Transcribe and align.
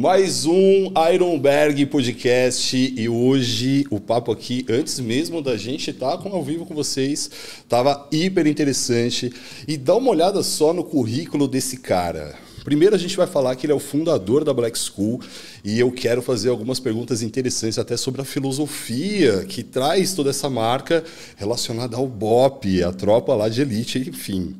Mais 0.00 0.46
um 0.46 0.90
Ironberg 1.12 1.84
Podcast 1.84 2.74
e 2.74 3.06
hoje 3.06 3.84
o 3.90 4.00
papo 4.00 4.32
aqui, 4.32 4.64
antes 4.66 4.98
mesmo 4.98 5.42
da 5.42 5.58
gente 5.58 5.90
estar 5.90 6.16
tá 6.16 6.30
ao 6.30 6.42
vivo 6.42 6.64
com 6.64 6.74
vocês, 6.74 7.30
estava 7.58 8.08
hiper 8.10 8.46
interessante. 8.46 9.30
E 9.68 9.76
dá 9.76 9.94
uma 9.94 10.10
olhada 10.10 10.42
só 10.42 10.72
no 10.72 10.84
currículo 10.84 11.46
desse 11.46 11.76
cara. 11.76 12.34
Primeiro 12.64 12.94
a 12.94 12.98
gente 12.98 13.16
vai 13.16 13.26
falar 13.26 13.56
que 13.56 13.66
ele 13.66 13.72
é 13.72 13.76
o 13.76 13.80
fundador 13.80 14.44
da 14.44 14.52
Black 14.52 14.78
School 14.78 15.20
e 15.64 15.78
eu 15.78 15.90
quero 15.90 16.20
fazer 16.20 16.50
algumas 16.50 16.78
perguntas 16.78 17.22
interessantes 17.22 17.78
até 17.78 17.96
sobre 17.96 18.20
a 18.20 18.24
filosofia 18.24 19.44
que 19.48 19.62
traz 19.62 20.12
toda 20.12 20.30
essa 20.30 20.50
marca 20.50 21.02
relacionada 21.36 21.96
ao 21.96 22.06
BOP, 22.06 22.82
a 22.82 22.92
tropa 22.92 23.34
lá 23.34 23.48
de 23.48 23.62
elite, 23.62 23.98
enfim. 23.98 24.54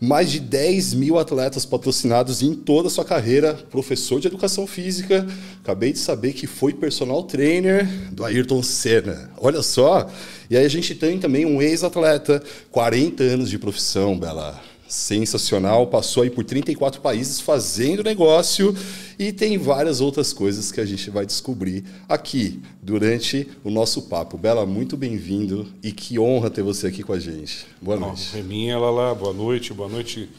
Mais 0.00 0.30
de 0.30 0.40
10 0.40 0.94
mil 0.94 1.18
atletas 1.18 1.64
patrocinados 1.64 2.42
em 2.42 2.54
toda 2.54 2.88
a 2.88 2.90
sua 2.90 3.04
carreira, 3.04 3.54
professor 3.70 4.20
de 4.20 4.26
educação 4.26 4.66
física. 4.66 5.26
Acabei 5.62 5.92
de 5.92 5.98
saber 5.98 6.32
que 6.32 6.46
foi 6.46 6.72
personal 6.72 7.22
trainer 7.22 7.86
do 8.10 8.24
Ayrton 8.24 8.62
Senna. 8.62 9.30
Olha 9.38 9.62
só! 9.62 10.10
E 10.50 10.56
aí 10.56 10.64
a 10.64 10.68
gente 10.68 10.94
tem 10.94 11.18
também 11.18 11.46
um 11.46 11.62
ex-atleta, 11.62 12.42
40 12.70 13.22
anos 13.22 13.48
de 13.48 13.58
profissão, 13.58 14.18
Bela 14.18 14.73
sensacional, 14.94 15.88
passou 15.88 16.22
aí 16.22 16.30
por 16.30 16.44
34 16.44 17.00
países 17.00 17.40
fazendo 17.40 18.04
negócio 18.04 18.74
e 19.18 19.32
tem 19.32 19.58
várias 19.58 20.00
outras 20.00 20.32
coisas 20.32 20.70
que 20.70 20.80
a 20.80 20.86
gente 20.86 21.10
vai 21.10 21.26
descobrir 21.26 21.84
aqui 22.08 22.62
durante 22.80 23.48
o 23.64 23.70
nosso 23.70 24.02
papo. 24.02 24.38
Bela, 24.38 24.64
muito 24.64 24.96
bem-vindo 24.96 25.66
e 25.82 25.90
que 25.90 26.16
honra 26.18 26.48
ter 26.48 26.62
você 26.62 26.86
aqui 26.86 27.02
com 27.02 27.12
a 27.12 27.18
gente. 27.18 27.66
Boa 27.82 27.98
noite. 27.98 28.38
É 28.38 28.42
minha, 28.42 28.78
Lala. 28.78 29.12
Boa 29.14 29.32
noite, 29.32 29.74
boa 29.74 29.88
noite 29.88 30.30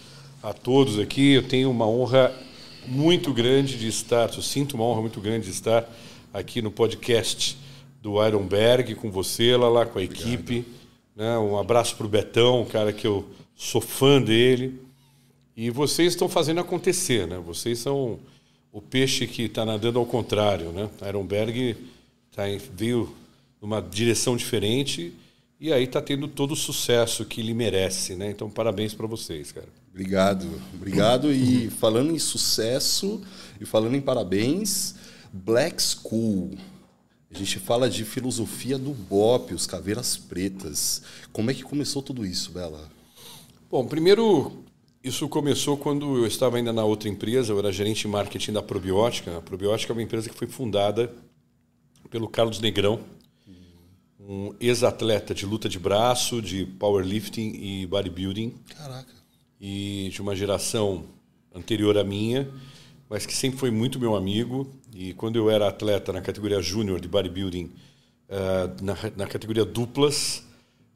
a 0.42 0.54
todos 0.54 1.00
aqui. 1.00 1.34
Eu 1.34 1.44
tenho 1.44 1.70
uma 1.70 1.88
honra 1.88 2.34
muito 2.88 3.34
grande 3.34 3.78
de 3.78 3.90
estar, 3.90 4.34
eu 4.34 4.42
sinto 4.42 4.76
uma 4.76 4.86
honra 4.86 5.02
muito 5.02 5.20
grande 5.20 5.48
de 5.48 5.52
estar 5.52 5.86
aqui 6.34 6.62
no 6.62 6.72
podcast 6.72 7.58
do 8.02 8.26
Ironberg 8.26 8.96
com 8.96 9.12
você, 9.12 9.56
Lala, 9.58 9.86
com 9.86 10.00
a 10.00 10.02
Obrigado. 10.02 10.28
equipe. 10.28 10.66
Né? 11.14 11.38
Um 11.40 11.58
abraço 11.58 11.98
para 11.98 12.06
o 12.06 12.10
Betão, 12.10 12.62
um 12.62 12.66
cara 12.66 12.94
que 12.94 13.06
eu 13.06 13.26
sou 13.56 13.82
fã 13.82 14.22
dele. 14.22 14.80
E 15.56 15.70
vocês 15.70 16.14
estão 16.14 16.28
fazendo 16.28 16.60
acontecer, 16.60 17.26
né? 17.26 17.38
Vocês 17.38 17.80
são 17.80 18.20
o 18.72 18.82
peixe 18.82 19.26
que 19.26 19.44
está 19.44 19.66
nadando 19.66 19.98
ao 19.98 20.06
contrário, 20.06 20.72
né? 20.72 20.90
Ironberg 21.08 21.78
tá 22.36 22.44
veio 22.76 23.16
numa 23.62 23.82
direção 23.82 24.36
diferente 24.36 25.14
e 25.60 25.72
aí 25.72 25.86
está 25.86 26.02
tendo 26.02 26.28
todo 26.28 26.52
o 26.52 26.56
sucesso 26.56 27.24
que 27.24 27.40
ele 27.40 27.54
merece, 27.54 28.16
né? 28.16 28.30
Então, 28.30 28.50
parabéns 28.50 28.94
para 28.94 29.08
vocês, 29.08 29.54
cara. 29.54 29.68
Obrigado, 29.90 30.62
obrigado. 30.74 31.32
E 31.32 31.70
falando 31.70 32.12
em 32.12 32.20
sucesso 32.20 33.22
e 33.62 33.66
falando 33.66 33.96
em 33.96 34.02
parabéns, 34.02 34.96
Black 35.32 35.82
School. 35.82 36.52
A 37.34 37.38
gente 37.38 37.60
fala 37.60 37.90
de 37.90 38.04
filosofia 38.04 38.78
do 38.78 38.92
BOP, 38.92 39.54
os 39.54 39.66
caveiras 39.66 40.18
pretas. 40.18 41.02
Como 41.32 41.50
é 41.50 41.54
que 41.54 41.64
começou 41.64 42.02
tudo 42.02 42.26
isso, 42.26 42.52
Bela? 42.52 42.95
Bom, 43.70 43.84
primeiro, 43.88 44.64
isso 45.04 45.28
começou 45.28 45.76
quando 45.76 46.18
eu 46.18 46.28
estava 46.28 46.58
ainda 46.58 46.72
na 46.72 46.86
outra 46.86 47.10
empresa, 47.10 47.52
eu 47.52 47.58
era 47.58 47.72
gerente 47.72 48.02
de 48.02 48.08
marketing 48.08 48.54
da 48.54 48.62
Probiótica. 48.62 49.40
A 49.40 49.42
Probiótica 49.42 49.92
é 49.92 49.96
uma 49.96 50.04
empresa 50.04 50.30
que 50.30 50.36
foi 50.36 50.48
fundada 50.48 51.12
pelo 52.12 52.28
Carlos 52.28 52.60
Negrão, 52.60 53.00
um 54.20 54.54
ex-atleta 54.60 55.34
de 55.34 55.48
luta 55.48 55.68
de 55.68 55.80
braço, 55.80 56.44
de 56.44 56.66
powerlifting 56.66 57.54
e 57.56 57.88
bodybuilding. 57.88 58.54
Caraca. 58.70 59.12
E 59.60 60.10
de 60.14 60.22
uma 60.22 60.36
geração 60.36 61.06
anterior 61.54 61.98
à 61.98 62.04
minha, 62.04 62.48
mas 63.10 63.26
que 63.26 63.34
sempre 63.36 63.60
foi 63.60 63.72
muito 63.72 64.00
meu 64.00 64.16
amigo. 64.16 64.72
E 64.94 65.14
quando 65.14 65.38
eu 65.38 65.50
era 65.50 65.68
atleta 65.68 66.14
na 66.14 66.22
categoria 66.22 66.62
júnior 66.62 67.02
de 67.02 67.08
bodybuilding, 67.08 67.72
uh, 68.30 68.84
na, 68.84 68.96
na 69.18 69.28
categoria 69.28 69.66
duplas, 69.66 70.44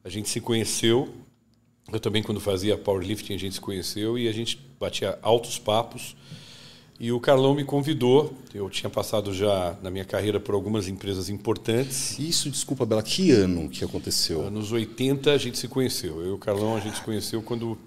a 0.03 0.09
gente 0.09 0.29
se 0.29 0.39
conheceu 0.39 1.11
eu 1.93 1.99
também, 1.99 2.21
quando 2.21 2.39
fazia 2.39 2.77
powerlifting, 2.77 3.33
a 3.33 3.37
gente 3.37 3.55
se 3.55 3.61
conheceu 3.61 4.17
e 4.17 4.27
a 4.27 4.31
gente 4.31 4.59
batia 4.79 5.17
altos 5.21 5.57
papos. 5.57 6.15
E 6.99 7.11
o 7.13 7.19
Carlão 7.19 7.55
me 7.55 7.63
convidou. 7.63 8.33
Eu 8.53 8.69
tinha 8.69 8.89
passado 8.89 9.33
já 9.33 9.77
na 9.81 9.89
minha 9.89 10.03
carreira 10.03 10.39
por 10.39 10.53
algumas 10.53 10.87
empresas 10.89 11.29
importantes. 11.29 12.19
Isso, 12.19 12.49
desculpa, 12.49 12.85
Bela, 12.85 13.01
que 13.01 13.31
ano 13.31 13.69
que 13.69 13.85
aconteceu? 13.85 14.41
Anos 14.41 14.71
80 14.71 15.31
a 15.31 15.37
gente 15.37 15.57
se 15.57 15.67
conheceu. 15.67 16.19
Eu 16.21 16.31
e 16.31 16.31
o 16.31 16.37
Carlão 16.37 16.75
a 16.75 16.79
gente 16.81 16.97
se 16.97 17.01
conheceu 17.01 17.41
quando 17.41 17.77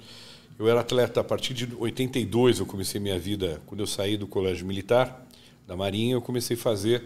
eu 0.58 0.66
era 0.66 0.80
atleta. 0.80 1.20
A 1.20 1.24
partir 1.24 1.52
de 1.52 1.68
82 1.78 2.60
eu 2.60 2.66
comecei 2.66 2.98
minha 2.98 3.18
vida. 3.18 3.60
Quando 3.66 3.80
eu 3.80 3.86
saí 3.86 4.16
do 4.16 4.26
colégio 4.26 4.66
militar, 4.66 5.26
da 5.66 5.76
Marinha, 5.76 6.14
eu 6.14 6.22
comecei 6.22 6.56
a 6.56 6.60
fazer 6.60 7.04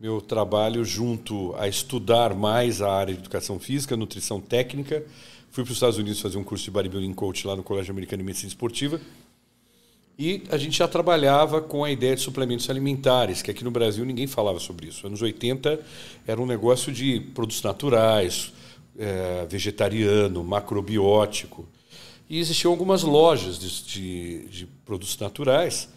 meu 0.00 0.20
trabalho 0.20 0.84
junto 0.84 1.54
a 1.56 1.66
estudar 1.66 2.34
mais 2.34 2.80
a 2.80 2.92
área 2.92 3.14
de 3.14 3.20
educação 3.20 3.58
física, 3.58 3.96
nutrição 3.96 4.40
técnica 4.40 5.04
Fui 5.52 5.62
para 5.64 5.70
os 5.70 5.76
Estados 5.76 5.98
Unidos 5.98 6.18
fazer 6.18 6.38
um 6.38 6.44
curso 6.44 6.64
de 6.64 6.70
bodybuilding 6.70 7.12
coach 7.12 7.46
lá 7.46 7.54
no 7.54 7.62
Colégio 7.62 7.92
Americano 7.92 8.22
de 8.22 8.24
Medicina 8.24 8.48
Esportiva. 8.48 8.98
E 10.18 10.44
a 10.48 10.56
gente 10.56 10.78
já 10.78 10.88
trabalhava 10.88 11.60
com 11.60 11.84
a 11.84 11.90
ideia 11.90 12.16
de 12.16 12.22
suplementos 12.22 12.70
alimentares, 12.70 13.42
que 13.42 13.50
aqui 13.50 13.62
no 13.62 13.70
Brasil 13.70 14.02
ninguém 14.06 14.26
falava 14.26 14.58
sobre 14.58 14.88
isso. 14.88 15.06
Anos 15.06 15.20
80 15.20 15.78
era 16.26 16.40
um 16.40 16.46
negócio 16.46 16.90
de 16.90 17.20
produtos 17.34 17.62
naturais, 17.62 18.50
é, 18.98 19.46
vegetariano, 19.46 20.42
macrobiótico. 20.42 21.68
E 22.30 22.38
existiam 22.38 22.70
algumas 22.70 23.02
lojas 23.02 23.58
de, 23.58 23.84
de, 23.84 24.48
de 24.48 24.66
produtos 24.86 25.18
naturais 25.18 25.90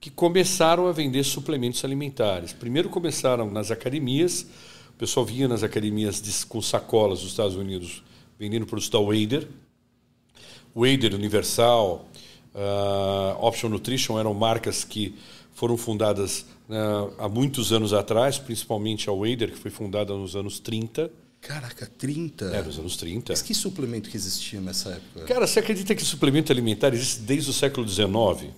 que 0.00 0.08
começaram 0.08 0.86
a 0.86 0.92
vender 0.92 1.24
suplementos 1.24 1.84
alimentares. 1.84 2.54
Primeiro 2.54 2.88
começaram 2.88 3.50
nas 3.50 3.70
academias, 3.70 4.46
o 4.88 4.94
pessoal 4.94 5.26
vinha 5.26 5.46
nas 5.46 5.62
academias 5.62 6.22
de, 6.22 6.46
com 6.46 6.62
sacolas 6.62 7.20
dos 7.20 7.28
Estados 7.28 7.54
Unidos 7.54 8.02
vendendo 8.38 8.66
produtos 8.66 8.90
da 8.90 8.98
Wader. 8.98 9.48
Wader, 10.74 11.14
Universal, 11.14 12.08
uh, 12.54 13.44
Option 13.44 13.68
Nutrition 13.68 14.18
eram 14.18 14.34
marcas 14.34 14.84
que 14.84 15.14
foram 15.54 15.76
fundadas 15.76 16.46
uh, 16.68 17.14
há 17.18 17.28
muitos 17.28 17.72
anos 17.72 17.92
atrás, 17.92 18.38
principalmente 18.38 19.08
a 19.08 19.12
Wader, 19.12 19.52
que 19.52 19.58
foi 19.58 19.70
fundada 19.70 20.14
nos 20.14 20.34
anos 20.34 20.58
30. 20.58 21.10
Caraca, 21.40 21.86
30? 21.98 22.46
É, 22.46 22.62
nos 22.62 22.78
anos 22.78 22.96
30. 22.96 23.32
Mas 23.32 23.42
que 23.42 23.54
suplemento 23.54 24.08
que 24.08 24.16
existia 24.16 24.60
nessa 24.60 24.90
época? 24.90 25.26
Cara, 25.26 25.46
você 25.46 25.60
acredita 25.60 25.94
que 25.94 26.02
suplemento 26.02 26.50
alimentar 26.50 26.92
existe 26.94 27.20
desde 27.20 27.50
o 27.50 27.52
século 27.52 27.86
XIX? 27.86 28.50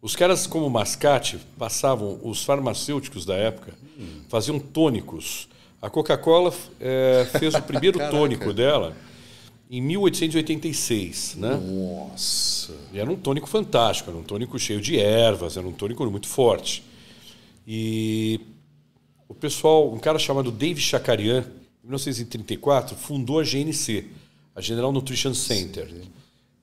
Os 0.00 0.16
caras, 0.16 0.46
como 0.46 0.70
Mascate, 0.70 1.38
passavam, 1.58 2.18
os 2.22 2.42
farmacêuticos 2.42 3.26
da 3.26 3.34
época, 3.34 3.74
hum. 3.98 4.22
faziam 4.28 4.58
tônicos 4.58 5.48
a 5.80 5.88
Coca-Cola 5.88 6.52
é, 6.78 7.26
fez 7.38 7.54
o 7.54 7.62
primeiro 7.62 7.98
tônico 8.10 8.52
dela 8.52 8.96
em 9.70 9.80
1886, 9.80 11.36
né? 11.36 11.54
Nossa! 11.56 12.74
E 12.92 12.98
era 12.98 13.10
um 13.10 13.16
tônico 13.16 13.46
fantástico, 13.46 14.10
era 14.10 14.18
um 14.18 14.22
tônico 14.22 14.58
cheio 14.58 14.80
de 14.80 14.98
ervas, 14.98 15.56
era 15.56 15.66
um 15.66 15.72
tônico 15.72 16.04
muito 16.10 16.26
forte. 16.26 16.82
E 17.66 18.40
o 19.28 19.34
pessoal, 19.34 19.92
um 19.92 19.98
cara 19.98 20.18
chamado 20.18 20.50
Dave 20.50 20.80
Chakarian, 20.80 21.44
em 21.84 21.86
1934, 21.86 22.96
fundou 22.96 23.38
a 23.38 23.44
GNC, 23.44 24.06
a 24.56 24.60
General 24.60 24.90
Nutrition 24.90 25.32
Center, 25.32 25.88
Sim. 25.88 26.02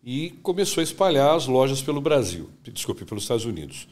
e 0.04 0.32
começou 0.44 0.82
a 0.82 0.84
espalhar 0.84 1.34
as 1.34 1.48
lojas 1.48 1.82
pelo 1.82 2.02
Brasil, 2.02 2.50
desculpe, 2.74 3.06
pelos 3.06 3.24
Estados 3.24 3.46
Unidos. 3.46 3.88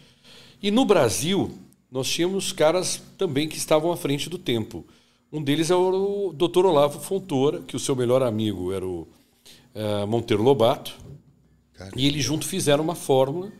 E 0.61 0.69
no 0.69 0.83
Brasil, 0.83 1.57
nós 1.89 2.09
tínhamos 2.09 2.51
caras 2.51 3.01
também 3.17 3.47
que 3.47 3.57
estavam 3.57 3.93
à 3.93 3.97
frente 3.97 4.29
do 4.29 4.37
tempo. 4.37 4.85
Um 5.31 5.41
deles 5.41 5.69
é 5.69 5.75
o 5.75 6.31
Dr. 6.33 6.65
Olavo 6.65 6.99
Fontoura, 6.99 7.61
que 7.61 7.75
o 7.75 7.79
seu 7.79 7.95
melhor 7.95 8.21
amigo 8.21 8.71
era 8.71 8.85
o 8.85 9.07
uh, 9.73 10.07
Monteiro 10.07 10.43
Lobato. 10.43 10.95
Caramba. 11.73 11.99
E 11.99 12.05
eles 12.05 12.23
juntos 12.23 12.47
fizeram 12.47 12.83
uma 12.83 12.95
fórmula 12.95 13.51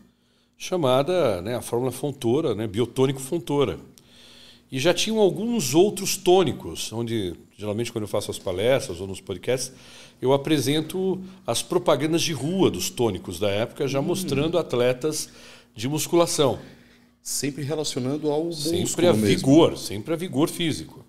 chamada 0.58 1.42
né, 1.42 1.56
a 1.56 1.62
fórmula 1.62 1.92
Fontoura, 1.92 2.56
né, 2.56 2.68
biotônico 2.68 3.20
Fontoura. 3.20 3.80
E 4.72 4.80
já 4.80 4.94
tinham 4.94 5.20
alguns 5.20 5.74
outros 5.74 6.16
tônicos, 6.18 6.92
onde 6.94 7.36
geralmente 7.58 7.92
quando 7.92 8.04
eu 8.04 8.08
faço 8.08 8.32
as 8.32 8.40
palestras 8.40 9.02
ou 9.02 9.08
nos 9.08 9.20
podcasts, 9.20 9.74
eu 10.22 10.34
apresento 10.34 11.22
as 11.46 11.62
propagandas 11.62 12.22
de 12.22 12.32
rua 12.34 12.72
dos 12.72 12.90
tônicos 12.90 13.40
da 13.40 13.50
época, 13.50 13.88
já 13.88 14.00
hum. 14.00 14.04
mostrando 14.04 14.58
atletas 14.58 15.30
de 15.76 15.88
musculação. 15.88 16.60
Sempre 17.22 17.64
relacionando 17.64 18.30
ao 18.30 18.52
sempre 18.54 19.08
a 19.08 19.14
mesmo. 19.14 19.28
vigor, 19.28 19.78
sempre 19.78 20.14
a 20.14 20.18
vigor 20.18 20.48
físico 20.48 21.05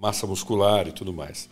massa 0.00 0.26
muscular 0.26 0.88
e 0.88 0.92
tudo 0.92 1.12
mais. 1.12 1.48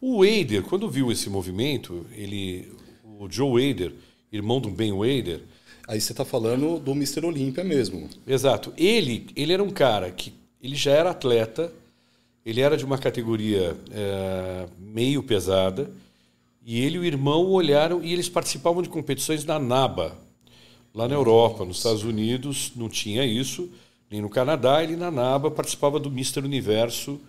O 0.00 0.24
Wader, 0.24 0.62
quando 0.62 0.88
viu 0.88 1.10
esse 1.10 1.28
movimento, 1.28 2.06
ele, 2.12 2.72
o 3.04 3.28
Joe 3.28 3.68
Wader, 3.68 3.92
irmão 4.32 4.60
do 4.60 4.70
Ben 4.70 4.92
Wader. 4.92 5.42
Aí 5.86 6.00
você 6.00 6.12
está 6.12 6.24
falando 6.24 6.78
do 6.78 6.92
Mr. 6.92 7.26
Olímpia 7.26 7.64
mesmo. 7.64 8.08
Exato. 8.26 8.72
Ele, 8.78 9.26
ele 9.34 9.52
era 9.52 9.62
um 9.62 9.70
cara 9.70 10.10
que 10.10 10.32
ele 10.62 10.76
já 10.76 10.92
era 10.92 11.10
atleta, 11.10 11.72
ele 12.46 12.60
era 12.60 12.76
de 12.76 12.84
uma 12.84 12.96
categoria 12.96 13.76
é, 13.90 14.66
meio 14.78 15.22
pesada, 15.22 15.90
e 16.64 16.80
ele 16.80 16.96
e 16.96 17.00
o 17.00 17.04
irmão 17.04 17.46
olharam 17.46 18.02
e 18.02 18.12
eles 18.12 18.28
participavam 18.28 18.82
de 18.82 18.88
competições 18.88 19.44
na 19.44 19.58
NABA, 19.58 20.16
lá 20.94 21.08
na 21.08 21.14
Europa, 21.14 21.64
nos 21.64 21.78
Estados 21.78 22.04
Unidos, 22.04 22.72
não 22.76 22.88
tinha 22.88 23.24
isso. 23.24 23.68
nem 24.10 24.20
no 24.20 24.28
Canadá, 24.28 24.82
ele 24.82 24.96
na 24.96 25.10
NABA 25.10 25.50
participava 25.50 25.98
do 25.98 26.10
Mister 26.10 26.44
Universo, 26.44 27.20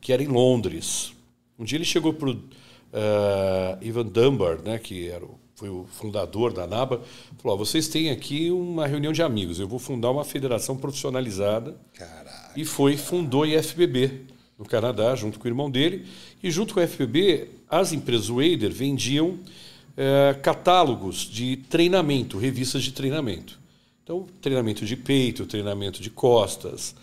que 0.00 0.12
era 0.12 0.22
em 0.22 0.28
Londres. 0.28 1.12
Um 1.58 1.64
dia 1.64 1.78
ele 1.78 1.84
chegou 1.84 2.12
para 2.12 2.30
o 2.30 2.32
uh, 2.32 3.78
Ivan 3.80 4.06
Dunbar, 4.06 4.60
né, 4.62 4.78
que 4.78 5.08
era 5.08 5.24
o, 5.24 5.38
foi 5.54 5.68
o 5.68 5.86
fundador 5.90 6.52
da 6.52 6.66
NABA, 6.66 7.02
falou: 7.38 7.58
vocês 7.58 7.88
têm 7.88 8.10
aqui 8.10 8.50
uma 8.50 8.86
reunião 8.86 9.12
de 9.12 9.22
amigos, 9.22 9.58
eu 9.58 9.66
vou 9.66 9.78
fundar 9.78 10.10
uma 10.10 10.24
federação 10.24 10.76
profissionalizada. 10.76 11.76
Caraca. 11.94 12.52
E 12.54 12.64
foi, 12.64 12.96
fundou 12.96 13.42
a 13.42 13.48
IFBB 13.48 14.26
no 14.58 14.64
Canadá, 14.64 15.14
junto 15.14 15.38
com 15.38 15.44
o 15.44 15.48
irmão 15.48 15.70
dele. 15.70 16.06
E 16.42 16.50
junto 16.50 16.74
com 16.74 16.80
a 16.80 16.84
IFBB, 16.84 17.48
as 17.68 17.92
empresas 17.92 18.28
Wader 18.28 18.70
vendiam 18.70 19.30
uh, 19.30 20.40
catálogos 20.42 21.18
de 21.18 21.56
treinamento, 21.56 22.38
revistas 22.38 22.82
de 22.82 22.92
treinamento. 22.92 23.58
Então, 24.02 24.26
treinamento 24.40 24.84
de 24.84 24.96
peito, 24.96 25.46
treinamento 25.46 26.00
de 26.00 26.10
costas, 26.10 26.94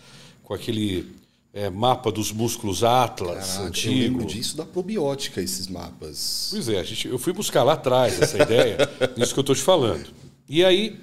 com 0.42 0.54
aquele 0.54 1.06
é, 1.54 1.70
mapa 1.70 2.10
dos 2.10 2.32
músculos 2.32 2.82
Atlas 2.82 3.52
Caraca, 3.52 3.68
antigo. 3.68 3.94
Eu 3.94 4.00
lembro 4.00 4.26
disso 4.26 4.56
da 4.56 4.66
probiótica, 4.66 5.40
esses 5.40 5.68
mapas. 5.68 6.48
Pois 6.50 6.68
é, 6.68 6.82
gente, 6.82 7.06
eu 7.06 7.16
fui 7.16 7.32
buscar 7.32 7.62
lá 7.62 7.74
atrás 7.74 8.20
essa 8.20 8.42
ideia, 8.42 8.76
nisso 9.16 9.32
que 9.32 9.38
eu 9.38 9.42
estou 9.42 9.54
te 9.54 9.62
falando. 9.62 10.10
E 10.48 10.64
aí 10.64 10.98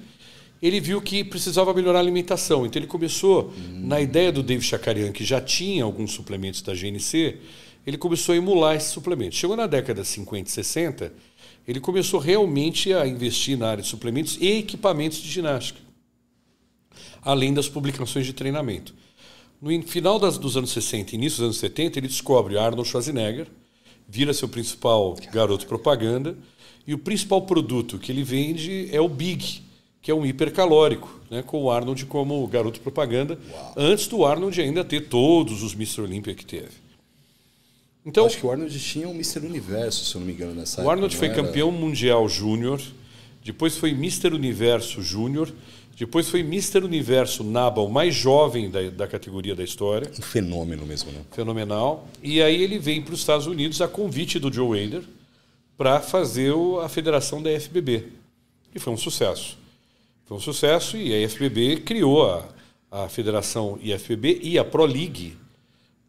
ele 0.60 0.78
viu 0.78 1.00
que 1.00 1.24
precisava 1.24 1.72
melhorar 1.72 1.98
a 1.98 2.02
alimentação. 2.02 2.66
Então 2.66 2.78
ele 2.78 2.86
começou, 2.86 3.50
hum. 3.56 3.80
na 3.86 3.98
ideia 3.98 4.30
do 4.30 4.42
David 4.42 4.66
Chakarian, 4.66 5.10
que 5.10 5.24
já 5.24 5.40
tinha 5.40 5.84
alguns 5.84 6.12
suplementos 6.12 6.60
da 6.60 6.74
GNC, 6.74 7.38
ele 7.86 7.96
começou 7.96 8.34
a 8.34 8.36
emular 8.36 8.76
esses 8.76 8.90
suplementos. 8.90 9.38
Chegou 9.38 9.56
na 9.56 9.66
década 9.66 10.02
de 10.02 10.08
50 10.08 10.50
e 10.50 10.52
60, 10.52 11.12
ele 11.66 11.80
começou 11.80 12.20
realmente 12.20 12.92
a 12.92 13.06
investir 13.06 13.56
na 13.56 13.70
área 13.70 13.82
de 13.82 13.88
suplementos 13.88 14.36
e 14.38 14.58
equipamentos 14.58 15.16
de 15.18 15.30
ginástica 15.30 15.80
além 17.24 17.54
das 17.54 17.68
publicações 17.68 18.26
de 18.26 18.32
treinamento. 18.32 18.94
No 19.62 19.80
final 19.84 20.18
das, 20.18 20.38
dos 20.38 20.56
anos 20.56 20.72
60 20.72 21.12
e 21.12 21.14
início 21.14 21.38
dos 21.38 21.44
anos 21.44 21.58
70, 21.58 22.00
ele 22.00 22.08
descobre 22.08 22.58
Arnold 22.58 22.88
Schwarzenegger, 22.88 23.46
vira 24.08 24.34
seu 24.34 24.48
principal 24.48 25.16
garoto 25.32 25.68
propaganda, 25.68 26.36
e 26.84 26.92
o 26.92 26.98
principal 26.98 27.42
produto 27.42 27.96
que 27.96 28.10
ele 28.10 28.24
vende 28.24 28.88
é 28.90 29.00
o 29.00 29.08
Big, 29.08 29.62
que 30.02 30.10
é 30.10 30.14
um 30.14 30.26
hipercalórico, 30.26 31.20
né, 31.30 31.42
com 31.42 31.62
o 31.62 31.70
Arnold 31.70 32.04
como 32.06 32.44
garoto 32.48 32.80
propaganda, 32.80 33.38
Uau. 33.52 33.74
antes 33.76 34.08
do 34.08 34.24
Arnold 34.24 34.60
ainda 34.60 34.82
ter 34.82 35.02
todos 35.02 35.62
os 35.62 35.74
Mr. 35.74 36.00
Olympia 36.00 36.34
que 36.34 36.44
teve. 36.44 36.82
Então, 38.04 38.26
acho 38.26 38.38
que 38.38 38.44
o 38.44 38.50
Arnold 38.50 38.76
tinha 38.80 39.08
um 39.08 39.14
Mr. 39.14 39.46
Universo, 39.46 40.04
se 40.04 40.16
eu 40.16 40.18
não 40.18 40.26
me 40.26 40.32
engano, 40.32 40.56
nessa 40.56 40.82
O 40.82 40.90
Arnold 40.90 41.16
foi 41.16 41.28
era... 41.28 41.36
campeão 41.36 41.70
mundial 41.70 42.28
júnior, 42.28 42.82
depois 43.44 43.76
foi 43.76 43.90
Mr. 43.90 44.34
Universo 44.34 45.00
júnior 45.00 45.54
depois 45.96 46.28
foi 46.28 46.40
Mr. 46.40 46.84
Universo 46.84 47.44
Naba, 47.44 47.80
o 47.80 47.88
mais 47.88 48.14
jovem 48.14 48.70
da, 48.70 48.82
da 48.90 49.06
categoria 49.06 49.54
da 49.54 49.62
história. 49.62 50.10
Um 50.18 50.22
fenômeno 50.22 50.86
mesmo, 50.86 51.12
né? 51.12 51.20
Fenomenal. 51.30 52.08
E 52.22 52.42
aí 52.42 52.60
ele 52.62 52.78
vem 52.78 53.02
para 53.02 53.14
os 53.14 53.20
Estados 53.20 53.46
Unidos 53.46 53.80
a 53.80 53.88
convite 53.88 54.38
do 54.38 54.52
Joe 54.52 54.80
Wader 54.80 55.02
para 55.76 56.00
fazer 56.00 56.52
o, 56.52 56.80
a 56.80 56.88
federação 56.88 57.42
da 57.42 57.50
FBB. 57.58 58.06
E 58.74 58.78
foi 58.78 58.92
um 58.92 58.96
sucesso. 58.96 59.58
Foi 60.24 60.36
um 60.36 60.40
sucesso 60.40 60.96
e 60.96 61.12
a 61.12 61.28
FBB 61.28 61.78
criou 61.78 62.30
a, 62.30 62.48
a 62.90 63.08
federação 63.08 63.78
IFBB 63.82 64.40
e 64.42 64.58
a 64.58 64.64
Pro 64.64 64.86
League, 64.86 65.36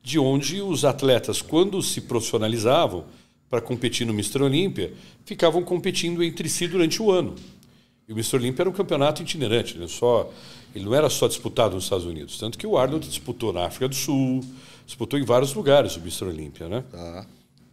de 0.01 0.19
onde 0.19 0.61
os 0.61 0.85
atletas, 0.85 1.41
quando 1.41 1.81
se 1.81 2.01
profissionalizavam 2.01 3.05
para 3.49 3.61
competir 3.61 4.05
no 4.07 4.13
Mr. 4.13 4.43
Olímpia, 4.43 4.93
ficavam 5.25 5.63
competindo 5.63 6.23
entre 6.23 6.49
si 6.49 6.67
durante 6.67 7.01
o 7.01 7.11
ano. 7.11 7.35
E 8.07 8.11
o 8.11 8.15
Mr. 8.15 8.35
Olympia 8.35 8.63
era 8.63 8.69
um 8.69 8.73
campeonato 8.73 9.21
itinerante, 9.21 9.77
né? 9.77 9.87
só, 9.87 10.29
ele 10.75 10.83
não 10.85 10.93
era 10.93 11.09
só 11.09 11.27
disputado 11.27 11.75
nos 11.75 11.85
Estados 11.85 12.05
Unidos. 12.05 12.37
Tanto 12.37 12.57
que 12.57 12.67
o 12.67 12.77
Arnold 12.77 13.07
disputou 13.07 13.53
na 13.53 13.65
África 13.65 13.87
do 13.87 13.95
Sul, 13.95 14.43
disputou 14.85 15.17
em 15.17 15.23
vários 15.23 15.53
lugares 15.53 15.95
o 15.95 15.99
Mr. 15.99 16.25
Olympia. 16.25 16.67
Né? 16.67 16.83
Tá. 16.91 17.25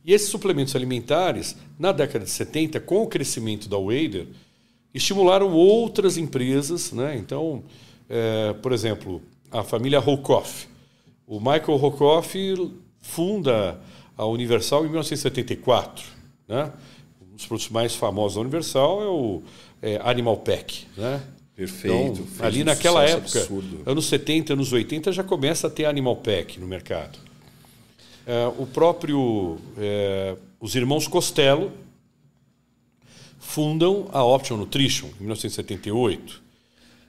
E 0.05 0.13
esses 0.13 0.29
suplementos 0.29 0.75
alimentares, 0.77 1.57
na 1.79 1.93
década 1.93 2.25
de 2.25 2.31
70, 2.31 2.81
com 2.81 3.03
o 3.03 3.07
crescimento 3.07 3.69
da 3.69 3.77
Wader, 3.77 4.29
estimularam 4.95 5.53
outras 5.53 6.17
empresas. 6.17 6.93
Né? 6.93 7.17
Então, 7.17 7.63
é, 8.09 8.53
por 8.55 8.73
exemplo, 8.73 9.21
a 9.51 9.63
família 9.63 9.99
Rokoff. 9.99 10.69
O 11.27 11.39
Michael 11.39 11.77
Rokoff 11.77 12.37
funda 13.01 13.81
a 14.17 14.25
Universal 14.27 14.81
em 14.81 14.89
1974. 14.89 16.05
Né? 16.49 16.73
Um 17.21 17.37
dos 17.37 17.47
produtos 17.47 17.71
mais 17.71 17.95
famosos 17.95 18.35
da 18.35 18.41
Universal 18.41 19.03
é 19.03 19.07
o 19.07 19.43
é, 19.83 20.01
Animal 20.03 20.37
Pack. 20.39 20.87
Né? 20.97 21.21
Perfeito. 21.57 22.27
Então, 22.35 22.47
ali 22.47 22.63
um 22.63 22.65
naquela 22.65 23.05
época, 23.05 23.39
absurdo. 23.39 23.83
anos 23.85 24.07
70, 24.07 24.55
anos 24.55 24.73
80, 24.73 25.13
já 25.13 25.23
começa 25.23 25.67
a 25.67 25.71
ter 25.71 25.85
Animal 25.85 26.17
Pack 26.17 26.59
no 26.59 26.67
mercado. 26.67 27.19
É, 28.27 28.47
o 28.59 28.67
próprio. 28.67 29.59
É, 29.77 30.37
os 30.59 30.75
irmãos 30.75 31.07
Costello 31.09 31.73
fundam 33.39 34.09
a 34.13 34.23
Option 34.25 34.57
Nutrition 34.57 35.09
em 35.19 35.25
1978. 35.25 36.43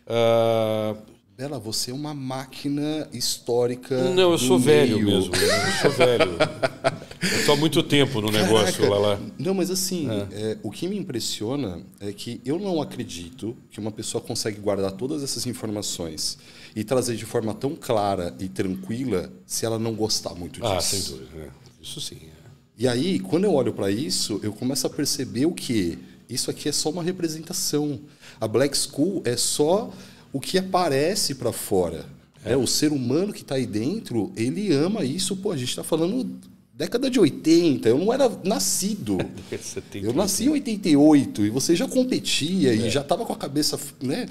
Uh, 0.07 0.97
Bela, 1.37 1.59
você 1.59 1.91
é 1.91 1.93
uma 1.93 2.13
máquina 2.13 3.07
histórica. 3.13 3.97
Não, 4.09 4.31
eu 4.31 4.37
sou 4.37 4.59
meio. 4.59 4.97
velho 4.97 5.05
mesmo. 5.05 5.35
Eu 5.35 5.71
sou 5.81 5.91
velho. 5.91 6.37
eu 7.21 7.39
estou 7.39 7.53
há 7.53 7.57
muito 7.57 7.83
tempo 7.83 8.19
no 8.21 8.31
Caraca. 8.31 8.51
negócio 8.51 8.89
lá, 8.89 8.97
lá. 8.97 9.19
Não, 9.37 9.53
mas 9.53 9.69
assim, 9.69 10.09
é. 10.09 10.27
É, 10.31 10.57
o 10.63 10.71
que 10.71 10.87
me 10.87 10.97
impressiona 10.97 11.81
é 11.99 12.11
que 12.11 12.41
eu 12.43 12.59
não 12.59 12.81
acredito 12.81 13.55
que 13.69 13.79
uma 13.79 13.91
pessoa 13.91 14.21
consegue 14.21 14.59
guardar 14.59 14.91
todas 14.93 15.21
essas 15.23 15.45
informações 15.45 16.37
e 16.75 16.83
trazer 16.83 17.15
de 17.15 17.25
forma 17.25 17.53
tão 17.53 17.75
clara 17.75 18.35
e 18.39 18.47
tranquila 18.47 19.31
se 19.45 19.65
ela 19.65 19.77
não 19.77 19.93
gostar 19.93 20.33
muito 20.33 20.65
ah, 20.65 20.77
disso. 20.77 20.95
Ah, 20.95 20.99
sem 20.99 21.17
dúvida. 21.17 21.37
É. 21.37 21.49
Isso 21.81 22.01
sim. 22.01 22.17
É. 22.23 22.41
E 22.77 22.87
aí, 22.87 23.19
quando 23.19 23.43
eu 23.43 23.53
olho 23.53 23.73
para 23.73 23.91
isso, 23.91 24.39
eu 24.41 24.51
começo 24.51 24.87
a 24.87 24.89
perceber 24.89 25.45
o 25.45 25.51
que 25.51 25.99
isso 26.27 26.49
aqui 26.49 26.69
é 26.69 26.71
só 26.71 26.89
uma 26.89 27.03
representação. 27.03 27.99
A 28.39 28.47
Black 28.47 28.75
School 28.75 29.21
é 29.25 29.37
só 29.37 29.91
o 30.33 30.39
que 30.39 30.57
aparece 30.57 31.35
para 31.35 31.51
fora. 31.51 32.05
É. 32.43 32.57
O 32.57 32.65
ser 32.65 32.91
humano 32.91 33.31
que 33.33 33.41
está 33.41 33.55
aí 33.55 33.67
dentro, 33.67 34.31
ele 34.35 34.73
ama 34.73 35.03
isso. 35.03 35.35
Pô, 35.35 35.51
a 35.51 35.57
gente 35.57 35.69
está 35.69 35.83
falando 35.83 36.39
década 36.81 37.11
de 37.11 37.19
80, 37.19 37.89
eu 37.89 37.97
não 37.99 38.11
era 38.11 38.27
nascido. 38.43 39.19
eu 39.93 40.13
nasci 40.13 40.45
em 40.45 40.49
88 40.49 41.45
e 41.45 41.49
você 41.51 41.75
já 41.75 41.87
competia 41.87 42.71
é. 42.71 42.75
e 42.75 42.89
já 42.89 43.01
estava 43.01 43.23
com 43.23 43.31
a 43.31 43.35
cabeça 43.35 43.79
né, 44.01 44.25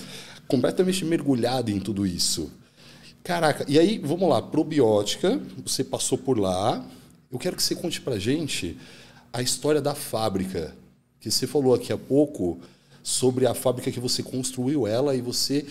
completamente 0.49 1.04
mergulhado 1.04 1.71
em 1.71 1.78
tudo 1.78 2.04
isso. 2.04 2.50
Caraca, 3.23 3.64
e 3.69 3.78
aí, 3.78 3.99
vamos 3.99 4.28
lá, 4.28 4.42
probiótica, 4.42 5.40
você 5.64 5.85
passou 5.85 6.19
por 6.19 6.40
lá. 6.40 6.85
Eu 7.30 7.38
quero 7.38 7.54
que 7.54 7.62
você 7.62 7.76
conte 7.76 8.00
pra 8.00 8.19
gente 8.19 8.76
a 9.33 9.40
história 9.40 9.80
da 9.80 9.95
fábrica, 9.95 10.75
que 11.21 11.30
você 11.30 11.47
falou 11.47 11.73
aqui 11.73 11.92
há 11.92 11.99
pouco 11.99 12.59
sobre 13.00 13.47
a 13.47 13.54
fábrica 13.54 13.92
que 13.92 14.00
você 14.00 14.25
construiu 14.25 14.88
ela 14.88 15.14
e 15.14 15.21
você 15.21 15.64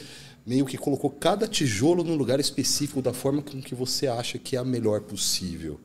meio 0.45 0.65
que 0.65 0.77
colocou 0.77 1.09
cada 1.09 1.45
tijolo 1.45 2.05
num 2.05 2.15
lugar 2.15 2.39
específico 2.39 3.01
da 3.01 3.11
forma 3.11 3.41
com 3.41 3.61
que 3.61 3.75
você 3.75 4.07
acha 4.07 4.37
que 4.37 4.55
é 4.55 4.59
a 4.59 4.63
melhor 4.63 5.01
possível. 5.01 5.77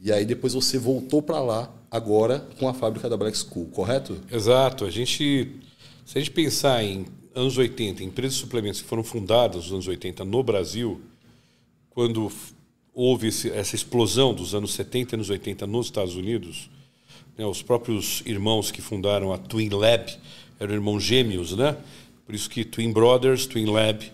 E 0.00 0.12
aí 0.12 0.24
depois 0.24 0.54
você 0.54 0.78
voltou 0.78 1.22
para 1.22 1.40
lá 1.40 1.72
agora 1.90 2.46
com 2.58 2.68
a 2.68 2.74
fábrica 2.74 3.08
da 3.08 3.16
Black 3.16 3.36
School, 3.36 3.66
correto? 3.66 4.18
Exato. 4.30 4.84
A 4.84 4.90
gente, 4.90 5.50
se 6.04 6.18
a 6.18 6.20
gente 6.20 6.30
pensar 6.30 6.84
em 6.84 7.06
anos 7.34 7.56
80, 7.58 8.02
empresas 8.02 8.34
de 8.34 8.40
suplementos 8.40 8.80
que 8.80 8.88
foram 8.88 9.04
fundadas 9.04 9.64
nos 9.64 9.72
anos 9.72 9.88
80 9.88 10.24
no 10.24 10.42
Brasil, 10.42 11.00
quando 11.90 12.30
houve 12.94 13.28
esse, 13.28 13.50
essa 13.50 13.74
explosão 13.74 14.34
dos 14.34 14.54
anos 14.54 14.72
70 14.74 15.14
e 15.14 15.16
anos 15.16 15.30
80 15.30 15.66
nos 15.66 15.86
Estados 15.86 16.16
Unidos, 16.16 16.70
né, 17.36 17.44
os 17.44 17.62
próprios 17.62 18.22
irmãos 18.24 18.70
que 18.70 18.80
fundaram 18.80 19.32
a 19.32 19.38
Twin 19.38 19.68
Lab, 19.68 20.10
eram 20.58 20.74
irmãos 20.74 21.02
gêmeos, 21.02 21.54
né? 21.54 21.76
Por 22.24 22.34
isso 22.34 22.48
que 22.48 22.64
Twin 22.64 22.92
Brothers, 22.92 23.46
Twin 23.46 23.66
Lab. 23.66 24.10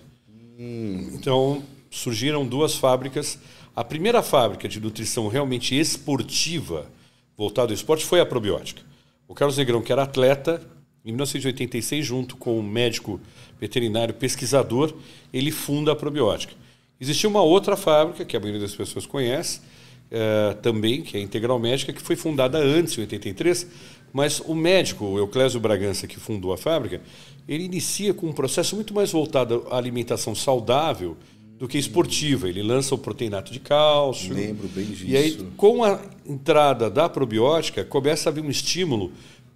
Hum. 0.59 1.11
Então, 1.15 1.63
surgiram 1.91 2.45
duas 2.45 2.75
fábricas. 2.75 3.39
A 3.75 3.83
primeira 3.83 4.23
fábrica 4.23 4.69
de 4.69 4.79
nutrição 4.79 5.29
realmente 5.29 5.79
esportiva, 5.79 6.91
voltada 7.35 7.73
ao 7.73 7.75
esporte, 7.75 8.05
foi 8.05 8.21
a 8.21 8.27
probiótica. 8.27 8.83
O 9.27 9.35
Carlos 9.35 9.57
Negrão, 9.57 9.81
que 9.81 9.91
era 9.91 10.03
atleta, 10.03 10.61
em 11.03 11.09
1986, 11.09 12.05
junto 12.05 12.37
com 12.37 12.59
um 12.59 12.63
médico 12.63 13.19
veterinário 13.59 14.13
pesquisador, 14.13 14.93
ele 15.33 15.51
funda 15.51 15.93
a 15.93 15.97
probiótica. 15.97 16.53
Existia 17.01 17.29
uma 17.29 17.41
outra 17.41 17.75
fábrica, 17.75 18.27
que 18.27 18.37
a 18.37 18.41
maioria 18.41 18.61
das 18.61 18.75
pessoas 18.75 19.07
conhece, 19.07 19.63
é, 20.11 20.53
também, 20.61 21.01
que 21.01 21.17
é 21.17 21.21
a 21.21 21.23
Integral 21.23 21.59
Médica, 21.59 21.95
que 21.95 22.03
foi 22.03 22.15
fundada 22.15 22.59
antes, 22.59 22.99
em 22.99 23.01
83, 23.01 23.67
mas 24.13 24.39
o 24.41 24.55
médico, 24.55 25.07
o 25.07 25.19
Euclésio 25.19 25.59
Bragança, 25.59 26.07
que 26.07 26.21
fundou 26.21 26.53
a 26.53 26.59
fábrica, 26.59 27.01
ele 27.49 27.65
inicia 27.65 28.13
com 28.13 28.27
um 28.27 28.33
processo 28.33 28.77
muito 28.77 28.93
mais 28.93 29.11
voltado 29.11 29.67
à 29.71 29.79
alimentação 29.79 30.35
saudável 30.35 31.17
do 31.63 31.69
que 31.69 31.79
esportiva. 31.79 32.49
Ele 32.49 32.61
lança 32.61 32.93
o 32.93 32.99
proteinato 32.99 33.53
de 33.53 33.61
cálcio. 33.61 34.35
Lembro 34.35 34.67
bem 34.67 34.85
disso. 34.85 35.05
E 35.07 35.17
aí, 35.17 35.39
com 35.57 35.85
a 35.85 36.01
entrada 36.29 36.91
da 36.91 37.09
probiótica, 37.09 37.85
começa 37.85 38.29
a 38.29 38.33
haver 38.33 38.43
um 38.43 38.51
estímulo 38.51 39.13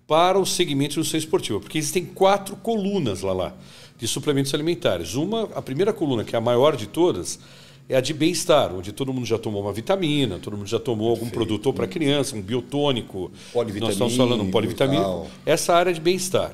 para 0.06 0.38
o 0.38 0.46
segmento 0.46 0.92
de 0.92 0.98
nutrição 0.98 1.18
esportiva, 1.18 1.58
porque 1.58 1.78
existem 1.78 2.04
quatro 2.04 2.54
colunas 2.54 3.22
lá, 3.22 3.32
lá 3.32 3.54
de 3.98 4.06
suplementos 4.06 4.54
alimentares. 4.54 5.16
Uma, 5.16 5.48
a 5.52 5.60
primeira 5.60 5.92
coluna, 5.92 6.22
que 6.22 6.36
é 6.36 6.38
a 6.38 6.40
maior 6.40 6.76
de 6.76 6.86
todas, 6.86 7.40
é 7.88 7.96
a 7.96 8.00
de 8.00 8.14
bem-estar, 8.14 8.72
onde 8.72 8.92
todo 8.92 9.12
mundo 9.12 9.26
já 9.26 9.36
tomou 9.36 9.62
uma 9.62 9.72
vitamina, 9.72 10.38
todo 10.38 10.56
mundo 10.56 10.68
já 10.68 10.78
tomou 10.78 11.10
algum 11.10 11.28
Perfeito. 11.28 11.34
produto 11.34 11.72
para 11.72 11.88
criança, 11.88 12.36
um 12.36 12.40
biotônico. 12.40 13.32
Nós 13.52 13.94
estamos 13.94 14.14
falando 14.14 14.44
um 14.44 14.50
polivitamínico. 14.52 15.26
Essa 15.44 15.74
área 15.74 15.92
de 15.92 16.00
bem-estar. 16.00 16.52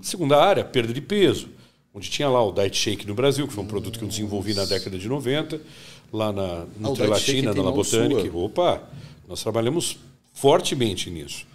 Segunda 0.00 0.42
área, 0.42 0.64
perda 0.64 0.94
de 0.94 1.02
peso, 1.02 1.50
onde 1.96 2.10
tinha 2.10 2.28
lá 2.28 2.44
o 2.44 2.52
Diet 2.52 2.76
Shake 2.76 3.06
no 3.06 3.14
Brasil, 3.14 3.48
que 3.48 3.54
foi 3.54 3.64
um 3.64 3.66
produto 3.66 3.98
que 3.98 4.04
eu 4.04 4.08
desenvolvi 4.08 4.52
na 4.52 4.66
década 4.66 4.98
de 4.98 5.08
90, 5.08 5.58
lá 6.12 6.30
na 6.30 6.66
Nutrilatina, 6.78 7.52
ah, 7.52 7.54
na 7.54 7.62
Labotânica. 7.62 8.36
Opa, 8.36 8.82
nós 9.26 9.42
trabalhamos 9.42 9.96
fortemente 10.34 11.08
nisso. 11.08 11.46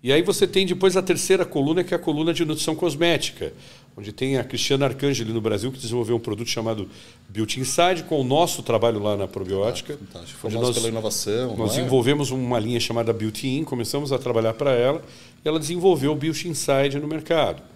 E 0.00 0.12
aí 0.12 0.22
você 0.22 0.46
tem 0.46 0.64
depois 0.64 0.96
a 0.96 1.02
terceira 1.02 1.44
coluna, 1.44 1.82
que 1.82 1.92
é 1.92 1.96
a 1.96 2.00
coluna 2.00 2.32
de 2.32 2.44
nutrição 2.44 2.76
cosmética, 2.76 3.52
onde 3.96 4.12
tem 4.12 4.38
a 4.38 4.44
Cristiana 4.44 4.86
Arcangeli 4.86 5.32
no 5.32 5.40
Brasil, 5.40 5.72
que 5.72 5.78
desenvolveu 5.78 6.14
um 6.14 6.20
produto 6.20 6.48
chamado 6.48 6.88
Beauty 7.28 7.60
Inside, 7.60 8.04
com 8.04 8.20
o 8.20 8.24
nosso 8.24 8.62
trabalho 8.62 9.02
lá 9.02 9.16
na 9.16 9.26
probiótica. 9.26 9.94
Ah, 9.94 10.06
fantástico. 10.12 10.50
nós, 10.50 10.74
pela 10.76 10.88
inovação. 10.88 11.56
Nós 11.56 11.72
é? 11.72 11.76
desenvolvemos 11.76 12.30
uma 12.30 12.58
linha 12.60 12.78
chamada 12.78 13.12
Beauty 13.12 13.48
In, 13.48 13.64
começamos 13.64 14.12
a 14.12 14.18
trabalhar 14.18 14.54
para 14.54 14.72
ela, 14.72 15.02
e 15.44 15.48
ela 15.48 15.58
desenvolveu 15.58 16.12
o 16.12 16.16
Beauty 16.16 16.48
Inside 16.48 17.00
no 17.00 17.08
mercado. 17.08 17.71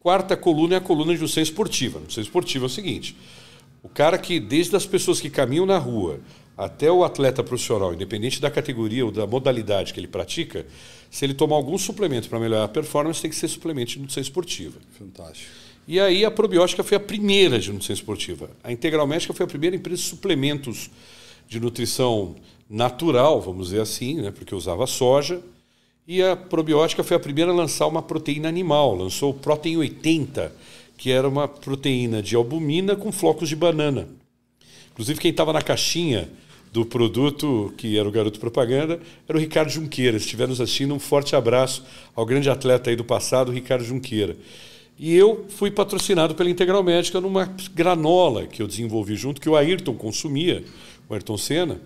Quarta 0.00 0.34
coluna 0.34 0.74
é 0.74 0.78
a 0.78 0.80
coluna 0.80 1.12
de 1.12 1.20
nutrição 1.20 1.42
esportiva. 1.42 1.98
Nutrição 1.98 2.22
esportiva 2.22 2.64
é 2.64 2.68
o 2.68 2.70
seguinte, 2.70 3.14
o 3.82 3.88
cara 3.88 4.16
que, 4.16 4.40
desde 4.40 4.74
as 4.74 4.86
pessoas 4.86 5.20
que 5.20 5.28
caminham 5.28 5.66
na 5.66 5.76
rua 5.76 6.20
até 6.56 6.90
o 6.90 7.04
atleta 7.04 7.44
profissional, 7.44 7.92
independente 7.92 8.40
da 8.40 8.50
categoria 8.50 9.04
ou 9.04 9.12
da 9.12 9.26
modalidade 9.26 9.92
que 9.92 10.00
ele 10.00 10.08
pratica, 10.08 10.66
se 11.10 11.24
ele 11.24 11.34
tomar 11.34 11.56
algum 11.56 11.76
suplemento 11.76 12.28
para 12.30 12.38
melhorar 12.40 12.64
a 12.64 12.68
performance, 12.68 13.20
tem 13.20 13.30
que 13.30 13.36
ser 13.36 13.48
suplemento 13.48 13.92
de 13.92 13.98
nutrição 13.98 14.22
esportiva. 14.22 14.78
Fantástico. 14.98 15.50
E 15.86 16.00
aí 16.00 16.24
a 16.24 16.30
probiótica 16.30 16.82
foi 16.82 16.96
a 16.96 17.00
primeira 17.00 17.58
de 17.58 17.70
nutrição 17.70 17.94
esportiva. 17.94 18.50
A 18.64 18.72
Integral 18.72 19.06
Médica 19.06 19.34
foi 19.34 19.44
a 19.44 19.48
primeira 19.48 19.76
empresa 19.76 20.00
de 20.00 20.08
suplementos 20.08 20.90
de 21.46 21.60
nutrição 21.60 22.36
natural, 22.68 23.40
vamos 23.40 23.68
dizer 23.68 23.80
assim, 23.80 24.22
né, 24.22 24.30
porque 24.30 24.54
usava 24.54 24.86
soja. 24.86 25.42
E 26.12 26.24
a 26.24 26.34
probiótica 26.34 27.04
foi 27.04 27.16
a 27.16 27.20
primeira 27.20 27.52
a 27.52 27.54
lançar 27.54 27.86
uma 27.86 28.02
proteína 28.02 28.48
animal, 28.48 28.96
lançou 28.96 29.30
o 29.30 29.34
Protein 29.34 29.76
80, 29.76 30.52
que 30.98 31.12
era 31.12 31.28
uma 31.28 31.46
proteína 31.46 32.20
de 32.20 32.34
albumina 32.34 32.96
com 32.96 33.12
flocos 33.12 33.48
de 33.48 33.54
banana. 33.54 34.08
Inclusive 34.90 35.20
quem 35.20 35.30
estava 35.30 35.52
na 35.52 35.62
caixinha 35.62 36.28
do 36.72 36.84
produto, 36.84 37.72
que 37.76 37.96
era 37.96 38.08
o 38.08 38.10
garoto 38.10 38.40
propaganda, 38.40 38.98
era 39.28 39.38
o 39.38 39.40
Ricardo 39.40 39.70
Junqueira. 39.70 40.18
Se 40.18 40.24
estiver 40.24 40.48
nos 40.48 40.60
assistindo, 40.60 40.92
um 40.92 40.98
forte 40.98 41.36
abraço 41.36 41.84
ao 42.16 42.26
grande 42.26 42.50
atleta 42.50 42.90
aí 42.90 42.96
do 42.96 43.04
passado, 43.04 43.52
Ricardo 43.52 43.84
Junqueira. 43.84 44.36
E 44.98 45.14
eu 45.14 45.46
fui 45.48 45.70
patrocinado 45.70 46.34
pela 46.34 46.50
Integral 46.50 46.82
Médica 46.82 47.20
numa 47.20 47.54
granola 47.72 48.48
que 48.48 48.60
eu 48.60 48.66
desenvolvi 48.66 49.14
junto, 49.14 49.40
que 49.40 49.48
o 49.48 49.54
Ayrton 49.54 49.94
consumia, 49.94 50.64
o 51.08 51.14
Ayrton 51.14 51.38
Senna, 51.38 51.80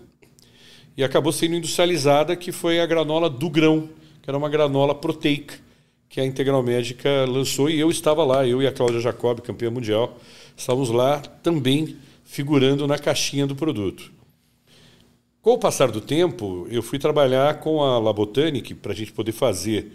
e 0.97 1.03
acabou 1.03 1.31
sendo 1.31 1.53
industrializada, 1.53 2.35
que 2.35 2.51
foi 2.51 2.79
a 2.79 2.87
granola 2.87 3.29
do 3.29 3.51
grão, 3.51 3.87
que 4.25 4.31
era 4.31 4.37
uma 4.39 4.49
granola 4.49 4.95
proteica, 4.95 5.53
que 6.09 6.19
a 6.19 6.25
Integral 6.25 6.63
Médica 6.63 7.25
lançou, 7.25 7.69
e 7.69 7.79
eu 7.79 7.91
estava 7.91 8.25
lá, 8.25 8.45
eu 8.45 8.59
e 8.59 8.65
a 8.65 8.71
Cláudia 8.71 8.99
Jacob, 8.99 9.39
campeã 9.41 9.69
mundial, 9.69 10.17
estávamos 10.57 10.89
lá 10.89 11.19
também 11.19 11.95
figurando 12.23 12.87
na 12.87 12.97
caixinha 12.97 13.45
do 13.45 13.55
produto. 13.55 14.11
Com 15.43 15.51
o 15.51 15.59
passar 15.59 15.91
do 15.91 16.01
tempo, 16.01 16.65
eu 16.71 16.81
fui 16.81 16.97
trabalhar 16.97 17.59
com 17.59 17.83
a 17.83 17.99
Labotanic 17.99 18.73
para 18.73 18.93
a 18.93 18.95
gente 18.95 19.13
poder 19.13 19.31
fazer 19.31 19.91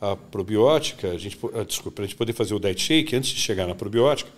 a 0.00 0.16
probiótica, 0.16 1.10
a 1.10 1.18
gente, 1.18 1.38
ah, 1.52 1.62
desculpa, 1.62 1.96
para 1.96 2.04
a 2.04 2.06
gente 2.06 2.16
poder 2.16 2.32
fazer 2.32 2.54
o 2.54 2.58
diet 2.58 2.80
shake 2.80 3.14
antes 3.14 3.28
de 3.28 3.40
chegar 3.40 3.66
na 3.66 3.74
probiótica. 3.74 4.30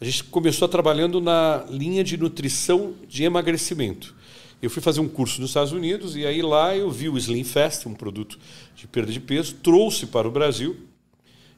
A 0.00 0.04
gente 0.06 0.24
começou 0.24 0.66
trabalhando 0.66 1.20
na 1.20 1.66
linha 1.68 2.02
de 2.02 2.16
nutrição 2.16 2.94
de 3.06 3.22
emagrecimento. 3.22 4.14
Eu 4.62 4.70
fui 4.70 4.80
fazer 4.80 5.00
um 5.00 5.08
curso 5.08 5.40
nos 5.40 5.50
Estados 5.50 5.72
Unidos 5.72 6.14
e 6.14 6.24
aí 6.24 6.40
lá 6.40 6.76
eu 6.76 6.88
vi 6.88 7.08
o 7.08 7.18
Slim 7.18 7.42
Fast, 7.42 7.88
um 7.88 7.94
produto 7.94 8.38
de 8.76 8.86
perda 8.86 9.10
de 9.10 9.18
peso, 9.18 9.56
trouxe 9.56 10.06
para 10.06 10.28
o 10.28 10.30
Brasil 10.30 10.76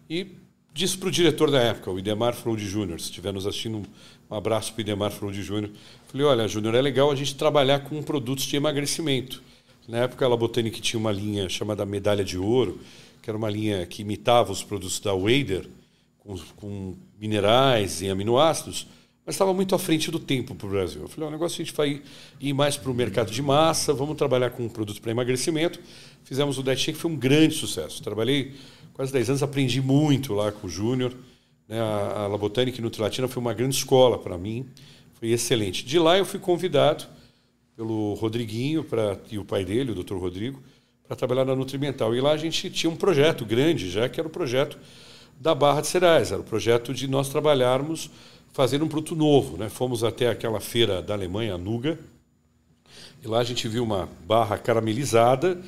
e 0.09 0.27
disse 0.73 0.97
para 0.97 1.09
o 1.09 1.13
diretor 1.13 1.51
da 1.51 1.61
época, 1.61 1.91
o 1.91 1.99
Idemar 1.99 2.35
Frode 2.35 2.67
Júnior, 2.67 2.99
se 2.99 3.11
estiver 3.11 3.31
nos 3.31 3.47
assistindo, 3.47 3.83
um 4.31 4.35
abraço 4.35 4.73
para 4.73 4.79
o 4.79 4.81
Idemar 4.81 5.13
Frode 5.13 5.43
Júnior. 5.43 5.71
Falei, 6.07 6.27
olha, 6.27 6.49
Júnior, 6.49 6.75
é 6.75 6.81
legal 6.81 7.11
a 7.11 7.15
gente 7.15 7.35
trabalhar 7.35 7.81
com 7.81 8.03
produtos 8.03 8.47
de 8.47 8.57
emagrecimento. 8.57 9.43
Na 9.87 9.99
época, 9.99 10.25
a 10.25 10.29
Labotanic 10.29 10.81
tinha 10.81 10.99
uma 10.99 11.13
linha 11.13 11.47
chamada 11.47 11.85
Medalha 11.85 12.25
de 12.25 12.39
Ouro, 12.39 12.81
que 13.21 13.29
era 13.29 13.37
uma 13.37 13.51
linha 13.51 13.85
que 13.85 14.01
imitava 14.01 14.51
os 14.51 14.65
produtos 14.65 14.99
da 14.99 15.13
Wader, 15.13 15.69
com, 16.21 16.39
com 16.57 16.97
minerais 17.21 18.01
e 18.01 18.09
aminoácidos, 18.09 18.87
mas 19.27 19.35
estava 19.35 19.55
muito 19.55 19.75
à 19.75 19.79
frente 19.79 20.11
do 20.11 20.19
tempo 20.19 20.55
para 20.55 20.67
o 20.67 20.71
Brasil. 20.71 21.03
Eu 21.03 21.09
falei, 21.09 21.29
o 21.29 21.33
negócio 21.33 21.61
a 21.61 21.65
gente 21.65 21.75
vai 21.75 22.03
ir 22.41 22.53
mais 22.53 22.77
para 22.77 22.91
o 22.91 22.95
mercado 22.95 23.31
de 23.31 23.41
massa, 23.41 23.95
vamos 23.95 24.17
trabalhar 24.17 24.51
com 24.51 24.65
um 24.65 24.69
produto 24.69 25.01
para 25.01 25.11
emagrecimento. 25.11 25.81
Fizemos 26.25 26.59
o 26.59 26.63
Diet 26.63 26.81
Shake, 26.81 26.99
foi 26.99 27.11
um 27.11 27.17
grande 27.17 27.55
sucesso. 27.55 28.03
Trabalhei 28.03 28.55
quase 28.93 29.13
10 29.13 29.31
anos, 29.31 29.43
aprendi 29.43 29.81
muito 29.81 30.35
lá 30.35 30.53
com 30.53 30.67
o 30.67 30.71
Júnior. 30.71 31.15
Né? 31.67 31.81
A, 31.81 32.25
a 32.25 32.27
Labotânica 32.27 32.81
Nutrilatina 32.83 33.27
foi 33.27 33.41
uma 33.41 33.55
grande 33.55 33.75
escola 33.75 34.19
para 34.19 34.37
mim, 34.37 34.67
foi 35.15 35.31
excelente. 35.31 35.87
De 35.87 35.99
lá 35.99 36.19
eu 36.19 36.27
fui 36.27 36.39
convidado 36.39 37.07
pelo 37.75 38.15
Rodriguinho 38.15 38.85
pra, 38.85 39.19
e 39.31 39.39
o 39.39 39.45
pai 39.45 39.65
dele, 39.65 39.93
o 39.93 39.95
Dr. 39.95 40.17
Rodrigo, 40.17 40.63
para 41.07 41.17
trabalhar 41.17 41.47
na 41.47 41.57
Nutrimental. 41.57 42.15
E 42.15 42.21
lá 42.21 42.33
a 42.33 42.37
gente 42.37 42.69
tinha 42.69 42.91
um 42.91 42.97
projeto 42.97 43.45
grande 43.45 43.91
já, 43.91 44.07
que 44.07 44.21
era 44.21 44.29
o 44.29 44.31
projeto 44.31 44.79
da 45.41 45.55
Barra 45.55 45.81
de 45.81 45.89
Cereais, 45.89 46.31
era 46.31 46.41
o 46.41 46.45
projeto 46.45 46.95
de 46.95 47.09
nós 47.09 47.29
trabalharmos 47.29 48.11
fazendo 48.55 48.85
um 48.85 48.89
produto 48.89 49.15
novo. 49.15 49.59
Né? 49.59 49.69
Fomos 49.69 50.03
até 50.03 50.31
aquela 50.31 50.61
feira 50.61 51.03
da 51.03 51.13
Alemanha, 51.13 51.55
a 51.55 51.59
Nuga, 51.59 51.99
e 53.23 53.27
lá 53.27 53.41
a 53.41 53.45
gente 53.45 53.69
viu 53.69 53.83
uma 53.83 54.09
barra 54.27 54.57
caramelizada 54.57 55.61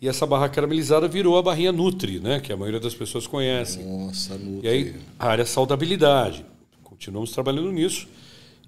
e 0.00 0.08
essa 0.08 0.26
barra 0.26 0.48
caramelizada 0.48 1.06
virou 1.06 1.38
a 1.38 1.42
barrinha 1.42 1.70
Nutri, 1.70 2.18
né? 2.18 2.40
que 2.40 2.52
a 2.52 2.56
maioria 2.56 2.80
das 2.80 2.94
pessoas 2.94 3.26
conhece. 3.26 3.78
Nossa, 3.82 4.36
Nutri. 4.36 4.66
E 4.66 4.68
aí, 4.68 4.96
a 5.18 5.28
área 5.28 5.46
saudabilidade. 5.46 6.44
Continuamos 6.82 7.30
trabalhando 7.30 7.70
nisso. 7.70 8.08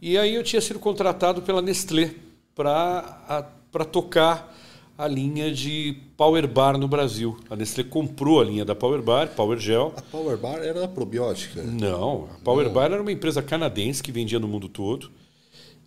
E 0.00 0.16
aí 0.16 0.34
eu 0.34 0.44
tinha 0.44 0.62
sido 0.62 0.78
contratado 0.78 1.42
pela 1.42 1.60
Nestlé 1.60 2.14
para 2.54 3.84
tocar 3.90 4.54
a 4.96 5.08
linha 5.08 5.52
de 5.52 5.96
Power 6.16 6.46
Bar 6.46 6.78
no 6.78 6.86
Brasil. 6.86 7.36
A 7.50 7.56
Nestlé 7.56 7.82
comprou 7.84 8.40
a 8.40 8.44
linha 8.44 8.64
da 8.64 8.74
Power 8.74 9.02
Bar, 9.02 9.28
Power 9.28 9.58
Gel. 9.58 9.92
A 9.96 10.02
Power 10.02 10.36
Bar 10.36 10.58
era 10.58 10.80
da 10.80 10.88
probiótica? 10.88 11.62
Não, 11.62 12.28
a 12.32 12.44
Power 12.44 12.66
Não. 12.66 12.72
Bar 12.72 12.92
era 12.92 13.02
uma 13.02 13.12
empresa 13.12 13.42
canadense 13.42 14.02
que 14.02 14.12
vendia 14.12 14.38
no 14.38 14.46
mundo 14.46 14.68
todo. 14.68 15.10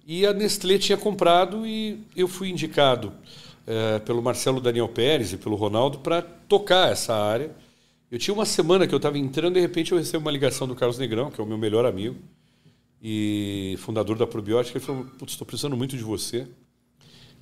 E 0.05 0.25
a 0.25 0.33
Nestlé 0.33 0.77
tinha 0.77 0.97
comprado 0.97 1.65
e 1.65 1.99
eu 2.15 2.27
fui 2.27 2.49
indicado 2.49 3.13
é, 3.65 3.99
pelo 3.99 4.21
Marcelo 4.21 4.59
Daniel 4.59 4.87
Pérez 4.87 5.33
e 5.33 5.37
pelo 5.37 5.55
Ronaldo 5.55 5.99
para 5.99 6.21
tocar 6.21 6.91
essa 6.91 7.13
área. 7.13 7.51
Eu 8.09 8.17
tinha 8.17 8.33
uma 8.33 8.45
semana 8.45 8.87
que 8.87 8.93
eu 8.93 8.97
estava 8.97 9.17
entrando, 9.17 9.55
de 9.55 9.59
repente 9.59 9.91
eu 9.91 9.97
recebo 9.97 10.25
uma 10.25 10.31
ligação 10.31 10.65
do 10.67 10.75
Carlos 10.75 10.97
Negrão, 10.97 11.29
que 11.29 11.41
é 11.41 11.43
o 11.43 11.47
meu 11.47 11.57
melhor 11.57 11.85
amigo 11.85 12.15
e 13.01 13.75
fundador 13.79 14.17
da 14.17 14.25
Probiótica. 14.25 14.77
Ele 14.77 14.85
falou: 14.85 15.05
Putz, 15.19 15.33
estou 15.33 15.45
precisando 15.45 15.77
muito 15.77 15.97
de 15.97 16.03
você. 16.03 16.47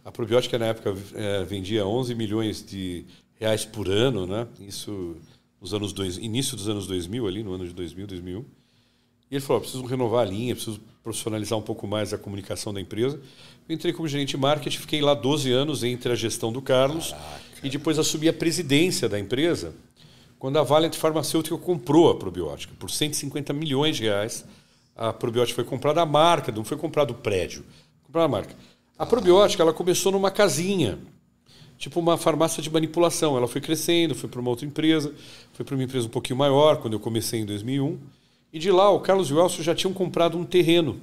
A 0.06 0.12
Probiótica, 0.12 0.60
na 0.60 0.68
época, 0.68 0.96
é, 1.16 1.44
vendia 1.44 1.84
11 1.84 2.14
milhões 2.14 2.64
de 2.64 3.06
reais 3.40 3.66
por 3.66 3.90
ano, 3.90 4.28
né? 4.28 4.48
Isso 4.60 5.16
nos 5.60 5.74
anos 5.74 5.92
dois, 5.92 6.18
início 6.18 6.56
dos 6.56 6.70
anos 6.70 6.86
2000, 6.86 7.28
ali 7.28 7.42
no 7.42 7.54
ano 7.54 7.68
de 7.68 7.74
2000, 7.74 8.06
2001. 8.06 8.40
E 8.40 8.46
ele 9.32 9.42
falou: 9.42 9.62
preciso 9.62 9.84
renovar 9.84 10.28
a 10.28 10.30
linha, 10.30 10.54
preciso 10.54 10.80
profissionalizar 11.04 11.58
um 11.58 11.62
pouco 11.64 11.88
mais 11.88 12.14
a 12.14 12.20
comunicação 12.20 12.72
da 12.72 12.80
empresa. 12.80 13.20
Eu 13.68 13.74
entrei 13.74 13.92
como 13.94 14.08
gerente 14.08 14.30
de 14.30 14.38
marketing, 14.38 14.78
fiquei 14.78 15.02
lá 15.02 15.16
12 15.16 15.52
anos 15.52 15.84
entre 15.84 16.12
a 16.12 16.16
gestão 16.16 16.54
do 16.54 16.62
Carlos 16.62 17.10
Caraca. 17.10 17.42
e 17.64 17.70
depois 17.70 17.98
assumi 17.98 18.30
a 18.30 18.34
presidência 18.34 19.10
da 19.10 19.20
empresa 19.20 19.74
quando 20.38 20.60
a 20.60 20.64
Valiant 20.64 20.94
Farmacêutica 20.94 21.58
comprou 21.58 22.12
a 22.12 22.16
probiótica 22.16 22.76
por 22.78 22.92
150 22.92 23.52
milhões 23.54 23.98
de 23.98 24.04
reais. 24.04 24.46
A 24.96 25.12
probiótica 25.12 25.56
foi 25.56 25.64
comprada 25.64 26.00
a 26.00 26.06
marca, 26.06 26.52
não 26.52 26.64
foi 26.64 26.78
comprado 26.78 27.10
o 27.10 27.16
prédio, 27.16 27.66
comprada 28.04 28.26
a 28.26 28.30
marca. 28.30 28.56
A 28.98 29.06
probiótica 29.06 29.62
ela 29.62 29.74
começou 29.74 30.12
numa 30.12 30.32
casinha, 30.32 30.98
tipo 31.78 32.00
uma 32.00 32.18
farmácia 32.18 32.64
de 32.64 32.70
manipulação. 32.70 33.36
Ela 33.36 33.48
foi 33.48 33.60
crescendo, 33.60 34.16
foi 34.16 34.30
para 34.30 34.40
uma 34.40 34.50
outra 34.50 34.66
empresa, 34.66 35.14
foi 35.54 35.66
para 35.66 35.76
uma 35.76 35.84
empresa 35.84 36.08
um 36.08 36.10
pouquinho 36.10 36.38
maior 36.38 36.78
quando 36.78 36.94
eu 36.94 37.00
comecei 37.00 37.42
em 37.42 37.46
2001. 37.46 38.00
E 38.54 38.60
de 38.60 38.72
lá, 38.72 38.90
o 38.90 39.02
Carlos 39.02 39.30
e 39.30 39.34
o 39.34 39.40
Elcio 39.40 39.62
já 39.62 39.76
tinham 39.76 39.94
comprado 39.94 40.38
um 40.38 40.46
terreno 40.46 41.02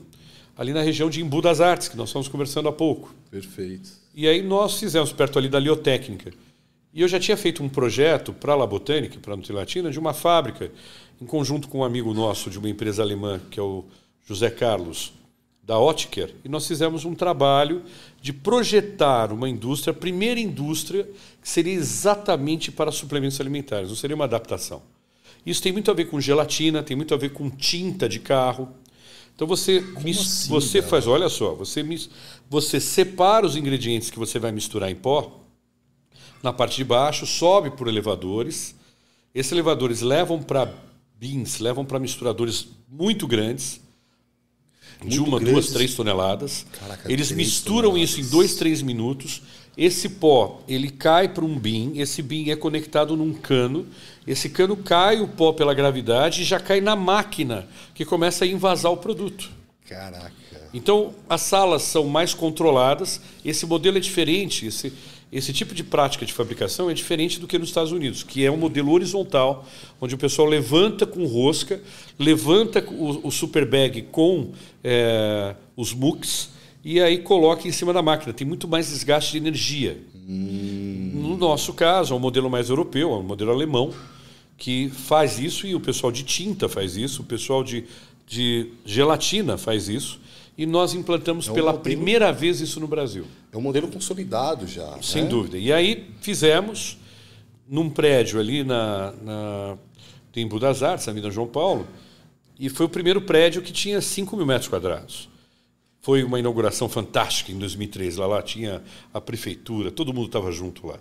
ali 0.57 0.73
na 0.73 0.81
região 0.81 1.11
de 1.11 1.21
Embu 1.21 1.43
das 1.43 1.61
Artes, 1.61 1.89
que 1.89 1.97
nós 1.97 2.09
estamos 2.09 2.29
conversando 2.29 2.69
há 2.69 2.73
pouco. 2.73 3.15
Perfeito. 3.31 3.91
E 4.15 4.27
aí 4.27 4.43
nós 4.43 4.79
fizemos 4.79 5.13
perto 5.13 5.39
ali 5.39 5.49
da 5.49 5.59
Liotécnica. 5.59 6.33
E 6.95 7.01
eu 7.01 7.09
já 7.09 7.19
tinha 7.19 7.37
feito 7.37 7.63
um 7.63 7.69
projeto 7.69 8.33
para 8.33 8.53
a 8.53 8.57
Labotânica, 8.57 9.19
para 9.19 9.35
a 9.35 9.37
Nutrilatina, 9.37 9.91
de 9.91 9.99
uma 9.99 10.13
fábrica, 10.13 10.71
em 11.21 11.27
conjunto 11.27 11.69
com 11.69 11.79
um 11.79 11.85
amigo 11.85 12.13
nosso 12.13 12.51
de 12.51 12.59
uma 12.59 12.69
empresa 12.69 13.03
alemã, 13.03 13.41
que 13.51 13.59
é 13.59 13.63
o 13.63 13.85
José 14.27 14.51
Carlos, 14.51 15.13
da 15.63 15.79
Otker, 15.79 16.35
e 16.45 16.49
nós 16.49 16.67
fizemos 16.67 17.05
um 17.05 17.15
trabalho 17.15 17.83
de 18.21 18.33
projetar 18.33 19.33
uma 19.33 19.49
indústria, 19.49 19.93
a 19.93 19.95
primeira 19.95 20.41
indústria 20.41 21.09
que 21.41 21.49
seria 21.49 21.73
exatamente 21.73 22.73
para 22.73 22.91
suplementos 22.91 23.41
alimentares, 23.41 23.89
não 23.89 23.97
seria 23.97 24.17
uma 24.17 24.25
adaptação. 24.25 24.83
Isso 25.47 25.63
tem 25.63 25.73
muito 25.73 25.91
a 25.91 25.95
ver 25.95 26.07
com 26.07 26.21
gelatina, 26.21 26.83
tem 26.83 26.97
muito 26.97 27.15
a 27.15 27.17
ver 27.17 27.33
com 27.33 27.49
tinta 27.49 28.09
de 28.09 28.19
carro. 28.19 28.69
Então 29.35 29.47
você, 29.47 29.81
mis, 30.03 30.19
assim, 30.19 30.49
você 30.49 30.83
faz, 30.83 31.07
olha 31.07 31.29
só, 31.29 31.55
você, 31.55 31.83
mis, 31.83 32.11
você 32.49 32.81
separa 32.81 33.47
os 33.47 33.57
ingredientes 33.57 34.11
que 34.11 34.19
você 34.19 34.39
vai 34.39 34.53
misturar 34.53 34.91
em 34.91 34.95
pó 34.97 35.41
na 36.43 36.53
parte 36.53 36.77
de 36.77 36.85
baixo, 36.85 37.25
sobe 37.25 37.71
por 37.71 37.89
elevadores. 37.89 38.75
Esses 39.35 39.53
elevadores 39.53 40.01
levam 40.01 40.43
para 40.43 40.73
bins, 41.19 41.61
levam 41.61 41.85
para 41.85 41.99
misturadores 41.99 42.69
muito 42.89 43.27
grandes, 43.27 43.81
de 45.09 45.21
uma, 45.21 45.39
grandes. 45.39 45.53
duas, 45.53 45.71
três 45.71 45.95
toneladas. 45.95 46.67
Caraca, 46.79 47.13
Eles 47.13 47.31
misturam 47.33 47.91
toneladas. 47.91 48.11
isso 48.11 48.21
em 48.21 48.31
dois, 48.31 48.55
três 48.55 48.83
minutos 48.83 49.43
esse 49.77 50.09
pó, 50.09 50.61
ele 50.69 50.91
cai 50.91 51.29
para 51.29 51.45
um 51.45 51.59
bin, 51.59 51.99
esse 51.99 52.21
bin 52.21 52.51
é 52.51 52.57
conectado 52.57 53.17
num 53.17 53.33
cano, 53.33 53.87
esse 54.27 54.51
cano 54.51 54.77
cai 54.77 55.21
o 55.21 55.29
pó 55.29 55.53
pela 55.53 55.73
gravidade 55.73 56.43
e 56.43 56.45
já 56.45 56.61
cai 56.61 56.81
na 56.81 56.95
máquina, 56.95 57.67
que 57.95 58.05
começa 58.05 58.45
a 58.45 58.49
invasar 58.49 58.93
o 58.93 58.99
produto. 58.99 59.51
Caraca. 59.89 60.33
Então, 60.75 61.15
as 61.29 61.43
salas 61.43 61.83
são 61.83 62.05
mais 62.07 62.35
controladas, 62.35 63.21
esse 63.45 63.65
modelo 63.65 63.97
é 63.97 64.01
diferente, 64.01 64.67
esse, 64.67 64.93
esse 65.33 65.51
tipo 65.51 65.75
de 65.75 65.83
prática 65.83 66.27
de 66.27 66.33
fabricação 66.33 66.91
é 66.91 66.95
diferente 66.95 67.41
do 67.41 67.47
que 67.47 67.59
nos 67.59 67.69
Estados 67.69 67.91
Unidos, 67.91 68.23
que 68.23 68.45
é 68.45 68.51
um 68.51 68.57
modelo 68.59 68.93
horizontal, 68.93 69.67
onde 69.99 70.15
o 70.15 70.19
pessoal 70.19 70.47
levanta 70.47 71.07
com 71.07 71.25
rosca, 71.25 71.81
levanta 72.19 72.85
o, 72.87 73.27
o 73.27 73.31
super 73.31 73.65
bag 73.65 74.03
com 74.03 74.53
é, 74.85 75.57
os 75.75 75.95
MOOCs, 75.95 76.51
e 76.85 77.01
aí 77.01 77.17
coloca 77.17 77.67
em 77.67 77.73
cima 77.73 77.95
da 77.95 78.03
máquina. 78.03 78.35
Tem 78.35 78.47
muito 78.47 78.69
mais 78.69 78.91
desgaste 78.91 79.33
de 79.33 79.39
energia. 79.39 79.99
Hum. 80.29 81.13
No 81.15 81.37
nosso 81.39 81.73
caso, 81.73 82.13
é 82.13 82.17
um 82.17 82.21
modelo 82.21 82.51
mais 82.51 82.69
europeu, 82.69 83.13
é 83.13 83.17
um 83.17 83.23
modelo 83.23 83.53
alemão, 83.53 83.91
que 84.59 84.91
faz 84.91 85.39
isso, 85.39 85.67
e 85.67 85.75
o 85.75 85.81
pessoal 85.81 86.13
de 86.13 86.25
tinta 86.25 86.69
faz 86.69 86.95
isso, 86.95 87.23
o 87.23 87.25
pessoal 87.25 87.65
de, 87.65 87.85
de 88.27 88.69
gelatina 88.85 89.57
faz 89.57 89.89
isso. 89.89 90.21
E 90.59 90.67
nós 90.67 90.93
implantamos 90.93 91.49
é 91.49 91.53
um 91.53 91.55
pela 91.55 91.73
modelo, 91.73 91.83
primeira 91.83 92.31
vez 92.31 92.61
isso 92.61 92.79
no 92.79 92.87
Brasil. 92.87 93.25
É 93.53 93.57
um 93.57 93.61
modelo 93.61 93.87
consolidado 93.89 94.67
já. 94.67 95.01
Sem 95.03 95.25
né? 95.25 95.29
dúvida. 95.29 95.59
E 95.59 95.71
aí 95.71 96.11
fizemos 96.23 96.97
num 97.69 97.91
prédio 97.91 98.41
ali 98.41 98.65
na, 98.65 99.13
na 99.23 99.79
Tempo 100.33 100.59
das 100.59 100.83
Artes, 100.83 101.07
na 101.07 101.13
Vida 101.13 101.31
João 101.31 101.47
Paulo, 101.47 101.87
e 102.59 102.71
foi 102.71 102.87
o 102.87 102.89
primeiro 102.89 103.21
prédio 103.21 103.61
que 103.61 103.73
tinha 103.73 104.01
5 104.01 104.35
mil 104.37 104.47
metros 104.47 104.69
quadrados. 104.69 105.29
Foi 106.01 106.25
uma 106.25 106.39
inauguração 106.39 106.89
fantástica 106.89 107.53
em 107.53 107.59
2013. 107.59 108.19
Lá, 108.19 108.27
lá 108.27 108.43
tinha 108.43 108.83
a 109.13 109.21
prefeitura, 109.21 109.91
todo 109.91 110.13
mundo 110.13 110.27
estava 110.27 110.51
junto 110.51 110.87
lá. 110.87 110.99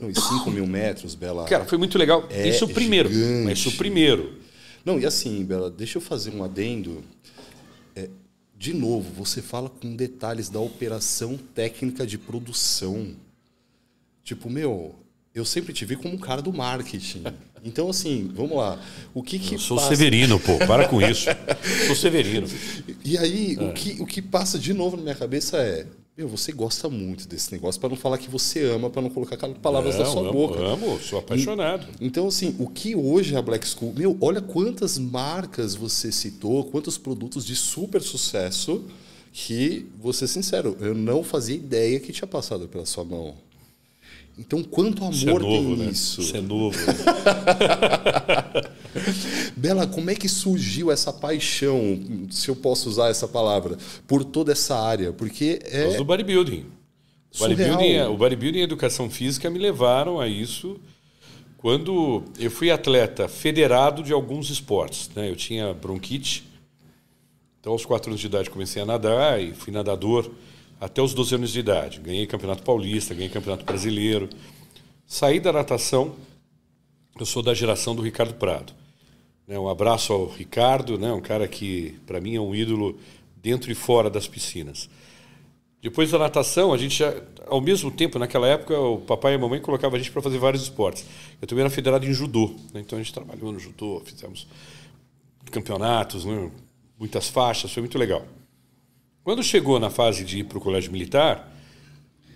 Não, 0.00 0.10
e 0.10 0.14
5 0.14 0.50
mil 0.50 0.66
metros, 0.66 1.14
Bela. 1.14 1.44
Cara, 1.44 1.64
foi 1.64 1.78
muito 1.78 1.96
legal. 1.98 2.26
É 2.30 2.48
isso 2.48 2.66
primeiro. 2.66 3.12
Gigante. 3.12 3.52
Isso 3.52 3.76
primeiro. 3.76 4.34
Não, 4.84 4.98
e 4.98 5.06
assim, 5.06 5.44
Bela, 5.44 5.70
deixa 5.70 5.98
eu 5.98 6.02
fazer 6.02 6.34
um 6.34 6.42
adendo. 6.42 7.04
De 8.64 8.72
novo, 8.72 9.12
você 9.12 9.42
fala 9.42 9.68
com 9.68 9.94
detalhes 9.94 10.48
da 10.48 10.58
operação 10.58 11.38
técnica 11.54 12.06
de 12.06 12.16
produção. 12.16 13.14
Tipo, 14.22 14.48
meu, 14.48 14.94
eu 15.34 15.44
sempre 15.44 15.74
te 15.74 15.84
vi 15.84 15.96
como 15.96 16.14
um 16.14 16.18
cara 16.18 16.40
do 16.40 16.50
marketing. 16.50 17.24
Então, 17.62 17.90
assim, 17.90 18.30
vamos 18.34 18.56
lá. 18.56 18.82
O 19.12 19.22
que 19.22 19.38
que 19.38 19.56
eu 19.56 19.58
sou 19.58 19.76
passa... 19.76 19.90
Severino, 19.90 20.40
pô, 20.40 20.56
para 20.66 20.88
com 20.88 20.98
isso. 20.98 21.28
sou 21.86 21.94
Severino. 21.94 22.46
E 23.04 23.18
aí, 23.18 23.54
é. 23.54 23.62
o, 23.64 23.74
que, 23.74 24.00
o 24.00 24.06
que 24.06 24.22
passa 24.22 24.58
de 24.58 24.72
novo 24.72 24.96
na 24.96 25.02
minha 25.02 25.14
cabeça 25.14 25.58
é: 25.58 25.86
meu, 26.16 26.28
você 26.28 26.52
gosta 26.52 26.88
muito 26.88 27.26
desse 27.26 27.52
negócio, 27.52 27.80
para 27.80 27.88
não 27.88 27.96
falar 27.96 28.18
que 28.18 28.30
você 28.30 28.64
ama, 28.64 28.88
para 28.88 29.02
não 29.02 29.10
colocar 29.10 29.36
palavras 29.54 29.96
não, 29.96 30.04
da 30.04 30.10
sua 30.10 30.20
amo, 30.20 30.32
boca. 30.32 30.60
Amo, 30.60 31.00
sou 31.00 31.18
apaixonado. 31.18 31.88
E, 32.00 32.06
então, 32.06 32.28
assim, 32.28 32.54
o 32.60 32.68
que 32.68 32.94
hoje 32.94 33.34
é 33.34 33.38
a 33.38 33.42
Black 33.42 33.66
School. 33.66 33.92
Meu, 33.96 34.16
olha 34.20 34.40
quantas 34.40 34.96
marcas 34.96 35.74
você 35.74 36.12
citou, 36.12 36.64
quantos 36.66 36.96
produtos 36.96 37.44
de 37.44 37.56
super 37.56 38.00
sucesso 38.00 38.84
que, 39.32 39.86
vou 40.00 40.12
ser 40.12 40.28
sincero, 40.28 40.76
eu 40.80 40.94
não 40.94 41.24
fazia 41.24 41.56
ideia 41.56 41.98
que 41.98 42.12
tinha 42.12 42.28
passado 42.28 42.68
pela 42.68 42.86
sua 42.86 43.04
mão. 43.04 43.34
Então, 44.38 44.62
quanto 44.62 45.04
amor 45.04 45.40
é 45.40 45.44
novo, 45.44 45.76
tem 45.76 45.86
né? 45.86 45.90
isso? 45.90 46.20
Isso 46.20 46.36
é 46.36 46.40
novo. 46.40 46.78
Bela, 49.56 49.86
como 49.86 50.10
é 50.10 50.14
que 50.14 50.28
surgiu 50.28 50.90
essa 50.90 51.12
paixão, 51.12 52.26
se 52.30 52.48
eu 52.48 52.56
posso 52.56 52.88
usar 52.88 53.08
essa 53.08 53.26
palavra, 53.26 53.76
por 54.06 54.24
toda 54.24 54.52
essa 54.52 54.78
área? 54.78 55.12
Porque 55.12 55.60
é. 55.64 55.88
Os 55.88 55.96
do 55.96 56.04
bodybuilding. 56.04 56.66
O 57.34 57.38
bodybuilding, 57.38 58.00
o 58.02 58.16
bodybuilding 58.16 58.58
e 58.58 58.60
a 58.60 58.64
educação 58.64 59.10
física 59.10 59.50
me 59.50 59.58
levaram 59.58 60.20
a 60.20 60.28
isso 60.28 60.80
quando 61.56 62.22
eu 62.38 62.50
fui 62.50 62.70
atleta 62.70 63.26
federado 63.26 64.02
de 64.02 64.12
alguns 64.12 64.50
esportes. 64.50 65.10
Né? 65.16 65.30
Eu 65.30 65.34
tinha 65.34 65.74
bronquite, 65.74 66.44
então 67.58 67.72
aos 67.72 67.84
quatro 67.84 68.10
anos 68.10 68.20
de 68.20 68.26
idade 68.26 68.50
comecei 68.50 68.82
a 68.82 68.86
nadar 68.86 69.42
e 69.42 69.52
fui 69.52 69.72
nadador 69.72 70.30
até 70.80 71.00
os 71.00 71.14
12 71.14 71.34
anos 71.36 71.50
de 71.50 71.58
idade. 71.58 72.00
Ganhei 72.00 72.26
campeonato 72.26 72.62
paulista, 72.62 73.14
ganhei 73.14 73.30
campeonato 73.30 73.64
brasileiro. 73.64 74.28
Saí 75.06 75.40
da 75.40 75.52
natação, 75.52 76.14
eu 77.18 77.26
sou 77.26 77.42
da 77.42 77.54
geração 77.54 77.96
do 77.96 78.02
Ricardo 78.02 78.34
Prado. 78.34 78.72
Né, 79.46 79.58
um 79.58 79.68
abraço 79.68 80.12
ao 80.12 80.26
Ricardo, 80.26 80.98
né, 80.98 81.12
um 81.12 81.20
cara 81.20 81.46
que 81.46 81.98
para 82.06 82.20
mim 82.20 82.34
é 82.34 82.40
um 82.40 82.54
ídolo 82.54 82.98
dentro 83.36 83.70
e 83.70 83.74
fora 83.74 84.08
das 84.08 84.26
piscinas. 84.26 84.88
Depois 85.82 86.10
da 86.10 86.18
natação, 86.18 86.72
a 86.72 86.78
gente 86.78 86.98
já, 86.98 87.14
ao 87.46 87.60
mesmo 87.60 87.90
tempo, 87.90 88.18
naquela 88.18 88.48
época, 88.48 88.78
o 88.78 88.98
papai 88.98 89.32
e 89.32 89.34
a 89.34 89.38
mamãe 89.38 89.60
colocavam 89.60 89.96
a 89.96 89.98
gente 89.98 90.10
para 90.10 90.22
fazer 90.22 90.38
vários 90.38 90.62
esportes. 90.62 91.04
Eu 91.42 91.46
também 91.46 91.62
era 91.62 91.70
federado 91.70 92.06
em 92.06 92.12
judô, 92.12 92.54
né, 92.72 92.80
então 92.80 92.98
a 92.98 93.02
gente 93.02 93.12
trabalhou 93.12 93.52
no 93.52 93.58
judô, 93.58 94.00
fizemos 94.04 94.46
campeonatos, 95.50 96.24
né, 96.24 96.50
muitas 96.98 97.28
faixas, 97.28 97.70
foi 97.70 97.82
muito 97.82 97.98
legal. 97.98 98.24
Quando 99.22 99.42
chegou 99.42 99.78
na 99.78 99.88
fase 99.90 100.24
de 100.24 100.40
ir 100.40 100.44
para 100.44 100.58
o 100.58 100.60
colégio 100.60 100.92
militar, 100.92 101.50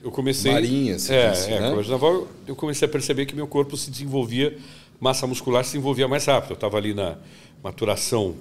eu 0.02 0.10
comecei. 0.10 0.52
Marinha, 0.52 0.98
você 0.98 1.14
é, 1.14 1.30
disse, 1.30 1.50
é, 1.50 1.60
né? 1.60 1.70
colégio 1.70 1.92
naval, 1.92 2.28
eu 2.46 2.56
comecei 2.56 2.86
a 2.86 2.90
perceber 2.90 3.26
que 3.26 3.34
meu 3.34 3.46
corpo 3.46 3.76
se 3.76 3.90
desenvolvia, 3.90 4.56
massa 5.00 5.26
muscular 5.26 5.64
se 5.64 5.72
desenvolvia 5.72 6.08
mais 6.08 6.24
rápido. 6.26 6.50
Eu 6.50 6.54
estava 6.54 6.76
ali 6.76 6.94
na 6.94 7.16
maturação 7.62 8.36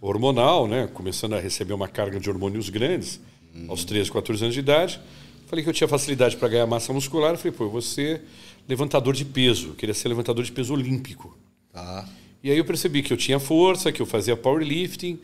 hormonal, 0.00 0.66
né, 0.66 0.88
começando 0.92 1.34
a 1.34 1.40
receber 1.40 1.72
uma 1.72 1.86
carga 1.86 2.18
de 2.18 2.28
hormônios 2.28 2.68
grandes, 2.68 3.20
hum. 3.54 3.66
aos 3.68 3.84
13, 3.84 4.10
14 4.10 4.44
anos 4.44 4.54
de 4.54 4.60
idade. 4.60 5.00
Falei 5.46 5.62
que 5.62 5.68
eu 5.68 5.74
tinha 5.74 5.86
facilidade 5.86 6.36
para 6.36 6.48
ganhar 6.48 6.66
massa 6.66 6.92
muscular. 6.92 7.36
Falei, 7.36 7.52
pô, 7.52 7.64
eu 7.64 7.70
vou 7.70 7.82
ser 7.82 8.22
levantador 8.68 9.14
de 9.14 9.24
peso. 9.24 9.68
Eu 9.68 9.74
queria 9.74 9.94
ser 9.94 10.08
levantador 10.08 10.44
de 10.44 10.50
peso 10.50 10.72
olímpico. 10.72 11.36
Tá. 11.70 12.08
E 12.42 12.50
aí 12.50 12.58
eu 12.58 12.64
percebi 12.64 13.02
que 13.02 13.12
eu 13.12 13.16
tinha 13.16 13.38
força, 13.38 13.92
que 13.92 14.00
eu 14.00 14.06
fazia 14.06 14.36
powerlifting, 14.36 15.20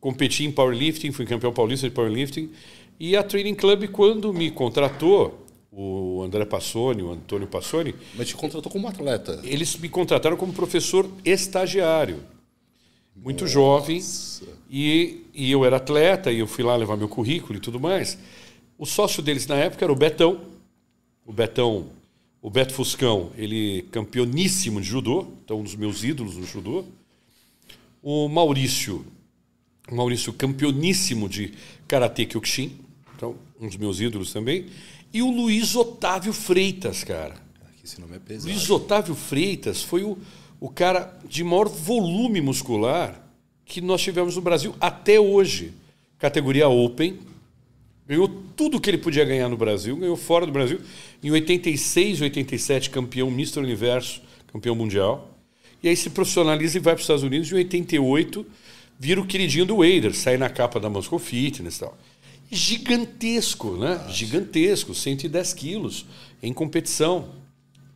competi 0.00 0.44
em 0.44 0.50
powerlifting, 0.50 1.12
fui 1.12 1.24
campeão 1.24 1.52
paulista 1.52 1.88
de 1.88 1.94
powerlifting. 1.94 2.50
E 3.00 3.16
a 3.16 3.22
Training 3.22 3.54
Club, 3.54 3.88
quando 3.88 4.32
me 4.34 4.50
contratou, 4.50 5.46
o 5.80 6.22
André 6.24 6.44
Passoni, 6.44 7.02
o 7.04 7.12
Antônio 7.12 7.46
Passoni. 7.46 7.94
Mas 8.16 8.26
te 8.26 8.34
contratou 8.34 8.70
como 8.70 8.88
atleta? 8.88 9.40
Eles 9.44 9.76
me 9.76 9.88
contrataram 9.88 10.36
como 10.36 10.52
professor 10.52 11.08
estagiário. 11.24 12.20
Muito 13.14 13.42
Nossa. 13.42 13.52
jovem. 13.52 14.02
E, 14.68 15.24
e 15.32 15.52
eu 15.52 15.64
era 15.64 15.76
atleta, 15.76 16.32
e 16.32 16.40
eu 16.40 16.48
fui 16.48 16.64
lá 16.64 16.74
levar 16.74 16.96
meu 16.96 17.08
currículo 17.08 17.56
e 17.56 17.60
tudo 17.60 17.78
mais. 17.78 18.18
O 18.76 18.84
sócio 18.84 19.22
deles 19.22 19.46
na 19.46 19.54
época 19.54 19.84
era 19.84 19.92
o 19.92 19.96
Betão. 19.96 20.40
O 21.24 21.32
Betão, 21.32 21.86
o 22.42 22.50
Beto 22.50 22.74
Fuscão, 22.74 23.30
ele 23.36 23.82
campeoníssimo 23.92 24.80
de 24.80 24.88
judô, 24.88 25.28
então 25.44 25.60
um 25.60 25.62
dos 25.62 25.76
meus 25.76 26.02
ídolos 26.02 26.36
no 26.36 26.44
judô. 26.44 26.84
O 28.02 28.28
Maurício, 28.28 29.06
o 29.88 29.94
Maurício 29.94 30.32
campeoníssimo 30.32 31.28
de 31.28 31.52
Karatê 31.86 32.26
Kyokushin, 32.26 32.72
então 33.14 33.36
um 33.60 33.66
dos 33.66 33.76
meus 33.76 34.00
ídolos 34.00 34.32
também, 34.32 34.66
e 35.12 35.22
o 35.22 35.30
Luiz 35.30 35.74
Otávio 35.74 36.32
Freitas, 36.32 37.04
cara. 37.04 37.34
Esse 37.82 38.00
nome 38.00 38.16
é 38.16 38.18
pesado. 38.18 38.52
Luiz 38.52 38.68
Otávio 38.68 39.14
Freitas 39.14 39.82
foi 39.82 40.04
o, 40.04 40.18
o 40.60 40.68
cara 40.68 41.18
de 41.26 41.42
maior 41.42 41.68
volume 41.68 42.40
muscular 42.40 43.18
que 43.64 43.80
nós 43.80 44.02
tivemos 44.02 44.36
no 44.36 44.42
Brasil 44.42 44.74
até 44.80 45.18
hoje. 45.18 45.72
Categoria 46.18 46.68
Open, 46.68 47.18
ganhou 48.06 48.28
tudo 48.56 48.80
que 48.80 48.90
ele 48.90 48.98
podia 48.98 49.24
ganhar 49.24 49.48
no 49.48 49.56
Brasil, 49.56 49.96
ganhou 49.96 50.16
fora 50.16 50.44
do 50.44 50.52
Brasil. 50.52 50.80
Em 51.22 51.30
86, 51.30 52.22
87, 52.22 52.90
campeão 52.90 53.28
Mr. 53.28 53.60
Universo, 53.60 54.20
campeão 54.52 54.74
mundial. 54.74 55.30
E 55.82 55.88
aí 55.88 55.96
se 55.96 56.10
profissionaliza 56.10 56.78
e 56.78 56.80
vai 56.80 56.94
para 56.94 56.98
os 56.98 57.04
Estados 57.04 57.22
Unidos. 57.22 57.52
Em 57.52 57.56
88, 57.56 58.44
vira 58.98 59.20
o 59.20 59.26
queridinho 59.26 59.64
do 59.64 59.76
Wader, 59.76 60.14
sai 60.14 60.36
na 60.36 60.50
capa 60.50 60.80
da 60.80 60.90
Moscow 60.90 61.18
Fitness 61.18 61.76
e 61.76 61.80
tal. 61.80 61.96
Gigantesco, 62.50 63.76
né? 63.76 63.96
Nossa. 63.96 64.12
Gigantesco, 64.12 64.94
110 64.94 65.52
quilos 65.52 66.06
em 66.42 66.52
competição. 66.52 67.28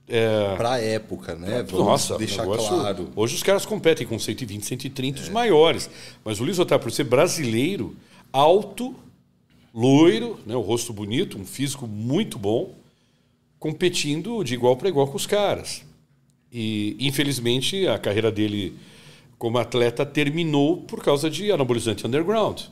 É... 0.09 0.57
Para 0.57 0.73
a 0.73 0.81
época, 0.81 1.35
né? 1.35 1.63
Vamos 1.63 1.87
Nossa, 1.87 2.19
deixar 2.19 2.43
negócio... 2.43 2.69
claro. 2.69 3.09
Hoje 3.17 3.35
os 3.35 3.43
caras 3.43 3.65
competem 3.65 4.07
com 4.07 4.19
120, 4.19 4.65
130 4.65 5.19
é. 5.19 5.23
os 5.23 5.29
maiores. 5.29 5.89
Mas 6.25 6.41
o 6.41 6.45
Luiz 6.45 6.59
Otávio, 6.59 6.85
por 6.85 6.93
ser 6.93 7.05
brasileiro, 7.05 7.97
alto, 8.33 8.95
loiro, 9.73 10.39
né, 10.45 10.55
o 10.55 10.61
rosto 10.61 10.93
bonito, 10.93 11.39
um 11.39 11.45
físico 11.45 11.87
muito 11.87 12.39
bom, 12.39 12.75
competindo 13.59 14.43
de 14.43 14.55
igual 14.55 14.77
para 14.77 14.89
igual 14.89 15.07
com 15.07 15.17
os 15.17 15.27
caras. 15.27 15.83
E, 16.53 16.97
infelizmente, 16.99 17.87
a 17.87 17.99
carreira 17.99 18.31
dele 18.31 18.77
como 19.39 19.59
atleta 19.59 20.05
terminou 20.05 20.77
por 20.77 21.03
causa 21.03 21.31
de 21.31 21.51
anabolizante 21.51 22.07
underground, 22.07 22.63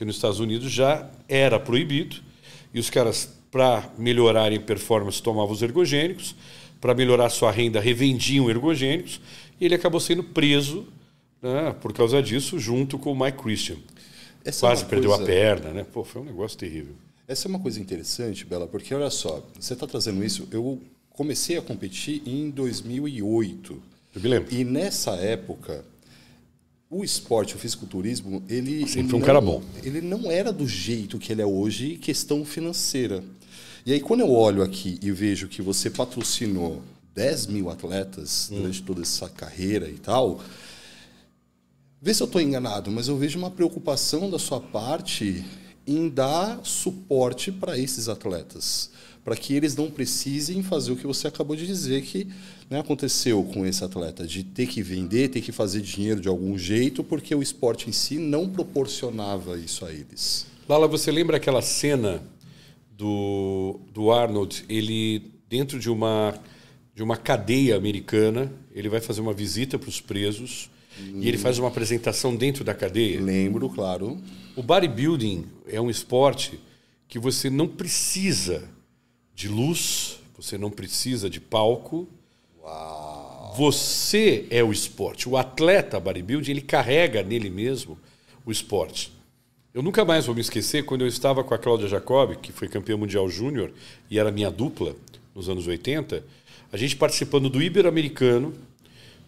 porque 0.00 0.06
nos 0.06 0.16
Estados 0.16 0.40
Unidos 0.40 0.72
já 0.72 1.10
era 1.28 1.60
proibido 1.60 2.16
e 2.72 2.80
os 2.80 2.88
caras, 2.88 3.34
para 3.50 3.92
melhorarem 3.98 4.58
performance, 4.58 5.22
tomavam 5.22 5.52
os 5.52 5.60
ergogênicos, 5.60 6.34
para 6.80 6.94
melhorar 6.94 7.28
sua 7.28 7.50
renda, 7.50 7.78
revendiam 7.80 8.48
ergogênicos, 8.48 9.20
e 9.60 9.66
ele 9.66 9.74
acabou 9.74 10.00
sendo 10.00 10.24
preso 10.24 10.86
né, 11.42 11.76
por 11.82 11.92
causa 11.92 12.22
disso, 12.22 12.58
junto 12.58 12.98
com 12.98 13.12
o 13.12 13.18
Mike 13.18 13.42
Christian. 13.42 13.76
Essa 14.42 14.64
é 14.64 14.70
Quase 14.70 14.84
é 14.84 14.86
perdeu 14.86 15.10
coisa... 15.10 15.22
a 15.22 15.26
perna, 15.26 15.70
né? 15.70 15.84
Pô, 15.84 16.02
foi 16.02 16.22
um 16.22 16.24
negócio 16.24 16.56
terrível. 16.56 16.94
Essa 17.28 17.46
é 17.46 17.48
uma 17.50 17.60
coisa 17.60 17.78
interessante, 17.78 18.46
Bela, 18.46 18.66
porque 18.66 18.94
olha 18.94 19.10
só, 19.10 19.46
você 19.58 19.74
está 19.74 19.86
trazendo 19.86 20.24
isso. 20.24 20.48
Eu 20.50 20.80
comecei 21.10 21.58
a 21.58 21.62
competir 21.62 22.22
em 22.24 22.48
2008. 22.48 23.82
Eu 24.14 24.20
me 24.22 24.28
lembro. 24.28 24.54
E 24.54 24.64
nessa 24.64 25.10
época, 25.16 25.84
o 26.90 27.04
esporte, 27.04 27.54
o 27.54 27.58
fisiculturismo, 27.58 28.42
ele. 28.48 28.86
Sempre 28.88 29.10
foi 29.10 29.20
um 29.20 29.22
cara 29.22 29.40
bom. 29.40 29.62
Ele 29.84 30.00
não 30.00 30.28
era 30.28 30.52
do 30.52 30.66
jeito 30.66 31.20
que 31.20 31.30
ele 31.30 31.40
é 31.40 31.46
hoje, 31.46 31.96
questão 31.96 32.44
financeira. 32.44 33.22
E 33.86 33.92
aí, 33.92 34.00
quando 34.00 34.20
eu 34.20 34.30
olho 34.30 34.62
aqui 34.62 34.98
e 35.00 35.12
vejo 35.12 35.46
que 35.46 35.62
você 35.62 35.88
patrocinou 35.88 36.82
10 37.14 37.46
mil 37.46 37.70
atletas 37.70 38.50
hum. 38.50 38.56
durante 38.56 38.82
toda 38.82 39.02
essa 39.02 39.28
carreira 39.28 39.88
e 39.88 39.98
tal, 39.98 40.40
vê 42.02 42.12
se 42.12 42.22
eu 42.22 42.26
estou 42.26 42.40
enganado, 42.40 42.90
mas 42.90 43.06
eu 43.06 43.16
vejo 43.16 43.38
uma 43.38 43.50
preocupação 43.50 44.28
da 44.28 44.38
sua 44.38 44.60
parte 44.60 45.44
em 45.86 46.08
dar 46.08 46.60
suporte 46.64 47.52
para 47.52 47.78
esses 47.78 48.08
atletas, 48.08 48.90
para 49.24 49.36
que 49.36 49.54
eles 49.54 49.76
não 49.76 49.90
precisem 49.90 50.62
fazer 50.62 50.92
o 50.92 50.96
que 50.96 51.06
você 51.06 51.28
acabou 51.28 51.54
de 51.54 51.66
dizer 51.66 52.02
que 52.02 52.26
né, 52.68 52.80
aconteceu 52.80 53.42
com 53.44 53.66
esse 53.66 53.84
atleta, 53.84 54.26
de 54.26 54.42
ter 54.42 54.66
que 54.66 54.82
vender, 54.82 55.28
ter 55.28 55.40
que 55.40 55.52
fazer 55.52 55.80
dinheiro 55.80 56.20
de 56.20 56.28
algum 56.28 56.56
jeito, 56.56 57.04
porque 57.04 57.34
o 57.34 57.42
esporte 57.42 57.88
em 57.88 57.92
si 57.92 58.18
não 58.18 58.48
proporcionava 58.48 59.58
isso 59.58 59.84
a 59.84 59.92
eles. 59.92 60.46
Lala, 60.68 60.86
você 60.86 61.10
lembra 61.10 61.36
aquela 61.36 61.60
cena 61.60 62.22
do, 62.96 63.80
do 63.92 64.10
Arnold, 64.10 64.64
ele 64.68 65.32
dentro 65.48 65.78
de 65.78 65.90
uma 65.90 66.34
de 66.94 67.02
uma 67.02 67.16
cadeia 67.16 67.76
americana, 67.76 68.52
ele 68.74 68.88
vai 68.88 69.00
fazer 69.00 69.22
uma 69.22 69.32
visita 69.32 69.78
para 69.78 69.88
os 69.88 70.02
presos 70.02 70.68
e 71.14 71.26
ele 71.26 71.38
faz 71.38 71.58
uma 71.58 71.68
apresentação 71.68 72.36
dentro 72.36 72.62
da 72.62 72.74
cadeia. 72.74 73.18
Lembro, 73.20 73.70
claro. 73.70 74.20
O 74.54 74.62
bodybuilding 74.62 75.46
é 75.66 75.80
um 75.80 75.88
esporte 75.88 76.60
que 77.08 77.18
você 77.18 77.48
não 77.48 77.66
precisa 77.66 78.68
de 79.40 79.48
luz, 79.48 80.20
você 80.36 80.58
não 80.58 80.70
precisa 80.70 81.30
de 81.30 81.40
palco. 81.40 82.06
Uau. 82.62 83.54
Você 83.56 84.46
é 84.50 84.62
o 84.62 84.70
esporte. 84.70 85.26
O 85.26 85.34
atleta 85.34 85.98
bodybuilding, 85.98 86.50
ele 86.50 86.60
carrega 86.60 87.22
nele 87.22 87.48
mesmo 87.48 87.98
o 88.44 88.52
esporte. 88.52 89.10
Eu 89.72 89.82
nunca 89.82 90.04
mais 90.04 90.26
vou 90.26 90.34
me 90.34 90.42
esquecer 90.42 90.84
quando 90.84 91.00
eu 91.02 91.08
estava 91.08 91.42
com 91.42 91.54
a 91.54 91.58
Cláudia 91.58 91.88
Jacob, 91.88 92.36
que 92.36 92.52
foi 92.52 92.68
campeã 92.68 92.98
mundial 92.98 93.30
júnior 93.30 93.72
e 94.10 94.18
era 94.18 94.30
minha 94.30 94.50
dupla 94.50 94.94
nos 95.34 95.48
anos 95.48 95.66
80, 95.66 96.22
a 96.70 96.76
gente 96.76 96.96
participando 96.96 97.48
do 97.48 97.62
Ibero-Americano, 97.62 98.52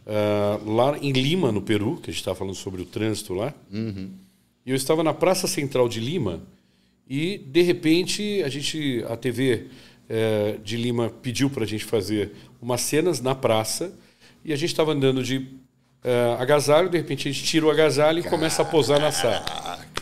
uh, 0.06 0.70
lá 0.70 0.98
em 0.98 1.12
Lima, 1.12 1.50
no 1.50 1.62
Peru, 1.62 1.96
que 1.96 2.10
a 2.10 2.12
gente 2.12 2.20
estava 2.20 2.36
falando 2.36 2.54
sobre 2.54 2.82
o 2.82 2.84
trânsito 2.84 3.32
lá. 3.32 3.54
Uhum. 3.72 4.10
E 4.66 4.70
eu 4.70 4.76
estava 4.76 5.02
na 5.02 5.14
Praça 5.14 5.46
Central 5.46 5.88
de 5.88 6.00
Lima 6.00 6.42
e, 7.08 7.38
de 7.38 7.62
repente, 7.62 8.42
a 8.42 8.48
gente, 8.48 9.04
a 9.08 9.16
TV 9.16 9.68
é, 10.12 10.58
de 10.62 10.76
Lima 10.76 11.08
pediu 11.08 11.48
para 11.48 11.64
a 11.64 11.66
gente 11.66 11.86
fazer 11.86 12.32
umas 12.60 12.82
cenas 12.82 13.22
na 13.22 13.34
praça 13.34 13.90
e 14.44 14.52
a 14.52 14.56
gente 14.56 14.68
estava 14.68 14.92
andando 14.92 15.24
de 15.24 15.48
é, 16.04 16.36
agasalho, 16.38 16.90
de 16.90 16.98
repente 16.98 17.26
a 17.26 17.32
gente 17.32 17.42
tira 17.44 17.64
o 17.64 17.70
agasalho 17.70 18.18
e 18.18 18.22
começa 18.22 18.60
a 18.60 18.64
posar 18.64 19.00
na 19.00 19.10
sala. 19.10 19.42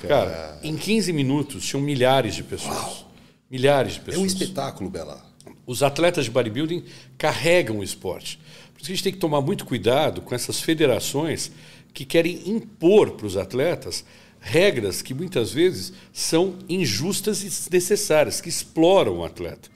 Cara, 0.08 0.58
em 0.64 0.76
15 0.76 1.12
minutos 1.12 1.64
tinham 1.64 1.80
milhares 1.80 2.34
de 2.34 2.42
pessoas. 2.42 2.76
Uau. 2.76 3.12
Milhares 3.48 3.94
de 3.94 4.00
pessoas. 4.00 4.16
É 4.16 4.20
um 4.20 4.26
espetáculo, 4.26 4.90
Bela. 4.90 5.24
Os 5.64 5.80
atletas 5.80 6.24
de 6.24 6.30
bodybuilding 6.32 6.82
carregam 7.16 7.78
o 7.78 7.84
esporte. 7.84 8.40
Por 8.74 8.78
isso 8.78 8.86
que 8.86 8.92
a 8.92 8.94
gente 8.96 9.04
tem 9.04 9.12
que 9.12 9.18
tomar 9.20 9.40
muito 9.40 9.64
cuidado 9.64 10.22
com 10.22 10.34
essas 10.34 10.60
federações 10.60 11.52
que 11.94 12.04
querem 12.04 12.42
impor 12.46 13.12
para 13.12 13.26
os 13.26 13.36
atletas 13.36 14.04
regras 14.40 15.02
que 15.02 15.14
muitas 15.14 15.52
vezes 15.52 15.92
são 16.12 16.56
injustas 16.68 17.42
e 17.42 17.70
desnecessárias, 17.70 18.40
que 18.40 18.48
exploram 18.48 19.18
o 19.18 19.24
atleta. 19.24 19.68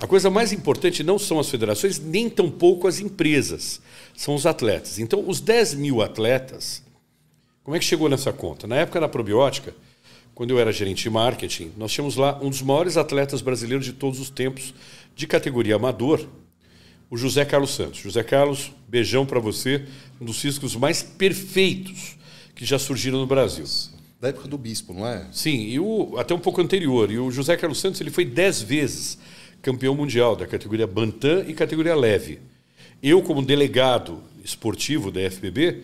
A 0.00 0.06
coisa 0.06 0.30
mais 0.30 0.52
importante 0.52 1.02
não 1.02 1.18
são 1.18 1.40
as 1.40 1.48
federações, 1.48 1.98
nem 1.98 2.30
tampouco 2.30 2.86
as 2.86 3.00
empresas, 3.00 3.80
são 4.16 4.34
os 4.34 4.46
atletas. 4.46 4.98
Então, 4.98 5.24
os 5.26 5.40
10 5.40 5.74
mil 5.74 6.00
atletas, 6.00 6.82
como 7.64 7.76
é 7.76 7.80
que 7.80 7.84
chegou 7.84 8.08
nessa 8.08 8.32
conta? 8.32 8.66
Na 8.66 8.76
época 8.76 9.00
da 9.00 9.08
probiótica, 9.08 9.74
quando 10.36 10.50
eu 10.50 10.60
era 10.60 10.70
gerente 10.70 11.02
de 11.02 11.10
marketing, 11.10 11.72
nós 11.76 11.90
tínhamos 11.90 12.14
lá 12.14 12.38
um 12.40 12.48
dos 12.48 12.62
maiores 12.62 12.96
atletas 12.96 13.42
brasileiros 13.42 13.84
de 13.84 13.92
todos 13.92 14.20
os 14.20 14.30
tempos, 14.30 14.72
de 15.16 15.26
categoria 15.26 15.74
amador, 15.74 16.24
o 17.10 17.16
José 17.16 17.44
Carlos 17.44 17.74
Santos. 17.74 17.98
José 17.98 18.22
Carlos, 18.22 18.70
beijão 18.86 19.26
para 19.26 19.40
você, 19.40 19.84
um 20.20 20.24
dos 20.24 20.40
físicos 20.40 20.76
mais 20.76 21.02
perfeitos 21.02 22.16
que 22.54 22.64
já 22.64 22.78
surgiram 22.78 23.18
no 23.18 23.26
Brasil. 23.26 23.64
Da 24.20 24.28
época 24.28 24.46
do 24.46 24.56
bispo, 24.56 24.92
não 24.94 25.06
é? 25.06 25.26
Sim, 25.32 25.56
e 25.56 25.80
o, 25.80 26.16
até 26.18 26.34
um 26.34 26.38
pouco 26.38 26.60
anterior. 26.60 27.10
E 27.10 27.18
o 27.18 27.32
José 27.32 27.56
Carlos 27.56 27.80
Santos 27.80 28.00
ele 28.00 28.10
foi 28.10 28.24
dez 28.24 28.62
vezes 28.62 29.18
campeão 29.62 29.94
mundial 29.94 30.36
da 30.36 30.46
categoria 30.46 30.86
Bantam 30.86 31.44
e 31.46 31.54
categoria 31.54 31.94
leve. 31.94 32.40
Eu, 33.02 33.22
como 33.22 33.42
delegado 33.42 34.22
esportivo 34.44 35.10
da 35.10 35.20
FBB, 35.30 35.82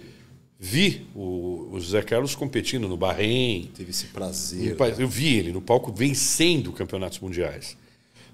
vi 0.59 1.07
o, 1.15 1.69
o 1.73 1.81
José 1.81 2.03
Carlos 2.03 2.35
competindo 2.35 2.89
no 2.89 2.97
Bahrein. 2.97 3.71
Teve 3.77 3.91
esse 3.91 4.07
prazer. 4.07 4.77
No, 4.77 4.87
eu 4.87 5.09
vi 5.09 5.37
ele 5.37 5.53
no 5.53 5.61
palco 5.61 5.93
vencendo 5.93 6.73
campeonatos 6.73 7.21
mundiais. 7.21 7.77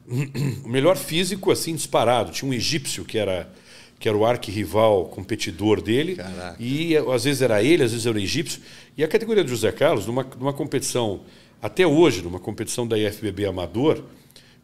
O 0.65 0.69
melhor 0.69 0.97
físico, 0.97 1.51
assim, 1.51 1.75
disparado. 1.75 2.33
Tinha 2.33 2.51
um 2.51 2.55
egípcio 2.55 3.05
que 3.05 3.19
era 3.19 3.51
que 4.01 4.09
era 4.09 4.17
o 4.17 4.25
arquirrival 4.25 5.05
competidor 5.05 5.83
dele. 5.83 6.17
Caraca. 6.17 6.57
E 6.59 6.97
às 6.97 7.25
vezes 7.25 7.43
era 7.43 7.63
ele, 7.63 7.83
às 7.83 7.93
vezes 7.93 8.07
era 8.07 8.17
o 8.17 8.21
egípcio. 8.21 8.63
E 8.97 9.05
a 9.05 9.09
categoria 9.09 9.45
do 9.45 9.51
José 9.51 9.71
Carlos, 9.71 10.07
numa, 10.07 10.27
numa 10.39 10.55
competição, 10.55 11.21
até 11.61 11.87
hoje, 11.87 12.23
numa 12.23 12.41
competição 12.41 12.89
da 12.89 12.99
IFBB 12.99 13.45
Amador, 13.45 14.03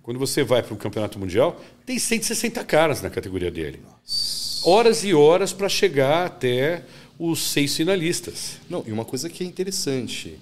quando 0.06 0.20
você 0.20 0.44
vai 0.44 0.62
para 0.62 0.72
um 0.72 0.76
campeonato 0.76 1.18
mundial, 1.18 1.60
tem 1.84 1.98
160 1.98 2.62
caras 2.64 3.02
na 3.02 3.10
categoria 3.10 3.50
dele. 3.50 3.80
Nossa. 3.82 4.70
Horas 4.70 5.02
e 5.02 5.12
horas 5.12 5.52
para 5.52 5.68
chegar 5.68 6.26
até 6.26 6.84
os 7.18 7.40
seis 7.40 7.76
finalistas. 7.76 8.58
Não, 8.70 8.84
e 8.86 8.92
uma 8.92 9.04
coisa 9.04 9.28
que 9.28 9.42
é 9.42 9.46
interessante, 9.48 10.38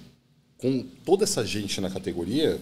com 0.59 0.85
toda 1.03 1.23
essa 1.23 1.43
gente 1.43 1.81
na 1.81 1.89
categoria, 1.89 2.59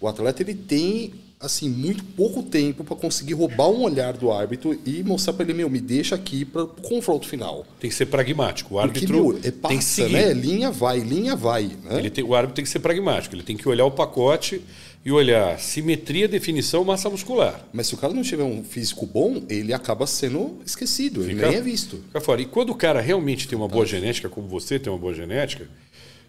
o 0.00 0.08
atleta 0.08 0.42
ele 0.42 0.54
tem 0.54 1.12
assim, 1.38 1.68
muito 1.68 2.02
pouco 2.02 2.42
tempo 2.42 2.82
para 2.82 2.96
conseguir 2.96 3.34
roubar 3.34 3.68
um 3.68 3.82
olhar 3.82 4.14
do 4.14 4.32
árbitro 4.32 4.80
e 4.86 5.02
mostrar 5.02 5.34
para 5.34 5.44
ele, 5.44 5.52
meu, 5.52 5.68
me 5.68 5.80
deixa 5.80 6.14
aqui 6.14 6.46
para 6.46 6.62
o 6.62 6.68
confronto 6.68 7.28
final. 7.28 7.66
Tem 7.78 7.90
que 7.90 7.96
ser 7.96 8.06
pragmático. 8.06 8.76
O 8.76 8.78
árbitro 8.78 9.06
Porque, 9.06 9.12
meu, 9.12 9.38
é 9.44 9.50
passa, 9.50 9.68
tem 9.68 9.78
que 9.78 9.84
seguir. 9.84 10.12
Né? 10.12 10.32
Linha 10.32 10.70
vai, 10.70 11.00
linha 11.00 11.36
vai. 11.36 11.64
Né? 11.84 11.98
Ele 11.98 12.08
tem, 12.08 12.24
o 12.24 12.34
árbitro 12.34 12.56
tem 12.56 12.64
que 12.64 12.70
ser 12.70 12.78
pragmático. 12.78 13.34
Ele 13.34 13.42
tem 13.42 13.56
que 13.56 13.68
olhar 13.68 13.84
o 13.84 13.90
pacote 13.90 14.62
e 15.06 15.12
olhar 15.12 15.56
simetria, 15.60 16.26
definição, 16.26 16.82
massa 16.82 17.08
muscular. 17.08 17.64
Mas 17.72 17.86
se 17.86 17.94
o 17.94 17.96
cara 17.96 18.12
não 18.12 18.22
tiver 18.24 18.42
um 18.42 18.64
físico 18.64 19.06
bom, 19.06 19.40
ele 19.48 19.72
acaba 19.72 20.04
sendo 20.04 20.58
esquecido, 20.66 21.20
fica, 21.22 21.30
ele 21.30 21.46
nem 21.46 21.58
é 21.58 21.60
visto. 21.60 21.98
Fica 22.08 22.20
fora. 22.20 22.42
E 22.42 22.44
quando 22.44 22.70
o 22.70 22.74
cara 22.74 23.00
realmente 23.00 23.46
tem 23.46 23.56
uma 23.56 23.68
boa 23.68 23.86
genética, 23.86 24.28
como 24.28 24.48
você 24.48 24.80
tem 24.80 24.92
uma 24.92 24.98
boa 24.98 25.14
genética, 25.14 25.68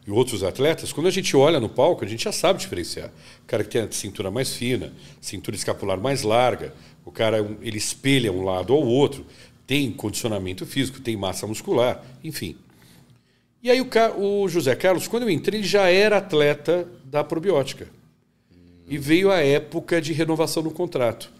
e 0.05 0.11
outros 0.11 0.43
atletas, 0.43 0.93
quando 0.93 1.07
a 1.07 1.11
gente 1.11 1.35
olha 1.35 1.59
no 1.59 1.67
palco, 1.67 2.05
a 2.05 2.07
gente 2.07 2.25
já 2.25 2.31
sabe 2.31 2.59
diferenciar. 2.59 3.09
O 3.43 3.47
cara 3.47 3.63
que 3.63 3.71
tem 3.71 3.81
a 3.81 3.91
cintura 3.91 4.29
mais 4.29 4.53
fina, 4.53 4.93
cintura 5.19 5.55
escapular 5.55 5.99
mais 5.99 6.21
larga, 6.21 6.71
o 7.03 7.11
cara 7.11 7.39
ele 7.63 7.79
espelha 7.79 8.31
um 8.31 8.43
lado 8.43 8.73
ao 8.73 8.83
outro, 8.83 9.25
tem 9.65 9.91
condicionamento 9.91 10.67
físico, 10.67 11.01
tem 11.01 11.17
massa 11.17 11.47
muscular, 11.47 12.05
enfim. 12.23 12.55
E 13.63 13.71
aí 13.71 13.81
o, 13.81 13.87
o 14.19 14.47
José 14.47 14.75
Carlos, 14.75 15.07
quando 15.07 15.23
eu 15.23 15.31
entrei, 15.31 15.61
ele 15.61 15.67
já 15.67 15.89
era 15.89 16.17
atleta 16.17 16.87
da 17.03 17.23
probiótica. 17.23 17.96
E 18.88 18.97
veio 18.97 19.32
a 19.32 19.39
época 19.39 20.02
de 20.02 20.13
renovação 20.13 20.63
no 20.63 20.71
contrato. 20.71 21.32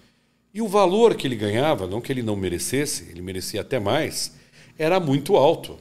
E 0.54 0.62
o 0.62 0.68
valor 0.68 1.16
que 1.16 1.28
ele 1.28 1.36
ganhava, 1.36 1.88
não 1.88 2.02
que 2.02 2.12
ele 2.12 2.22
não 2.22 2.36
merecesse, 2.36 3.10
ele 3.10 3.22
merecia 3.22 3.62
até 3.62 3.80
mais, 3.80 4.34
era 4.78 5.00
muito 5.00 5.36
alto. 5.36 5.78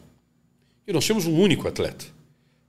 E 0.87 0.93
nós 0.93 1.05
tínhamos 1.05 1.27
um 1.27 1.39
único 1.39 1.67
atleta. 1.67 2.05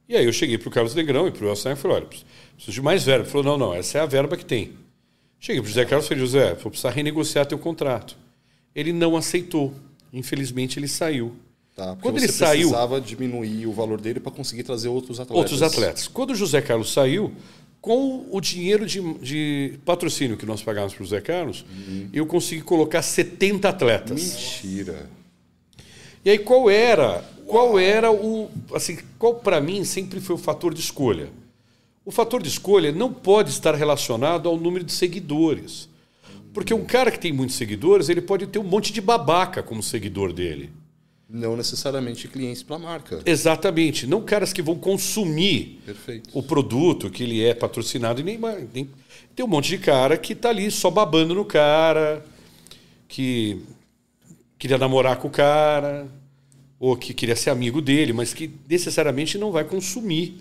E 0.09 0.15
aí 0.15 0.25
eu 0.25 0.33
cheguei 0.33 0.57
para 0.57 0.69
o 0.69 0.71
Carlos 0.71 0.95
Negrão 0.95 1.27
e 1.27 1.31
para 1.31 1.45
o 1.45 1.49
Elson 1.49 1.71
e 1.71 1.75
falei, 1.75 1.97
olha, 1.97 2.05
preciso 2.05 2.71
de 2.71 2.81
mais 2.81 3.03
verba. 3.03 3.23
Ele 3.23 3.29
falou, 3.29 3.45
não, 3.45 3.57
não, 3.57 3.73
essa 3.73 3.97
é 3.97 4.01
a 4.01 4.05
verba 4.05 4.37
que 4.37 4.45
tem. 4.45 4.71
Cheguei 5.39 5.61
para 5.61 5.67
o 5.67 5.69
José 5.69 5.85
Carlos 5.85 6.05
e 6.05 6.09
falei, 6.09 6.23
José, 6.25 6.53
vou 6.55 6.71
precisar 6.71 6.89
renegociar 6.91 7.45
teu 7.45 7.59
contrato. 7.59 8.17
Ele 8.73 8.93
não 8.93 9.15
aceitou. 9.15 9.73
Infelizmente 10.11 10.79
ele 10.79 10.87
saiu. 10.87 11.35
Tá, 11.75 11.87
porque 11.87 12.01
Quando 12.01 12.19
você 12.19 12.25
ele 12.25 12.33
saiu, 12.33 12.69
precisava 12.69 12.99
diminuir 12.99 13.67
o 13.67 13.73
valor 13.73 14.01
dele 14.01 14.19
para 14.19 14.31
conseguir 14.31 14.63
trazer 14.63 14.87
outros 14.87 15.19
atletas. 15.19 15.37
outros 15.37 15.61
atletas. 15.61 16.07
Quando 16.07 16.31
o 16.31 16.35
José 16.35 16.61
Carlos 16.61 16.91
saiu, 16.91 17.31
com 17.81 18.27
o 18.31 18.41
dinheiro 18.41 18.85
de, 18.85 19.01
de 19.19 19.79
patrocínio 19.85 20.37
que 20.37 20.45
nós 20.45 20.61
pagávamos 20.61 20.93
para 20.93 21.03
o 21.03 21.05
José 21.05 21.21
Carlos, 21.21 21.65
eu 22.11 22.25
consegui 22.25 22.61
colocar 22.61 23.01
70 23.01 23.69
atletas. 23.69 24.21
Mentira. 24.21 25.09
E 26.25 26.29
aí 26.29 26.39
qual 26.39 26.69
era, 26.69 27.23
qual 27.45 27.79
era 27.79 28.11
o, 28.11 28.49
assim, 28.73 28.97
qual 29.17 29.35
para 29.35 29.61
mim 29.61 29.83
sempre 29.83 30.19
foi 30.19 30.35
o 30.35 30.39
fator 30.39 30.73
de 30.73 30.81
escolha? 30.81 31.29
O 32.03 32.11
fator 32.11 32.41
de 32.41 32.49
escolha 32.49 32.91
não 32.91 33.13
pode 33.13 33.49
estar 33.49 33.75
relacionado 33.75 34.49
ao 34.49 34.57
número 34.57 34.83
de 34.83 34.91
seguidores. 34.91 35.89
Porque 36.53 36.73
um 36.73 36.83
cara 36.83 37.11
que 37.11 37.19
tem 37.19 37.31
muitos 37.31 37.55
seguidores, 37.55 38.09
ele 38.09 38.21
pode 38.21 38.47
ter 38.47 38.59
um 38.59 38.63
monte 38.63 38.91
de 38.91 38.99
babaca 38.99 39.61
como 39.61 39.83
seguidor 39.83 40.33
dele. 40.33 40.71
Não 41.29 41.57
necessariamente 41.57 42.27
clientes 42.27 42.63
para 42.63 42.77
a 42.77 42.79
marca. 42.79 43.21
Exatamente, 43.25 44.07
não 44.07 44.21
caras 44.21 44.53
que 44.53 44.61
vão 44.61 44.75
consumir 44.75 45.81
Perfeito. 45.85 46.29
o 46.33 46.41
produto 46.41 47.09
que 47.09 47.23
ele 47.23 47.43
é 47.43 47.53
patrocinado 47.53 48.21
e 48.21 48.23
nem, 48.23 48.39
nem 48.73 48.89
tem 49.35 49.45
um 49.45 49.49
monte 49.49 49.67
de 49.67 49.77
cara 49.77 50.17
que 50.17 50.33
tá 50.33 50.49
ali 50.49 50.71
só 50.71 50.89
babando 50.89 51.35
no 51.35 51.43
cara, 51.43 52.25
que 53.09 53.61
queria 54.57 54.77
namorar 54.77 55.17
com 55.17 55.27
o 55.27 55.31
cara, 55.31 56.07
ou 56.79 56.95
que 56.95 57.13
queria 57.13 57.35
ser 57.35 57.49
amigo 57.49 57.81
dele, 57.81 58.13
mas 58.13 58.33
que 58.33 58.49
necessariamente 58.69 59.37
não 59.37 59.51
vai 59.51 59.63
consumir 59.63 60.39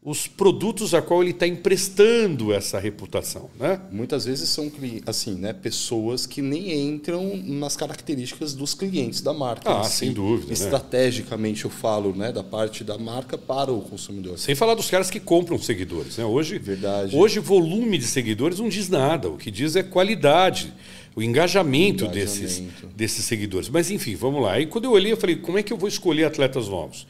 os 0.00 0.28
produtos 0.28 0.94
a 0.94 1.02
qual 1.02 1.22
ele 1.22 1.32
está 1.32 1.46
emprestando 1.46 2.52
essa 2.52 2.78
reputação, 2.78 3.50
né? 3.58 3.80
Muitas 3.90 4.24
vezes 4.26 4.48
são 4.48 4.70
assim, 5.04 5.34
né, 5.34 5.52
pessoas 5.52 6.24
que 6.24 6.40
nem 6.40 6.72
entram 6.88 7.36
nas 7.44 7.76
características 7.76 8.54
dos 8.54 8.74
clientes 8.74 9.20
da 9.20 9.34
marca. 9.34 9.80
Ah, 9.80 9.84
si. 9.84 9.96
sem 9.96 10.12
dúvida, 10.12 10.46
né? 10.46 10.52
Estrategicamente 10.52 11.64
eu 11.64 11.70
falo, 11.70 12.14
né, 12.14 12.30
da 12.30 12.44
parte 12.44 12.84
da 12.84 12.96
marca 12.96 13.36
para 13.36 13.72
o 13.72 13.82
consumidor. 13.82 14.38
Sem 14.38 14.54
falar 14.54 14.74
dos 14.74 14.88
caras 14.88 15.10
que 15.10 15.18
compram 15.18 15.58
seguidores, 15.58 16.16
né? 16.16 16.24
Hoje, 16.24 16.58
Verdade. 16.58 17.16
hoje 17.16 17.40
volume 17.40 17.98
de 17.98 18.06
seguidores 18.06 18.60
não 18.60 18.68
diz 18.68 18.88
nada. 18.88 19.28
O 19.28 19.36
que 19.36 19.50
diz 19.50 19.74
é 19.74 19.82
qualidade, 19.82 20.72
o 21.16 21.22
engajamento, 21.22 22.04
Engajamento. 22.04 22.40
Desses, 22.40 22.62
desses 22.94 23.24
seguidores. 23.24 23.68
Mas 23.68 23.90
enfim, 23.90 24.14
vamos 24.14 24.42
lá. 24.42 24.60
E 24.60 24.66
quando 24.66 24.84
eu 24.84 24.92
olhei, 24.92 25.10
eu 25.10 25.16
falei, 25.16 25.34
como 25.34 25.58
é 25.58 25.62
que 25.62 25.72
eu 25.72 25.76
vou 25.76 25.88
escolher 25.88 26.24
atletas 26.24 26.68
novos? 26.68 27.04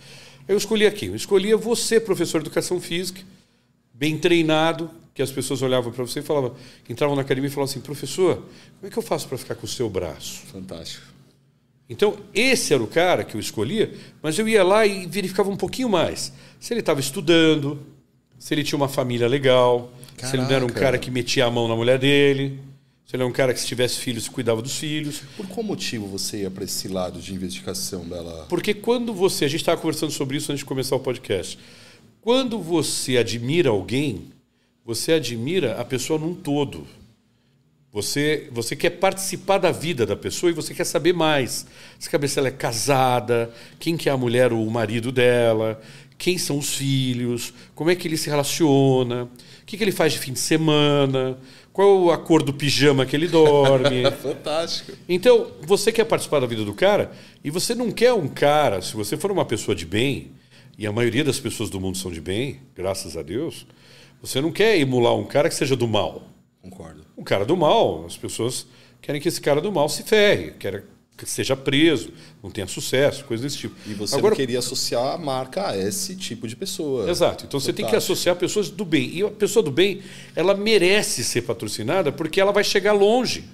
Aí 0.48 0.54
eu 0.54 0.56
escolhi 0.56 0.86
aqui. 0.86 1.06
Eu 1.06 1.14
escolhia 1.14 1.56
você, 1.56 2.00
professor 2.00 2.40
de 2.40 2.46
educação 2.48 2.80
física, 2.80 3.20
bem 3.92 4.16
treinado, 4.16 4.90
que 5.14 5.20
as 5.20 5.30
pessoas 5.30 5.60
olhavam 5.60 5.92
para 5.92 6.04
você 6.04 6.20
e 6.20 6.22
falavam, 6.22 6.54
entravam 6.88 7.14
na 7.14 7.22
academia 7.22 7.48
e 7.48 7.52
falavam 7.52 7.70
assim, 7.70 7.80
professor, 7.80 8.36
como 8.36 8.86
é 8.86 8.90
que 8.90 8.96
eu 8.96 9.02
faço 9.02 9.28
para 9.28 9.36
ficar 9.36 9.56
com 9.56 9.66
o 9.66 9.68
seu 9.68 9.90
braço? 9.90 10.46
Fantástico. 10.46 11.04
Então, 11.90 12.16
esse 12.34 12.72
era 12.72 12.82
o 12.82 12.86
cara 12.86 13.24
que 13.24 13.34
eu 13.34 13.40
escolhia, 13.40 13.92
mas 14.22 14.38
eu 14.38 14.48
ia 14.48 14.62
lá 14.62 14.86
e 14.86 15.06
verificava 15.06 15.50
um 15.50 15.56
pouquinho 15.56 15.88
mais. 15.88 16.32
Se 16.60 16.72
ele 16.72 16.80
estava 16.80 17.00
estudando, 17.00 17.80
se 18.38 18.54
ele 18.54 18.62
tinha 18.62 18.76
uma 18.76 18.88
família 18.88 19.26
legal, 19.26 19.92
se 20.16 20.36
ele 20.36 20.42
não 20.42 20.50
era 20.50 20.64
um 20.64 20.68
Caraca. 20.68 20.80
cara 20.80 20.98
que 20.98 21.10
metia 21.10 21.46
a 21.46 21.50
mão 21.50 21.66
na 21.66 21.74
mulher 21.74 21.98
dele, 21.98 22.60
se 23.08 23.16
ele 23.16 23.22
era 23.22 23.30
um 23.30 23.32
cara 23.32 23.54
que, 23.54 23.60
se 23.60 23.66
tivesse 23.66 24.00
filhos, 24.00 24.28
cuidava 24.28 24.60
dos 24.60 24.76
filhos. 24.76 25.22
Por 25.34 25.46
qual 25.46 25.64
motivo 25.64 26.06
você 26.06 26.42
ia 26.42 26.50
para 26.50 26.64
esse 26.64 26.88
lado 26.88 27.18
de 27.20 27.34
investigação, 27.34 28.04
Bela? 28.04 28.44
Porque 28.50 28.74
quando 28.74 29.14
você. 29.14 29.46
A 29.46 29.48
gente 29.48 29.60
estava 29.60 29.80
conversando 29.80 30.12
sobre 30.12 30.36
isso 30.36 30.52
antes 30.52 30.58
de 30.58 30.66
começar 30.66 30.94
o 30.94 31.00
podcast. 31.00 31.58
Quando 32.20 32.60
você 32.60 33.16
admira 33.16 33.70
alguém, 33.70 34.24
você 34.84 35.14
admira 35.14 35.80
a 35.80 35.86
pessoa 35.86 36.18
num 36.18 36.34
todo. 36.34 36.86
Você, 37.90 38.46
você 38.52 38.76
quer 38.76 38.90
participar 38.90 39.56
da 39.56 39.70
vida 39.72 40.04
da 40.04 40.14
pessoa 40.14 40.50
e 40.50 40.52
você 40.52 40.74
quer 40.74 40.84
saber 40.84 41.14
mais. 41.14 41.66
Você 41.98 42.10
quer 42.10 42.16
saber 42.18 42.28
se 42.28 42.38
ela 42.38 42.48
é 42.48 42.50
casada, 42.50 43.50
quem 43.78 43.96
que 43.96 44.10
é 44.10 44.12
a 44.12 44.18
mulher 44.18 44.52
ou 44.52 44.66
o 44.66 44.70
marido 44.70 45.10
dela, 45.10 45.80
quem 46.18 46.36
são 46.36 46.58
os 46.58 46.74
filhos, 46.74 47.54
como 47.74 47.88
é 47.88 47.96
que 47.96 48.06
ele 48.06 48.18
se 48.18 48.28
relaciona, 48.28 49.24
o 49.24 49.30
que, 49.64 49.78
que 49.78 49.84
ele 49.84 49.92
faz 49.92 50.12
de 50.12 50.18
fim 50.18 50.34
de 50.34 50.40
semana, 50.40 51.38
qual 51.78 52.10
a 52.10 52.18
cor 52.18 52.42
do 52.42 52.52
pijama 52.52 53.06
que 53.06 53.14
ele 53.14 53.28
dorme. 53.28 54.02
Fantástico. 54.20 54.98
Então, 55.08 55.52
você 55.60 55.92
quer 55.92 56.02
participar 56.02 56.40
da 56.40 56.46
vida 56.48 56.64
do 56.64 56.74
cara 56.74 57.12
e 57.44 57.52
você 57.52 57.72
não 57.72 57.92
quer 57.92 58.12
um 58.12 58.26
cara, 58.26 58.82
se 58.82 58.96
você 58.96 59.16
for 59.16 59.30
uma 59.30 59.44
pessoa 59.44 59.76
de 59.76 59.86
bem, 59.86 60.32
e 60.76 60.88
a 60.88 60.90
maioria 60.90 61.22
das 61.22 61.38
pessoas 61.38 61.70
do 61.70 61.78
mundo 61.78 61.96
são 61.96 62.10
de 62.10 62.20
bem, 62.20 62.62
graças 62.74 63.16
a 63.16 63.22
Deus, 63.22 63.64
você 64.20 64.40
não 64.40 64.50
quer 64.50 64.76
emular 64.76 65.14
um 65.14 65.22
cara 65.22 65.48
que 65.48 65.54
seja 65.54 65.76
do 65.76 65.86
mal. 65.86 66.24
Concordo. 66.60 67.04
Um 67.16 67.22
cara 67.22 67.44
do 67.44 67.56
mal, 67.56 68.04
as 68.04 68.16
pessoas 68.16 68.66
querem 69.00 69.20
que 69.20 69.28
esse 69.28 69.40
cara 69.40 69.60
do 69.60 69.70
mal 69.70 69.88
se 69.88 70.02
ferre, 70.02 70.54
querem 70.58 70.80
que 70.80 70.86
seja 71.26 71.56
preso, 71.56 72.10
não 72.42 72.50
tenha 72.50 72.66
sucesso, 72.66 73.24
coisa 73.24 73.42
desse 73.42 73.58
tipo. 73.58 73.74
E 73.86 73.94
você 73.94 74.16
Agora, 74.16 74.36
queria 74.36 74.58
associar 74.58 75.14
a 75.14 75.18
marca 75.18 75.68
a 75.68 75.76
esse 75.76 76.14
tipo 76.14 76.46
de 76.46 76.54
pessoa. 76.54 77.10
Exato. 77.10 77.44
Então 77.46 77.58
você 77.58 77.72
tem 77.72 77.86
que 77.86 77.96
associar 77.96 78.36
pessoas 78.36 78.70
do 78.70 78.84
bem. 78.84 79.10
E 79.14 79.22
a 79.22 79.30
pessoa 79.30 79.62
do 79.62 79.70
bem, 79.70 80.00
ela 80.36 80.54
merece 80.54 81.24
ser 81.24 81.42
patrocinada 81.42 82.12
porque 82.12 82.40
ela 82.40 82.52
vai 82.52 82.64
chegar 82.64 82.92
longe. 82.92 83.44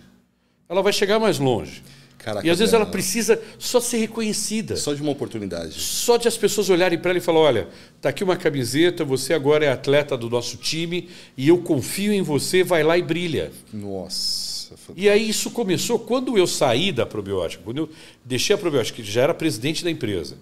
Ela 0.68 0.82
vai 0.82 0.92
chegar 0.92 1.18
mais 1.18 1.38
longe. 1.38 1.82
Caraca, 2.24 2.46
e 2.46 2.48
às 2.48 2.58
vezes 2.58 2.72
ela 2.72 2.86
precisa 2.86 3.38
só 3.58 3.78
ser 3.78 3.98
reconhecida. 3.98 4.76
Só 4.76 4.94
de 4.94 5.02
uma 5.02 5.12
oportunidade. 5.12 5.78
Só 5.78 6.16
de 6.16 6.26
as 6.26 6.38
pessoas 6.38 6.70
olharem 6.70 6.98
para 6.98 7.10
ela 7.10 7.18
e 7.18 7.20
falar: 7.20 7.40
olha, 7.40 7.68
tá 8.00 8.08
aqui 8.08 8.24
uma 8.24 8.34
camiseta, 8.34 9.04
você 9.04 9.34
agora 9.34 9.66
é 9.66 9.70
atleta 9.70 10.16
do 10.16 10.30
nosso 10.30 10.56
time 10.56 11.10
e 11.36 11.48
eu 11.48 11.58
confio 11.58 12.14
em 12.14 12.22
você, 12.22 12.64
vai 12.64 12.82
lá 12.82 12.96
e 12.96 13.02
brilha. 13.02 13.52
Nossa. 13.70 14.53
Fantástico. 14.76 15.00
E 15.00 15.08
aí 15.08 15.28
isso 15.28 15.50
começou 15.50 15.98
quando 15.98 16.36
eu 16.36 16.46
saí 16.46 16.92
da 16.92 17.06
probiótica, 17.06 17.62
quando 17.64 17.78
eu 17.78 17.88
deixei 18.24 18.54
a 18.54 18.58
probiótica, 18.58 19.02
que 19.02 19.10
já 19.10 19.22
era 19.22 19.34
presidente 19.34 19.82
da 19.82 19.90
empresa. 19.90 20.36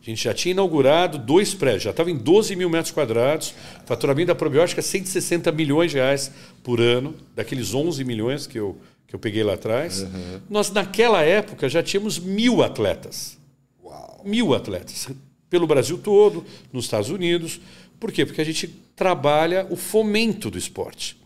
A 0.00 0.04
gente 0.04 0.24
já 0.24 0.32
tinha 0.32 0.52
inaugurado 0.52 1.18
dois 1.18 1.52
prédios, 1.52 1.82
já 1.82 1.90
estava 1.90 2.10
em 2.10 2.16
12 2.16 2.56
mil 2.56 2.70
metros 2.70 2.90
quadrados, 2.90 3.54
faturamento 3.84 4.28
da 4.28 4.34
probiótica 4.34 4.80
160 4.80 5.52
milhões 5.52 5.90
de 5.90 5.98
reais 5.98 6.32
por 6.62 6.80
ano, 6.80 7.14
daqueles 7.36 7.74
11 7.74 8.02
milhões 8.02 8.46
que 8.46 8.58
eu, 8.58 8.78
que 9.06 9.14
eu 9.14 9.18
peguei 9.20 9.44
lá 9.44 9.54
atrás. 9.54 10.06
Nós, 10.48 10.70
naquela 10.70 11.22
época, 11.22 11.68
já 11.68 11.82
tínhamos 11.82 12.18
mil 12.18 12.62
atletas. 12.62 13.36
Uau. 13.84 14.22
Mil 14.24 14.54
atletas. 14.54 15.08
Pelo 15.50 15.66
Brasil 15.66 15.98
todo, 15.98 16.46
nos 16.72 16.86
Estados 16.86 17.10
Unidos. 17.10 17.60
Por 17.98 18.10
quê? 18.10 18.24
Porque 18.24 18.40
a 18.40 18.44
gente 18.44 18.68
trabalha 18.96 19.66
o 19.68 19.76
fomento 19.76 20.50
do 20.50 20.56
esporte. 20.56 21.19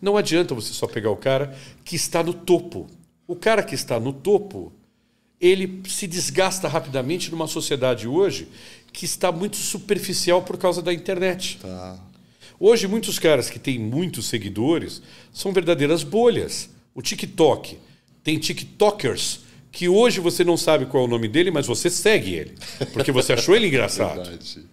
Não 0.00 0.16
adianta 0.16 0.54
você 0.54 0.72
só 0.72 0.86
pegar 0.86 1.10
o 1.10 1.16
cara 1.16 1.56
que 1.84 1.96
está 1.96 2.22
no 2.22 2.32
topo. 2.32 2.86
O 3.26 3.36
cara 3.36 3.62
que 3.62 3.74
está 3.74 3.98
no 3.98 4.12
topo, 4.12 4.72
ele 5.40 5.82
se 5.88 6.06
desgasta 6.06 6.68
rapidamente 6.68 7.30
numa 7.30 7.46
sociedade 7.46 8.08
hoje 8.08 8.48
que 8.92 9.04
está 9.04 9.30
muito 9.30 9.56
superficial 9.56 10.42
por 10.42 10.56
causa 10.56 10.80
da 10.80 10.92
internet. 10.92 11.58
Tá. 11.60 11.98
Hoje, 12.60 12.88
muitos 12.88 13.18
caras 13.18 13.48
que 13.48 13.58
têm 13.58 13.78
muitos 13.78 14.26
seguidores 14.26 15.00
são 15.32 15.52
verdadeiras 15.52 16.02
bolhas. 16.02 16.70
O 16.94 17.02
TikTok 17.02 17.78
tem 18.24 18.38
TikTokers 18.38 19.40
que 19.70 19.88
hoje 19.88 20.18
você 20.18 20.42
não 20.42 20.56
sabe 20.56 20.86
qual 20.86 21.04
é 21.04 21.06
o 21.06 21.10
nome 21.10 21.28
dele, 21.28 21.50
mas 21.50 21.66
você 21.66 21.88
segue 21.88 22.34
ele, 22.34 22.54
porque 22.92 23.12
você 23.12 23.34
achou 23.34 23.54
ele 23.54 23.68
engraçado. 23.68 24.16
Verdade. 24.24 24.66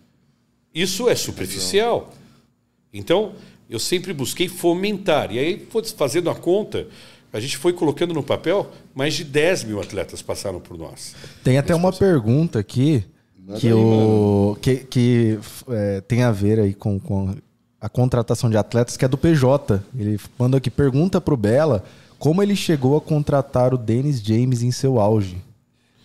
Isso 0.74 1.08
é 1.08 1.16
superficial. 1.16 2.14
Então, 2.92 3.36
eu 3.70 3.80
sempre 3.80 4.14
busquei 4.14 4.48
fomentar. 4.48 5.32
E 5.32 5.40
aí, 5.40 5.68
fazendo 5.98 6.30
a 6.30 6.36
conta, 6.36 6.88
a 7.32 7.40
gente 7.40 7.58
foi 7.58 7.74
colocando 7.74 8.14
no 8.14 8.24
papel, 8.24 8.72
mais 8.94 9.14
de 9.14 9.24
10 9.24 9.66
mil 9.66 9.82
atletas 9.82 10.22
passaram 10.22 10.60
por 10.60 10.78
nós. 10.78 11.16
Tem 11.44 11.58
até 11.58 11.76
uma 11.76 11.92
pergunta 11.92 12.60
aqui 12.60 13.04
Manda 13.38 13.60
que, 13.60 13.68
aí, 13.68 13.74
o, 13.74 14.58
que, 14.62 14.76
que 14.78 15.40
é, 15.70 16.02
tem 16.02 16.24
a 16.24 16.32
ver 16.32 16.60
aí 16.60 16.74
com, 16.74 17.00
com 17.00 17.36
a 17.80 17.90
contratação 17.90 18.50
de 18.50 18.58
atletas, 18.58 18.98
que 18.98 19.06
é 19.06 19.08
do 19.08 19.18
PJ. 19.18 19.84
Ele 19.98 20.20
mandou 20.40 20.58
aqui, 20.58 20.72
pergunta 20.72 21.20
pro 21.22 21.38
Bela 21.38 21.84
como 22.18 22.42
ele 22.42 22.56
chegou 22.56 22.98
a 22.98 23.02
contratar 23.02 23.74
o 23.74 23.78
Dennis 23.78 24.20
James 24.22 24.64
em 24.64 24.72
seu 24.72 25.00
auge. 25.00 25.38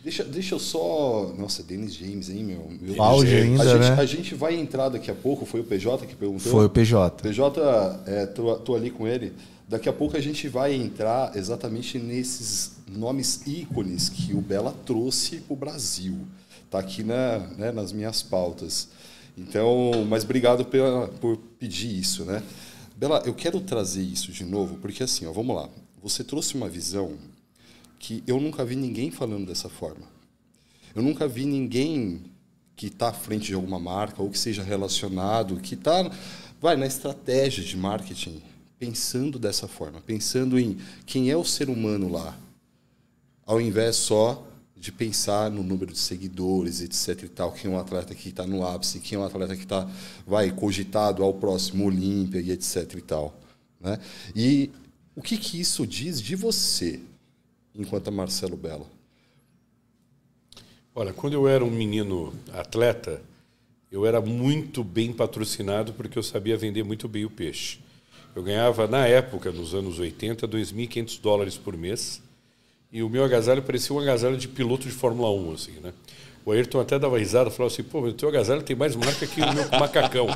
Deixa, 0.02 0.24
deixa 0.24 0.54
eu 0.54 0.58
só. 0.58 1.34
Nossa, 1.36 1.62
Dennis 1.62 1.94
James, 1.94 2.30
hein, 2.30 2.42
meu? 2.42 2.70
meu 2.80 3.02
Auge 3.02 3.36
ainda, 3.36 3.62
a 3.62 3.66
gente, 3.66 3.90
né? 3.90 3.96
A 3.98 4.06
gente 4.06 4.34
vai 4.34 4.54
entrar 4.54 4.88
daqui 4.88 5.10
a 5.10 5.14
pouco, 5.14 5.44
foi 5.44 5.60
o 5.60 5.64
PJ 5.64 6.06
que 6.06 6.16
perguntou? 6.16 6.50
Foi 6.50 6.64
o 6.64 6.70
PJ. 6.70 7.22
PJ, 7.22 7.60
é, 8.06 8.26
tô, 8.26 8.56
tô 8.56 8.74
ali 8.74 8.90
com 8.90 9.06
ele. 9.06 9.34
Daqui 9.68 9.88
a 9.88 9.92
pouco 9.92 10.16
a 10.16 10.20
gente 10.20 10.48
vai 10.48 10.74
entrar 10.74 11.36
exatamente 11.36 11.98
nesses 11.98 12.72
nomes 12.88 13.46
ícones 13.46 14.08
que 14.08 14.34
o 14.34 14.40
Bela 14.40 14.74
trouxe 14.84 15.36
para 15.36 15.52
o 15.52 15.56
Brasil. 15.56 16.26
Tá 16.70 16.78
aqui 16.78 17.02
na, 17.02 17.38
né, 17.58 17.70
nas 17.70 17.92
minhas 17.92 18.22
pautas. 18.22 18.88
Então, 19.36 20.06
mas 20.08 20.24
obrigado 20.24 20.64
pela, 20.64 21.08
por 21.08 21.36
pedir 21.58 21.98
isso, 21.98 22.24
né? 22.24 22.42
Bela, 22.96 23.22
eu 23.24 23.34
quero 23.34 23.60
trazer 23.60 24.02
isso 24.02 24.32
de 24.32 24.44
novo, 24.44 24.76
porque 24.76 25.02
assim, 25.02 25.26
ó, 25.26 25.32
vamos 25.32 25.54
lá. 25.54 25.68
Você 26.02 26.24
trouxe 26.24 26.54
uma 26.54 26.68
visão 26.68 27.12
que 28.00 28.24
eu 28.26 28.40
nunca 28.40 28.64
vi 28.64 28.74
ninguém 28.74 29.10
falando 29.10 29.46
dessa 29.46 29.68
forma. 29.68 30.06
Eu 30.94 31.02
nunca 31.02 31.28
vi 31.28 31.44
ninguém 31.44 32.22
que 32.74 32.86
está 32.86 33.10
à 33.10 33.12
frente 33.12 33.48
de 33.48 33.54
alguma 33.54 33.78
marca 33.78 34.22
ou 34.22 34.30
que 34.30 34.38
seja 34.38 34.62
relacionado, 34.62 35.60
que 35.60 35.74
está 35.74 36.10
vai 36.60 36.76
na 36.76 36.86
estratégia 36.86 37.62
de 37.62 37.76
marketing, 37.76 38.42
pensando 38.78 39.38
dessa 39.38 39.68
forma, 39.68 40.00
pensando 40.00 40.58
em 40.58 40.78
quem 41.06 41.30
é 41.30 41.36
o 41.36 41.44
ser 41.44 41.68
humano 41.68 42.10
lá, 42.10 42.36
ao 43.46 43.60
invés 43.60 43.96
só 43.96 44.46
de 44.74 44.90
pensar 44.90 45.50
no 45.50 45.62
número 45.62 45.92
de 45.92 45.98
seguidores, 45.98 46.80
etc 46.80 47.24
e 47.24 47.28
tal, 47.28 47.52
quem 47.52 47.70
é 47.70 47.74
um 47.74 47.78
atleta 47.78 48.14
que 48.14 48.30
está 48.30 48.46
no 48.46 48.66
ápice, 48.66 48.98
quem 48.98 49.16
é 49.16 49.20
um 49.20 49.24
atleta 49.24 49.54
que 49.54 49.64
está, 49.64 49.86
vai, 50.26 50.50
cogitado 50.50 51.22
ao 51.22 51.34
próximo 51.34 51.84
Olímpia 51.84 52.40
e 52.40 52.50
etc 52.50 52.94
e 52.96 53.02
tal. 53.02 53.38
Né? 53.78 53.98
E 54.34 54.70
o 55.14 55.20
que, 55.20 55.36
que 55.36 55.60
isso 55.60 55.86
diz 55.86 56.20
de 56.20 56.34
você, 56.34 57.00
enquanto 57.74 58.10
Marcelo 58.10 58.56
Bela? 58.56 58.86
Olha, 60.94 61.12
quando 61.12 61.34
eu 61.34 61.46
era 61.46 61.64
um 61.64 61.70
menino 61.70 62.34
atleta, 62.52 63.22
eu 63.90 64.04
era 64.06 64.20
muito 64.20 64.84
bem 64.84 65.12
patrocinado 65.12 65.92
porque 65.92 66.18
eu 66.18 66.22
sabia 66.22 66.56
vender 66.56 66.84
muito 66.84 67.08
bem 67.08 67.24
o 67.24 67.30
peixe. 67.30 67.78
Eu 68.34 68.42
ganhava, 68.42 68.86
na 68.86 69.06
época, 69.06 69.50
nos 69.50 69.74
anos 69.74 69.98
80, 69.98 70.46
2.500 70.46 71.20
dólares 71.20 71.56
por 71.56 71.76
mês. 71.76 72.22
E 72.92 73.02
o 73.02 73.08
meu 73.08 73.24
agasalho 73.24 73.62
parecia 73.62 73.94
um 73.94 73.98
agasalho 73.98 74.36
de 74.36 74.48
piloto 74.48 74.86
de 74.86 74.92
Fórmula 74.92 75.30
1, 75.30 75.52
assim, 75.52 75.80
né? 75.80 75.92
O 76.44 76.52
Ayrton 76.52 76.80
até 76.80 76.98
dava 76.98 77.18
risada, 77.18 77.50
falava 77.50 77.72
assim, 77.72 77.82
pô, 77.82 78.00
o 78.00 78.12
teu 78.12 78.28
agasalho 78.28 78.62
tem 78.62 78.74
mais 78.74 78.96
marca 78.96 79.26
que 79.26 79.40
o 79.40 79.54
meu 79.54 79.68
macacão. 79.78 80.26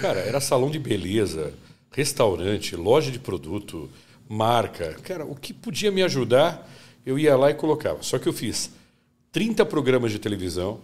Cara, 0.00 0.20
era 0.20 0.40
salão 0.40 0.70
de 0.70 0.78
beleza, 0.78 1.52
restaurante, 1.90 2.76
loja 2.76 3.10
de 3.10 3.18
produto, 3.18 3.90
marca. 4.28 4.94
Cara, 5.02 5.24
o 5.24 5.34
que 5.34 5.52
podia 5.52 5.90
me 5.90 6.02
ajudar, 6.02 6.68
eu 7.04 7.18
ia 7.18 7.36
lá 7.36 7.50
e 7.50 7.54
colocava. 7.54 8.02
Só 8.02 8.18
que 8.18 8.28
eu 8.28 8.32
fiz 8.32 8.70
30 9.32 9.64
programas 9.66 10.12
de 10.12 10.18
televisão, 10.18 10.80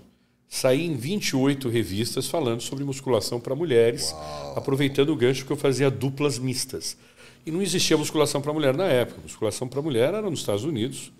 saí 0.49 0.84
em 0.84 0.95
28 0.95 1.68
revistas 1.68 2.28
falando 2.28 2.61
sobre 2.61 2.84
musculação 2.84 3.40
para 3.40 3.55
mulheres, 3.55 4.12
Uau. 4.12 4.59
aproveitando 4.59 5.11
o 5.11 5.16
gancho 5.16 5.47
que 5.47 5.51
eu 5.51 5.57
fazia 5.57 5.90
duplas 5.90 6.38
mistas. 6.38 6.97
E 7.45 7.51
não 7.51 7.61
existia 7.61 7.97
musculação 7.97 8.40
para 8.40 8.53
mulher 8.53 8.74
na 8.76 8.86
época. 8.86 9.20
Musculação 9.22 9.66
para 9.66 9.82
mulher 9.82 10.14
era 10.14 10.30
nos 10.30 10.40
Estados 10.40 10.64
Unidos. 10.64 11.11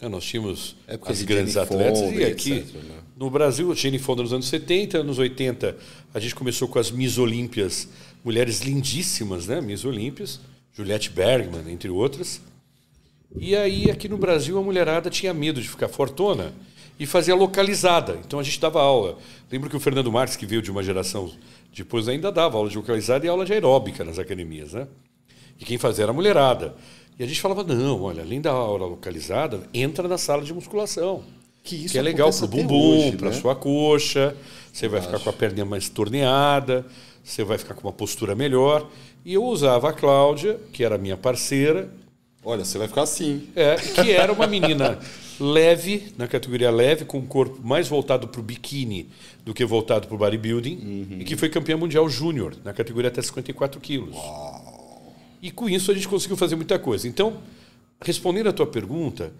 Né, 0.00 0.08
nós 0.08 0.24
tínhamos 0.24 0.76
as 1.06 1.22
grandes 1.22 1.56
atletas. 1.56 2.00
e 2.00 2.24
aqui, 2.24 2.52
etc, 2.52 2.74
né? 2.74 2.98
no 3.16 3.30
Brasil, 3.30 3.72
Jenny 3.74 3.98
Fonda 3.98 4.22
nos 4.22 4.32
anos 4.32 4.46
70, 4.48 4.98
anos 4.98 5.18
80, 5.18 5.76
a 6.12 6.20
gente 6.20 6.34
começou 6.34 6.68
com 6.68 6.78
as 6.78 6.90
Miss 6.90 7.18
Olímpias, 7.18 7.88
mulheres 8.24 8.60
lindíssimas, 8.60 9.46
né? 9.46 9.60
Miss 9.60 9.84
Olímpias, 9.84 10.40
Juliette 10.74 11.10
Bergman, 11.10 11.70
entre 11.70 11.90
outras. 11.90 12.40
E 13.36 13.56
aí, 13.56 13.90
aqui 13.90 14.08
no 14.08 14.18
Brasil, 14.18 14.58
a 14.58 14.62
mulherada 14.62 15.10
tinha 15.10 15.32
medo 15.32 15.60
de 15.60 15.68
ficar 15.68 15.88
fortuna 15.88 16.52
e 16.98 17.06
fazia 17.06 17.34
localizada. 17.34 18.18
Então 18.24 18.38
a 18.38 18.42
gente 18.42 18.60
dava 18.60 18.80
aula. 18.80 19.18
Lembro 19.50 19.68
que 19.68 19.76
o 19.76 19.80
Fernando 19.80 20.10
Marques, 20.12 20.36
que 20.36 20.46
veio 20.46 20.62
de 20.62 20.70
uma 20.70 20.82
geração 20.82 21.30
depois, 21.74 22.08
ainda 22.08 22.30
dava 22.30 22.56
aula 22.56 22.68
de 22.68 22.76
localizada 22.76 23.24
e 23.24 23.28
aula 23.28 23.44
de 23.44 23.52
aeróbica 23.52 24.04
nas 24.04 24.18
academias, 24.18 24.72
né? 24.72 24.86
E 25.58 25.64
quem 25.64 25.78
fazia 25.78 26.04
era 26.04 26.12
a 26.12 26.14
mulherada. 26.14 26.74
E 27.18 27.24
a 27.24 27.26
gente 27.26 27.40
falava: 27.40 27.62
não, 27.64 28.02
olha, 28.02 28.22
além 28.22 28.40
da 28.40 28.50
aula 28.50 28.86
localizada, 28.86 29.62
entra 29.72 30.06
na 30.06 30.18
sala 30.18 30.42
de 30.42 30.52
musculação. 30.52 31.24
Que, 31.64 31.76
isso 31.76 31.92
que 31.92 31.98
é 31.98 32.02
legal 32.02 32.30
para 32.32 32.44
o 32.44 32.48
bumbum, 32.48 33.16
para 33.16 33.28
a 33.28 33.30
né? 33.30 33.36
sua 33.36 33.54
coxa. 33.54 34.36
Você 34.72 34.88
vai 34.88 35.00
ficar 35.00 35.18
com 35.18 35.30
a 35.30 35.32
perna 35.32 35.64
mais 35.64 35.88
torneada, 35.88 36.84
você 37.22 37.44
vai 37.44 37.58
ficar 37.58 37.74
com 37.74 37.86
uma 37.86 37.92
postura 37.92 38.34
melhor. 38.34 38.88
E 39.24 39.34
eu 39.34 39.44
usava 39.44 39.90
a 39.90 39.92
Cláudia, 39.92 40.58
que 40.72 40.82
era 40.84 40.98
minha 40.98 41.16
parceira. 41.16 41.88
Olha, 42.44 42.64
você 42.64 42.76
vai 42.76 42.88
ficar 42.88 43.02
assim. 43.02 43.48
É, 43.54 43.76
que 43.76 44.10
era 44.10 44.32
uma 44.32 44.46
menina 44.46 44.98
leve, 45.38 46.12
na 46.16 46.26
categoria 46.26 46.70
leve, 46.70 47.04
com 47.04 47.18
o 47.18 47.26
corpo 47.26 47.60
mais 47.62 47.88
voltado 47.88 48.28
para 48.28 48.40
o 48.40 48.42
biquíni 48.42 49.08
do 49.44 49.54
que 49.54 49.64
voltado 49.64 50.06
para 50.06 50.14
o 50.14 50.18
bodybuilding, 50.18 50.74
uhum. 50.74 51.20
e 51.20 51.24
que 51.24 51.36
foi 51.36 51.48
campeã 51.48 51.76
mundial 51.76 52.08
júnior, 52.08 52.56
na 52.64 52.72
categoria 52.72 53.08
até 53.08 53.20
54 53.20 53.80
quilos. 53.80 54.16
E 55.40 55.50
com 55.50 55.68
isso 55.68 55.90
a 55.90 55.94
gente 55.94 56.08
conseguiu 56.08 56.36
fazer 56.36 56.54
muita 56.54 56.78
coisa. 56.78 57.08
Então, 57.08 57.38
respondendo 58.00 58.48
à 58.48 58.52
tua 58.52 58.66
pergunta, 58.66 59.32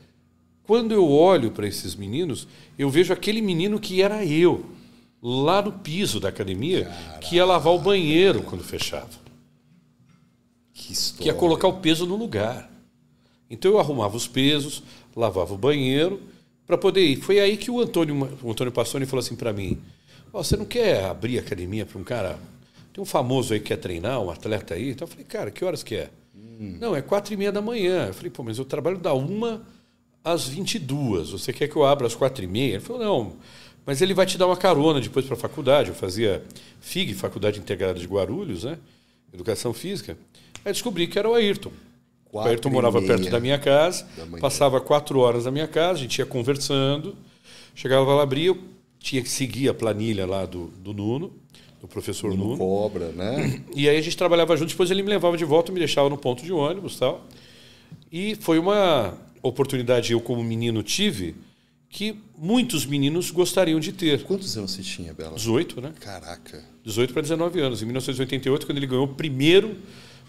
quando 0.65 0.93
eu 0.93 1.09
olho 1.09 1.51
para 1.51 1.67
esses 1.67 1.95
meninos, 1.95 2.49
eu 2.79 2.89
vejo 2.91 3.13
aquele 3.13 3.41
menino 3.41 3.79
que 3.79 4.03
era 4.03 4.25
eu, 4.25 4.67
lá 5.23 5.63
no 5.63 5.73
piso 5.73 6.19
da 6.19 6.29
academia, 6.29 6.85
Caraca. 6.85 7.19
que 7.19 7.37
ia 7.37 7.45
lavar 7.45 7.73
o 7.73 7.79
banheiro 7.79 8.43
quando 8.43 8.65
fechava. 8.65 9.22
Que, 10.83 10.95
que 11.23 11.29
ia 11.29 11.35
colocar 11.35 11.69
o 11.69 11.75
peso 11.75 12.05
no 12.05 12.17
lugar. 12.17 12.69
Então 13.49 13.71
eu 13.71 13.79
arrumava 13.79 14.17
os 14.17 14.27
pesos, 14.27 14.83
lavava 15.15 15.55
o 15.55 15.59
banheiro 15.59 16.21
para 16.67 16.77
poder 16.77 17.05
ir. 17.05 17.17
Foi 17.17 17.39
aí 17.39 17.57
que 17.57 17.71
o 17.71 17.81
Antônio, 17.81 18.29
o 18.43 18.51
Antônio 18.51 18.73
Passoni 18.73 19.07
falou 19.07 19.21
assim 19.21 19.37
para 19.37 19.53
mim: 19.53 19.79
oh, 20.33 20.43
você 20.43 20.57
não 20.57 20.65
quer 20.65 21.05
abrir 21.05 21.39
academia 21.39 21.87
para 21.87 21.99
um 21.99 22.05
cara? 22.05 22.39
Tem 22.93 23.01
um 23.01 23.07
famoso 23.07 23.55
aí 23.55 23.61
que 23.61 23.67
quer 23.67 23.77
treinar, 23.77 24.21
um 24.21 24.31
atleta 24.31 24.75
aí. 24.75 24.91
Então 24.91 25.07
eu 25.07 25.11
falei, 25.11 25.25
cara, 25.25 25.51
que 25.51 25.65
horas 25.65 25.83
que 25.83 25.95
é? 25.95 26.11
Hum. 26.35 26.77
Não, 26.81 26.97
é 26.97 27.01
quatro 27.01 27.33
e 27.33 27.37
meia 27.37 27.53
da 27.53 27.63
manhã. 27.63 28.09
Eu 28.09 28.15
falei, 28.15 28.31
pô, 28.31 28.43
mas 28.43 28.59
eu 28.59 28.65
trabalho 28.65 28.99
da 28.99 29.15
uma 29.15 29.63
às 30.25 30.49
22. 30.49 31.31
Você 31.31 31.53
quer 31.53 31.69
que 31.69 31.77
eu 31.77 31.85
abra 31.85 32.07
às 32.07 32.15
quatro 32.15 32.43
e 32.45 32.47
meia? 32.47 32.75
Ele 32.75 32.81
falou, 32.81 33.03
não, 33.03 33.37
mas 33.87 34.03
ele 34.03 34.15
vai 34.15 34.27
te 34.27 34.37
dar 34.37 34.47
uma 34.47 34.57
carona 34.57 35.01
depois 35.01 35.25
para 35.25 35.35
a 35.35 35.39
faculdade. 35.39 35.89
Eu 35.89 35.95
fazia 35.95 36.45
FIG, 36.81 37.15
Faculdade 37.15 37.59
Integrada 37.59 37.99
de 37.99 38.07
Guarulhos, 38.07 38.65
né? 38.65 38.79
Educação 39.33 39.73
Física. 39.73 40.17
Aí 40.65 40.73
descobri 40.73 41.07
que 41.07 41.19
era 41.19 41.29
o 41.29 41.35
Ayrton. 41.35 41.73
O 42.33 42.41
Ayrton 42.41 42.71
morava 42.71 43.03
perto 43.03 43.29
da 43.29 43.39
minha 43.39 43.59
casa, 43.59 44.07
passava 44.41 44.81
quatro 44.81 45.19
horas 45.19 45.45
na 45.45 45.51
minha 45.51 45.69
casa, 45.69 45.99
a 45.99 46.03
gente 46.03 46.19
ia 46.19 46.25
conversando, 46.25 47.15
chegava 47.75 48.15
lá, 48.15 48.23
abria, 48.23 48.47
eu 48.47 48.59
tinha 48.99 49.21
que 49.21 49.29
seguir 49.29 49.69
a 49.69 49.75
planilha 49.75 50.25
lá 50.25 50.47
do, 50.47 50.69
do 50.79 50.95
Nuno, 50.95 51.33
do 51.79 51.87
professor 51.87 52.31
Nuno. 52.31 52.45
Nuno. 52.45 52.59
Cobra, 52.59 53.09
né? 53.13 53.63
E 53.77 53.87
aí 53.87 53.99
a 53.99 54.01
gente 54.01 54.17
trabalhava 54.17 54.57
junto, 54.57 54.71
depois 54.71 54.91
ele 54.91 55.03
me 55.03 55.11
levava 55.11 55.37
de 55.37 55.45
volta, 55.45 55.71
me 55.71 55.79
deixava 55.79 56.09
no 56.09 56.17
ponto 56.17 56.43
de 56.43 56.53
ônibus 56.53 56.99
tal. 56.99 57.27
E 58.11 58.35
foi 58.37 58.59
uma 58.59 59.15
oportunidade 59.43 60.13
eu 60.13 60.21
como 60.21 60.43
menino 60.43 60.83
tive 60.83 61.35
que 61.91 62.17
muitos 62.39 62.87
meninos 62.87 63.31
gostariam 63.31 63.79
de 63.79 63.93
ter. 63.93 64.23
Quantos 64.23 64.57
anos 64.57 64.71
você 64.71 64.83
tinha, 64.83 65.13
Bela? 65.13 65.37
18, 65.37 65.81
né? 65.83 65.93
Caraca. 66.01 66.65
18 66.83 67.13
para 67.13 67.21
19 67.21 67.61
anos. 67.61 67.83
Em 67.83 67.85
1988, 67.85 68.65
quando 68.65 68.79
ele 68.79 68.87
ganhou 68.87 69.05
o 69.05 69.09
primeiro 69.09 69.77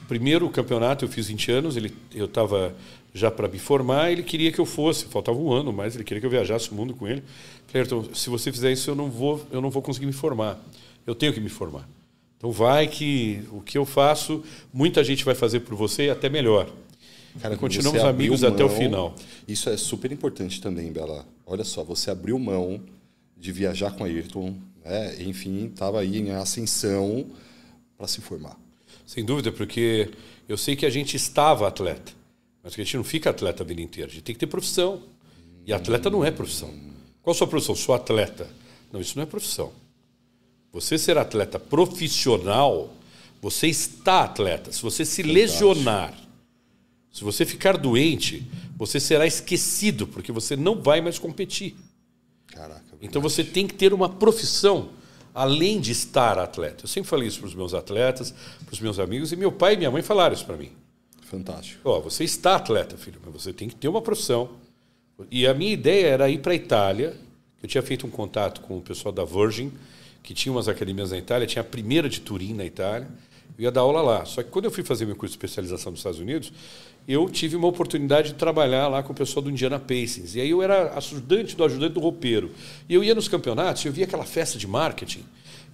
primeiro 0.07 0.49
campeonato 0.49 1.05
eu 1.05 1.09
fiz 1.09 1.27
20 1.27 1.51
anos, 1.51 1.77
ele, 1.77 1.93
eu 2.13 2.25
estava 2.25 2.75
já 3.13 3.29
para 3.29 3.47
me 3.47 3.59
formar, 3.59 4.11
ele 4.11 4.23
queria 4.23 4.51
que 4.51 4.59
eu 4.59 4.65
fosse, 4.65 5.05
faltava 5.05 5.37
um 5.37 5.51
ano, 5.51 5.71
mas 5.71 5.95
ele 5.95 6.03
queria 6.03 6.19
que 6.19 6.25
eu 6.25 6.31
viajasse 6.31 6.71
o 6.71 6.75
mundo 6.75 6.93
com 6.93 7.07
ele. 7.07 7.23
Falei, 7.67 7.87
se 8.13 8.29
você 8.29 8.51
fizer 8.51 8.71
isso, 8.71 8.89
eu 8.89 8.95
não 8.95 9.09
vou, 9.09 9.45
eu 9.51 9.61
não 9.61 9.69
vou 9.69 9.81
conseguir 9.81 10.05
me 10.05 10.13
formar. 10.13 10.59
Eu 11.05 11.13
tenho 11.13 11.33
que 11.33 11.39
me 11.39 11.49
formar. 11.49 11.87
Então 12.37 12.51
vai 12.51 12.87
que 12.87 13.43
o 13.51 13.61
que 13.61 13.77
eu 13.77 13.85
faço, 13.85 14.43
muita 14.73 15.03
gente 15.03 15.23
vai 15.23 15.35
fazer 15.35 15.61
por 15.61 15.75
você 15.75 16.07
e 16.07 16.09
até 16.09 16.27
melhor. 16.27 16.69
Cara, 17.41 17.55
continuamos 17.57 18.03
amigos 18.03 18.41
mão, 18.41 18.51
até 18.51 18.63
o 18.63 18.69
final. 18.69 19.15
Isso 19.47 19.69
é 19.69 19.77
super 19.77 20.11
importante 20.11 20.61
também, 20.61 20.91
Bela. 20.91 21.25
Olha 21.45 21.63
só, 21.63 21.83
você 21.83 22.11
abriu 22.11 22.37
mão 22.37 22.81
de 23.37 23.51
viajar 23.51 23.91
com 23.91 24.03
a 24.03 24.07
Ayrton, 24.07 24.55
né? 24.83 25.21
enfim, 25.21 25.65
estava 25.65 25.99
aí 25.99 26.17
em 26.17 26.31
ascensão 26.31 27.25
para 27.97 28.07
se 28.07 28.21
formar. 28.21 28.57
Sem 29.05 29.23
dúvida, 29.23 29.51
porque 29.51 30.09
eu 30.47 30.57
sei 30.57 30.75
que 30.75 30.85
a 30.85 30.89
gente 30.89 31.15
estava 31.15 31.67
atleta, 31.67 32.11
mas 32.63 32.75
que 32.75 32.81
a 32.81 32.83
gente 32.83 32.97
não 32.97 33.03
fica 33.03 33.29
atleta 33.29 33.63
a 33.63 33.65
vida 33.65 33.81
inteira. 33.81 34.09
A 34.09 34.13
gente 34.13 34.23
tem 34.23 34.35
que 34.35 34.39
ter 34.39 34.47
profissão. 34.47 35.01
E 35.65 35.73
atleta 35.73 36.09
não 36.09 36.23
é 36.23 36.31
profissão. 36.31 36.73
Qual 37.21 37.33
a 37.33 37.37
sua 37.37 37.47
profissão? 37.47 37.75
Sou 37.75 37.95
atleta. 37.95 38.49
Não, 38.91 38.99
isso 38.99 39.15
não 39.15 39.23
é 39.23 39.25
profissão. 39.25 39.71
Você 40.71 40.97
ser 40.97 41.17
atleta 41.17 41.59
profissional, 41.59 42.93
você 43.41 43.67
está 43.67 44.23
atleta. 44.23 44.71
Se 44.71 44.81
você 44.81 45.05
se 45.05 45.21
Fantástico. 45.21 45.67
lesionar, 45.67 46.13
se 47.11 47.23
você 47.23 47.45
ficar 47.45 47.77
doente, 47.77 48.43
você 48.75 48.99
será 48.99 49.25
esquecido, 49.25 50.07
porque 50.07 50.31
você 50.31 50.55
não 50.55 50.81
vai 50.81 50.99
mais 50.99 51.19
competir. 51.19 51.75
Caraca, 52.47 52.83
então 53.01 53.21
você 53.21 53.43
tem 53.43 53.67
que 53.67 53.73
ter 53.73 53.93
uma 53.93 54.09
profissão 54.09 54.89
além 55.33 55.79
de 55.79 55.91
estar 55.91 56.37
atleta. 56.37 56.83
Eu 56.83 56.87
sempre 56.87 57.09
falei 57.09 57.27
isso 57.27 57.39
para 57.39 57.47
os 57.47 57.55
meus 57.55 57.73
atletas, 57.73 58.31
para 58.65 58.73
os 58.73 58.79
meus 58.79 58.99
amigos, 58.99 59.31
e 59.31 59.35
meu 59.35 59.51
pai 59.51 59.73
e 59.73 59.77
minha 59.77 59.91
mãe 59.91 60.01
falaram 60.01 60.33
isso 60.33 60.45
para 60.45 60.57
mim. 60.57 60.71
Fantástico. 61.23 61.81
Ó, 61.83 61.99
você 61.99 62.23
está 62.23 62.55
atleta, 62.55 62.95
filho, 62.95 63.19
mas 63.23 63.33
você 63.33 63.51
tem 63.51 63.67
que 63.67 63.75
ter 63.75 63.87
uma 63.87 64.01
profissão. 64.01 64.51
E 65.31 65.47
a 65.47 65.53
minha 65.53 65.73
ideia 65.73 66.07
era 66.07 66.29
ir 66.29 66.39
para 66.39 66.53
a 66.53 66.55
Itália. 66.55 67.15
Eu 67.61 67.67
tinha 67.67 67.81
feito 67.81 68.05
um 68.05 68.09
contato 68.09 68.61
com 68.61 68.77
o 68.77 68.81
pessoal 68.81 69.11
da 69.11 69.25
Virgin, 69.25 69.71
que 70.21 70.33
tinha 70.33 70.51
umas 70.51 70.67
academias 70.67 71.11
na 71.11 71.17
Itália, 71.17 71.47
tinha 71.47 71.61
a 71.61 71.65
primeira 71.65 72.07
de 72.07 72.21
Turim 72.21 72.53
na 72.53 72.65
Itália. 72.65 73.07
Eu 73.57 73.63
ia 73.63 73.71
dar 73.71 73.81
aula 73.81 74.01
lá. 74.01 74.25
Só 74.25 74.43
que 74.43 74.49
quando 74.49 74.65
eu 74.65 74.71
fui 74.71 74.83
fazer 74.83 75.05
meu 75.05 75.15
curso 75.15 75.33
de 75.33 75.37
especialização 75.37 75.91
nos 75.91 75.99
Estados 75.99 76.19
Unidos, 76.19 76.51
eu 77.07 77.29
tive 77.29 77.55
uma 77.55 77.67
oportunidade 77.67 78.29
de 78.29 78.35
trabalhar 78.35 78.87
lá 78.87 79.03
com 79.03 79.11
o 79.11 79.15
pessoal 79.15 79.43
do 79.43 79.49
Indiana 79.49 79.77
Pacers. 79.79 80.35
E 80.35 80.41
aí 80.41 80.49
eu 80.49 80.61
era 80.61 80.97
ajudante 80.97 81.55
do 81.55 81.63
ajudante 81.63 81.93
do 81.93 81.99
roupeiro. 81.99 82.51
E 82.87 82.93
eu 82.93 83.03
ia 83.03 83.13
nos 83.13 83.27
campeonatos, 83.27 83.83
eu 83.85 83.91
via 83.91 84.05
aquela 84.05 84.23
festa 84.23 84.57
de 84.57 84.67
marketing. 84.67 85.23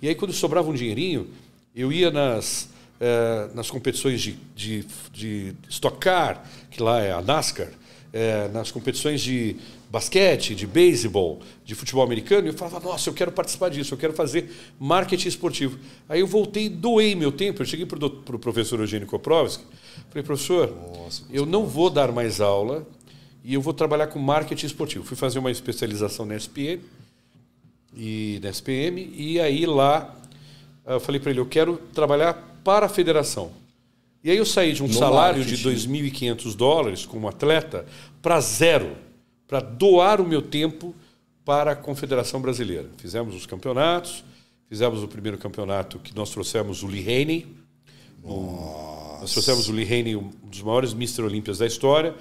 E 0.01 0.07
aí 0.07 0.15
quando 0.15 0.34
sobrava 0.34 0.69
um 0.69 0.73
dinheirinho, 0.73 1.27
eu 1.75 1.91
ia 1.91 2.09
nas, 2.09 2.69
eh, 2.99 3.49
nas 3.53 3.69
competições 3.69 4.21
de, 4.21 4.38
de, 4.55 4.86
de 5.13 5.53
Stock 5.69 5.99
Car, 5.99 6.43
que 6.71 6.82
lá 6.82 6.99
é 7.01 7.11
a 7.11 7.21
NASCAR, 7.21 7.69
eh, 8.11 8.49
nas 8.51 8.71
competições 8.71 9.21
de 9.21 9.55
basquete, 9.89 10.53
de 10.53 10.67
beisebol, 10.67 11.39
de 11.65 11.73
futebol 11.73 12.03
americano, 12.03 12.47
e 12.47 12.49
eu 12.49 12.53
falava, 12.53 12.79
nossa, 12.79 13.09
eu 13.09 13.13
quero 13.13 13.31
participar 13.31 13.69
disso, 13.69 13.93
eu 13.93 13.97
quero 13.97 14.13
fazer 14.13 14.49
marketing 14.79 15.27
esportivo. 15.27 15.79
Aí 16.07 16.19
eu 16.19 16.27
voltei 16.27 16.65
e 16.65 16.69
doei 16.69 17.15
meu 17.15 17.31
tempo. 17.31 17.61
Eu 17.61 17.65
cheguei 17.65 17.85
para 17.85 18.05
o 18.05 18.09
pro 18.09 18.37
professor 18.37 18.79
Eugênio 18.79 19.07
Koprovski, 19.07 19.63
falei, 20.09 20.23
professor, 20.23 20.75
nossa, 20.97 21.23
eu 21.31 21.45
não 21.45 21.65
vou 21.65 21.89
dar 21.89 22.11
mais 22.11 22.39
aula, 22.39 22.87
e 23.43 23.53
eu 23.53 23.61
vou 23.61 23.73
trabalhar 23.73 24.07
com 24.07 24.19
marketing 24.19 24.65
esportivo. 24.65 25.03
Fui 25.03 25.17
fazer 25.17 25.39
uma 25.39 25.49
especialização 25.49 26.25
na 26.25 26.35
SPM 26.35 26.81
e 27.95 28.39
na 28.43 28.49
SPM 28.49 29.11
e 29.15 29.39
aí 29.39 29.65
lá 29.65 30.15
eu 30.85 30.99
falei 30.99 31.19
para 31.19 31.31
ele, 31.31 31.39
eu 31.39 31.45
quero 31.45 31.77
trabalhar 31.93 32.33
para 32.63 32.87
a 32.87 32.89
federação. 32.89 33.51
E 34.23 34.29
aí 34.29 34.37
eu 34.37 34.45
saí 34.45 34.73
de 34.73 34.83
um 34.83 34.87
No 34.87 34.93
salário 34.93 35.39
marketing. 35.39 35.69
de 35.77 35.87
2.500 35.87 36.55
dólares 36.55 37.05
como 37.05 37.27
atleta 37.27 37.85
para 38.21 38.41
zero, 38.41 38.95
para 39.50 39.60
doar 39.60 40.22
o 40.22 40.28
meu 40.28 40.41
tempo 40.43 40.95
para 41.43 41.72
a 41.72 41.76
Confederação 41.76 42.39
Brasileira. 42.39 42.88
Fizemos 42.97 43.34
os 43.36 43.47
campeonatos, 43.47 44.24
fizemos 44.70 45.02
o 45.04 45.08
primeiro 45.08 45.39
campeonato 45.39 45.97
que 45.97 46.16
nós 46.16 46.30
trouxemos 46.30 46.84
o 46.84 46.88
Lee 46.88 47.02
Haney. 47.02 47.47
Um- 48.24 49.18
nós 49.20 49.32
trouxemos 49.32 49.68
o 49.68 49.72
Lee 49.74 49.84
Haney, 49.86 50.16
um 50.16 50.30
dos 50.43 50.62
maiores 50.62 50.93
Mr. 50.93 51.24
Olímpias 51.24 51.58
da 51.58 51.66
história. 51.66 52.16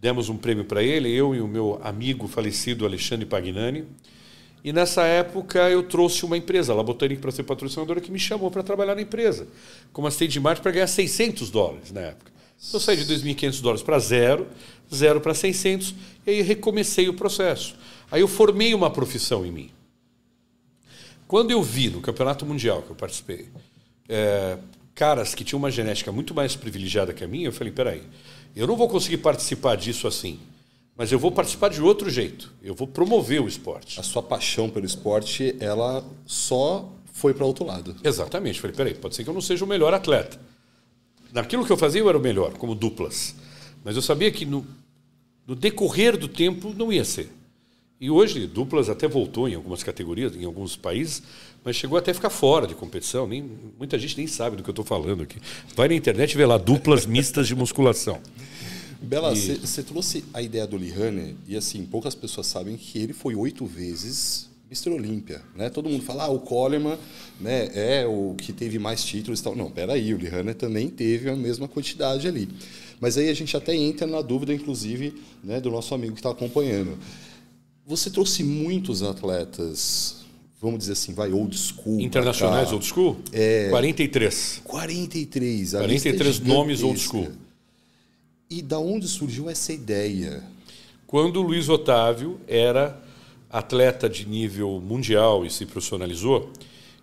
Demos 0.00 0.28
um 0.28 0.36
prêmio 0.36 0.64
para 0.64 0.82
ele, 0.82 1.10
eu 1.10 1.34
e 1.34 1.40
o 1.40 1.48
meu 1.48 1.80
amigo 1.82 2.28
falecido 2.28 2.84
Alexandre 2.84 3.24
Pagnani. 3.26 3.86
E 4.62 4.72
nessa 4.72 5.04
época 5.04 5.70
eu 5.70 5.82
trouxe 5.84 6.24
uma 6.26 6.36
empresa, 6.36 6.72
a 6.72 6.76
Labotânica, 6.76 7.20
para 7.22 7.30
ser 7.30 7.44
patrocinadora, 7.44 8.00
que 8.00 8.10
me 8.12 8.18
chamou 8.18 8.50
para 8.50 8.62
trabalhar 8.62 8.94
na 8.94 9.00
empresa, 9.02 9.48
como 9.92 10.06
assistente 10.06 10.32
de 10.32 10.40
marketing, 10.40 10.62
para 10.64 10.72
ganhar 10.72 10.86
600 10.86 11.50
dólares 11.50 11.90
na 11.92 12.00
época. 12.02 12.30
Então, 12.58 12.78
Eu 12.78 12.80
saí 12.80 12.96
de 12.96 13.04
2.500 13.04 13.60
dólares 13.60 13.82
para 13.82 13.98
zero, 13.98 14.46
zero 14.92 15.20
para 15.20 15.34
600, 15.34 15.94
e 16.26 16.30
aí 16.30 16.42
recomecei 16.42 17.08
o 17.08 17.14
processo. 17.14 17.76
Aí 18.10 18.20
eu 18.20 18.28
formei 18.28 18.74
uma 18.74 18.90
profissão 18.90 19.46
em 19.46 19.52
mim. 19.52 19.70
Quando 21.26 21.50
eu 21.50 21.62
vi 21.62 21.90
no 21.90 22.00
Campeonato 22.00 22.44
Mundial 22.44 22.82
que 22.82 22.90
eu 22.90 22.96
participei, 22.96 23.48
é, 24.08 24.58
caras 24.94 25.34
que 25.34 25.44
tinham 25.44 25.58
uma 25.58 25.70
genética 25.70 26.10
muito 26.10 26.34
mais 26.34 26.56
privilegiada 26.56 27.12
que 27.12 27.22
a 27.22 27.28
minha, 27.28 27.46
eu 27.46 27.52
falei: 27.52 27.72
peraí, 27.72 28.02
eu 28.56 28.66
não 28.66 28.76
vou 28.76 28.88
conseguir 28.88 29.18
participar 29.18 29.76
disso 29.76 30.08
assim, 30.08 30.40
mas 30.96 31.12
eu 31.12 31.18
vou 31.18 31.30
participar 31.30 31.68
de 31.68 31.82
outro 31.82 32.08
jeito. 32.10 32.52
Eu 32.62 32.74
vou 32.74 32.88
promover 32.88 33.40
o 33.42 33.46
esporte. 33.46 34.00
A 34.00 34.02
sua 34.02 34.22
paixão 34.22 34.70
pelo 34.70 34.86
esporte, 34.86 35.54
ela 35.60 36.02
só 36.26 36.90
foi 37.12 37.34
para 37.34 37.44
outro 37.44 37.64
lado. 37.64 37.94
Exatamente. 38.02 38.60
Falei: 38.60 38.74
peraí, 38.74 38.94
pode 38.94 39.14
ser 39.14 39.22
que 39.22 39.30
eu 39.30 39.34
não 39.34 39.42
seja 39.42 39.64
o 39.64 39.68
melhor 39.68 39.92
atleta. 39.92 40.40
Naquilo 41.32 41.64
que 41.64 41.72
eu 41.72 41.76
fazia, 41.76 42.00
eu 42.00 42.08
era 42.08 42.18
o 42.18 42.20
melhor, 42.20 42.54
como 42.54 42.74
duplas. 42.74 43.34
Mas 43.84 43.96
eu 43.96 44.02
sabia 44.02 44.30
que 44.30 44.44
no, 44.44 44.66
no 45.46 45.54
decorrer 45.54 46.16
do 46.16 46.28
tempo 46.28 46.74
não 46.76 46.92
ia 46.92 47.04
ser. 47.04 47.30
E 48.00 48.10
hoje, 48.10 48.46
duplas 48.46 48.88
até 48.88 49.08
voltou 49.08 49.48
em 49.48 49.54
algumas 49.54 49.82
categorias, 49.82 50.36
em 50.36 50.44
alguns 50.44 50.76
países, 50.76 51.22
mas 51.64 51.74
chegou 51.74 51.98
até 51.98 52.12
a 52.12 52.14
ficar 52.14 52.30
fora 52.30 52.66
de 52.66 52.74
competição. 52.74 53.26
Nem, 53.26 53.50
muita 53.76 53.98
gente 53.98 54.16
nem 54.16 54.26
sabe 54.26 54.56
do 54.56 54.62
que 54.62 54.70
eu 54.70 54.72
estou 54.72 54.84
falando 54.84 55.22
aqui. 55.24 55.38
Vai 55.74 55.88
na 55.88 55.94
internet 55.94 56.32
e 56.32 56.36
vê 56.36 56.46
lá 56.46 56.56
duplas 56.56 57.06
mistas 57.06 57.48
de 57.48 57.56
musculação. 57.56 58.20
Bela, 59.02 59.34
você 59.34 59.82
trouxe 59.82 60.24
a 60.34 60.42
ideia 60.42 60.66
do 60.66 60.76
Lihane 60.76 61.36
e 61.46 61.56
assim, 61.56 61.84
poucas 61.86 62.14
pessoas 62.14 62.46
sabem 62.46 62.76
que 62.76 62.98
ele 62.98 63.12
foi 63.12 63.34
oito 63.34 63.64
vezes 63.64 64.47
Mr. 64.70 64.90
Olímpia, 64.90 65.40
né? 65.56 65.70
Todo 65.70 65.88
mundo 65.88 66.04
fala, 66.04 66.24
ah, 66.24 66.28
o 66.28 66.40
Coleman 66.40 66.98
né, 67.40 67.70
é 67.72 68.06
o 68.06 68.34
que 68.36 68.52
teve 68.52 68.78
mais 68.78 69.02
títulos 69.02 69.40
e 69.40 69.42
tal. 69.42 69.56
Não, 69.56 69.70
peraí, 69.70 70.12
o 70.12 70.18
Lihane 70.18 70.52
também 70.52 70.90
teve 70.90 71.30
a 71.30 71.34
mesma 71.34 71.66
quantidade 71.66 72.28
ali. 72.28 72.48
Mas 73.00 73.16
aí 73.16 73.30
a 73.30 73.34
gente 73.34 73.56
até 73.56 73.74
entra 73.74 74.06
na 74.06 74.20
dúvida, 74.20 74.52
inclusive, 74.52 75.14
né, 75.42 75.58
do 75.58 75.70
nosso 75.70 75.94
amigo 75.94 76.12
que 76.12 76.18
está 76.18 76.30
acompanhando. 76.30 76.98
Você 77.86 78.10
trouxe 78.10 78.44
muitos 78.44 79.02
atletas, 79.02 80.16
vamos 80.60 80.80
dizer 80.80 80.92
assim, 80.92 81.14
vai 81.14 81.32
old 81.32 81.56
school. 81.56 81.98
Internacionais 81.98 82.70
old 82.70 82.84
school? 82.84 83.16
É. 83.32 83.70
43. 83.70 84.60
43. 84.64 85.74
A 85.76 85.78
43 85.78 86.28
lista 86.28 86.44
é 86.44 86.46
nomes 86.46 86.82
old 86.82 87.00
school. 87.00 87.28
E 88.50 88.60
da 88.60 88.78
onde 88.78 89.08
surgiu 89.08 89.48
essa 89.48 89.72
ideia? 89.72 90.42
Quando 91.06 91.38
o 91.38 91.42
Luiz 91.42 91.70
Otávio 91.70 92.38
era 92.46 93.07
atleta 93.50 94.08
de 94.08 94.28
nível 94.28 94.80
mundial 94.80 95.44
e 95.44 95.50
se 95.50 95.64
profissionalizou, 95.64 96.52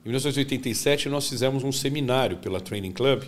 em 0.05 0.09
1987 0.09 1.09
nós 1.09 1.27
fizemos 1.27 1.63
um 1.63 1.71
seminário 1.71 2.37
pela 2.37 2.61
Training 2.61 2.91
Club 2.91 3.23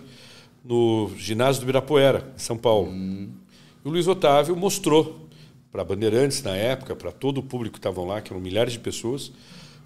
no 0.63 1.11
ginásio 1.17 1.61
do 1.61 1.65
Ibirapuera, 1.65 2.31
em 2.35 2.39
São 2.39 2.57
Paulo. 2.57 2.91
E 2.93 3.87
o 3.87 3.89
Luiz 3.89 4.07
Otávio 4.07 4.55
mostrou 4.55 5.27
para 5.71 5.83
Bandeirantes 5.83 6.43
na 6.43 6.55
época, 6.55 6.95
para 6.95 7.11
todo 7.11 7.39
o 7.39 7.43
público 7.43 7.73
que 7.73 7.79
estavam 7.79 8.05
lá, 8.05 8.21
que 8.21 8.31
eram 8.31 8.41
milhares 8.41 8.73
de 8.73 8.79
pessoas, 8.79 9.31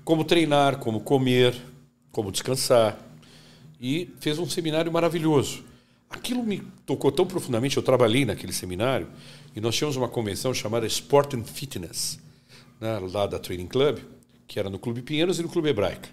como 0.04 0.24
treinar, 0.24 0.78
como 0.80 1.00
comer, 1.02 1.56
como 2.12 2.32
descansar. 2.32 2.98
E 3.80 4.10
fez 4.20 4.38
um 4.40 4.50
seminário 4.50 4.92
maravilhoso. 4.92 5.64
Aquilo 6.10 6.44
me 6.44 6.62
tocou 6.86 7.12
tão 7.12 7.26
profundamente, 7.26 7.78
eu 7.78 7.84
trabalhei 7.84 8.26
naquele 8.26 8.52
seminário, 8.52 9.08
e 9.56 9.62
nós 9.62 9.76
tínhamos 9.76 9.96
uma 9.96 10.10
convenção 10.10 10.54
chamada 10.54 10.86
Sport 10.86 11.36
and 11.36 11.44
Fitness, 11.44 12.20
né, 12.82 13.00
lá 13.14 13.28
da 13.28 13.38
Training 13.38 13.68
Club, 13.68 14.00
que 14.48 14.60
era 14.60 14.70
no 14.70 14.80
Clube 14.80 15.04
Pinheiros 15.04 15.40
e 15.40 15.44
no 15.44 15.50
Clube 15.50 15.70
Hebraica. 15.70 16.10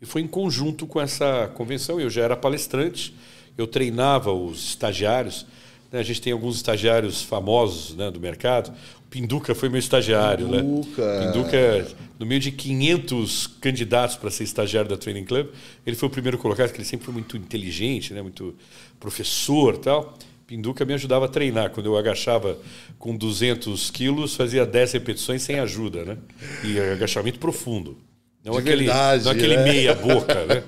E 0.00 0.04
foi 0.04 0.20
em 0.20 0.26
conjunto 0.26 0.84
com 0.84 1.00
essa 1.00 1.48
convenção, 1.54 2.00
eu 2.00 2.10
já 2.10 2.22
era 2.22 2.36
palestrante, 2.36 3.14
eu 3.56 3.68
treinava 3.68 4.32
os 4.32 4.70
estagiários, 4.70 5.46
né, 5.92 6.00
a 6.00 6.02
gente 6.02 6.20
tem 6.20 6.32
alguns 6.32 6.56
estagiários 6.56 7.22
famosos 7.22 7.94
né, 7.94 8.10
do 8.10 8.18
mercado, 8.18 8.74
o 9.06 9.08
Pinduca 9.08 9.54
foi 9.54 9.68
meu 9.68 9.78
estagiário. 9.78 10.48
Pinduca. 10.48 11.20
Né? 11.20 11.26
Pinduca, 11.26 11.88
no 12.18 12.26
meio 12.26 12.40
de 12.40 12.50
500 12.50 13.46
candidatos 13.60 14.16
para 14.16 14.30
ser 14.30 14.42
estagiário 14.42 14.90
da 14.90 14.96
Training 14.96 15.24
Club, 15.24 15.48
ele 15.86 15.94
foi 15.94 16.08
o 16.08 16.10
primeiro 16.10 16.36
colocado, 16.36 16.68
porque 16.68 16.80
ele 16.80 16.88
sempre 16.88 17.04
foi 17.04 17.14
muito 17.14 17.36
inteligente, 17.36 18.12
né, 18.12 18.22
muito 18.22 18.56
professor 18.98 19.74
e 19.74 19.78
tal. 19.78 20.18
Pinduca 20.52 20.84
me 20.84 20.92
ajudava 20.92 21.24
a 21.24 21.28
treinar. 21.28 21.70
Quando 21.70 21.86
eu 21.86 21.96
agachava 21.96 22.58
com 22.98 23.16
200 23.16 23.90
quilos, 23.90 24.36
fazia 24.36 24.66
10 24.66 24.92
repetições 24.92 25.40
sem 25.40 25.58
ajuda, 25.58 26.04
né? 26.04 26.18
E 26.62 26.78
agachamento 26.78 27.38
profundo. 27.38 27.96
Não 28.44 28.52
De 28.52 28.58
aquele, 28.58 28.84
verdade, 28.84 29.24
não 29.24 29.32
aquele 29.32 29.56
né? 29.56 29.64
meia 29.64 29.94
boca, 29.94 30.44
né? 30.44 30.62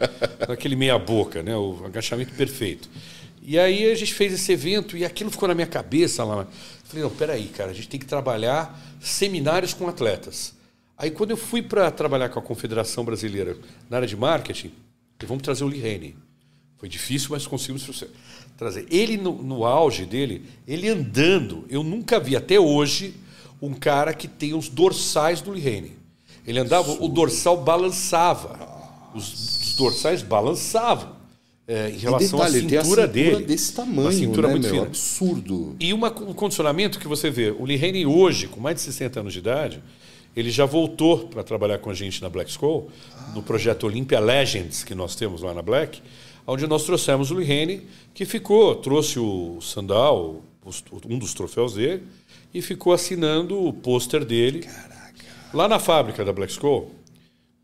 Não 0.48 0.54
aquele 0.54 0.74
meia 0.74 0.98
boca, 0.98 1.42
né? 1.42 1.54
O 1.54 1.82
agachamento 1.84 2.32
perfeito. 2.32 2.88
E 3.42 3.58
aí 3.58 3.90
a 3.90 3.94
gente 3.94 4.14
fez 4.14 4.32
esse 4.32 4.50
evento 4.50 4.96
e 4.96 5.04
aquilo 5.04 5.30
ficou 5.30 5.48
na 5.48 5.54
minha 5.54 5.66
cabeça 5.66 6.24
lá. 6.24 6.46
Falei, 6.84 7.02
não, 7.02 7.10
peraí, 7.10 7.48
cara, 7.48 7.70
a 7.70 7.74
gente 7.74 7.88
tem 7.88 8.00
que 8.00 8.06
trabalhar 8.06 8.80
seminários 9.02 9.74
com 9.74 9.86
atletas. 9.86 10.54
Aí 10.96 11.10
quando 11.10 11.32
eu 11.32 11.36
fui 11.36 11.60
para 11.60 11.90
trabalhar 11.90 12.30
com 12.30 12.38
a 12.38 12.42
Confederação 12.42 13.04
Brasileira 13.04 13.54
na 13.90 13.98
área 13.98 14.08
de 14.08 14.16
marketing, 14.16 14.72
vamos 15.26 15.42
trazer 15.42 15.62
o 15.62 15.68
Lee 15.68 15.82
Haney. 15.82 16.16
Foi 16.78 16.88
difícil, 16.88 17.28
mas 17.30 17.46
conseguimos 17.46 18.04
trazer. 18.64 18.86
Ele, 18.90 19.16
no, 19.16 19.42
no 19.42 19.64
auge 19.64 20.06
dele, 20.06 20.42
ele 20.66 20.88
andando, 20.88 21.64
eu 21.68 21.82
nunca 21.82 22.18
vi 22.18 22.34
até 22.34 22.58
hoje 22.58 23.14
um 23.60 23.74
cara 23.74 24.14
que 24.14 24.26
tem 24.26 24.54
os 24.54 24.68
dorsais 24.68 25.40
do 25.40 25.50
Lee 25.50 25.66
Haney. 25.66 25.92
Ele 26.46 26.58
andava, 26.58 26.92
o 26.92 27.08
dorsal 27.08 27.62
balançava. 27.62 28.72
Os, 29.14 29.60
os 29.62 29.76
dorsais 29.76 30.22
balançavam. 30.22 31.14
é, 31.66 31.90
em 31.90 31.96
relação 31.96 32.38
detalhe, 32.38 32.58
à 32.58 32.60
cintura 32.60 32.84
cintura 32.84 33.08
dele. 33.08 33.44
desse 33.44 33.72
tamanho, 33.72 34.02
uma 34.02 34.12
cintura 34.12 34.48
né, 34.48 34.52
muito 34.54 34.64
meu? 34.64 34.74
fina. 34.74 34.86
Absurdo. 34.86 35.76
E 35.80 35.92
uma, 35.92 36.08
um 36.08 36.34
condicionamento 36.34 36.98
que 36.98 37.08
você 37.08 37.30
vê, 37.30 37.50
o 37.50 37.64
Lee 37.64 37.76
Haney 37.82 38.06
hoje, 38.06 38.48
com 38.48 38.60
mais 38.60 38.76
de 38.76 38.82
60 38.82 39.20
anos 39.20 39.32
de 39.32 39.38
idade, 39.38 39.82
ele 40.36 40.50
já 40.50 40.66
voltou 40.66 41.28
para 41.28 41.42
trabalhar 41.42 41.78
com 41.78 41.90
a 41.90 41.94
gente 41.94 42.20
na 42.20 42.28
Black 42.28 42.50
School, 42.52 42.90
no 43.34 43.42
projeto 43.42 43.84
Olympia 43.84 44.20
Legends 44.20 44.84
que 44.84 44.94
nós 44.94 45.14
temos 45.14 45.42
lá 45.42 45.54
na 45.54 45.62
Black, 45.62 46.02
onde 46.46 46.66
nós 46.66 46.84
trouxemos 46.84 47.30
o 47.30 47.34
Lee 47.34 47.50
Haney, 47.50 47.86
que 48.12 48.24
ficou, 48.24 48.74
trouxe 48.76 49.18
o 49.18 49.60
sandal, 49.60 50.42
um 51.08 51.18
dos 51.18 51.34
troféus 51.34 51.74
dele, 51.74 52.02
e 52.52 52.60
ficou 52.62 52.92
assinando 52.92 53.62
o 53.62 53.72
pôster 53.72 54.24
dele. 54.24 54.68
Lá 55.52 55.68
na 55.68 55.78
fábrica 55.78 56.24
da 56.24 56.32
Black 56.32 56.52
School, 56.52 56.90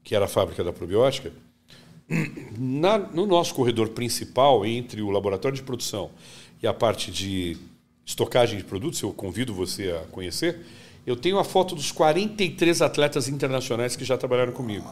que 0.03 0.15
era 0.15 0.25
a 0.25 0.29
fábrica 0.29 0.63
da 0.65 0.73
probiótica, 0.73 1.33
na- 2.59 2.99
no 2.99 3.27
nosso 3.27 3.55
corredor 3.55 3.91
principal, 3.91 4.65
entre 4.67 5.01
o 5.03 5.11
laboratório 5.11 5.57
de 5.57 5.63
produção 5.63 6.11
e 6.63 6.67
a 6.67 6.75
parte 6.75 7.11
de 7.11 7.57
estocagem 8.05 8.59
de 8.59 8.65
produtos, 8.65 9.01
eu 9.01 9.13
convido 9.13 9.55
você 9.55 9.91
a 9.93 10.07
conhecer, 10.11 10.59
eu 11.07 11.15
tenho 11.17 11.39
a 11.39 11.45
foto 11.45 11.75
dos 11.75 11.93
43 11.93 12.83
atletas 12.83 13.29
internacionais 13.29 13.95
que 13.95 14.05
já 14.05 14.19
trabalharam 14.19 14.53
comigo. 14.53 14.87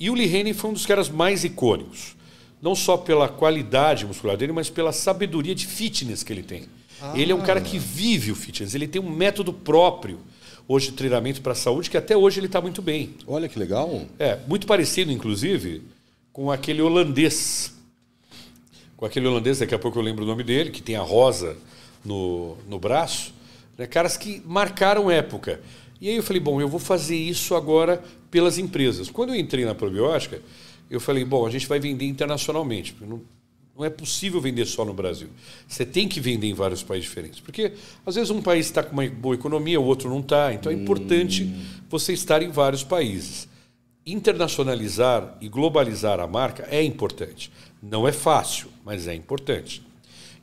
E 0.00 0.08
o 0.10 0.14
Lee 0.14 0.28
Haney 0.40 0.54
foi 0.54 0.70
um 0.70 0.72
dos 0.72 0.86
caras 0.86 1.08
mais 1.08 1.44
icônicos. 1.44 2.16
Não 2.60 2.74
só 2.74 2.96
pela 2.96 3.28
qualidade 3.28 4.04
muscular 4.04 4.36
dele, 4.36 4.52
mas 4.52 4.68
pela 4.68 4.92
sabedoria 4.92 5.54
de 5.54 5.66
fitness 5.66 6.22
que 6.22 6.32
ele 6.32 6.42
tem. 6.42 6.64
Ele 7.14 7.30
é 7.30 7.34
um 7.34 7.42
cara 7.42 7.60
que 7.60 7.78
vive 7.78 8.32
o 8.32 8.34
fitness, 8.34 8.74
ele 8.74 8.88
tem 8.88 9.00
um 9.00 9.08
método 9.08 9.52
próprio 9.52 10.18
hoje 10.66 10.90
de 10.90 10.96
treinamento 10.96 11.40
para 11.40 11.52
a 11.52 11.54
saúde, 11.54 11.88
que 11.88 11.96
até 11.96 12.16
hoje 12.16 12.40
ele 12.40 12.46
está 12.46 12.60
muito 12.60 12.82
bem. 12.82 13.14
Olha 13.26 13.48
que 13.48 13.58
legal. 13.58 14.02
É, 14.18 14.38
muito 14.46 14.66
parecido, 14.66 15.10
inclusive, 15.10 15.82
com 16.32 16.50
aquele 16.50 16.82
holandês. 16.82 17.74
Com 18.96 19.06
aquele 19.06 19.26
holandês, 19.26 19.60
daqui 19.60 19.74
a 19.74 19.78
pouco 19.78 19.98
eu 19.98 20.02
lembro 20.02 20.24
o 20.24 20.26
nome 20.26 20.42
dele, 20.42 20.70
que 20.70 20.82
tem 20.82 20.96
a 20.96 21.02
rosa 21.02 21.56
no, 22.04 22.56
no 22.68 22.78
braço. 22.78 23.32
Né? 23.78 23.86
Caras 23.86 24.16
que 24.16 24.42
marcaram 24.44 25.10
época. 25.10 25.60
E 26.00 26.08
aí 26.08 26.16
eu 26.16 26.22
falei, 26.22 26.40
bom, 26.40 26.60
eu 26.60 26.68
vou 26.68 26.80
fazer 26.80 27.16
isso 27.16 27.54
agora 27.54 28.02
pelas 28.30 28.58
empresas. 28.58 29.08
Quando 29.08 29.30
eu 29.30 29.36
entrei 29.36 29.64
na 29.64 29.74
probiótica, 29.74 30.42
eu 30.90 31.00
falei, 31.00 31.24
bom, 31.24 31.46
a 31.46 31.50
gente 31.50 31.66
vai 31.66 31.78
vender 31.78 32.06
internacionalmente. 32.06 32.92
porque 32.92 33.10
Não, 33.10 33.20
Não 33.76 33.84
é 33.84 33.90
possível 33.90 34.40
vender 34.40 34.66
só 34.66 34.84
no 34.84 34.94
Brasil. 34.94 35.28
Você 35.66 35.84
tem 35.84 36.08
que 36.08 36.20
vender 36.20 36.48
em 36.48 36.54
vários 36.54 36.82
países 36.82 37.08
diferentes. 37.08 37.40
Porque, 37.40 37.72
às 38.04 38.14
vezes, 38.14 38.30
um 38.30 38.42
país 38.42 38.66
está 38.66 38.82
com 38.82 38.92
uma 38.92 39.08
boa 39.08 39.34
economia, 39.34 39.80
o 39.80 39.84
outro 39.84 40.08
não 40.08 40.20
está. 40.20 40.52
Então, 40.52 40.72
é 40.72 40.74
importante 40.74 41.44
hum. 41.44 41.64
você 41.88 42.12
estar 42.12 42.42
em 42.42 42.50
vários 42.50 42.82
países. 42.82 43.48
Internacionalizar 44.06 45.36
e 45.40 45.48
globalizar 45.48 46.18
a 46.18 46.26
marca 46.26 46.66
é 46.70 46.82
importante. 46.82 47.52
Não 47.82 48.08
é 48.08 48.12
fácil, 48.12 48.68
mas 48.84 49.06
é 49.06 49.14
importante. 49.14 49.82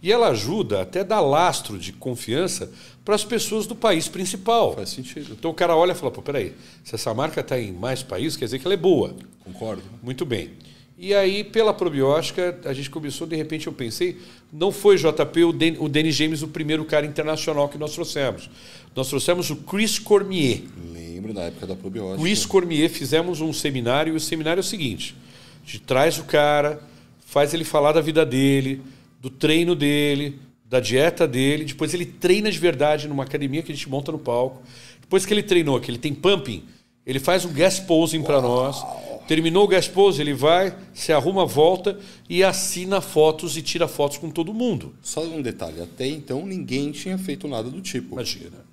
E 0.02 0.12
ela 0.12 0.28
ajuda 0.28 0.84
até 0.84 1.04
dar 1.04 1.20
lastro 1.20 1.80
de 1.80 1.92
confiança 1.92 2.72
para 3.06 3.14
as 3.14 3.24
pessoas 3.24 3.68
do 3.68 3.76
país 3.76 4.08
principal. 4.08 4.74
Faz 4.74 4.90
sentido. 4.90 5.34
Então 5.38 5.52
o 5.52 5.54
cara 5.54 5.76
olha 5.76 5.92
e 5.92 5.96
fala: 5.96 6.12
pô, 6.12 6.24
peraí, 6.24 6.54
se 6.84 6.96
essa 6.96 7.14
marca 7.14 7.40
está 7.40 7.58
em 7.58 7.72
mais 7.72 8.02
países, 8.02 8.36
quer 8.36 8.46
dizer 8.46 8.60
que 8.60 8.66
ela 8.66 8.74
é 8.74 8.78
boa. 8.78 9.16
Concordo. 9.44 9.84
Muito 10.02 10.26
bem. 10.26 10.50
E 10.98 11.14
aí, 11.14 11.44
pela 11.44 11.74
probiótica, 11.74 12.58
a 12.64 12.72
gente 12.72 12.90
começou, 12.90 13.28
de 13.28 13.36
repente 13.36 13.68
eu 13.68 13.74
pensei, 13.74 14.18
não 14.52 14.72
foi 14.72 14.96
JP 14.96 15.44
o, 15.44 15.52
Den 15.52 15.78
o 15.78 16.12
James 16.12 16.42
o 16.42 16.48
primeiro 16.48 16.86
cara 16.86 17.06
internacional 17.06 17.68
que 17.68 17.78
nós 17.78 17.94
trouxemos. 17.94 18.50
Nós 18.96 19.10
trouxemos 19.10 19.50
o 19.50 19.58
Chris 19.58 20.00
Cormier. 20.00 20.62
Lembro 20.94 21.34
na 21.34 21.42
época 21.42 21.68
da 21.68 21.76
probiótica. 21.76 22.22
Chris 22.22 22.46
Cormier, 22.46 22.90
fizemos 22.90 23.42
um 23.42 23.52
seminário, 23.52 24.14
e 24.14 24.16
o 24.16 24.22
seminário 24.22 24.62
é 24.62 24.64
o 24.64 24.64
seguinte: 24.64 25.16
a 25.62 25.66
gente 25.66 25.82
traz 25.82 26.18
o 26.18 26.24
cara, 26.24 26.82
faz 27.26 27.54
ele 27.54 27.66
falar 27.66 27.92
da 27.92 28.00
vida 28.00 28.26
dele, 28.26 28.82
do 29.22 29.30
treino 29.30 29.76
dele, 29.76 30.40
da 30.68 30.80
dieta 30.80 31.28
dele, 31.28 31.66
depois 31.66 31.94
ele 31.94 32.06
treina 32.06 32.52
de 32.52 32.58
verdade 32.58 33.08
numa 33.08 33.24
academia 33.24 33.62
que 33.62 33.72
a 33.72 33.76
gente 33.76 33.90
monta 33.90 34.12
no 34.12 34.20
palco. 34.20 34.64
Depois 35.00 35.26
que 35.26 35.34
ele 35.34 35.44
treinou, 35.44 35.80
que 35.80 35.92
ele 35.92 35.98
tem 35.98 36.14
pumping, 36.14 36.64
ele 37.06 37.20
faz 37.20 37.46
um 37.46 37.54
gas 37.54 37.80
posing 37.80 38.24
para 38.24 38.42
nós 38.42 38.84
Terminou 39.28 39.64
o 39.64 39.68
guest 39.68 39.92
pose, 39.92 40.22
ele 40.22 40.34
vai, 40.34 40.76
se 40.94 41.12
arruma, 41.12 41.46
volta 41.48 41.98
e 42.30 42.44
assina 42.44 43.02
fotos 43.02 43.58
e 43.58 43.62
tira 43.62 43.88
fotos 43.88 44.18
com 44.18 44.30
todo 44.30 44.54
mundo. 44.54 44.94
Só 45.02 45.24
um 45.24 45.42
detalhe, 45.42 45.82
até 45.82 46.06
então 46.06 46.46
ninguém 46.46 46.92
tinha 46.92 47.18
feito 47.18 47.48
nada 47.48 47.70
do 47.70 47.82
tipo. 47.82 48.14
Imagina. 48.14 48.64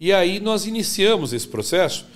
E 0.00 0.10
aí 0.10 0.40
nós 0.40 0.66
iniciamos 0.66 1.34
esse 1.34 1.46
processo 1.46 2.06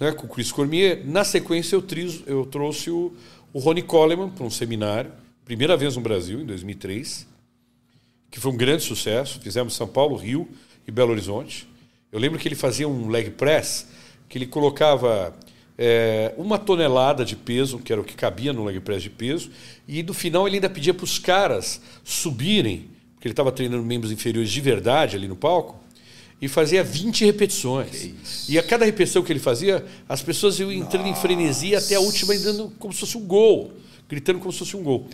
né, 0.00 0.10
com 0.10 0.26
o 0.26 0.28
Chris 0.28 0.50
Cormier. 0.50 1.02
Na 1.04 1.22
sequência 1.22 1.76
eu, 1.76 1.82
trizo, 1.82 2.24
eu 2.26 2.46
trouxe 2.46 2.90
o, 2.90 3.12
o 3.52 3.58
Ronnie 3.58 3.82
Coleman 3.82 4.30
para 4.30 4.46
um 4.46 4.50
seminário, 4.50 5.12
primeira 5.44 5.76
vez 5.76 5.96
no 5.96 6.02
Brasil, 6.02 6.40
em 6.40 6.46
2003, 6.46 7.26
que 8.30 8.40
foi 8.40 8.52
um 8.52 8.56
grande 8.56 8.82
sucesso. 8.82 9.40
Fizemos 9.40 9.74
São 9.74 9.86
Paulo, 9.86 10.16
Rio 10.16 10.48
e 10.86 10.90
Belo 10.90 11.12
Horizonte. 11.12 11.68
Eu 12.10 12.18
lembro 12.18 12.38
que 12.38 12.48
ele 12.48 12.54
fazia 12.54 12.88
um 12.88 13.08
leg 13.08 13.30
press, 13.30 13.88
que 14.28 14.38
ele 14.38 14.46
colocava 14.46 15.34
é, 15.76 16.34
uma 16.36 16.58
tonelada 16.58 17.24
de 17.24 17.36
peso, 17.36 17.78
que 17.78 17.92
era 17.92 18.00
o 18.00 18.04
que 18.04 18.14
cabia 18.14 18.52
no 18.52 18.64
leg 18.64 18.80
press 18.80 19.02
de 19.02 19.10
peso, 19.10 19.50
e 19.86 20.02
no 20.02 20.12
final 20.12 20.46
ele 20.46 20.56
ainda 20.56 20.68
pedia 20.68 20.92
para 20.92 21.04
os 21.04 21.18
caras 21.18 21.80
subirem, 22.02 22.88
porque 23.14 23.28
ele 23.28 23.32
estava 23.32 23.52
treinando 23.52 23.84
membros 23.84 24.10
inferiores 24.10 24.50
de 24.50 24.60
verdade 24.60 25.16
ali 25.16 25.28
no 25.28 25.36
palco, 25.36 25.78
e 26.40 26.48
fazia 26.48 26.84
20 26.84 27.24
repetições. 27.24 28.12
E 28.48 28.58
a 28.58 28.62
cada 28.62 28.84
repetição 28.84 29.22
que 29.22 29.32
ele 29.32 29.40
fazia, 29.40 29.84
as 30.08 30.22
pessoas 30.22 30.58
iam 30.60 30.72
entrando 30.72 31.06
Nossa. 31.06 31.18
em 31.18 31.20
frenesia 31.20 31.78
até 31.78 31.96
a 31.96 32.00
última, 32.00 32.36
dando 32.38 32.72
como 32.78 32.92
se 32.92 33.00
fosse 33.00 33.16
um 33.16 33.26
gol, 33.26 33.72
gritando 34.08 34.38
como 34.38 34.52
se 34.52 34.58
fosse 34.60 34.76
um 34.76 34.82
gol. 34.82 35.08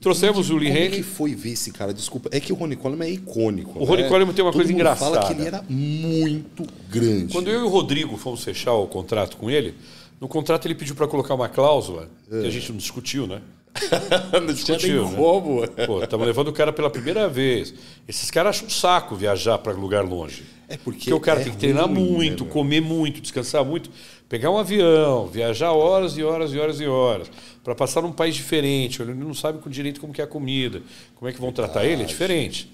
Trouxemos 0.00 0.48
o 0.50 0.56
Lee 0.56 0.72
Como 0.72 0.90
que 0.90 1.02
foi 1.02 1.34
ver 1.34 1.50
esse 1.50 1.72
cara? 1.72 1.92
Desculpa. 1.92 2.28
É 2.32 2.38
que 2.38 2.52
o 2.52 2.56
Ronnie 2.56 2.76
Coleman 2.76 3.06
é 3.06 3.10
icônico. 3.10 3.78
O 3.78 3.84
Ronnie 3.84 4.04
né? 4.04 4.08
Coleman 4.08 4.32
tem 4.32 4.44
uma 4.44 4.52
Todo 4.52 4.60
coisa 4.60 4.72
engraçada. 4.72 5.16
fala 5.16 5.26
que 5.26 5.40
ele 5.40 5.46
era 5.46 5.64
muito 5.68 6.64
grande. 6.88 7.32
Quando 7.32 7.48
eu 7.48 7.60
e 7.60 7.62
o 7.64 7.68
Rodrigo 7.68 8.16
fomos 8.16 8.44
fechar 8.44 8.74
o 8.74 8.86
contrato 8.86 9.36
com 9.36 9.50
ele, 9.50 9.74
no 10.20 10.28
contrato 10.28 10.66
ele 10.66 10.74
pediu 10.74 10.94
para 10.94 11.08
colocar 11.08 11.34
uma 11.34 11.48
cláusula, 11.48 12.08
é. 12.30 12.42
que 12.42 12.46
a 12.46 12.50
gente 12.50 12.70
não 12.70 12.78
discutiu, 12.78 13.26
né? 13.26 13.40
não 14.32 14.52
discutiu, 14.52 15.08
né? 15.08 15.16
como. 15.16 15.66
Pô, 15.86 16.02
estamos 16.02 16.26
levando 16.26 16.48
o 16.48 16.52
cara 16.52 16.72
pela 16.72 16.90
primeira 16.90 17.28
vez. 17.28 17.74
Esses 18.06 18.30
caras 18.30 18.56
acham 18.56 18.66
um 18.66 18.70
saco 18.70 19.16
viajar 19.16 19.58
para 19.58 19.72
lugar 19.72 20.04
longe. 20.04 20.44
É 20.68 20.76
porque, 20.76 21.10
porque 21.10 21.14
o 21.14 21.20
cara 21.20 21.40
é 21.40 21.44
tem 21.44 21.52
que 21.52 21.58
treinar 21.58 21.86
ruim, 21.86 21.98
muito, 21.98 22.44
né, 22.44 22.50
comer 22.50 22.80
muito, 22.82 23.20
descansar 23.20 23.64
muito, 23.64 23.90
pegar 24.28 24.50
um 24.50 24.58
avião, 24.58 25.26
viajar 25.26 25.72
horas 25.72 26.16
e 26.16 26.22
horas 26.22 26.52
e 26.52 26.58
horas 26.58 26.80
e 26.80 26.86
horas, 26.86 27.30
para 27.64 27.74
passar 27.74 28.02
num 28.02 28.12
país 28.12 28.34
diferente, 28.34 29.00
ele 29.00 29.14
não 29.14 29.34
sabe 29.34 29.58
com 29.58 29.70
direito 29.70 30.00
como 30.00 30.12
que 30.12 30.20
é 30.20 30.24
a 30.24 30.28
comida, 30.28 30.82
como 31.14 31.28
é 31.28 31.32
que 31.32 31.40
vão 31.40 31.52
tratar 31.52 31.84
ele, 31.84 32.02
é 32.02 32.06
diferente. 32.06 32.70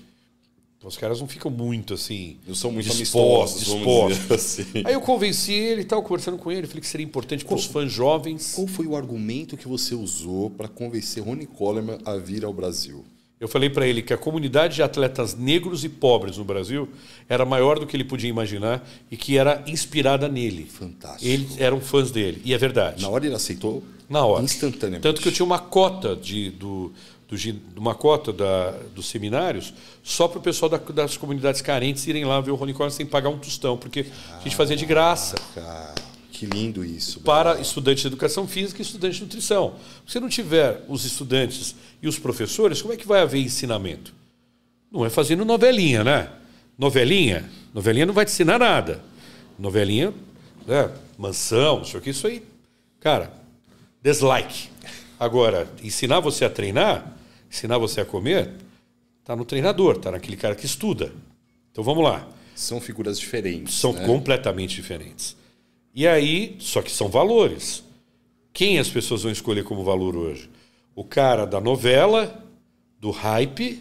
Então 0.85 0.91
os 0.91 0.99
caras 0.99 1.19
não 1.19 1.27
ficam 1.27 1.51
muito 1.51 1.95
assim. 1.95 2.37
Não 2.47 2.55
são 2.55 2.71
muito 2.71 2.91
dispostos. 2.91 3.65
dispostos. 3.65 4.31
Assim. 4.31 4.83
Aí 4.85 4.93
eu 4.93 5.01
convenci 5.01 5.55
ele 5.55 5.81
e 5.81 5.85
tal, 5.85 6.03
conversando 6.03 6.37
com 6.37 6.53
ele, 6.53 6.67
falei 6.67 6.83
que 6.83 6.87
seria 6.87 7.07
importante 7.07 7.43
para 7.43 7.55
os 7.55 7.65
fãs 7.65 7.91
jovens. 7.91 8.53
Qual 8.55 8.67
foi 8.67 8.87
o 8.87 8.95
argumento 8.95 9.57
que 9.57 9.67
você 9.67 9.95
usou 9.95 10.51
para 10.51 10.69
convencer 10.69 11.23
Ronnie 11.23 11.47
Coleman 11.47 11.99
a 12.05 12.17
vir 12.17 12.45
ao 12.45 12.53
Brasil? 12.53 13.03
Eu 13.41 13.49
falei 13.49 13.68
para 13.68 13.87
ele 13.87 14.01
que 14.01 14.12
a 14.12 14.16
comunidade 14.16 14.76
de 14.76 14.82
atletas 14.82 15.35
negros 15.35 15.85
e 15.85 15.89
pobres 15.89 16.39
no 16.39 16.45
Brasil 16.45 16.89
era 17.28 17.45
maior 17.45 17.78
do 17.78 17.87
que 17.87 17.97
ele 17.97 18.05
podia 18.05 18.30
imaginar 18.30 18.87
e 19.11 19.16
que 19.16 19.37
era 19.37 19.62
inspirada 19.66 20.28
nele. 20.28 20.64
Fantástico. 20.64 21.26
Eles 21.26 21.61
eram 21.61 21.80
fãs 21.80 22.11
dele. 22.11 22.41
E 22.45 22.55
é 22.55 22.59
verdade. 22.59 23.03
Na 23.03 23.09
hora 23.09 23.26
ele 23.26 23.35
aceitou? 23.35 23.82
Na 24.09 24.24
hora. 24.24 24.45
Instantaneamente. 24.45 25.03
Tanto 25.03 25.20
que 25.20 25.28
eu 25.28 25.32
tinha 25.32 25.45
uma 25.45 25.59
cota 25.59 26.14
de, 26.14 26.51
do, 26.51 26.93
do, 27.28 27.37
uma 27.76 27.95
cota 27.95 28.32
da, 28.32 28.70
dos 28.95 29.07
seminários 29.07 29.74
só 30.03 30.28
para 30.28 30.39
o 30.39 30.43
pessoal 30.43 30.68
da, 30.68 30.78
das 30.78 31.16
comunidades 31.16 31.61
carentes 31.61 32.07
irem 32.07 32.24
lá 32.24 32.41
ver 32.41 32.53
o 32.53 32.55
Rony 32.55 32.72
Collins 32.72 32.95
sem 32.95 33.05
pagar 33.05 33.30
um 33.30 33.39
tostão, 33.39 33.76
porque 33.76 34.07
a 34.39 34.43
gente 34.45 34.55
fazia 34.55 34.76
de 34.76 34.87
graça. 34.87 35.37
Cara. 35.55 36.14
Que 36.45 36.57
lindo 36.57 36.85
isso. 36.85 37.21
Para 37.21 37.59
estudantes 37.61 38.03
de 38.03 38.09
educação 38.09 38.47
física 38.47 38.81
e 38.81 38.85
estudantes 38.85 39.17
de 39.17 39.23
nutrição. 39.23 39.77
Se 40.07 40.21
não 40.21 40.29
tiver 40.29 40.85
os 40.89 41.05
estudantes 41.05 41.75
e 42.03 42.07
os 42.07 42.19
professores, 42.19 42.83
como 42.83 42.93
é 42.93 42.97
que 42.97 43.07
vai 43.07 43.23
haver 43.23 43.41
ensinamento? 43.41 44.13
Não 44.93 45.07
é 45.07 45.11
fazendo 45.11 45.45
novelinha, 45.45 46.05
né? 46.05 46.29
Novelinha? 46.79 47.51
Novelinha 47.73 48.05
não 48.05 48.13
vai 48.13 48.27
te 48.27 48.33
ensinar 48.33 48.59
nada. 48.59 49.03
Novelinha, 49.59 50.13
né? 50.67 50.91
mansão, 51.17 51.79
não 51.79 51.85
sei 51.85 51.99
o 51.99 52.03
que, 52.03 52.11
isso 52.11 52.27
aí. 52.27 52.43
Cara, 53.01 53.33
dislike. 54.03 54.69
Agora, 55.19 55.69
ensinar 55.83 56.21
você 56.21 56.45
a 56.45 56.51
treinar, 56.51 57.17
ensinar 57.51 57.79
você 57.79 58.01
a 58.01 58.05
comer, 58.05 58.51
está 59.21 59.35
no 59.35 59.45
treinador, 59.45 59.97
está 59.97 60.11
naquele 60.11 60.37
cara 60.37 60.55
que 60.55 60.67
estuda. 60.67 61.11
Então 61.73 61.83
vamos 61.83 62.05
lá. 62.05 62.29
São 62.55 62.81
figuras 62.81 63.19
diferentes. 63.19 63.75
São 63.75 63.93
né? 63.93 64.05
completamente 64.05 64.75
diferentes. 64.75 65.37
E 65.95 66.09
aí, 66.09 66.57
só 66.59 66.83
que 66.83 66.91
são 66.91 67.09
valores. 67.09 67.85
Quem 68.53 68.79
as 68.79 68.89
pessoas 68.89 69.23
vão 69.23 69.31
escolher 69.31 69.63
como 69.63 69.85
valor 69.85 70.17
hoje? 70.17 70.51
O 70.95 71.05
cara 71.05 71.47
da 71.47 71.61
novela, 71.61 72.45
do 72.99 73.11
hype, 73.11 73.81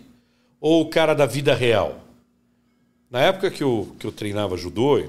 ou 0.61 0.81
o 0.81 0.89
cara 0.89 1.15
da 1.15 1.25
vida 1.25 1.55
real? 1.55 2.01
Na 3.09 3.19
época 3.19 3.49
que 3.49 3.63
eu, 3.63 3.95
que 3.99 4.05
eu 4.05 4.11
treinava 4.11 4.55
judô, 4.57 5.03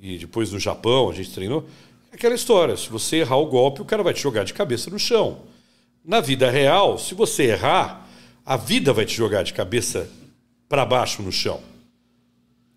e 0.00 0.18
depois 0.18 0.52
no 0.52 0.60
Japão 0.60 1.10
a 1.10 1.12
gente 1.12 1.32
treinou, 1.32 1.64
aquela 2.12 2.34
história: 2.34 2.76
se 2.76 2.88
você 2.88 3.16
errar 3.16 3.38
o 3.38 3.46
golpe, 3.46 3.82
o 3.82 3.84
cara 3.84 4.02
vai 4.02 4.14
te 4.14 4.20
jogar 4.20 4.44
de 4.44 4.54
cabeça 4.54 4.88
no 4.88 4.98
chão. 4.98 5.40
Na 6.04 6.20
vida 6.20 6.48
real, 6.48 6.96
se 6.96 7.14
você 7.14 7.44
errar, 7.44 8.08
a 8.44 8.56
vida 8.56 8.92
vai 8.92 9.04
te 9.04 9.14
jogar 9.14 9.42
de 9.42 9.52
cabeça 9.52 10.08
para 10.68 10.84
baixo 10.84 11.22
no 11.22 11.32
chão. 11.32 11.60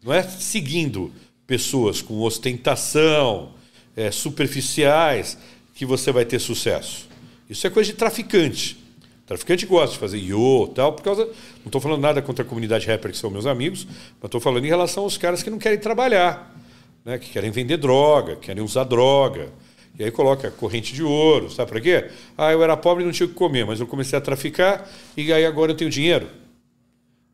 Não 0.04 0.12
é 0.12 0.24
seguindo 0.24 1.12
pessoas 1.46 2.02
com 2.02 2.22
ostentação, 2.22 3.54
é, 4.00 4.12
superficiais 4.12 5.38
que 5.76 5.86
você 5.86 6.12
vai 6.12 6.24
ter 6.24 6.39
sucesso. 6.39 7.10
Isso 7.50 7.68
é 7.68 7.70
coisa 7.70 7.91
de 7.91 7.97
traficante. 7.97 8.78
traficante 9.26 9.66
gosta 9.66 9.93
de 9.93 10.00
fazer 10.00 10.18
io 10.18 10.72
tal, 10.74 10.93
por 10.93 11.04
causa. 11.04 11.26
Não 11.26 11.66
estou 11.66 11.82
falando 11.82 12.02
nada 12.02 12.22
contra 12.22 12.45
a 12.45 12.47
comunidade 12.47 12.88
rapper, 12.88 13.12
que 13.12 13.18
são 13.18 13.30
meus 13.30 13.45
amigos, 13.45 13.86
mas 13.86 14.26
estou 14.26 14.39
falando 14.39 14.64
em 14.64 14.70
relação 14.70 15.04
aos 15.04 15.18
caras 15.18 15.43
que 15.43 15.50
não 15.50 15.60
querem 15.60 15.78
trabalhar, 15.78 16.56
né? 17.04 17.18
que 17.18 17.30
querem 17.30 17.52
vender 17.52 17.78
droga, 17.78 18.38
querem 18.38 18.64
usar 18.64 18.86
droga. 18.86 19.50
E 19.97 20.04
aí 20.04 20.12
coloca 20.12 20.50
corrente 20.50 20.93
de 20.93 21.04
ouro, 21.04 21.52
sabe 21.52 21.70
para 21.70 21.82
quê? 21.82 22.10
Ah, 22.38 22.54
eu 22.54 22.64
era 22.64 22.78
pobre 22.78 23.04
e 23.04 23.06
não 23.06 23.12
tinha 23.12 23.28
o 23.28 23.30
que 23.30 23.36
comer, 23.36 23.66
mas 23.66 23.82
eu 23.82 23.88
comecei 23.88 24.18
a 24.18 24.22
traficar 24.22 24.89
e 25.18 25.34
aí 25.34 25.45
agora 25.45 25.74
eu 25.74 25.76
tenho 25.76 25.89
dinheiro. 25.89 26.30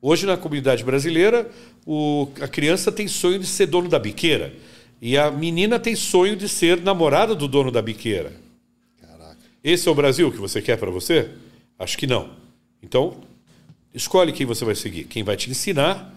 Hoje, 0.01 0.25
na 0.25 0.35
comunidade 0.35 0.83
brasileira, 0.83 1.47
o, 1.85 2.27
a 2.41 2.47
criança 2.47 2.91
tem 2.91 3.07
sonho 3.07 3.37
de 3.37 3.45
ser 3.45 3.67
dono 3.67 3.87
da 3.87 3.99
biqueira. 3.99 4.51
E 5.01 5.17
a 5.17 5.29
menina 5.29 5.79
tem 5.79 5.95
sonho 5.95 6.35
de 6.35 6.47
ser 6.47 6.81
namorada 6.81 7.35
do 7.35 7.47
dono 7.47 7.71
da 7.71 7.81
biqueira. 7.81 8.33
Caraca. 8.99 9.37
Esse 9.63 9.87
é 9.87 9.91
o 9.91 9.95
Brasil 9.95 10.31
que 10.31 10.37
você 10.37 10.61
quer 10.61 10.77
para 10.77 10.89
você? 10.89 11.31
Acho 11.77 11.97
que 11.97 12.07
não. 12.07 12.29
Então, 12.81 13.17
escolhe 13.93 14.31
quem 14.31 14.45
você 14.45 14.63
vai 14.63 14.75
seguir. 14.75 15.05
Quem 15.05 15.23
vai 15.23 15.35
te 15.35 15.49
ensinar 15.49 16.13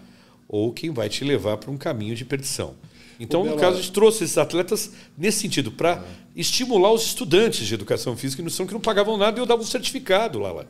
ou 0.47 0.73
quem 0.73 0.91
vai 0.91 1.09
te 1.09 1.23
levar 1.23 1.57
para 1.57 1.69
um 1.69 1.77
caminho 1.77 2.15
de 2.15 2.25
perdição. 2.25 2.73
Então, 3.19 3.43
no 3.43 3.57
caso, 3.57 3.77
a 3.77 3.81
gente 3.81 3.91
trouxe 3.91 4.23
esses 4.23 4.37
atletas 4.37 4.93
nesse 5.17 5.39
sentido, 5.39 5.71
para 5.71 5.91
é. 5.91 6.03
estimular 6.35 6.91
os 6.91 7.05
estudantes 7.05 7.67
de 7.67 7.73
educação 7.73 8.15
física 8.15 8.41
e 8.41 8.43
nutrição 8.43 8.65
que 8.65 8.73
não 8.73 8.79
pagavam 8.79 9.17
nada 9.17 9.37
e 9.37 9.41
eu 9.41 9.45
dava 9.45 9.61
um 9.61 9.65
certificado 9.65 10.39
lá. 10.39 10.53
lá. 10.53 10.65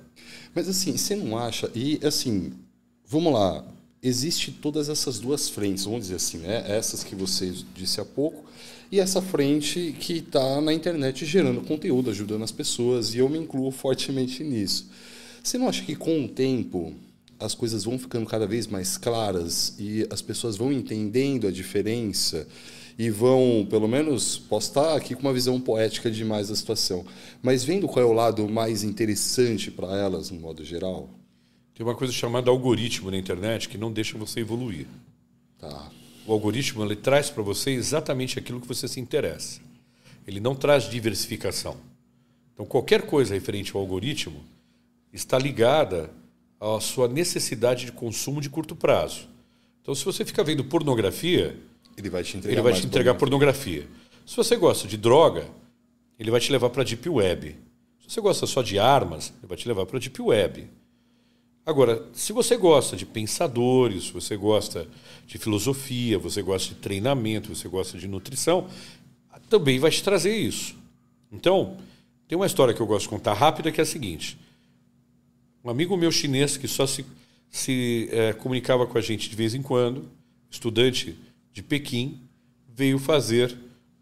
Mas 0.54 0.68
assim, 0.68 0.98
você 0.98 1.16
não 1.16 1.38
acha. 1.38 1.72
E 1.76 2.00
assim, 2.04 2.52
vamos 3.06 3.32
lá 3.32 3.64
existe 4.02 4.52
todas 4.52 4.90
essas 4.90 5.20
duas 5.20 5.50
frentes, 5.50 5.84
vamos 5.84 6.02
dizer 6.02 6.16
assim, 6.16 6.38
né? 6.38 6.64
Essas 6.68 7.04
que 7.04 7.16
você 7.16 7.54
disse 7.76 8.00
há 8.00 8.06
pouco 8.06 8.46
e 8.92 9.00
essa 9.00 9.22
frente 9.22 9.96
que 10.00 10.18
está 10.18 10.62
na 10.62 10.74
internet 10.74 11.26
gerando 11.26 11.62
conteúdo, 11.62 12.10
ajudando 12.10 12.44
as 12.44 12.52
pessoas 12.52 13.14
e 13.14 13.20
eu 13.20 13.30
me 13.30 13.38
incluo 13.38 13.72
fortemente 13.72 14.44
nisso. 14.44 14.90
Você 15.44 15.58
não 15.58 15.68
acha 15.68 15.84
que 15.84 15.96
com 15.96 16.26
o 16.26 16.28
tempo 16.28 16.94
as 17.40 17.54
coisas 17.54 17.86
vão 17.86 17.98
ficando 17.98 18.26
cada 18.26 18.46
vez 18.46 18.68
mais 18.68 18.98
claras 18.98 19.76
e 19.80 20.06
as 20.10 20.22
pessoas 20.22 20.58
vão 20.58 20.72
entendendo 20.72 21.48
a 21.48 21.52
diferença 21.52 22.48
e 22.98 23.10
vão, 23.10 23.66
pelo 23.70 23.88
menos, 23.88 24.38
posso 24.38 24.68
estar 24.68 24.96
aqui 24.96 25.16
com 25.16 25.22
uma 25.22 25.32
visão 25.32 25.60
poética 25.60 26.12
demais 26.12 26.50
da 26.50 26.56
situação, 26.56 27.06
mas 27.42 27.64
vendo 27.64 27.88
qual 27.88 28.06
é 28.06 28.08
o 28.08 28.12
lado 28.12 28.50
mais 28.50 28.84
interessante 28.84 29.72
para 29.72 29.98
elas, 29.98 30.30
no 30.30 30.40
modo 30.40 30.66
geral? 30.66 31.19
Tem 31.80 31.88
uma 31.88 31.96
coisa 31.96 32.12
chamada 32.12 32.52
algoritmo 32.52 33.10
na 33.10 33.16
internet 33.16 33.70
que 33.70 33.78
não 33.78 33.90
deixa 33.90 34.18
você 34.18 34.42
evoluir. 34.42 34.86
Tá. 35.58 35.90
O 36.28 36.34
algoritmo 36.34 36.84
ele 36.84 36.98
traz 36.98 37.30
para 37.30 37.42
você 37.42 37.72
exatamente 37.72 38.38
aquilo 38.38 38.60
que 38.60 38.68
você 38.68 38.86
se 38.86 39.00
interessa. 39.00 39.62
Ele 40.28 40.42
não 40.42 40.54
traz 40.56 40.90
diversificação. 40.90 41.78
Então, 42.54 42.66
qualquer 42.66 43.04
coisa 43.04 43.34
referente 43.34 43.74
ao 43.74 43.80
algoritmo 43.80 44.44
está 45.14 45.40
ligada 45.40 46.12
à 46.60 46.82
sua 46.82 47.08
necessidade 47.08 47.86
de 47.86 47.94
consumo 47.94 48.42
de 48.42 48.50
curto 48.50 48.76
prazo. 48.76 49.30
Então, 49.82 49.96
se 49.96 50.04
você 50.04 50.26
fica 50.26 50.44
vendo 50.44 50.66
pornografia, 50.66 51.58
Ele 51.98 52.10
vai 52.10 52.24
te 52.24 52.36
entregar 52.36 52.56
ele 52.56 52.62
vai 52.62 52.74
te 52.74 52.86
entregar 52.86 53.14
pornografia. 53.16 53.84
pornografia. 53.84 54.26
Se 54.26 54.36
você 54.36 54.58
gosta 54.58 54.86
de 54.86 54.98
droga, 54.98 55.48
ele 56.20 56.30
vai 56.30 56.42
te 56.42 56.52
levar 56.52 56.72
para 56.72 56.82
a 56.82 56.86
Deep 56.86 57.08
Web. 57.08 57.56
Se 58.02 58.14
você 58.14 58.20
gosta 58.20 58.46
só 58.46 58.62
de 58.62 58.78
armas, 58.78 59.32
ele 59.40 59.48
vai 59.48 59.58
te 59.58 59.66
levar 59.66 59.86
para 59.86 59.96
a 59.96 60.00
Deep 60.02 60.22
Web. 60.22 60.68
Agora, 61.70 62.04
se 62.14 62.34
você 62.34 62.58
gosta 62.58 62.98
de 62.98 63.06
pensadores, 63.06 64.10
você 64.10 64.36
gosta 64.36 64.88
de 65.28 65.38
filosofia, 65.38 66.18
você 66.18 66.42
gosta 66.42 66.74
de 66.74 66.82
treinamento, 66.82 67.56
você 67.56 67.68
gosta 67.68 67.96
de 67.96 68.08
nutrição, 68.08 68.68
também 69.52 69.78
vai 69.78 69.92
te 69.92 70.02
trazer 70.02 70.36
isso. 70.36 70.76
Então, 71.32 71.78
tem 72.28 72.36
uma 72.36 72.48
história 72.48 72.74
que 72.74 72.82
eu 72.82 72.88
gosto 72.88 73.04
de 73.04 73.10
contar 73.10 73.34
rápida 73.34 73.72
que 73.72 73.80
é 73.80 73.84
a 73.84 73.86
seguinte: 73.86 74.36
um 75.64 75.70
amigo 75.70 75.96
meu 75.96 76.12
chinês 76.12 76.58
que 76.58 76.68
só 76.68 76.88
se, 76.88 77.06
se 77.52 78.10
eh, 78.12 78.34
comunicava 78.34 78.88
com 78.88 78.98
a 78.98 79.02
gente 79.02 79.30
de 79.30 79.36
vez 79.36 79.54
em 79.54 79.62
quando, 79.62 80.10
estudante 80.50 81.20
de 81.54 81.62
Pequim, 81.62 82.20
veio 82.68 82.98
fazer 82.98 83.56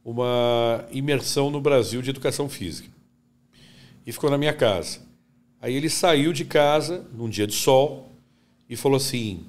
uma 0.06 0.86
imersão 0.90 1.50
no 1.50 1.60
Brasil 1.60 2.02
de 2.02 2.12
educação 2.12 2.48
física. 2.48 2.88
E 4.06 4.14
ficou 4.14 4.30
na 4.30 4.38
minha 4.38 4.54
casa. 4.54 5.06
Aí 5.62 5.76
ele 5.76 5.90
saiu 5.90 6.32
de 6.32 6.46
casa 6.46 7.06
num 7.14 7.30
dia 7.30 7.48
de 7.48 7.56
sol 7.56 8.12
e 8.70 8.76
falou 8.76 8.98
assim: 8.98 9.46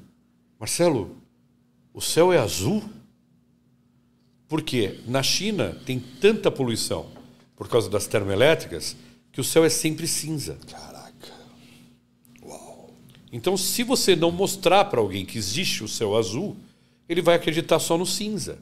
Marcelo, 0.59 1.17
o 1.93 2.01
céu 2.01 2.33
é 2.33 2.39
azul? 2.39 2.83
Porque 4.49 5.01
na 5.07 5.23
China 5.23 5.77
tem 5.85 5.99
tanta 5.99 6.51
poluição 6.51 7.07
por 7.55 7.69
causa 7.69 7.91
das 7.91 8.07
termoelétricas 8.07 8.97
que 9.31 9.41
o 9.41 9.45
céu 9.45 9.65
é 9.65 9.69
sempre 9.69 10.07
cinza. 10.09 10.59
Caraca. 10.71 11.35
Uau. 12.43 12.91
Então, 13.31 13.57
se 13.57 13.83
você 13.83 14.17
não 14.17 14.31
mostrar 14.31 14.87
para 14.87 15.01
alguém 15.01 15.27
que 15.27 15.37
existe 15.37 15.85
o 15.85 15.89
céu 15.89 16.17
azul, 16.17 16.57
ele 17.09 17.21
vai 17.21 17.35
acreditar 17.35 17.79
só 17.79 17.99
no 17.99 18.07
cinza. 18.07 18.59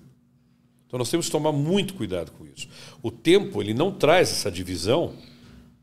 Então, 0.87 0.99
nós 0.99 1.09
temos 1.09 1.27
que 1.27 1.33
tomar 1.33 1.53
muito 1.53 1.95
cuidado 1.95 2.33
com 2.33 2.45
isso. 2.47 2.69
O 3.01 3.11
tempo 3.11 3.63
ele 3.63 3.73
não 3.73 3.93
traz 3.93 4.31
essa 4.31 4.51
divisão 4.51 5.15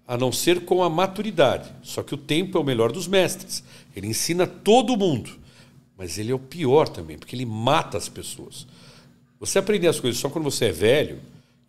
a 0.07 0.17
não 0.17 0.31
ser 0.31 0.65
com 0.65 0.83
a 0.83 0.89
maturidade. 0.89 1.71
Só 1.81 2.03
que 2.03 2.13
o 2.13 2.17
tempo 2.17 2.57
é 2.57 2.61
o 2.61 2.63
melhor 2.63 2.91
dos 2.91 3.07
mestres. 3.07 3.63
Ele 3.95 4.07
ensina 4.07 4.45
todo 4.45 4.97
mundo, 4.97 5.39
mas 5.97 6.17
ele 6.17 6.31
é 6.31 6.35
o 6.35 6.39
pior 6.39 6.87
também, 6.89 7.17
porque 7.17 7.35
ele 7.35 7.45
mata 7.45 7.97
as 7.97 8.09
pessoas. 8.09 8.67
Você 9.39 9.59
aprender 9.59 9.87
as 9.87 9.99
coisas 9.99 10.19
só 10.19 10.29
quando 10.29 10.45
você 10.45 10.65
é 10.65 10.71
velho 10.71 11.19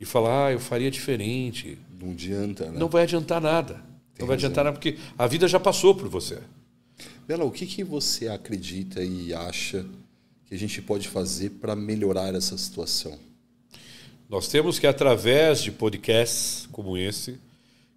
e 0.01 0.05
falar, 0.05 0.47
ah, 0.49 0.53
eu 0.53 0.61
faria 0.61 0.91
diferente, 0.91 1.79
Não 2.01 2.11
adianta, 2.13 2.67
né? 2.71 2.79
não 2.79 2.89
vai 2.89 3.05
adiantar 3.05 3.41
nada. 3.41 3.81
não 4.19 4.27
vai 4.27 4.37
adiantar 4.37 4.65
nada 4.65 4.77
porque 4.77 4.99
a 5.19 5.27
vida 5.27 5.47
já 5.49 5.59
passou 5.61 5.95
por 5.95 6.09
você. 6.09 6.39
Bela, 7.27 7.45
o 7.45 7.51
que, 7.51 7.67
que 7.67 7.83
você 7.83 8.29
acredita 8.29 9.03
e 9.03 9.33
acha 9.33 9.87
que 10.47 10.55
a 10.55 10.59
gente 10.59 10.83
pode 10.83 11.09
fazer 11.09 11.51
para 11.51 11.75
melhorar 11.75 12.35
essa 12.35 12.57
situação? 12.59 13.19
Nós 14.29 14.49
temos 14.49 14.79
que, 14.79 14.87
através 14.87 15.63
de 15.63 15.71
podcasts 15.71 16.69
como 16.71 16.97
esse, 16.97 17.39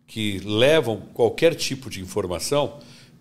que 0.08 0.40
levam 0.40 1.02
qualquer 1.14 1.54
tipo 1.54 1.90
de 1.90 2.02
informação, 2.02 2.80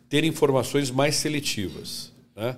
ter 0.09 0.25
informações 0.25 0.91
mais 0.91 1.17
seletivas. 1.17 2.13
Né? 2.35 2.57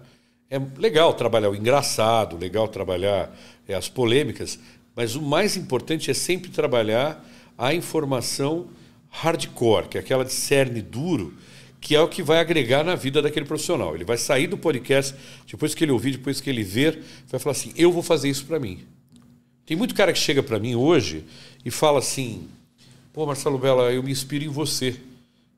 É 0.50 0.60
legal 0.76 1.14
trabalhar 1.14 1.50
o 1.50 1.56
engraçado, 1.56 2.36
legal 2.36 2.68
trabalhar 2.68 3.34
é, 3.66 3.74
as 3.74 3.88
polêmicas, 3.88 4.58
mas 4.94 5.14
o 5.14 5.22
mais 5.22 5.56
importante 5.56 6.10
é 6.10 6.14
sempre 6.14 6.50
trabalhar 6.50 7.24
a 7.56 7.72
informação 7.72 8.68
hardcore, 9.08 9.88
que 9.88 9.96
é 9.96 10.00
aquela 10.00 10.24
de 10.24 10.32
cerne 10.32 10.82
duro, 10.82 11.34
que 11.80 11.94
é 11.94 12.00
o 12.00 12.08
que 12.08 12.22
vai 12.22 12.40
agregar 12.40 12.84
na 12.84 12.94
vida 12.94 13.22
daquele 13.22 13.46
profissional. 13.46 13.94
Ele 13.94 14.04
vai 14.04 14.18
sair 14.18 14.46
do 14.46 14.58
podcast, 14.58 15.14
depois 15.50 15.74
que 15.74 15.84
ele 15.84 15.92
ouvir, 15.92 16.12
depois 16.12 16.40
que 16.40 16.50
ele 16.50 16.62
ver, 16.62 17.02
vai 17.28 17.40
falar 17.40 17.52
assim: 17.52 17.72
eu 17.76 17.92
vou 17.92 18.02
fazer 18.02 18.28
isso 18.28 18.44
para 18.44 18.58
mim. 18.58 18.80
Tem 19.64 19.76
muito 19.76 19.94
cara 19.94 20.12
que 20.12 20.18
chega 20.18 20.42
para 20.42 20.58
mim 20.58 20.74
hoje 20.74 21.24
e 21.64 21.70
fala 21.70 21.98
assim: 21.98 22.48
pô, 23.12 23.26
Marcelo 23.26 23.58
Bela, 23.58 23.92
eu 23.92 24.02
me 24.02 24.10
inspiro 24.10 24.44
em 24.44 24.48
você. 24.48 24.98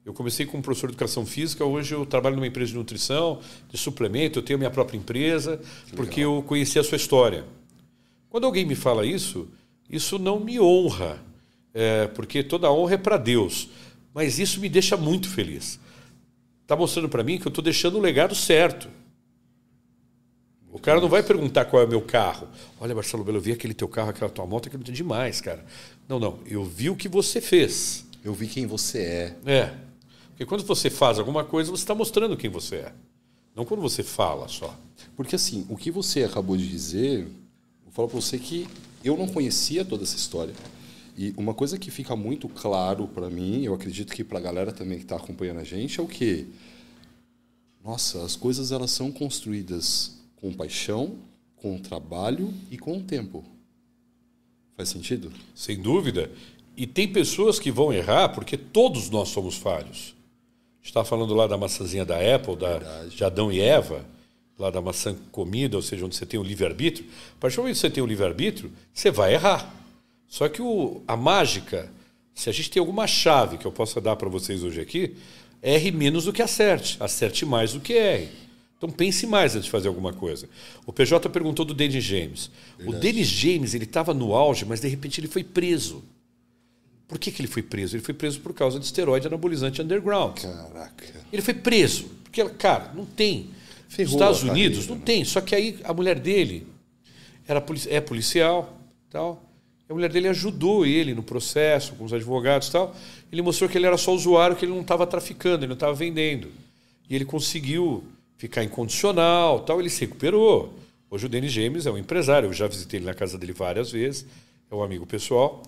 Eu 0.05 0.15
comecei 0.15 0.47
como 0.47 0.63
professor 0.63 0.87
de 0.89 0.95
educação 0.95 1.27
física, 1.27 1.65
hoje 1.65 1.95
eu 1.95 2.07
trabalho 2.07 2.37
numa 2.37 2.47
empresa 2.47 2.71
de 2.71 2.77
nutrição, 2.77 3.39
de 3.69 3.77
suplemento, 3.77 4.39
eu 4.39 4.43
tenho 4.43 4.59
minha 4.59 4.71
própria 4.71 4.97
empresa, 4.97 5.61
porque 5.95 6.21
eu 6.21 6.43
conheci 6.47 6.79
a 6.79 6.83
sua 6.83 6.97
história. 6.97 7.45
Quando 8.31 8.45
alguém 8.45 8.65
me 8.65 8.75
fala 8.75 9.05
isso, 9.05 9.49
isso 9.89 10.19
não 10.19 10.41
me 10.41 10.59
honra, 10.59 11.23
é, 11.75 12.07
porque 12.09 12.43
toda 12.43 12.73
honra 12.73 12.95
é 12.95 12.99
para 12.99 13.17
Deus. 13.17 13.69
Mas 14.15 14.39
isso 14.39 14.61
me 14.61 14.69
deixa 14.69 14.97
muito 14.97 15.29
feliz. 15.29 15.79
Está 16.63 16.75
mostrando 16.77 17.09
para 17.09 17.23
mim 17.23 17.39
que 17.39 17.47
eu 17.47 17.51
estou 17.51 17.63
deixando 17.63 17.99
o 17.99 18.01
legado 18.01 18.35
certo. 18.35 18.89
O 20.73 20.79
cara 20.79 21.01
não 21.01 21.09
vai 21.09 21.23
perguntar 21.23 21.65
qual 21.65 21.83
é 21.83 21.87
o 21.87 21.89
meu 21.89 22.01
carro. 22.01 22.47
Olha, 22.81 22.95
Marcelo 22.95 23.25
Belo, 23.25 23.39
eu 23.39 23.43
vi 23.43 23.53
aquele 23.53 23.75
teu 23.75 23.89
carro, 23.89 24.11
aquela 24.11 24.31
tua 24.31 24.47
moto, 24.47 24.69
aquilo 24.69 24.85
é 24.87 24.93
demais, 24.93 25.41
cara. 25.41 25.65
Não, 26.09 26.21
não. 26.21 26.39
Eu 26.47 26.65
vi 26.65 26.89
o 26.89 26.97
que 26.97 27.09
você 27.09 27.41
fez. 27.41 28.05
Eu 28.23 28.33
vi 28.33 28.47
quem 28.47 28.67
você 28.67 28.99
é. 28.99 29.37
É. 29.47 29.75
Porque 30.29 30.47
quando 30.47 30.65
você 30.65 30.89
faz 30.89 31.19
alguma 31.19 31.45
coisa, 31.45 31.71
você 31.71 31.83
está 31.83 31.95
mostrando 31.95 32.37
quem 32.37 32.49
você 32.49 32.77
é. 32.77 32.93
Não 33.55 33.65
quando 33.65 33.81
você 33.81 34.03
fala 34.05 34.47
só. 34.47 34.79
Porque 35.17 35.35
assim, 35.35 35.67
o 35.69 35.77
que 35.77 35.91
você 35.91 36.23
acabou 36.23 36.57
de 36.57 36.69
dizer, 36.69 37.25
vou 37.85 37.93
falar 37.93 38.09
para 38.09 38.21
você 38.21 38.39
que 38.39 38.69
eu 39.03 39.17
não 39.17 39.27
conhecia 39.27 39.85
toda 39.85 40.05
essa 40.05 40.17
história. 40.17 40.55
E 41.17 41.35
uma 41.37 41.53
coisa 41.53 41.79
que 41.79 41.91
fica 41.91 42.15
muito 42.15 42.49
claro 42.49 43.09
para 43.09 43.29
mim, 43.29 43.65
eu 43.65 43.75
acredito 43.75 44.13
que 44.13 44.23
para 44.23 44.39
a 44.39 44.43
galera 44.43 44.71
também 44.71 44.99
que 44.99 45.05
está 45.05 45.17
acompanhando 45.17 45.59
a 45.59 45.65
gente, 45.65 45.99
é 45.99 46.03
o 46.03 46.07
que 46.07 46.47
nossa, 47.85 48.23
as 48.25 48.37
coisas 48.37 48.73
elas 48.73 48.91
são 48.91 49.11
construídas 49.11 50.20
com 50.41 50.53
paixão, 50.53 51.17
com 51.57 51.79
trabalho 51.79 52.53
e 52.71 52.79
com 52.79 53.01
tempo. 53.01 53.45
Faz 54.77 54.89
sentido? 54.89 55.31
Sem 55.55 55.81
dúvida. 55.81 56.31
E 56.77 56.87
tem 56.87 57.07
pessoas 57.07 57.59
que 57.59 57.71
vão 57.71 57.93
errar 57.93 58.31
porque 58.31 58.57
todos 58.57 59.11
nós 59.11 59.29
somos 59.29 59.57
falhos. 59.57 60.15
A 60.75 60.83
gente 60.83 60.87
estava 60.87 61.07
falando 61.07 61.35
lá 61.35 61.47
da 61.47 61.59
maçãzinha 61.59 62.05
da 62.05 62.17
Apple, 62.17 62.57
da, 62.57 63.05
de 63.05 63.23
Adão 63.23 63.53
e 63.53 63.61
Eva, 63.61 64.07
lá 64.59 64.71
da 64.71 64.81
maçã 64.81 65.15
comida, 65.31 65.77
ou 65.77 65.83
seja, 65.83 66.07
onde 66.07 66.17
você 66.17 66.25
tem 66.25 66.41
o 66.41 66.43
livre-arbítrio. 66.43 67.07
A 67.37 67.41
partir 67.41 67.57
do 67.57 67.63
momento 67.63 67.75
que 67.75 67.81
você 67.81 67.91
tem 67.91 68.03
o 68.03 68.07
livre-arbítrio, 68.07 68.73
você 68.93 69.11
vai 69.11 69.35
errar. 69.35 69.75
Só 70.27 70.49
que 70.49 70.63
o, 70.63 71.03
a 71.07 71.17
mágica, 71.17 71.91
se 72.35 72.49
a 72.49 72.53
gente 72.53 72.71
tem 72.71 72.81
alguma 72.81 73.07
chave 73.07 73.59
que 73.59 73.67
eu 73.67 73.73
possa 73.73 74.01
dar 74.01 74.17
para 74.17 74.29
vocês 74.31 74.63
hoje 74.63 74.81
aqui, 74.81 75.17
erre 75.63 75.91
menos 75.91 76.25
do 76.25 76.33
que 76.33 76.41
acerte, 76.41 76.97
acerte 77.01 77.45
mais 77.45 77.75
do 77.75 77.81
que 77.81 77.93
erre. 77.93 78.29
Então 78.81 78.89
pense 78.89 79.27
mais 79.27 79.55
antes 79.55 79.67
de 79.67 79.71
fazer 79.71 79.89
alguma 79.89 80.11
coisa. 80.11 80.49
O 80.87 80.93
PJ 80.93 81.29
perguntou 81.29 81.67
do 81.67 81.75
Dennis 81.75 82.03
James. 82.03 82.51
O 82.87 82.95
Dennis 82.95 83.29
James 83.29 83.75
ele 83.75 83.85
estava 83.85 84.15
no 84.15 84.35
auge, 84.35 84.65
mas 84.65 84.81
de 84.81 84.89
repente 84.89 85.21
ele 85.21 85.29
foi 85.29 85.45
preso. 85.45 86.03
Por 87.07 87.19
que, 87.19 87.31
que 87.31 87.43
ele 87.43 87.49
foi 87.49 87.63
preso? 87.63 87.95
Ele 87.95 88.03
foi 88.03 88.15
preso 88.15 88.41
por 88.41 88.55
causa 88.55 88.79
de 88.79 88.87
esteroide 88.87 89.27
anabolizante 89.27 89.83
underground. 89.83 90.41
Caraca. 90.41 91.05
Ele 91.31 91.43
foi 91.43 91.53
preso. 91.53 92.09
Porque, 92.25 92.43
cara, 92.51 92.91
não 92.95 93.05
tem. 93.05 93.51
Nos 93.99 94.13
Estados 94.13 94.43
Unidos 94.45 94.79
carreira, 94.79 94.89
não 94.89 94.97
né? 94.97 95.03
tem. 95.05 95.25
Só 95.27 95.43
que 95.43 95.55
aí 95.55 95.79
a 95.85 95.93
mulher 95.93 96.19
dele 96.19 96.67
era 97.47 97.63
é 97.89 98.01
policial 98.01 98.81
tal. 99.11 99.45
A 99.89 99.93
mulher 99.93 100.11
dele 100.11 100.29
ajudou 100.29 100.87
ele 100.87 101.13
no 101.13 101.23
processo, 101.23 101.95
com 101.97 102.05
os 102.05 102.15
advogados 102.15 102.69
e 102.69 102.73
tal. 102.73 102.97
Ele 103.31 103.43
mostrou 103.43 103.69
que 103.69 103.77
ele 103.77 103.87
era 103.87 103.99
só 103.99 104.15
usuário, 104.15 104.57
que 104.57 104.65
ele 104.65 104.73
não 104.73 104.81
estava 104.81 105.07
traficando, 105.07 105.65
ele 105.65 105.67
não 105.67 105.75
estava 105.75 105.93
vendendo. 105.93 106.49
E 107.09 107.15
ele 107.15 107.25
conseguiu 107.27 108.05
ficar 108.41 108.65
incondicional, 108.65 109.61
tal. 109.61 109.81
Ele 109.81 109.91
se 109.91 110.01
recuperou. 110.01 110.73
Hoje 111.11 111.27
o 111.27 111.29
Denis 111.29 111.53
James 111.53 111.85
é 111.85 111.91
um 111.91 111.99
empresário. 111.99 112.49
Eu 112.49 112.53
já 112.55 112.67
visitei 112.67 112.99
ele 112.99 113.07
na 113.07 113.13
casa 113.13 113.37
dele 113.37 113.53
várias 113.53 113.93
vezes. 113.93 114.25
É 114.71 114.75
um 114.75 114.83
amigo 114.83 115.05
pessoal. 115.05 115.63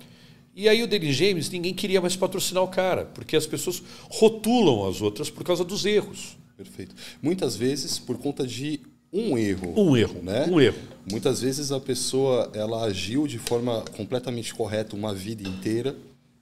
E 0.56 0.68
aí 0.68 0.82
o 0.82 0.86
Denis 0.86 1.14
James, 1.14 1.50
ninguém 1.50 1.74
queria 1.74 2.00
mais 2.00 2.16
patrocinar 2.16 2.62
o 2.62 2.68
cara, 2.68 3.06
porque 3.06 3.36
as 3.36 3.46
pessoas 3.46 3.82
rotulam 4.10 4.88
as 4.88 5.02
outras 5.02 5.28
por 5.28 5.44
causa 5.44 5.64
dos 5.64 5.84
erros. 5.84 6.36
Perfeito. 6.56 6.94
Muitas 7.20 7.56
vezes 7.56 7.98
por 7.98 8.16
conta 8.16 8.46
de 8.46 8.80
um 9.12 9.36
erro. 9.36 9.74
Um 9.76 9.94
erro, 9.96 10.22
né? 10.22 10.46
um 10.50 10.60
erro. 10.60 10.78
Muitas 11.10 11.42
vezes 11.42 11.72
a 11.72 11.80
pessoa 11.80 12.50
ela 12.54 12.84
agiu 12.84 13.26
de 13.26 13.38
forma 13.38 13.84
completamente 13.96 14.54
correta 14.54 14.96
uma 14.96 15.14
vida 15.14 15.46
inteira 15.46 15.94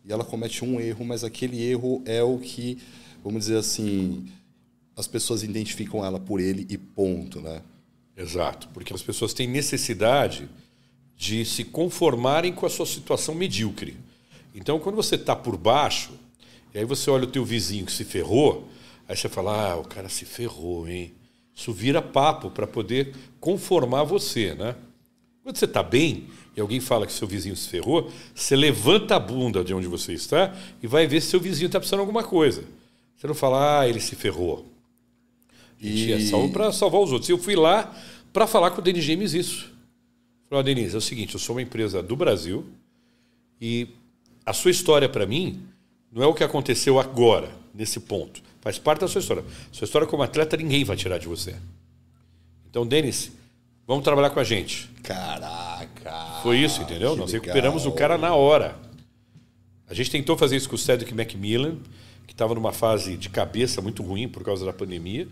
e 0.04 0.12
ela 0.12 0.24
comete 0.24 0.64
um 0.64 0.80
erro, 0.80 1.04
mas 1.04 1.24
aquele 1.24 1.60
erro 1.62 2.02
é 2.04 2.22
o 2.22 2.38
que, 2.38 2.78
vamos 3.24 3.46
dizer 3.46 3.58
assim, 3.58 4.24
as 5.00 5.08
pessoas 5.08 5.42
identificam 5.42 6.04
ela 6.04 6.20
por 6.20 6.40
ele 6.40 6.66
e 6.68 6.76
ponto, 6.76 7.40
né? 7.40 7.62
Exato, 8.16 8.68
porque 8.74 8.92
as 8.92 9.02
pessoas 9.02 9.32
têm 9.32 9.48
necessidade 9.48 10.48
de 11.16 11.44
se 11.44 11.64
conformarem 11.64 12.52
com 12.52 12.66
a 12.66 12.70
sua 12.70 12.86
situação 12.86 13.34
medíocre. 13.34 13.96
Então, 14.54 14.78
quando 14.78 14.96
você 14.96 15.14
está 15.14 15.34
por 15.34 15.56
baixo, 15.56 16.12
e 16.74 16.78
aí 16.78 16.84
você 16.84 17.10
olha 17.10 17.24
o 17.24 17.30
teu 17.30 17.44
vizinho 17.44 17.86
que 17.86 17.92
se 17.92 18.04
ferrou, 18.04 18.68
aí 19.08 19.16
você 19.16 19.28
fala, 19.28 19.72
ah, 19.72 19.76
o 19.76 19.84
cara 19.84 20.08
se 20.08 20.24
ferrou, 20.24 20.86
hein? 20.86 21.12
Isso 21.54 21.72
vira 21.72 22.02
papo 22.02 22.50
para 22.50 22.66
poder 22.66 23.14
conformar 23.40 24.04
você, 24.04 24.54
né? 24.54 24.76
Quando 25.42 25.56
você 25.56 25.64
está 25.64 25.82
bem 25.82 26.28
e 26.54 26.60
alguém 26.60 26.80
fala 26.80 27.06
que 27.06 27.12
seu 27.12 27.26
vizinho 27.26 27.56
se 27.56 27.68
ferrou, 27.68 28.10
você 28.34 28.54
levanta 28.54 29.16
a 29.16 29.20
bunda 29.20 29.64
de 29.64 29.72
onde 29.72 29.86
você 29.86 30.12
está 30.12 30.54
e 30.82 30.86
vai 30.86 31.06
ver 31.06 31.22
se 31.22 31.28
seu 31.28 31.40
vizinho 31.40 31.66
está 31.66 31.78
precisando 31.78 32.00
de 32.00 32.06
alguma 32.06 32.22
coisa. 32.22 32.64
Você 33.16 33.26
não 33.26 33.34
fala, 33.34 33.80
ah, 33.80 33.88
ele 33.88 34.00
se 34.00 34.14
ferrou. 34.14 34.66
E 35.80 36.28
salvo 36.28 36.50
para 36.50 36.72
salvar 36.72 37.00
os 37.00 37.12
outros. 37.12 37.28
E 37.28 37.32
eu 37.32 37.38
fui 37.38 37.56
lá 37.56 37.94
para 38.32 38.46
falar 38.46 38.70
com 38.70 38.80
o 38.80 38.84
Denis 38.84 39.04
James 39.04 39.32
isso. 39.32 39.70
Falei, 40.48 40.60
oh, 40.60 40.62
Denis, 40.62 40.94
é 40.94 40.98
o 40.98 41.00
seguinte, 41.00 41.34
eu 41.34 41.40
sou 41.40 41.54
uma 41.56 41.62
empresa 41.62 42.02
do 42.02 42.16
Brasil 42.16 42.66
e 43.60 43.88
a 44.44 44.52
sua 44.52 44.70
história 44.70 45.08
para 45.08 45.24
mim 45.24 45.62
não 46.10 46.22
é 46.22 46.26
o 46.26 46.34
que 46.34 46.42
aconteceu 46.42 46.98
agora, 46.98 47.50
nesse 47.72 48.00
ponto. 48.00 48.42
Faz 48.60 48.78
parte 48.78 49.00
da 49.00 49.08
sua 49.08 49.20
história. 49.20 49.44
Sua 49.70 49.84
história 49.84 50.06
como 50.06 50.22
atleta 50.22 50.56
ninguém 50.56 50.84
vai 50.84 50.96
tirar 50.96 51.18
de 51.18 51.28
você. 51.28 51.54
Então, 52.68 52.86
Denis, 52.86 53.30
vamos 53.86 54.04
trabalhar 54.04 54.30
com 54.30 54.40
a 54.40 54.44
gente. 54.44 54.90
Caraca! 55.02 56.40
Foi 56.42 56.58
isso, 56.58 56.82
entendeu? 56.82 57.16
Nós 57.16 57.32
legal. 57.32 57.46
recuperamos 57.46 57.86
o 57.86 57.92
cara 57.92 58.18
na 58.18 58.34
hora. 58.34 58.76
A 59.88 59.94
gente 59.94 60.10
tentou 60.10 60.36
fazer 60.36 60.56
isso 60.56 60.68
com 60.68 60.74
o 60.74 60.78
Cedric 60.78 61.14
Macmillan, 61.14 61.76
que 62.26 62.32
estava 62.32 62.54
numa 62.54 62.72
fase 62.72 63.16
de 63.16 63.28
cabeça 63.28 63.80
muito 63.80 64.02
ruim 64.02 64.28
por 64.28 64.44
causa 64.44 64.64
da 64.64 64.72
pandemia, 64.72 65.26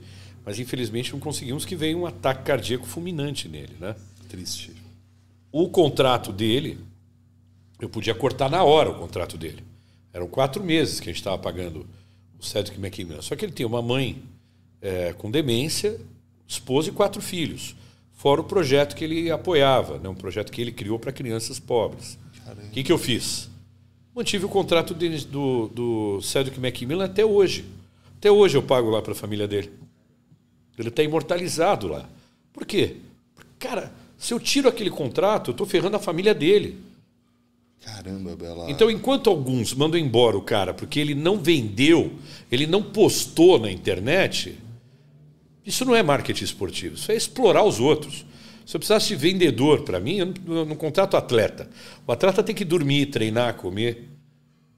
mas 0.49 0.59
infelizmente 0.59 1.13
não 1.13 1.21
conseguimos 1.21 1.67
que 1.67 1.77
veio 1.77 1.99
um 1.99 2.07
ataque 2.07 2.43
cardíaco 2.43 2.87
fulminante 2.87 3.51
nele, 3.51 3.77
né? 3.79 3.95
Triste. 4.31 4.73
O 5.53 5.69
contrato 5.69 6.33
dele, 6.33 6.79
eu 7.79 7.87
podia 7.87 8.15
cortar 8.15 8.49
na 8.49 8.65
hora 8.65 8.89
o 8.89 8.95
contrato 8.95 9.37
dele. 9.37 9.63
Eram 10.11 10.27
quatro 10.27 10.65
meses 10.65 11.01
que 11.01 11.11
a 11.11 11.13
gente 11.13 11.21
estava 11.21 11.37
pagando 11.37 11.87
o 12.41 12.43
Cedric 12.43 12.81
McKinnon. 12.81 13.21
Só 13.21 13.37
que 13.37 13.45
ele 13.45 13.53
tinha 13.53 13.69
uma 13.69 13.83
mãe 13.83 14.23
é, 14.81 15.13
com 15.13 15.31
demência, 15.31 16.01
esposa 16.47 16.89
e 16.89 16.93
quatro 16.93 17.21
filhos. 17.21 17.77
Fora 18.15 18.41
o 18.41 18.45
projeto 18.45 18.97
que 18.97 19.05
ele 19.05 19.31
apoiava, 19.31 19.99
né? 19.99 20.09
um 20.09 20.15
projeto 20.15 20.51
que 20.51 20.63
ele 20.63 20.73
criou 20.73 20.99
para 20.99 21.13
crianças 21.13 21.59
pobres. 21.59 22.19
O 22.47 22.71
que, 22.71 22.83
que 22.83 22.91
eu 22.91 22.97
fiz? 22.97 23.51
Mantive 24.15 24.47
o 24.47 24.49
contrato 24.49 24.95
de, 24.95 25.27
do, 25.27 25.69
do 25.69 26.23
Cedric 26.23 26.59
McMillan 26.59 27.05
até 27.05 27.23
hoje. 27.23 27.67
Até 28.17 28.31
hoje 28.31 28.57
eu 28.57 28.63
pago 28.63 28.89
lá 28.89 29.03
para 29.03 29.13
a 29.13 29.15
família 29.15 29.47
dele. 29.47 29.87
Ele 30.83 30.89
está 30.89 31.03
imortalizado 31.03 31.89
lá. 31.89 32.09
Por 32.53 32.65
quê? 32.65 32.97
Cara, 33.59 33.93
se 34.17 34.35
eu 34.35 34.41
tiro 34.41 34.69
aquele 34.69 34.91
contrato, 34.91 35.51
eu 35.51 35.53
estou 35.53 35.67
ferrando 35.67 35.97
a 35.97 36.01
família 36.01 36.35
dele. 36.35 36.79
Caramba, 37.85 38.37
Bela. 38.37 38.71
Então, 38.71 38.91
enquanto 38.91 39.31
alguns 39.31 39.73
mandam 39.73 39.99
embora 39.99 40.37
o 40.37 40.43
cara 40.43 40.75
porque 40.75 40.99
ele 40.99 41.15
não 41.15 41.39
vendeu, 41.39 42.13
ele 42.51 42.67
não 42.67 42.83
postou 42.83 43.59
na 43.59 43.71
internet, 43.71 44.59
isso 45.65 45.85
não 45.85 45.95
é 45.95 46.03
marketing 46.03 46.45
esportivo, 46.45 46.97
isso 46.97 47.11
é 47.13 47.17
explorar 47.17 47.65
os 47.65 47.79
outros. 47.79 48.27
Se 48.67 48.77
eu 48.77 48.81
precisasse 48.81 49.09
de 49.09 49.17
vendedor 49.17 49.83
para 49.83 49.99
mim, 49.99 50.17
eu 50.17 50.35
não, 50.47 50.65
não 50.67 50.77
contrato 50.77 51.17
atleta. 51.17 51.71
O 52.07 52.13
atleta 52.13 52.43
tem 52.43 52.55
que 52.55 52.65
dormir, 52.65 53.07
treinar, 53.07 53.55
comer 53.55 54.05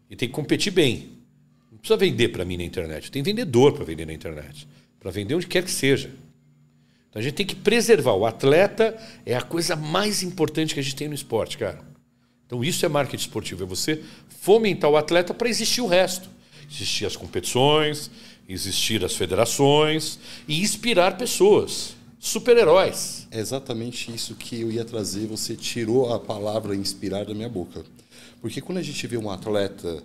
e 0.09 0.15
tem 0.15 0.29
que 0.29 0.35
competir 0.35 0.73
bem. 0.73 1.09
Não 1.73 1.79
precisa 1.79 1.97
vender 1.97 2.29
para 2.29 2.45
mim 2.45 2.57
na 2.57 2.63
internet. 2.63 3.11
Tem 3.11 3.23
vendedor 3.23 3.73
para 3.73 3.85
vender 3.85 4.07
na 4.07 4.13
internet, 4.13 4.69
para 5.01 5.11
vender 5.11 5.35
onde 5.35 5.47
quer 5.47 5.65
que 5.65 5.71
seja. 5.71 6.11
Então 7.09 7.19
a 7.19 7.23
gente 7.23 7.35
tem 7.35 7.47
que 7.47 7.57
preservar. 7.57 8.13
O 8.13 8.27
atleta 8.27 8.97
é 9.27 9.35
a 9.35 9.43
coisa 9.43 9.75
mais 9.75 10.23
importante 10.23 10.75
que 10.75 10.81
a 10.81 10.83
gente 10.83 10.95
tem 10.95 11.09
no 11.09 11.15
esporte, 11.15 11.59
cara. 11.59 11.81
Então 12.47 12.63
isso 12.63 12.85
é 12.85 12.89
marketing 12.89 13.25
esportivo, 13.25 13.65
é 13.65 13.67
você 13.67 14.03
fomentar 14.41 14.91
o 14.91 14.97
atleta 14.97 15.33
para 15.33 15.49
existir 15.49 15.81
o 15.81 15.87
resto. 15.87 16.29
Existir 16.71 17.07
as 17.07 17.17
competições, 17.17 18.11
existir 18.49 19.05
as 19.05 19.15
federações 19.15 20.19
e 20.47 20.61
inspirar 20.61 21.17
pessoas, 21.17 21.97
super-heróis. 22.19 23.27
É 23.31 23.41
exatamente 23.41 24.15
isso 24.15 24.35
que 24.35 24.61
eu 24.61 24.71
ia 24.71 24.85
trazer, 24.85 25.27
você 25.27 25.57
tirou 25.57 26.13
a 26.13 26.21
palavra 26.21 26.77
inspirar 26.77 27.25
da 27.25 27.35
minha 27.35 27.49
boca. 27.49 27.85
Porque 28.41 28.61
quando 28.61 28.79
a 28.79 28.83
gente 28.83 29.05
vê 29.07 29.17
um 29.17 29.31
atleta, 29.31 30.03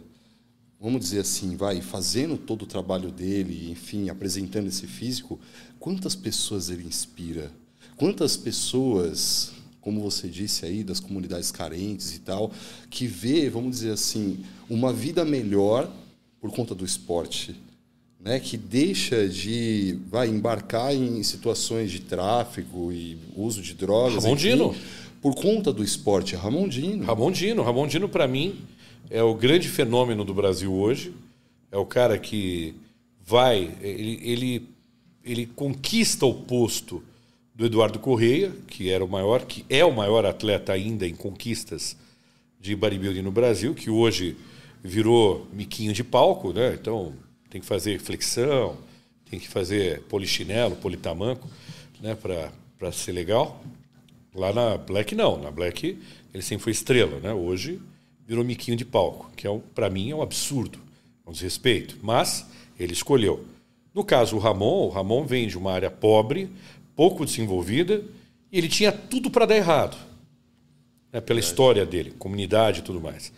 vamos 0.80 1.02
dizer 1.02 1.20
assim, 1.20 1.56
vai 1.56 1.82
fazendo 1.82 2.38
todo 2.38 2.64
o 2.64 2.68
trabalho 2.68 3.12
dele, 3.12 3.70
enfim, 3.72 4.10
apresentando 4.10 4.68
esse 4.68 4.88
físico, 4.88 5.40
quantas 5.80 6.16
pessoas 6.16 6.70
ele 6.70 6.86
inspira? 6.86 7.52
Quantas 7.96 8.36
pessoas 8.36 9.54
como 9.86 10.02
você 10.02 10.28
disse 10.28 10.66
aí, 10.66 10.84
das 10.84 11.00
comunidades 11.00 11.52
carentes 11.52 12.16
e 12.16 12.20
tal, 12.22 12.52
que 12.90 13.06
vê, 13.06 13.48
vamos 13.52 13.70
dizer 13.70 13.92
assim, 13.92 14.44
uma 14.68 14.92
vida 14.92 15.24
melhor 15.24 15.88
por 16.42 16.52
conta 16.52 16.74
do 16.74 16.84
esporte, 16.84 17.56
né? 18.20 18.40
que 18.40 18.58
deixa 18.58 19.30
de 19.30 20.00
vai 20.10 20.28
embarcar 20.28 20.92
em 20.92 21.22
situações 21.22 21.92
de 21.92 22.00
tráfico 22.00 22.92
e 22.92 23.16
uso 23.36 23.62
de 23.62 23.76
drogas. 23.76 24.24
Ramondino. 24.24 24.72
Enfim, 24.72 24.82
por 25.22 25.36
conta 25.36 25.72
do 25.72 25.84
esporte. 25.84 26.36
Ramondino. 26.36 27.06
Ramondino. 27.06 27.62
Ramondino, 27.62 28.10
para 28.10 28.28
mim, 28.28 28.56
é 29.10 29.22
o 29.24 29.34
grande 29.34 29.68
fenômeno 29.68 30.24
do 30.24 30.34
Brasil 30.34 30.74
hoje. 30.74 31.14
É 31.72 31.78
o 31.78 31.86
cara 31.86 32.18
que 32.18 32.76
vai, 33.26 33.72
ele, 33.82 34.20
ele, 34.24 34.70
ele 35.24 35.46
conquista 35.46 36.26
o 36.26 36.34
posto 36.34 37.04
do 37.54 37.66
Eduardo 37.66 38.00
Correia, 38.00 38.52
que 38.68 38.90
era 38.90 39.04
o 39.04 39.08
maior, 39.08 39.46
que 39.46 39.66
é 39.70 39.84
o 39.84 39.94
maior 39.94 40.26
atleta 40.26 40.74
ainda 40.74 41.08
em 41.08 41.16
conquistas 41.16 41.98
de 42.60 42.76
bodybuilding 42.76 43.22
no 43.22 43.32
Brasil, 43.32 43.74
que 43.74 43.90
hoje 43.90 44.36
virou 44.84 45.48
miquinho 45.54 45.94
de 45.94 46.04
palco, 46.04 46.52
né? 46.52 46.74
Então 46.74 47.14
tem 47.50 47.62
que 47.62 47.68
fazer 47.68 48.00
flexão, 48.00 48.78
tem 49.30 49.40
que 49.40 49.48
fazer 49.48 50.02
polichinelo, 50.04 50.76
politamanco, 50.76 51.50
né? 52.02 52.16
Para 52.16 52.92
ser 52.92 53.14
legal. 53.14 53.64
Lá 54.34 54.52
na 54.52 54.78
Black 54.78 55.16
não, 55.16 55.42
na 55.42 55.50
Black 55.50 55.98
ele 56.34 56.44
sempre 56.44 56.66
foi 56.66 56.72
estrela, 56.74 57.20
né? 57.22 57.34
Hoje 57.34 57.80
virou 58.26 58.44
miquinho 58.44 58.76
de 58.76 58.84
palco, 58.84 59.32
que 59.36 59.48
é 59.48 59.60
para 59.74 59.90
mim 59.90 60.12
é 60.12 60.16
um 60.16 60.22
absurdo, 60.22 60.80
é 61.26 61.30
um 61.30 61.34
desrespeito. 61.34 61.98
Mas 62.02 62.46
ele 62.80 62.94
escolheu. 62.94 63.46
No 63.94 64.04
caso 64.04 64.36
o 64.36 64.40
Ramon, 64.40 64.88
o 64.88 64.90
Ramon 64.90 65.26
vem 65.26 65.48
de 65.48 65.58
uma 65.58 65.72
área 65.72 65.92
pobre, 65.92 66.50
pouco 66.96 67.26
desenvolvida, 67.26 68.04
e 68.52 68.58
ele 68.58 68.68
tinha 68.68 68.92
tudo 68.92 69.30
para 69.30 69.46
dar 69.46 69.56
errado. 69.56 69.98
Né, 71.12 71.22
pela 71.22 71.40
história 71.40 71.86
dele, 71.86 72.14
comunidade 72.18 72.80
e 72.80 72.84
tudo 72.84 73.00
mais. 73.00 73.32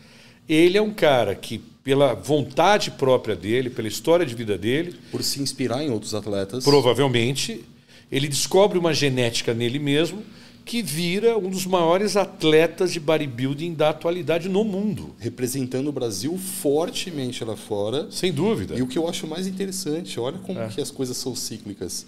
Ele 0.48 0.78
é 0.78 0.82
um 0.82 0.94
cara 0.94 1.36
que, 1.36 1.60
pela 1.84 2.14
vontade 2.14 2.92
própria 2.92 3.36
dele, 3.36 3.70
pela 3.70 3.88
história 3.88 4.26
de 4.26 4.34
vida 4.34 4.58
dele. 4.58 4.96
Por 5.12 5.22
se 5.22 5.42
inspirar 5.42 5.84
em 5.84 5.92
outros 5.92 6.16
atletas. 6.16 6.64
Provavelmente, 6.64 7.64
ele 8.10 8.28
descobre 8.28 8.80
uma 8.80 8.94
genética 8.94 9.54
nele 9.54 9.78
mesmo 9.78 10.24
que 10.68 10.82
vira 10.82 11.38
um 11.38 11.50
dos 11.50 11.66
maiores 11.66 12.18
atletas 12.18 12.92
de 12.92 13.00
bodybuilding 13.00 13.74
da 13.74 13.90
atualidade 13.90 14.50
no 14.50 14.66
mundo. 14.66 15.16
Representando 15.18 15.88
o 15.88 15.92
Brasil 15.94 16.38
fortemente 16.38 17.44
lá 17.46 17.56
fora. 17.56 18.12
Sem 18.12 18.34
dúvida. 18.34 18.76
E 18.76 18.82
o 18.82 18.88
que 18.88 18.98
eu 18.98 19.08
acho 19.08 19.26
mais 19.26 19.48
interessante, 19.48 20.20
olha 20.20 20.38
como 20.40 20.60
é. 20.60 20.68
que 20.68 20.82
as 20.82 20.92
coisas 20.92 21.16
são 21.16 21.34
cíclicas 21.34 22.06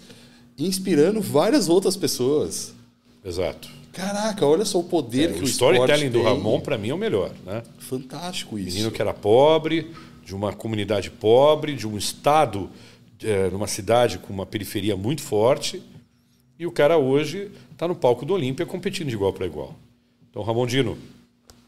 inspirando 0.58 1.22
várias 1.22 1.70
outras 1.70 1.96
pessoas. 1.96 2.74
Exato. 3.24 3.70
Caraca, 3.92 4.46
olha 4.46 4.64
só 4.66 4.78
o 4.78 4.84
poder 4.84 5.30
é, 5.30 5.32
que 5.32 5.40
o, 5.40 5.44
o 5.44 5.46
storytelling 5.46 6.10
do 6.10 6.22
Ramon 6.22 6.60
para 6.60 6.76
mim 6.76 6.90
é 6.90 6.94
o 6.94 6.98
melhor, 6.98 7.32
né? 7.46 7.62
Fantástico 7.78 8.58
isso. 8.58 8.74
Menino 8.74 8.90
que 8.90 9.00
era 9.00 9.14
pobre, 9.14 9.90
de 10.24 10.34
uma 10.34 10.52
comunidade 10.52 11.10
pobre, 11.10 11.74
de 11.74 11.88
um 11.88 11.96
estado, 11.96 12.68
é, 13.22 13.48
numa 13.48 13.66
cidade 13.66 14.18
com 14.18 14.32
uma 14.32 14.44
periferia 14.44 14.96
muito 14.96 15.22
forte, 15.22 15.82
e 16.60 16.66
o 16.66 16.70
cara 16.70 16.98
hoje 16.98 17.50
está 17.72 17.88
no 17.88 17.94
palco 17.94 18.26
do 18.26 18.34
Olímpia 18.34 18.66
competindo 18.66 19.08
de 19.08 19.14
igual 19.14 19.32
para 19.32 19.46
igual. 19.46 19.74
Então, 20.28 20.42
Ramon 20.42 20.66
Dino, 20.66 20.98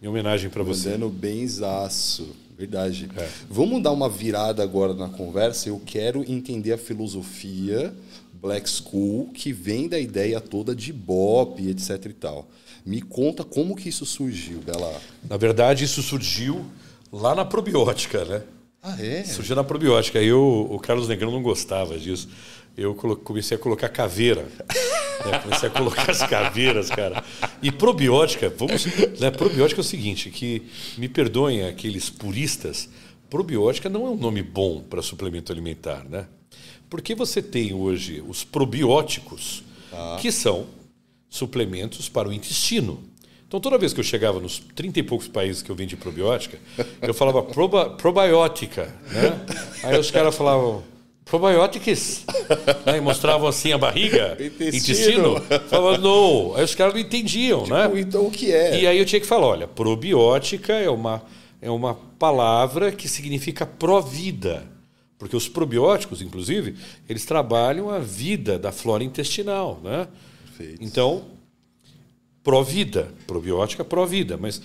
em 0.03 0.07
homenagem 0.07 0.51
para 0.51 0.63
você. 0.63 0.91
Dando 0.91 1.09
benzaço, 1.09 2.37
verdade. 2.59 3.09
É. 3.17 3.27
Vamos 3.49 3.83
dar 3.83 3.91
uma 3.91 4.07
virada 4.07 4.63
agora 4.63 4.93
na 4.93 5.09
conversa. 5.09 5.71
Eu 5.71 5.81
quero 5.87 6.31
entender 6.31 6.75
a 6.75 6.79
filosofia 6.79 7.95
Black 8.35 8.69
School, 8.69 9.31
que 9.33 9.51
vem 9.51 9.89
da 9.89 9.99
ideia 9.99 10.43
toda 10.43 10.75
de 10.75 10.93
Bop, 10.93 11.67
etc 11.67 12.05
e 12.05 12.13
tal. 12.13 12.51
Me 12.85 13.01
conta 13.01 13.43
como 13.45 13.75
que 13.75 13.89
isso 13.89 14.05
surgiu, 14.05 14.59
Bela. 14.59 15.01
Na 15.27 15.39
verdade, 15.39 15.85
isso 15.85 16.03
surgiu 16.03 16.67
lá 17.11 17.35
na 17.35 17.47
probiótica, 17.47 18.27
né? 18.27 18.43
Ah, 18.83 19.01
é? 19.01 19.25
Surgiu 19.25 19.57
na 19.57 19.65
probiótica. 19.65 20.21
Eu, 20.21 20.67
o 20.69 20.79
Carlos 20.79 21.09
Negrão 21.09 21.31
não 21.31 21.43
gostava 21.43 21.97
disso. 21.99 22.29
Eu 22.77 22.95
comecei 22.95 23.57
a 23.57 23.61
colocar 23.61 23.89
caveira 23.89 24.49
Né? 25.25 25.39
Comecei 25.39 25.69
a 25.69 25.73
colocar 25.73 26.11
as 26.11 26.23
caveiras, 26.23 26.91
cara. 26.91 27.23
E 27.63 27.71
probiótica, 27.71 28.49
vamos. 28.51 28.87
Né? 29.19 29.31
Probiótica 29.31 29.81
é 29.81 29.83
o 29.83 29.85
seguinte: 29.85 30.31
que 30.31 30.63
me 30.99 31.09
perdoem 31.09 31.65
aqueles 31.65 32.11
puristas, 32.11 32.89
probiótica 33.31 33.89
não 33.89 34.07
é 34.07 34.11
um 34.11 34.17
nome 34.17 34.43
bom 34.43 34.81
para 34.83 35.03
suplemento 35.03 35.53
alimentar, 35.53 36.05
né? 36.09 36.27
Porque 36.91 37.15
você 37.15 37.41
tem 37.41 37.73
hoje 37.73 38.23
os 38.27 38.45
probióticos, 38.45 39.63
ah. 39.93 40.19
que 40.21 40.31
são 40.31 40.67
suplementos 41.29 42.09
para 42.09 42.29
o 42.29 42.33
intestino. 42.33 43.03
Então, 43.49 43.61
toda 43.61 43.79
vez 43.79 43.93
que 43.93 44.01
eu 44.01 44.05
chegava 44.05 44.41
nos 44.41 44.59
30 44.59 45.01
e 45.01 45.03
poucos 45.03 45.29
países 45.29 45.63
que 45.63 45.71
eu 45.71 45.77
vendi 45.77 45.95
probiótica, 45.95 46.59
eu 47.01 47.13
falava 47.13 47.43
proba, 47.43 47.91
probiótica. 47.91 48.95
Né? 49.11 49.47
Aí 49.85 49.99
os 49.99 50.11
caras 50.11 50.35
falavam 50.35 50.83
probióticos. 51.25 52.25
Né? 52.85 52.99
E 52.99 53.01
mostravam 53.01 53.49
assim 53.49 53.73
a 53.73 53.79
barriga, 53.79 54.37
intestino. 54.39 55.37
intestino 55.37 55.61
falavam, 55.69 55.99
não. 55.99 56.57
Aí 56.57 56.65
os 56.65 56.75
caras 56.75 56.93
não 56.93 57.01
entendiam. 57.01 57.63
Tipo, 57.63 57.75
né? 57.75 57.91
Então, 58.01 58.27
o 58.27 58.31
que 58.31 58.53
é? 58.53 58.81
E 58.81 58.87
aí 58.87 58.99
eu 58.99 59.07
tinha 59.07 59.21
que 59.21 59.27
falar: 59.27 59.47
olha, 59.47 59.69
probiótica 59.69 60.75
é 60.75 60.91
uma, 60.91 61.23
é 61.61 61.71
uma 61.71 61.95
palavra 62.19 62.93
que 62.93 63.09
significa 63.09 63.65
pró-vida. 63.65 64.67
Porque 65.19 65.37
os 65.37 65.49
probióticos, 65.49 66.21
inclusive, 66.21 66.75
eles 67.09 67.25
trabalham 67.25 67.89
a 67.89 68.01
vida 68.01 68.59
da 68.59 68.73
flora 68.73 69.05
intestinal. 69.05 69.81
Né? 69.83 70.09
Perfeito. 70.45 70.85
Então, 70.85 71.23
pró-vida, 72.43 73.15
probiótica 73.27 73.85
pró-vida, 73.85 74.37
mas 74.37 74.61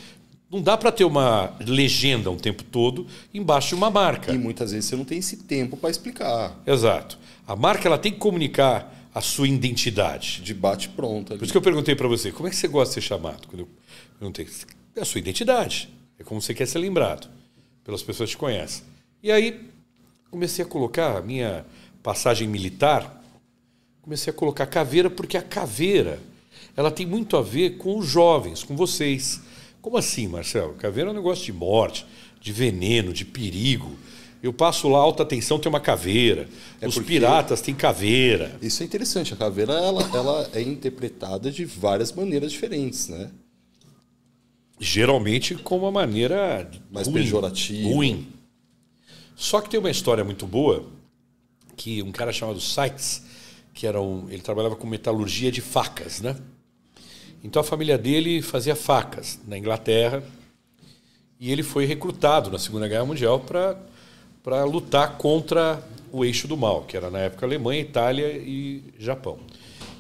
não 0.50 0.62
dá 0.62 0.78
para 0.78 0.92
ter 0.92 1.04
uma 1.04 1.54
legenda 1.60 2.32
um 2.32 2.38
tempo 2.38 2.64
todo 2.64 3.06
embaixo 3.34 3.70
de 3.70 3.76
uma 3.76 3.90
marca. 3.90 4.34
E 4.34 4.38
muitas 4.38 4.72
vezes 4.72 4.90
você 4.90 4.96
não 4.96 5.04
tem 5.04 5.18
esse 5.18 5.38
tempo 5.38 5.76
para 5.76 5.90
explicar. 5.90 6.58
Exato. 6.66 7.18
A 7.46 7.56
marca 7.56 7.88
ela 7.88 7.98
tem 7.98 8.12
que 8.12 8.18
comunicar 8.18 8.94
a 9.14 9.22
sua 9.22 9.48
identidade. 9.48 10.42
De 10.42 10.54
bate 10.54 10.90
pronto. 10.90 11.36
Por 11.36 11.44
isso 11.44 11.52
que 11.52 11.58
eu 11.58 11.62
perguntei 11.62 11.96
para 11.96 12.08
você, 12.08 12.32
como 12.32 12.48
é 12.48 12.52
que 12.52 12.56
você 12.56 12.68
gosta 12.68 12.90
de 12.90 13.02
ser 13.02 13.08
chamado? 13.08 13.48
Quando 13.48 13.62
eu 13.62 13.68
perguntei, 14.20 14.48
é 14.96 15.02
a 15.02 15.06
sua 15.06 15.20
identidade. 15.20 15.90
É 16.20 16.24
como 16.24 16.42
você 16.42 16.54
quer 16.54 16.66
ser 16.66 16.80
lembrado 16.80 17.30
pelas 17.84 18.02
pessoas 18.02 18.30
que 18.30 18.36
te 18.36 18.40
conhecem. 18.40 18.84
E 19.22 19.32
aí 19.32 19.70
comecei 20.30 20.64
a 20.64 20.68
colocar 20.68 21.18
a 21.18 21.22
minha 21.22 21.66
passagem 22.04 22.48
militar, 22.48 23.22
comecei 24.02 24.32
a 24.32 24.34
colocar 24.36 24.66
caveira 24.66 25.10
porque 25.10 25.36
a 25.36 25.42
caveira 25.42 26.20
ela 26.76 26.92
tem 26.92 27.06
muito 27.06 27.36
a 27.36 27.42
ver 27.42 27.78
com 27.78 27.98
os 27.98 28.06
jovens, 28.06 28.64
com 28.64 28.76
vocês. 28.76 29.42
Como 29.88 29.98
assim, 29.98 30.28
Marcelo? 30.28 30.74
Caveira 30.74 31.10
é 31.10 31.14
um 31.14 31.16
negócio 31.16 31.46
de 31.46 31.54
morte, 31.54 32.06
de 32.42 32.52
veneno, 32.52 33.14
de 33.14 33.24
perigo. 33.24 33.98
Eu 34.44 34.52
passo 34.52 34.90
lá, 34.90 35.00
alta 35.00 35.26
tensão 35.26 35.58
tem 35.58 35.70
uma 35.70 35.80
caveira. 35.80 36.50
É 36.82 36.88
Os 36.90 37.00
piratas 37.00 37.62
têm 37.62 37.74
caveira. 37.74 38.60
Isso 38.62 38.84
é 38.84 38.86
interessante. 38.86 39.34
A 39.34 39.38
caveira 39.38 39.72
ela, 39.72 40.04
ela 40.14 40.50
é 40.52 40.62
interpretada 40.62 41.50
de 41.50 41.64
várias 41.64 42.12
maneiras 42.12 42.52
diferentes, 42.52 43.08
né? 43.08 43.32
Geralmente 44.78 45.56
com 45.56 45.78
uma 45.78 45.90
maneira 45.90 46.70
mais 46.92 47.08
ruim, 47.08 47.22
pejorativa. 47.22 47.88
Ruim. 47.88 48.28
Só 49.38 49.62
que 49.62 49.70
tem 49.70 49.80
uma 49.80 49.90
história 49.90 50.22
muito 50.22 50.46
boa 50.46 50.86
que 51.78 52.04
um 52.04 52.12
cara 52.12 52.34
chamado 52.34 52.60
Sykes, 52.60 53.24
que 53.74 53.88
era 53.88 54.02
um, 54.02 54.30
ele 54.30 54.42
trabalhava 54.42 54.76
com 54.76 54.86
metalurgia 54.86 55.50
de 55.50 55.62
facas, 55.62 56.20
né? 56.20 56.36
Então 57.44 57.62
a 57.62 57.64
família 57.64 57.98
dele 57.98 58.42
fazia 58.42 58.76
facas 58.76 59.40
na 59.48 59.58
Inglaterra 59.58 60.24
e 61.40 61.52
ele 61.52 61.64
foi 61.64 61.86
recrutado 61.86 62.50
na 62.50 62.58
Segunda 62.58 62.88
Guerra 62.88 63.06
Mundial 63.06 63.40
para 64.44 64.64
lutar 64.64 65.18
contra 65.18 65.84
o 66.12 66.26
eixo 66.26 66.48
do 66.48 66.58
mal, 66.58 66.84
que 66.84 66.98
era 66.98 67.12
na 67.12 67.20
época 67.20 67.46
Alemanha, 67.46 67.82
Itália 67.82 68.32
e 68.38 68.82
Japão. 68.98 69.40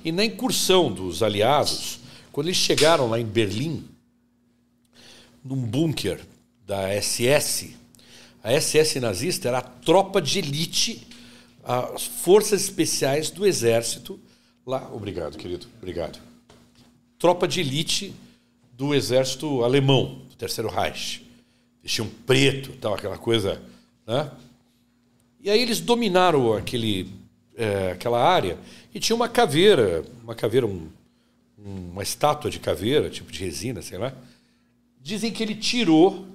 E 0.03 0.11
na 0.11 0.25
incursão 0.25 0.91
dos 0.91 1.21
aliados, 1.21 1.99
quando 2.31 2.47
eles 2.47 2.57
chegaram 2.57 3.09
lá 3.09 3.19
em 3.19 3.25
Berlim, 3.25 3.85
num 5.43 5.57
bunker 5.57 6.19
da 6.65 6.89
SS, 6.99 7.75
a 8.43 8.51
SS 8.59 8.99
nazista 8.99 9.47
era 9.47 9.59
a 9.59 9.61
tropa 9.61 10.21
de 10.21 10.39
elite, 10.39 11.07
as 11.63 12.03
forças 12.03 12.61
especiais 12.63 13.29
do 13.29 13.45
exército 13.45 14.19
lá. 14.65 14.89
Obrigado, 14.93 15.37
querido. 15.37 15.67
Obrigado 15.77 16.26
tropa 17.19 17.47
de 17.47 17.61
elite 17.61 18.13
do 18.73 18.93
exército 18.93 19.63
alemão, 19.63 20.21
do 20.29 20.35
Terceiro 20.35 20.69
Reich. 20.69 21.25
Vestiam 21.81 22.07
preto, 22.25 22.73
tal, 22.79 22.93
aquela 22.93 23.17
coisa. 23.17 23.61
Né? 24.05 24.29
E 25.41 25.49
aí 25.49 25.61
eles 25.61 25.79
dominaram 25.79 26.53
aquele, 26.53 27.09
é, 27.55 27.91
aquela 27.91 28.23
área 28.23 28.57
e 28.93 28.99
tinha 28.99 29.15
uma 29.15 29.29
caveira, 29.29 30.03
uma 30.23 30.35
caveira, 30.35 30.67
um, 30.67 30.89
uma 31.57 32.03
estátua 32.03 32.51
de 32.51 32.59
caveira, 32.59 33.09
tipo 33.09 33.31
de 33.31 33.39
resina, 33.39 33.81
sei 33.81 33.97
lá. 33.97 34.13
Dizem 35.01 35.31
que 35.31 35.41
ele 35.41 35.55
tirou 35.55 36.27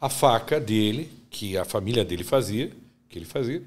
a 0.00 0.08
faca 0.08 0.60
dele, 0.60 1.10
que 1.30 1.56
a 1.56 1.64
família 1.64 2.04
dele 2.04 2.24
fazia, 2.24 2.70
que 3.08 3.18
ele 3.18 3.24
fazia, 3.24 3.62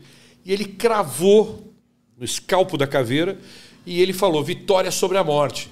e 0.46 0.54
ele 0.54 0.66
cravou 0.66 1.74
no 2.18 2.24
escalpo 2.24 2.78
da 2.78 2.88
caveira 2.88 3.40
e 3.86 4.02
ele 4.02 4.14
falou: 4.14 4.44
vitória 4.44 4.92
sobre 4.92 5.18
a 5.18 5.24
morte. 5.24 5.70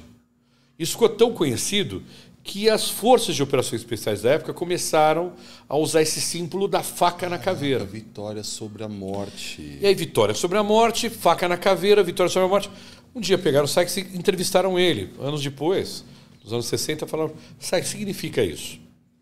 Isso 0.77 0.93
ficou 0.93 1.09
tão 1.09 1.33
conhecido 1.33 2.03
que 2.43 2.69
as 2.69 2.87
forças 2.87 3.35
de 3.35 3.41
operações 3.41 3.81
especiais 3.81 4.21
da 4.21 4.29
época 4.29 4.53
começaram 4.53 5.33
a 5.67 5.75
usar 5.75 6.03
esse 6.03 6.21
símbolo 6.21 6.67
da 6.67 6.83
faca 6.83 7.27
na 7.27 7.39
caveira. 7.39 7.83
Ah, 7.83 7.87
vitória 7.87 8.43
sobre 8.43 8.83
a 8.83 8.87
morte. 8.87 9.79
E 9.81 9.85
aí, 9.85 9.95
vitória 9.95 10.35
sobre 10.35 10.57
a 10.59 10.63
morte, 10.63 11.09
faca 11.09 11.47
na 11.47 11.57
caveira, 11.57 12.03
vitória 12.03 12.31
sobre 12.31 12.45
a 12.45 12.49
morte. 12.49 12.69
Um 13.15 13.19
dia 13.19 13.37
pegaram 13.37 13.65
o 13.65 13.67
Sykes 13.67 13.97
e 13.97 14.01
entrevistaram 14.13 14.77
ele. 14.77 15.09
Anos 15.19 15.41
depois, 15.41 16.05
nos 16.43 16.53
anos 16.53 16.67
60, 16.67 17.07
falaram: 17.07 17.33
Sykes, 17.59 17.89
significa 17.89 18.43
isso? 18.43 18.79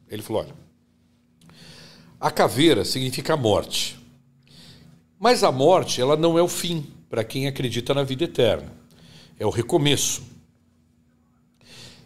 Ele 0.10 0.22
falou: 0.22 0.42
olha, 0.42 0.54
a 2.20 2.30
caveira 2.30 2.84
significa 2.84 3.36
a 3.36 3.38
morte. 3.38 3.98
Mas 5.18 5.46
a 5.46 5.52
morte, 5.52 6.02
ela 6.02 6.18
não 6.18 6.38
é 6.38 6.42
o 6.42 6.48
fim 6.50 6.86
para 7.10 7.24
quem 7.24 7.48
acredita 7.48 7.94
na 7.94 8.04
vida 8.04 8.26
eterna. 8.26 8.70
É 9.40 9.46
o 9.46 9.50
recomeço. 9.50 10.33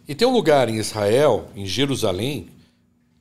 E 0.08 0.14
tem 0.14 0.26
um 0.26 0.32
lugar 0.32 0.70
em 0.70 0.76
Israel, 0.76 1.48
em 1.54 1.66
Jerusalém, 1.66 2.46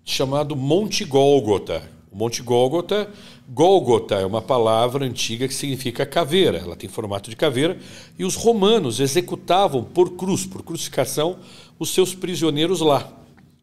chamado 0.06 0.56
Monte 0.56 1.04
Gólgota. 1.04 1.84
O 2.10 2.16
Monte 2.16 2.42
Gólgota, 2.42 3.12
Gólgota 3.50 4.16
é 4.16 4.26
uma 4.26 4.42
palavra 4.42 5.06
antiga 5.06 5.50
que 5.50 5.54
significa 5.54 6.06
caveira, 6.06 6.60
ela 6.60 6.78
tem 6.78 6.90
formato 6.90 7.30
de 7.30 7.36
caveira, 7.36 7.78
e 8.18 8.24
os 8.24 8.36
romanos 8.36 9.02
executavam 9.02 9.84
por 9.84 10.12
cruz, 10.12 10.46
por 10.46 10.64
crucificação, 10.64 11.38
os 11.78 11.90
seus 11.90 12.16
prisioneiros 12.16 12.80
lá, 12.80 13.12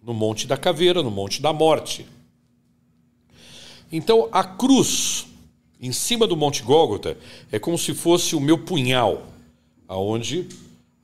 no 0.03 0.12
Monte 0.12 0.47
da 0.47 0.59
Caveira, 0.59 1.03
no 1.03 1.11
Monte 1.11 1.41
da 1.41 1.51
Morte. 1.51 2.07
Então, 3.91 4.29
a 4.33 4.45
cruz 4.45 5.27
em 5.81 5.93
cima 5.93 6.27
do 6.27 6.37
Monte 6.37 6.62
Gólgota 6.62 7.16
é 7.51 7.59
como 7.59 7.79
se 7.79 7.95
fosse 7.95 8.37
o 8.37 8.41
meu 8.41 8.59
punhal, 8.59 9.22
aonde 9.89 10.47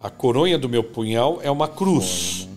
a 0.01 0.09
coronha 0.09 0.59
do 0.59 0.69
meu 0.69 0.83
punhal 0.83 1.41
é 1.43 1.51
uma 1.51 1.69
cruz. 1.69 2.49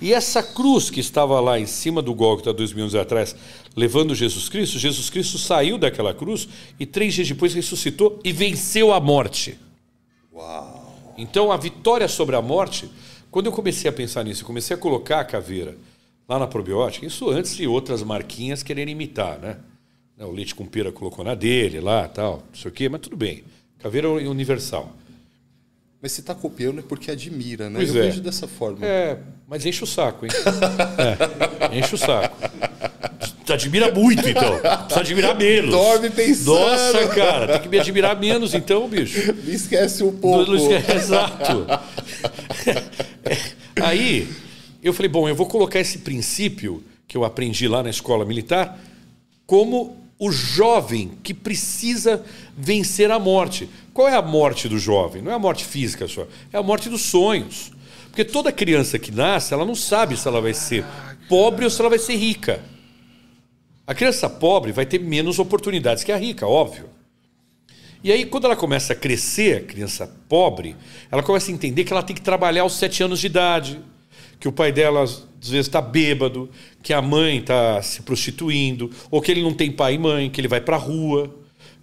E 0.00 0.12
essa 0.12 0.42
cruz 0.42 0.88
que 0.88 1.00
estava 1.00 1.38
lá 1.40 1.58
em 1.58 1.66
cima 1.66 2.00
do 2.00 2.14
Gólgota 2.14 2.52
dois 2.52 2.72
mil 2.72 2.84
anos 2.84 2.94
atrás, 2.94 3.34
levando 3.76 4.14
Jesus 4.14 4.48
Cristo, 4.48 4.78
Jesus 4.78 5.10
Cristo 5.10 5.38
saiu 5.38 5.76
daquela 5.78 6.14
cruz 6.14 6.48
e 6.78 6.86
três 6.86 7.14
dias 7.14 7.28
depois 7.28 7.54
ressuscitou 7.54 8.20
e 8.24 8.32
venceu 8.32 8.92
a 8.92 9.00
morte. 9.00 9.58
Uau. 10.32 10.94
Então 11.18 11.52
a 11.52 11.56
vitória 11.56 12.08
sobre 12.08 12.36
a 12.36 12.42
morte, 12.42 12.88
quando 13.30 13.46
eu 13.46 13.52
comecei 13.52 13.88
a 13.88 13.92
pensar 13.92 14.24
nisso, 14.24 14.44
comecei 14.44 14.74
a 14.74 14.78
colocar 14.78 15.20
a 15.20 15.24
caveira 15.24 15.76
lá 16.28 16.38
na 16.38 16.46
probiótica, 16.46 17.04
isso 17.04 17.28
antes 17.30 17.56
de 17.56 17.66
outras 17.66 18.02
marquinhas 18.02 18.62
quererem 18.62 18.92
imitar, 18.92 19.38
né? 19.38 19.56
O 20.18 20.30
leite 20.30 20.54
com 20.54 20.64
pera 20.64 20.92
colocou 20.92 21.24
na 21.24 21.34
dele 21.34 21.80
lá, 21.80 22.06
tal, 22.06 22.44
não 22.48 22.54
sei 22.54 22.70
o 22.70 22.74
quê, 22.74 22.88
mas 22.88 23.00
tudo 23.00 23.16
bem. 23.16 23.42
Caveira 23.78 24.06
é 24.06 24.28
universal. 24.28 24.92
Mas 26.02 26.10
você 26.10 26.20
está 26.20 26.34
copiando 26.34 26.80
é 26.80 26.82
porque 26.82 27.12
admira, 27.12 27.70
né? 27.70 27.76
Pois 27.76 27.94
Eu 27.94 28.02
é. 28.02 28.06
vejo 28.06 28.20
dessa 28.20 28.48
forma. 28.48 28.84
É, 28.84 29.18
mas 29.48 29.64
enche 29.64 29.84
o 29.84 29.86
saco, 29.86 30.26
hein? 30.26 30.32
é, 31.70 31.78
enche 31.78 31.94
o 31.94 31.98
saco. 31.98 32.36
Admira 33.48 33.92
muito, 33.92 34.26
então. 34.26 34.58
Precisa 34.58 35.00
admirar 35.00 35.36
menos. 35.36 35.70
Dorme 35.70 36.10
pensando. 36.10 36.58
Nossa, 36.58 37.08
cara, 37.08 37.46
tem 37.46 37.60
que 37.60 37.68
me 37.68 37.78
admirar 37.78 38.18
menos, 38.18 38.54
então, 38.54 38.88
bicho. 38.88 39.32
Me 39.44 39.52
esquece 39.52 40.02
um 40.02 40.16
pouco. 40.16 40.52
Não 40.52 40.56
esquece, 40.56 40.92
exato. 40.92 41.66
Aí, 43.80 44.26
eu 44.82 44.92
falei, 44.94 45.08
bom, 45.10 45.28
eu 45.28 45.34
vou 45.34 45.46
colocar 45.46 45.78
esse 45.78 45.98
princípio 45.98 46.82
que 47.06 47.16
eu 47.16 47.24
aprendi 47.24 47.68
lá 47.68 47.82
na 47.82 47.90
escola 47.90 48.24
militar 48.24 48.80
como 49.46 50.01
o 50.18 50.30
jovem 50.30 51.12
que 51.22 51.34
precisa 51.34 52.24
vencer 52.56 53.10
a 53.10 53.18
morte. 53.18 53.68
Qual 53.92 54.08
é 54.08 54.14
a 54.14 54.22
morte 54.22 54.68
do 54.68 54.78
jovem? 54.78 55.20
Não 55.20 55.32
é 55.32 55.34
a 55.34 55.38
morte 55.38 55.64
física 55.64 56.06
só, 56.06 56.26
é 56.52 56.58
a 56.58 56.62
morte 56.62 56.88
dos 56.88 57.02
sonhos. 57.02 57.72
Porque 58.06 58.24
toda 58.24 58.52
criança 58.52 58.98
que 58.98 59.10
nasce, 59.10 59.54
ela 59.54 59.64
não 59.64 59.74
sabe 59.74 60.16
se 60.16 60.28
ela 60.28 60.40
vai 60.40 60.52
ser 60.52 60.84
pobre 61.28 61.64
ou 61.64 61.70
se 61.70 61.80
ela 61.80 61.88
vai 61.88 61.98
ser 61.98 62.14
rica. 62.16 62.62
A 63.86 63.94
criança 63.94 64.28
pobre 64.28 64.70
vai 64.70 64.86
ter 64.86 65.00
menos 65.00 65.38
oportunidades 65.38 66.04
que 66.04 66.12
a 66.12 66.16
rica, 66.16 66.46
óbvio. 66.46 66.90
E 68.04 68.10
aí, 68.10 68.26
quando 68.26 68.44
ela 68.44 68.56
começa 68.56 68.92
a 68.92 68.96
crescer, 68.96 69.66
criança 69.66 70.06
pobre, 70.28 70.76
ela 71.10 71.22
começa 71.22 71.50
a 71.50 71.54
entender 71.54 71.84
que 71.84 71.92
ela 71.92 72.02
tem 72.02 72.14
que 72.14 72.22
trabalhar 72.22 72.62
aos 72.62 72.74
sete 72.74 73.02
anos 73.02 73.20
de 73.20 73.26
idade, 73.26 73.80
que 74.42 74.48
o 74.48 74.52
pai 74.52 74.72
dela 74.72 75.04
às 75.04 75.24
vezes 75.40 75.68
está 75.68 75.80
bêbado, 75.80 76.50
que 76.82 76.92
a 76.92 77.00
mãe 77.00 77.38
está 77.38 77.80
se 77.80 78.02
prostituindo, 78.02 78.90
ou 79.08 79.22
que 79.22 79.30
ele 79.30 79.40
não 79.40 79.54
tem 79.54 79.70
pai 79.70 79.94
e 79.94 79.98
mãe, 79.98 80.28
que 80.28 80.40
ele 80.40 80.48
vai 80.48 80.60
para 80.60 80.74
a 80.74 80.80
rua, 80.80 81.32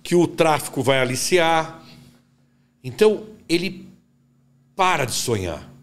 que 0.03 0.13
o 0.13 0.27
tráfico 0.27 0.83
vai 0.83 0.99
aliciar. 0.99 1.81
Então, 2.83 3.27
ele 3.47 3.87
para 4.75 5.05
de 5.05 5.13
sonhar. 5.13 5.73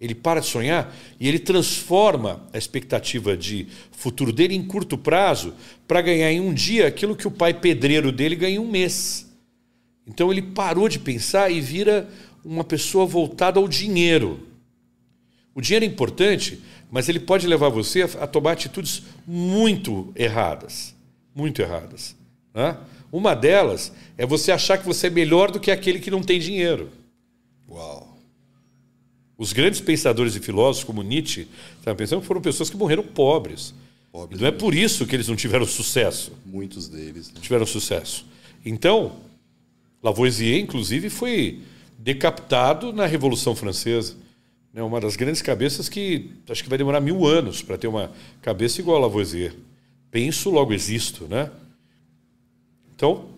Ele 0.00 0.14
para 0.14 0.38
de 0.38 0.46
sonhar 0.46 0.94
e 1.18 1.26
ele 1.26 1.40
transforma 1.40 2.46
a 2.52 2.58
expectativa 2.58 3.36
de 3.36 3.66
futuro 3.90 4.32
dele 4.32 4.54
em 4.54 4.62
curto 4.62 4.96
prazo 4.96 5.52
para 5.88 6.00
ganhar 6.00 6.30
em 6.30 6.38
um 6.38 6.54
dia 6.54 6.86
aquilo 6.86 7.16
que 7.16 7.26
o 7.26 7.32
pai 7.32 7.52
pedreiro 7.52 8.12
dele 8.12 8.36
ganha 8.36 8.54
em 8.54 8.60
um 8.60 8.70
mês. 8.70 9.28
Então 10.06 10.30
ele 10.30 10.42
parou 10.42 10.88
de 10.88 11.00
pensar 11.00 11.50
e 11.50 11.60
vira 11.60 12.08
uma 12.44 12.62
pessoa 12.62 13.06
voltada 13.06 13.58
ao 13.58 13.66
dinheiro. 13.66 14.51
O 15.54 15.60
dinheiro 15.60 15.84
é 15.84 15.88
importante, 15.88 16.60
mas 16.90 17.08
ele 17.08 17.20
pode 17.20 17.46
levar 17.46 17.68
você 17.68 18.02
a 18.02 18.26
tomar 18.26 18.52
atitudes 18.52 19.02
muito 19.26 20.12
erradas. 20.16 20.94
Muito 21.34 21.60
erradas. 21.60 22.16
Né? 22.54 22.76
Uma 23.10 23.34
delas 23.34 23.92
é 24.16 24.24
você 24.24 24.52
achar 24.52 24.78
que 24.78 24.86
você 24.86 25.08
é 25.08 25.10
melhor 25.10 25.50
do 25.50 25.60
que 25.60 25.70
aquele 25.70 26.00
que 26.00 26.10
não 26.10 26.22
tem 26.22 26.38
dinheiro. 26.38 26.90
Uau. 27.68 28.18
Os 29.36 29.52
grandes 29.52 29.80
pensadores 29.80 30.36
e 30.36 30.40
filósofos, 30.40 30.84
como 30.84 31.02
Nietzsche, 31.02 31.48
estava 31.78 31.96
pensando, 31.96 32.22
foram 32.22 32.40
pessoas 32.40 32.70
que 32.70 32.76
morreram 32.76 33.02
pobres. 33.02 33.74
pobres 34.10 34.40
não 34.40 34.48
é 34.48 34.52
por 34.52 34.74
isso 34.74 35.06
que 35.06 35.16
eles 35.16 35.28
não 35.28 35.36
tiveram 35.36 35.66
sucesso. 35.66 36.32
Muitos 36.46 36.88
deles. 36.88 37.32
Né? 37.32 37.40
Tiveram 37.40 37.66
sucesso. 37.66 38.24
Então, 38.64 39.16
Lavoisier, 40.02 40.60
inclusive, 40.60 41.10
foi 41.10 41.60
decapitado 41.98 42.92
na 42.92 43.06
Revolução 43.06 43.54
Francesa. 43.54 44.14
É 44.74 44.82
uma 44.82 45.00
das 45.00 45.16
grandes 45.16 45.42
cabeças 45.42 45.88
que 45.88 46.30
acho 46.48 46.62
que 46.62 46.68
vai 46.68 46.78
demorar 46.78 47.00
mil 47.00 47.26
anos 47.26 47.60
para 47.60 47.76
ter 47.76 47.88
uma 47.88 48.10
cabeça 48.40 48.80
igual 48.80 48.96
a 48.96 49.00
Lavoisier. 49.00 49.54
Penso, 50.10 50.50
logo 50.50 50.72
existo, 50.72 51.26
né? 51.28 51.50
Então, 52.94 53.28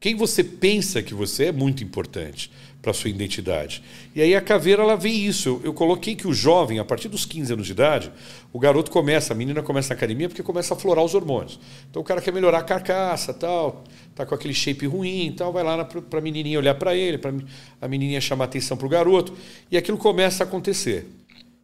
quem 0.00 0.14
você 0.14 0.42
pensa 0.42 1.02
que 1.02 1.12
você 1.12 1.46
é 1.46 1.52
muito 1.52 1.84
importante 1.84 2.50
para 2.86 2.92
sua 2.92 3.10
identidade. 3.10 3.82
E 4.14 4.22
aí 4.22 4.32
a 4.36 4.40
caveira 4.40 4.80
ela 4.80 4.94
vê 4.94 5.08
isso. 5.08 5.48
Eu, 5.48 5.60
eu, 5.64 5.74
coloquei 5.74 6.14
que 6.14 6.28
o 6.28 6.32
jovem, 6.32 6.78
a 6.78 6.84
partir 6.84 7.08
dos 7.08 7.24
15 7.24 7.54
anos 7.54 7.66
de 7.66 7.72
idade, 7.72 8.12
o 8.52 8.60
garoto 8.60 8.92
começa, 8.92 9.32
a 9.32 9.36
menina 9.36 9.60
começa 9.60 9.88
na 9.88 9.96
academia 9.96 10.28
porque 10.28 10.40
começa 10.40 10.72
a 10.72 10.76
florar 10.76 11.04
os 11.04 11.12
hormônios. 11.12 11.58
Então 11.90 12.00
o 12.00 12.04
cara 12.04 12.20
quer 12.20 12.32
melhorar 12.32 12.58
a 12.58 12.62
carcaça, 12.62 13.34
tal, 13.34 13.82
tá 14.14 14.24
com 14.24 14.36
aquele 14.36 14.54
shape 14.54 14.86
ruim, 14.86 15.34
tal, 15.36 15.52
vai 15.52 15.64
lá 15.64 15.84
para 15.84 16.20
a 16.20 16.22
menininha 16.22 16.60
olhar 16.60 16.76
para 16.76 16.94
ele, 16.94 17.18
para 17.18 17.34
a 17.80 17.88
menininha 17.88 18.20
chamar 18.20 18.44
atenção 18.44 18.76
para 18.76 18.86
o 18.86 18.88
garoto, 18.88 19.32
e 19.68 19.76
aquilo 19.76 19.98
começa 19.98 20.44
a 20.44 20.46
acontecer. 20.46 21.08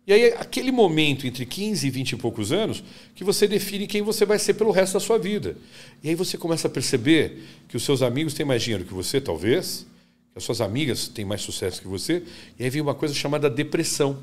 E 0.04 0.12
aí, 0.12 0.24
aquele 0.36 0.72
momento 0.72 1.24
entre 1.24 1.46
15 1.46 1.86
e 1.86 1.90
20 1.90 2.10
e 2.10 2.16
poucos 2.16 2.50
anos, 2.50 2.82
que 3.14 3.22
você 3.22 3.46
define 3.46 3.86
quem 3.86 4.02
você 4.02 4.26
vai 4.26 4.40
ser 4.40 4.54
pelo 4.54 4.72
resto 4.72 4.94
da 4.94 5.00
sua 5.00 5.18
vida. 5.18 5.56
E 6.02 6.08
aí 6.08 6.16
você 6.16 6.36
começa 6.36 6.66
a 6.66 6.70
perceber 6.70 7.44
que 7.68 7.76
os 7.76 7.84
seus 7.84 8.02
amigos 8.02 8.34
têm 8.34 8.44
mais 8.44 8.60
dinheiro 8.60 8.84
que 8.84 8.92
você, 8.92 9.20
talvez, 9.20 9.86
as 10.34 10.44
suas 10.44 10.60
amigas 10.60 11.08
têm 11.08 11.24
mais 11.24 11.42
sucesso 11.42 11.80
que 11.80 11.88
você, 11.88 12.22
e 12.58 12.64
aí 12.64 12.70
vem 12.70 12.80
uma 12.80 12.94
coisa 12.94 13.14
chamada 13.14 13.50
depressão. 13.50 14.18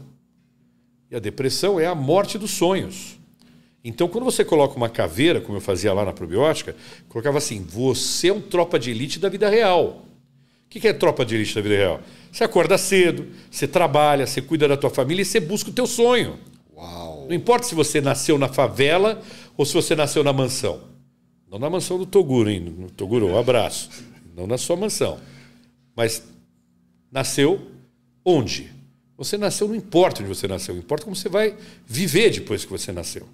E 1.11 1.15
a 1.15 1.19
depressão 1.19 1.79
é 1.79 1.85
a 1.85 1.95
morte 1.95 2.37
dos 2.37 2.51
sonhos. 2.51 3.17
Então, 3.83 4.07
quando 4.07 4.25
você 4.25 4.43
coloca 4.43 4.75
uma 4.75 4.89
caveira, 4.89 5.39
como 5.39 5.57
eu 5.57 5.61
fazia 5.61 5.93
lá 5.93 6.03
na 6.03 6.11
probiótica, 6.11 6.75
colocava 7.07 7.37
assim: 7.37 7.63
você 7.63 8.27
é 8.27 8.33
um 8.33 8.41
tropa 8.41 8.77
de 8.77 8.91
elite 8.91 9.19
da 9.19 9.29
vida 9.29 9.49
real. 9.49 10.05
O 10.65 10.69
que 10.69 10.87
é 10.87 10.93
tropa 10.93 11.25
de 11.25 11.35
elite 11.35 11.55
da 11.55 11.61
vida 11.61 11.75
real? 11.75 12.01
Você 12.31 12.43
acorda 12.43 12.77
cedo, 12.77 13.27
você 13.49 13.67
trabalha, 13.67 14.27
você 14.27 14.41
cuida 14.41 14.67
da 14.67 14.77
tua 14.77 14.89
família 14.89 15.23
e 15.23 15.25
você 15.25 15.39
busca 15.39 15.69
o 15.69 15.73
teu 15.73 15.87
sonho. 15.87 16.37
Uau. 16.75 17.25
Não 17.27 17.35
importa 17.35 17.65
se 17.65 17.73
você 17.73 17.99
nasceu 18.01 18.37
na 18.37 18.47
favela 18.47 19.21
ou 19.57 19.65
se 19.65 19.73
você 19.73 19.95
nasceu 19.95 20.23
na 20.23 20.31
mansão. 20.31 20.81
Não 21.49 21.57
na 21.57 21.69
mansão 21.69 21.97
do 21.97 22.05
Toguro, 22.05 22.49
hein? 22.49 22.59
No 22.59 22.91
Toguro, 22.91 23.27
um 23.27 23.37
abraço. 23.37 23.89
Não 24.35 24.45
na 24.45 24.57
sua 24.57 24.75
mansão. 24.75 25.19
Mas 25.99 26.23
nasceu 27.11 27.61
onde? 28.23 28.71
Você 29.17 29.37
nasceu, 29.37 29.67
não 29.67 29.75
importa 29.75 30.21
onde 30.21 30.29
você 30.33 30.47
nasceu, 30.47 30.77
importa 30.77 31.03
como 31.03 31.13
você 31.13 31.27
vai 31.27 31.57
viver 31.85 32.29
depois 32.29 32.63
que 32.63 32.71
você 32.71 32.93
nasceu. 32.93 33.27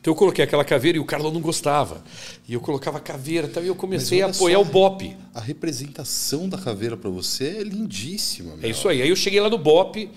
Então 0.00 0.12
eu 0.12 0.16
coloquei 0.16 0.42
aquela 0.42 0.64
caveira 0.64 0.96
e 0.96 1.00
o 1.00 1.04
Carlão 1.04 1.30
não 1.30 1.42
gostava. 1.42 2.02
E 2.48 2.54
eu 2.54 2.60
colocava 2.62 2.96
a 2.96 3.00
caveira 3.02 3.50
e 3.62 3.66
eu 3.66 3.74
comecei 3.74 4.22
a 4.22 4.28
apoiar 4.28 4.56
só, 4.56 4.62
o 4.62 4.64
BOP. 4.64 5.14
A 5.34 5.42
representação 5.42 6.48
da 6.48 6.56
caveira 6.56 6.96
para 6.96 7.10
você 7.10 7.58
é 7.58 7.62
lindíssima. 7.62 8.56
Meu. 8.56 8.66
É 8.66 8.70
isso 8.70 8.88
aí. 8.88 9.02
Aí 9.02 9.10
eu 9.10 9.16
cheguei 9.16 9.38
lá 9.38 9.50
no 9.50 9.58
BOP 9.58 10.08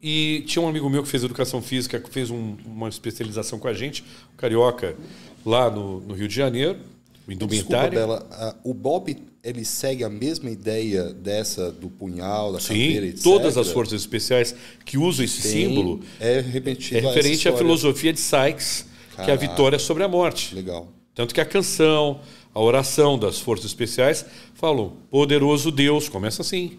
e 0.00 0.44
tinha 0.46 0.62
um 0.62 0.68
amigo 0.68 0.88
meu 0.88 1.02
que 1.02 1.08
fez 1.08 1.24
educação 1.24 1.60
física, 1.60 1.98
que 1.98 2.10
fez 2.10 2.30
um, 2.30 2.56
uma 2.64 2.88
especialização 2.88 3.58
com 3.58 3.66
a 3.66 3.74
gente, 3.74 4.04
o 4.34 4.36
Carioca, 4.36 4.96
lá 5.44 5.68
no, 5.68 6.00
no 6.02 6.14
Rio 6.14 6.28
de 6.28 6.34
Janeiro, 6.36 6.78
o 7.26 7.32
indumentário. 7.32 7.90
Desculpa, 7.90 8.24
Bela, 8.28 8.60
o 8.62 8.72
BOP 8.72 9.29
ele 9.42 9.64
segue 9.64 10.04
a 10.04 10.10
mesma 10.10 10.50
ideia 10.50 11.04
dessa 11.14 11.72
do 11.72 11.88
punhal, 11.88 12.52
da 12.52 12.60
Sim, 12.60 12.68
caveira, 12.68 13.06
etc. 13.06 13.22
todas 13.22 13.56
as 13.56 13.70
forças 13.70 14.00
especiais 14.00 14.54
que 14.84 14.98
usam 14.98 15.24
esse 15.24 15.42
Tem, 15.42 15.68
símbolo 15.68 16.00
é, 16.20 16.38
é 16.38 16.40
referente 16.40 17.48
à 17.48 17.56
filosofia 17.56 18.12
de 18.12 18.20
Sykes, 18.20 18.86
Caraca. 19.16 19.24
que 19.24 19.30
é 19.30 19.34
a 19.34 19.36
vitória 19.36 19.78
sobre 19.78 20.02
a 20.02 20.08
morte. 20.08 20.54
Legal. 20.54 20.88
Tanto 21.14 21.34
que 21.34 21.40
a 21.40 21.44
canção, 21.44 22.20
a 22.54 22.60
oração 22.60 23.18
das 23.18 23.38
forças 23.38 23.66
especiais 23.66 24.26
falam: 24.54 24.92
poderoso 25.10 25.70
Deus, 25.70 26.08
começa 26.08 26.42
assim, 26.42 26.78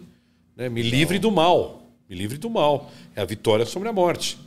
né? 0.56 0.68
me 0.68 0.82
Legal. 0.82 0.98
livre 0.98 1.18
do 1.18 1.32
mal, 1.32 1.82
me 2.08 2.14
livre 2.14 2.38
do 2.38 2.48
mal. 2.48 2.92
É 3.16 3.20
a 3.20 3.24
vitória 3.24 3.66
sobre 3.66 3.88
a 3.88 3.92
morte. 3.92 4.38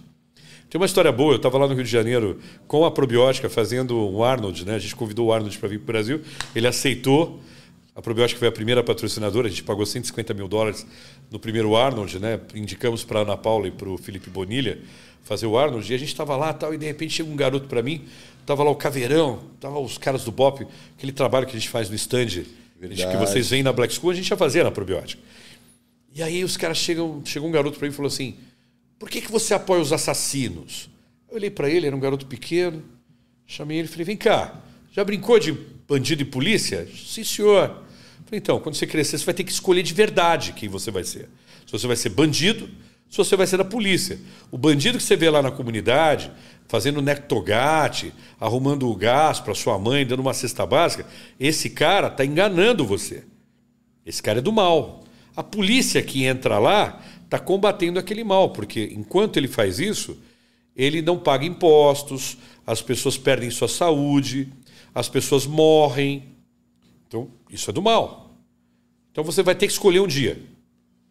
Tem 0.69 0.79
uma 0.79 0.85
história 0.85 1.11
boa, 1.11 1.33
eu 1.33 1.37
estava 1.37 1.57
lá 1.57 1.67
no 1.67 1.73
Rio 1.75 1.83
de 1.83 1.91
Janeiro 1.91 2.39
com 2.67 2.85
a 2.85 2.91
probiótica 2.91 3.49
fazendo 3.49 4.09
um 4.09 4.23
Arnold, 4.23 4.65
né? 4.65 4.75
A 4.75 4.79
gente 4.79 4.95
convidou 4.95 5.27
o 5.27 5.33
Arnold 5.33 5.57
para 5.57 5.69
vir 5.69 5.79
para 5.79 5.83
o 5.83 5.87
Brasil, 5.87 6.21
ele 6.55 6.67
aceitou. 6.67 7.39
A 7.95 8.01
Probiótica 8.01 8.37
foi 8.37 8.49
a 8.49 8.51
primeira 8.51 8.83
patrocinadora, 8.83 9.47
a 9.47 9.49
gente 9.49 9.63
pagou 9.63 9.85
150 9.85 10.33
mil 10.33 10.49
dólares 10.49 10.85
no 11.31 11.39
primeiro 11.39 11.77
Arnold, 11.77 12.19
né? 12.19 12.41
Indicamos 12.53 13.05
para 13.05 13.19
a 13.19 13.21
Ana 13.21 13.37
Paula 13.37 13.69
e 13.69 13.71
para 13.71 13.87
o 13.87 13.97
Felipe 13.97 14.29
Bonilha 14.29 14.81
fazer 15.23 15.45
o 15.45 15.57
Arnold, 15.57 15.89
e 15.89 15.95
a 15.95 15.97
gente 15.97 16.09
estava 16.09 16.35
lá 16.35 16.53
tal, 16.53 16.73
e 16.73 16.77
de 16.77 16.85
repente 16.85 17.13
chega 17.13 17.29
um 17.29 17.37
garoto 17.37 17.67
para 17.67 17.81
mim, 17.81 18.05
estava 18.41 18.63
lá 18.63 18.69
o 18.69 18.75
Caveirão, 18.75 19.39
estava 19.55 19.79
os 19.79 19.97
caras 19.97 20.25
do 20.25 20.31
BOP, 20.31 20.67
aquele 20.97 21.13
trabalho 21.13 21.47
que 21.47 21.55
a 21.55 21.59
gente 21.59 21.69
faz 21.69 21.89
no 21.89 21.95
stand, 21.95 22.43
que 22.81 23.17
vocês 23.17 23.49
veem 23.49 23.63
na 23.63 23.71
Black 23.71 23.93
School, 23.93 24.11
a 24.11 24.13
gente 24.13 24.27
já 24.27 24.35
fazia 24.35 24.63
na 24.63 24.71
Probiótica. 24.71 25.23
E 26.13 26.21
aí 26.21 26.43
os 26.43 26.57
caras 26.57 26.77
chegam, 26.77 27.21
chegou 27.23 27.47
um 27.47 27.51
garoto 27.51 27.79
para 27.79 27.87
mim 27.87 27.93
e 27.93 27.95
falou 27.95 28.09
assim: 28.09 28.35
por 28.99 29.09
que, 29.09 29.21
que 29.21 29.31
você 29.31 29.53
apoia 29.53 29.81
os 29.81 29.93
assassinos? 29.93 30.89
Eu 31.29 31.37
olhei 31.37 31.49
para 31.49 31.69
ele, 31.69 31.87
era 31.87 31.95
um 31.95 31.99
garoto 31.99 32.25
pequeno, 32.25 32.83
chamei 33.47 33.77
ele 33.77 33.87
e 33.87 33.91
falei: 33.91 34.05
vem 34.05 34.17
cá, 34.17 34.61
já 34.91 35.03
brincou 35.03 35.39
de 35.39 35.53
bandido 35.87 36.21
e 36.21 36.25
polícia? 36.25 36.87
Sim, 36.93 37.23
senhor. 37.23 37.84
Falei, 38.25 38.39
então, 38.39 38.59
quando 38.59 38.75
você 38.75 38.87
crescer, 38.87 39.17
você 39.17 39.25
vai 39.25 39.33
ter 39.33 39.43
que 39.43 39.51
escolher 39.51 39.83
de 39.83 39.93
verdade 39.93 40.53
quem 40.53 40.67
você 40.67 40.89
vai 40.89 41.03
ser. 41.03 41.29
Se 41.65 41.71
você 41.71 41.85
vai 41.85 41.95
ser 41.95 42.09
bandido, 42.09 42.69
se 43.09 43.17
você 43.17 43.35
vai 43.35 43.45
ser 43.45 43.57
da 43.57 43.63
polícia. 43.63 44.19
O 44.51 44.57
bandido 44.57 44.97
que 44.97 45.03
você 45.03 45.15
vê 45.15 45.29
lá 45.29 45.41
na 45.41 45.51
comunidade, 45.51 46.31
fazendo 46.67 47.01
nectogate, 47.01 48.13
arrumando 48.39 48.89
o 48.89 48.95
gás 48.95 49.39
para 49.39 49.53
sua 49.53 49.77
mãe, 49.77 50.05
dando 50.05 50.21
uma 50.21 50.33
cesta 50.33 50.65
básica, 50.65 51.05
esse 51.39 51.69
cara 51.69 52.07
está 52.07 52.25
enganando 52.25 52.85
você. 52.85 53.23
Esse 54.05 54.21
cara 54.21 54.39
é 54.39 54.41
do 54.41 54.51
mal. 54.51 55.03
A 55.35 55.43
polícia 55.43 56.01
que 56.01 56.25
entra 56.25 56.57
lá 56.57 57.01
está 57.23 57.37
combatendo 57.39 57.99
aquele 57.99 58.23
mal, 58.23 58.49
porque 58.49 58.91
enquanto 58.95 59.37
ele 59.37 59.47
faz 59.47 59.79
isso, 59.79 60.17
ele 60.75 61.01
não 61.01 61.17
paga 61.17 61.45
impostos, 61.45 62.37
as 62.65 62.81
pessoas 62.81 63.17
perdem 63.17 63.49
sua 63.49 63.67
saúde, 63.67 64.51
as 64.93 65.07
pessoas 65.09 65.45
morrem, 65.45 66.34
então, 67.15 67.31
isso 67.49 67.69
é 67.69 67.73
do 67.73 67.81
mal. 67.81 68.37
Então 69.11 69.23
você 69.23 69.41
vai 69.41 69.55
ter 69.55 69.67
que 69.67 69.71
escolher 69.71 70.01
um 70.01 70.07
dia. 70.07 70.37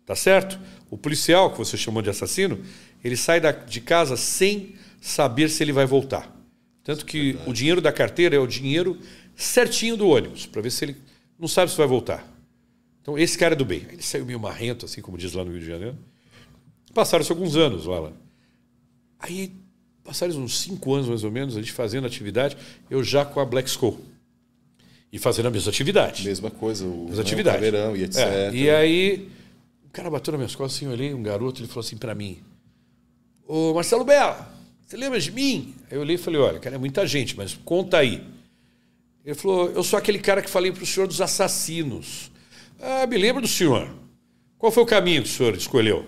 Tá 0.04 0.14
certo? 0.14 0.60
O 0.90 0.98
policial, 0.98 1.50
que 1.50 1.56
você 1.56 1.78
chamou 1.78 2.02
de 2.02 2.10
assassino, 2.10 2.62
ele 3.02 3.16
sai 3.16 3.40
de 3.66 3.80
casa 3.80 4.16
sem 4.16 4.74
saber 5.00 5.48
se 5.48 5.62
ele 5.64 5.72
vai 5.72 5.86
voltar. 5.86 6.30
Tanto 6.82 7.06
que 7.06 7.32
Verdade. 7.32 7.50
o 7.50 7.52
dinheiro 7.54 7.80
da 7.80 7.90
carteira 7.90 8.36
é 8.36 8.38
o 8.38 8.46
dinheiro 8.46 8.98
certinho 9.34 9.96
do 9.96 10.06
ônibus, 10.06 10.44
para 10.44 10.60
ver 10.60 10.70
se 10.70 10.84
ele 10.84 10.96
não 11.38 11.48
sabe 11.48 11.70
se 11.70 11.78
vai 11.78 11.86
voltar. 11.86 12.30
Então, 13.00 13.18
esse 13.18 13.38
cara 13.38 13.54
é 13.54 13.56
do 13.56 13.64
bem. 13.64 13.86
Ele 13.90 14.02
saiu 14.02 14.26
meio 14.26 14.38
marrento, 14.38 14.84
assim 14.84 15.00
como 15.00 15.16
diz 15.16 15.32
lá 15.32 15.42
no 15.42 15.50
Rio 15.50 15.60
de 15.60 15.66
Janeiro. 15.66 15.96
Passaram-se 16.92 17.32
alguns 17.32 17.56
anos 17.56 17.86
lá. 17.86 18.12
Aí, 19.18 19.52
passaram 20.04 20.34
uns 20.36 20.60
cinco 20.60 20.94
anos 20.94 21.08
mais 21.08 21.24
ou 21.24 21.30
menos, 21.30 21.56
a 21.56 21.60
gente 21.60 21.72
fazendo 21.72 22.06
atividade, 22.06 22.56
eu 22.90 23.02
já 23.02 23.24
com 23.24 23.40
a 23.40 23.44
Black 23.46 23.68
Skull 23.68 24.13
e 25.14 25.18
fazendo 25.18 25.46
a 25.46 25.50
mesma 25.50 25.70
atividade. 25.70 26.24
Mesma 26.24 26.50
coisa, 26.50 26.84
o 26.84 27.04
mesma 27.06 27.22
atividade. 27.22 27.56
Caveirão 27.58 27.96
e 27.96 28.02
etc. 28.02 28.18
É, 28.18 28.50
e 28.52 28.68
aí, 28.68 29.28
o 29.86 29.90
cara 29.90 30.10
bateu 30.10 30.32
nas 30.32 30.40
minhas 30.40 30.56
costas 30.56 30.76
assim, 30.76 30.86
eu 30.86 30.90
olhei, 30.90 31.14
um 31.14 31.22
garoto, 31.22 31.60
ele 31.60 31.68
falou 31.68 31.84
assim 31.86 31.96
para 31.96 32.16
mim: 32.16 32.38
Ô 33.46 33.72
Marcelo 33.74 34.04
Bela, 34.04 34.52
você 34.84 34.96
lembra 34.96 35.20
de 35.20 35.30
mim? 35.30 35.72
Aí 35.88 35.96
eu 35.96 36.00
olhei 36.00 36.16
e 36.16 36.18
falei: 36.18 36.40
olha, 36.40 36.58
cara, 36.58 36.74
é 36.74 36.78
muita 36.80 37.06
gente, 37.06 37.36
mas 37.36 37.56
conta 37.64 37.98
aí. 37.98 38.26
Ele 39.24 39.36
falou: 39.36 39.70
Eu 39.70 39.84
sou 39.84 39.96
aquele 39.96 40.18
cara 40.18 40.42
que 40.42 40.50
falei 40.50 40.72
para 40.72 40.82
o 40.82 40.86
senhor 40.86 41.06
dos 41.06 41.20
assassinos. 41.20 42.32
Ah, 42.82 43.06
me 43.06 43.16
lembro 43.16 43.40
do 43.40 43.46
senhor. 43.46 43.88
Qual 44.58 44.72
foi 44.72 44.82
o 44.82 44.86
caminho 44.86 45.22
que 45.22 45.28
o 45.28 45.32
senhor 45.32 45.54
escolheu? 45.54 45.98
Ele 45.98 46.06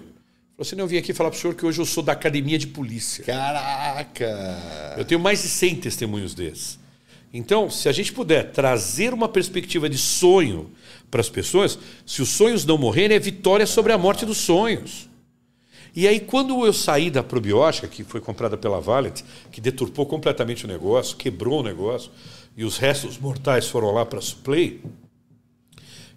falou 0.56 0.62
assim: 0.62 0.80
Eu 0.80 0.88
vim 0.88 0.96
aqui 0.96 1.14
falar 1.14 1.30
para 1.30 1.38
o 1.38 1.40
senhor 1.40 1.54
que 1.54 1.64
hoje 1.64 1.80
eu 1.80 1.86
sou 1.86 2.02
da 2.02 2.10
academia 2.10 2.58
de 2.58 2.66
polícia. 2.66 3.22
Caraca! 3.22 4.96
Eu 4.98 5.04
tenho 5.04 5.20
mais 5.20 5.42
de 5.42 5.48
100 5.48 5.76
testemunhos 5.76 6.34
desses. 6.34 6.84
Então, 7.32 7.68
se 7.68 7.88
a 7.88 7.92
gente 7.92 8.12
puder 8.12 8.50
trazer 8.52 9.12
uma 9.12 9.28
perspectiva 9.28 9.88
de 9.88 9.98
sonho 9.98 10.70
para 11.10 11.20
as 11.20 11.28
pessoas, 11.28 11.78
se 12.04 12.22
os 12.22 12.28
sonhos 12.28 12.64
não 12.64 12.78
morrerem, 12.78 13.16
é 13.16 13.20
vitória 13.20 13.66
sobre 13.66 13.92
a 13.92 13.98
morte 13.98 14.24
dos 14.24 14.38
sonhos. 14.38 15.08
E 15.94 16.06
aí, 16.06 16.20
quando 16.20 16.64
eu 16.64 16.72
saí 16.72 17.10
da 17.10 17.22
probiótica, 17.22 17.88
que 17.88 18.04
foi 18.04 18.20
comprada 18.20 18.56
pela 18.56 18.80
Valet, 18.80 19.24
que 19.50 19.60
deturpou 19.60 20.06
completamente 20.06 20.64
o 20.64 20.68
negócio, 20.68 21.16
quebrou 21.16 21.60
o 21.60 21.62
negócio, 21.62 22.10
e 22.56 22.64
os 22.64 22.78
restos 22.78 23.18
mortais 23.18 23.66
foram 23.66 23.90
lá 23.92 24.04
para 24.04 24.20
Suplay, 24.20 24.80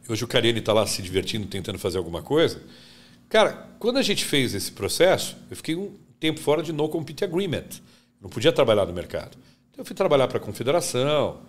hoje 0.09 0.23
o 0.23 0.27
Karine 0.27 0.59
está 0.59 0.73
lá 0.73 0.85
se 0.87 1.01
divertindo, 1.01 1.47
tentando 1.47 1.77
fazer 1.77 1.99
alguma 1.99 2.23
coisa. 2.23 2.61
Cara, 3.29 3.69
quando 3.77 3.97
a 3.97 4.01
gente 4.01 4.25
fez 4.25 4.55
esse 4.55 4.71
processo, 4.71 5.37
eu 5.51 5.55
fiquei 5.55 5.75
um 5.75 5.93
tempo 6.19 6.39
fora 6.39 6.63
de 6.63 6.73
no 6.73 6.89
compete 6.89 7.23
agreement. 7.23 7.67
Não 8.19 8.29
podia 8.29 8.51
trabalhar 8.51 8.85
no 8.87 8.93
mercado. 8.93 9.37
Eu 9.79 9.85
fui 9.85 9.95
trabalhar 9.95 10.27
para 10.27 10.39
a 10.39 10.41
confederação, 10.41 11.39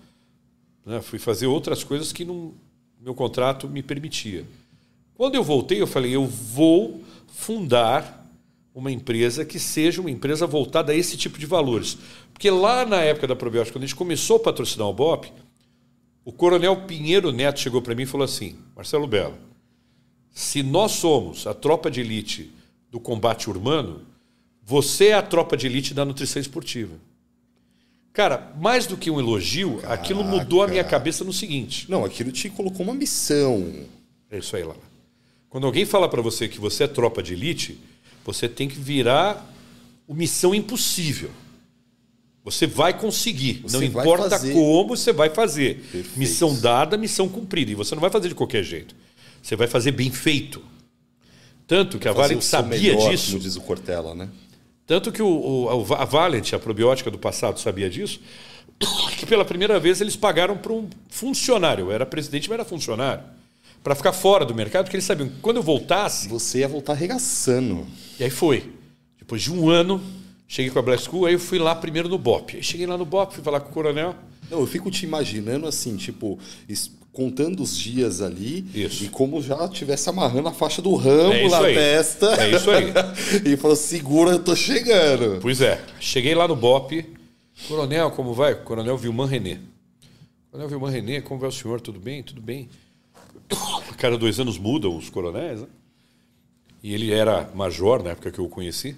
né? 0.87 1.01
fui 1.03 1.19
fazer 1.19 1.49
outras 1.49 1.83
coisas 1.83 2.13
que 2.13 2.25
não, 2.25 2.55
meu 3.01 3.13
contrato 3.13 3.69
me 3.69 3.83
permitia. 3.83 4.47
Quando 5.15 5.35
eu 5.35 5.43
voltei, 5.43 5.83
eu 5.83 5.87
falei, 5.87 6.15
eu 6.15 6.25
vou 6.25 7.03
fundar 7.27 8.25
uma 8.73 8.93
empresa 8.93 9.45
que 9.45 9.59
seja 9.59 10.01
uma 10.01 10.13
empresa 10.13 10.47
voltada 10.47 10.93
a 10.93 10.95
esse 10.95 11.17
tipo 11.17 11.41
de 11.41 11.45
valores. 11.45 11.99
Porque 12.33 12.49
lá 12.49 12.87
na 12.87 13.01
época 13.01 13.27
da 13.27 13.35
probiótica, 13.35 13.73
quando 13.75 13.83
a 13.83 13.87
gente 13.89 13.97
começou 13.97 14.37
a 14.37 14.41
patrocinar 14.41 14.87
o 14.87 14.95
BOP, 14.95 15.33
o 16.25 16.31
coronel 16.31 16.87
Pinheiro 16.87 17.33
Neto 17.33 17.59
chegou 17.59 17.83
para 17.83 17.97
mim 17.97 18.05
e 18.05 18.07
falou 18.07 18.27
assim: 18.27 18.57
Marcelo 18.77 19.09
Belo, 19.09 19.37
se 20.31 20.63
nós 20.63 20.93
somos 20.93 21.49
a 21.49 21.53
tropa 21.53 21.91
de 21.91 21.99
elite 22.01 22.49
do 22.93 23.01
combate 23.01 23.51
urbano, 23.51 24.03
você 24.63 25.07
é 25.07 25.15
a 25.15 25.23
tropa 25.23 25.57
de 25.57 25.67
elite 25.67 25.93
da 25.93 26.05
nutrição 26.05 26.41
esportiva. 26.41 27.10
Cara, 28.13 28.53
mais 28.61 28.87
do 28.87 28.97
que 28.97 29.11
um 29.11 29.21
elogio, 29.21 29.77
Caraca. 29.77 29.95
aquilo 29.95 30.25
mudou 30.25 30.63
a 30.63 30.69
minha 30.69 30.83
cabeça 30.83 31.25
no 31.25 31.33
seguinte. 31.33 31.89
Não, 31.89 32.05
aquilo 32.05 32.33
te 32.33 32.51
colocou 32.51 32.85
uma 32.85 32.95
missão. 32.95 33.73
É 34.31 34.39
isso 34.39 34.57
aí, 34.57 34.65
Lala. 34.65 34.81
Quando 35.49 35.67
alguém 35.67 35.85
fala 35.85 36.09
para 36.09 36.21
você 36.21 36.49
que 36.49 36.61
você 36.61 36.85
é 36.85 36.89
tropa 36.89 37.23
de 37.23 37.35
elite, 37.35 37.79
você 38.25 38.49
tem 38.49 38.69
que 38.69 38.79
virar 38.79 39.49
o 40.07 40.15
missão 40.15 40.55
impossível. 40.55 41.31
Você 42.45 42.67
vai 42.67 42.97
conseguir. 42.97 43.61
Você 43.63 43.77
não 43.77 43.85
importa 43.85 44.39
como, 44.39 44.97
você 44.97 45.13
vai 45.13 45.31
fazer. 45.31 45.81
Perfeito. 45.81 46.19
Missão 46.19 46.59
dada, 46.59 46.97
missão 46.97 47.29
cumprida. 47.29 47.71
E 47.71 47.75
você 47.75 47.95
não 47.95 48.01
vai 48.01 48.11
fazer 48.11 48.29
de 48.29 48.35
qualquer 48.35 48.63
jeito. 48.63 48.95
Você 49.43 49.57
vai 49.57 49.67
fazer 49.67 49.93
bem 49.93 50.11
feito. 50.11 50.63
Tanto 51.67 51.99
que 51.99 52.09
a 52.09 52.13
Valent 52.13 52.41
sabia 52.43 52.95
melhor, 52.95 53.11
disso. 53.11 53.33
Como 53.33 53.43
diz 53.43 53.57
o 53.57 53.61
Cortella, 53.61 54.15
né? 54.15 54.29
Tanto 54.91 55.13
que 55.13 55.23
o, 55.23 55.29
o, 55.29 55.95
a 55.95 56.05
Valent, 56.05 56.53
a 56.53 56.59
probiótica 56.59 57.13
do 57.13 57.17
passado, 57.17 57.61
sabia 57.61 57.89
disso, 57.89 58.19
que 59.17 59.25
pela 59.25 59.45
primeira 59.45 59.79
vez 59.79 60.01
eles 60.01 60.17
pagaram 60.17 60.59
para 60.59 60.73
um 60.73 60.91
funcionário. 61.09 61.85
Eu 61.87 61.93
era 61.93 62.05
presidente, 62.05 62.49
mas 62.49 62.59
era 62.59 62.65
funcionário. 62.65 63.23
Para 63.85 63.95
ficar 63.95 64.13
fora 64.13 64.45
do 64.45 64.53
mercado, 64.53 64.87
porque 64.87 64.97
eles 64.97 65.05
sabiam 65.05 65.29
que 65.29 65.37
quando 65.41 65.59
eu 65.59 65.63
voltasse. 65.63 66.27
Você 66.27 66.59
ia 66.59 66.67
voltar 66.67 66.95
arregaçando. 66.95 67.87
E 68.19 68.25
aí 68.25 68.31
foi. 68.31 68.69
Depois 69.17 69.41
de 69.41 69.53
um 69.53 69.71
ano, 69.71 70.03
cheguei 70.49 70.73
com 70.73 70.81
a 70.81 70.83
Black 70.83 71.05
School, 71.05 71.25
aí 71.25 71.35
eu 71.35 71.39
fui 71.39 71.61
lá 71.61 71.73
primeiro 71.73 72.09
no 72.09 72.19
BOP. 72.19 72.57
Aí 72.57 72.63
cheguei 72.65 72.85
lá 72.85 72.99
no 72.99 73.05
BOP, 73.05 73.33
fui 73.33 73.45
falar 73.45 73.61
com 73.61 73.71
o 73.71 73.73
coronel. 73.73 74.17
Não, 74.51 74.59
eu 74.59 74.67
fico 74.67 74.91
te 74.91 75.05
imaginando 75.07 75.69
assim, 75.69 75.97
tipo, 75.97 76.37
contando 77.13 77.63
os 77.63 77.77
dias 77.77 78.21
ali 78.21 78.65
isso. 78.75 79.05
e 79.05 79.09
como 79.09 79.43
já 79.43 79.69
tivesse 79.69 80.09
amarrando 80.09 80.49
a 80.49 80.53
faixa 80.53 80.81
do 80.81 80.95
Rambo 80.95 81.33
é 81.33 81.49
na 81.49 81.59
aí. 81.61 81.75
testa. 81.75 82.27
É 82.43 82.51
isso 82.51 82.71
aí. 82.71 82.93
e 83.45 83.57
falou: 83.57 83.77
segura, 83.77 84.33
eu 84.33 84.43
tô 84.43 84.55
chegando. 84.55 85.41
Pois 85.41 85.61
é. 85.61 85.85
Cheguei 85.99 86.35
lá 86.35 86.47
no 86.47 86.57
BOP. 86.57 87.05
Coronel, 87.69 88.11
como 88.13 88.33
vai? 88.33 88.55
Coronel 88.55 88.97
Vilman 88.97 89.27
René. 89.27 89.61
Coronel 90.51 90.69
Vilman 90.69 90.91
René, 90.91 91.21
como 91.21 91.39
vai 91.41 91.49
o 91.49 91.53
senhor? 91.53 91.81
Tudo 91.81 92.01
bem? 92.01 92.23
Tudo 92.23 92.41
bem. 92.41 92.69
cada 93.99 94.17
dois 94.17 94.41
anos 94.41 94.59
mudam 94.59 94.97
os 94.97 95.11
coronéis, 95.11 95.61
né? 95.61 95.67
E 96.83 96.95
ele 96.95 97.13
era 97.13 97.51
major 97.55 98.03
na 98.03 98.11
época 98.11 98.31
que 98.31 98.39
eu 98.39 98.47
o 98.47 98.49
conheci. 98.49 98.97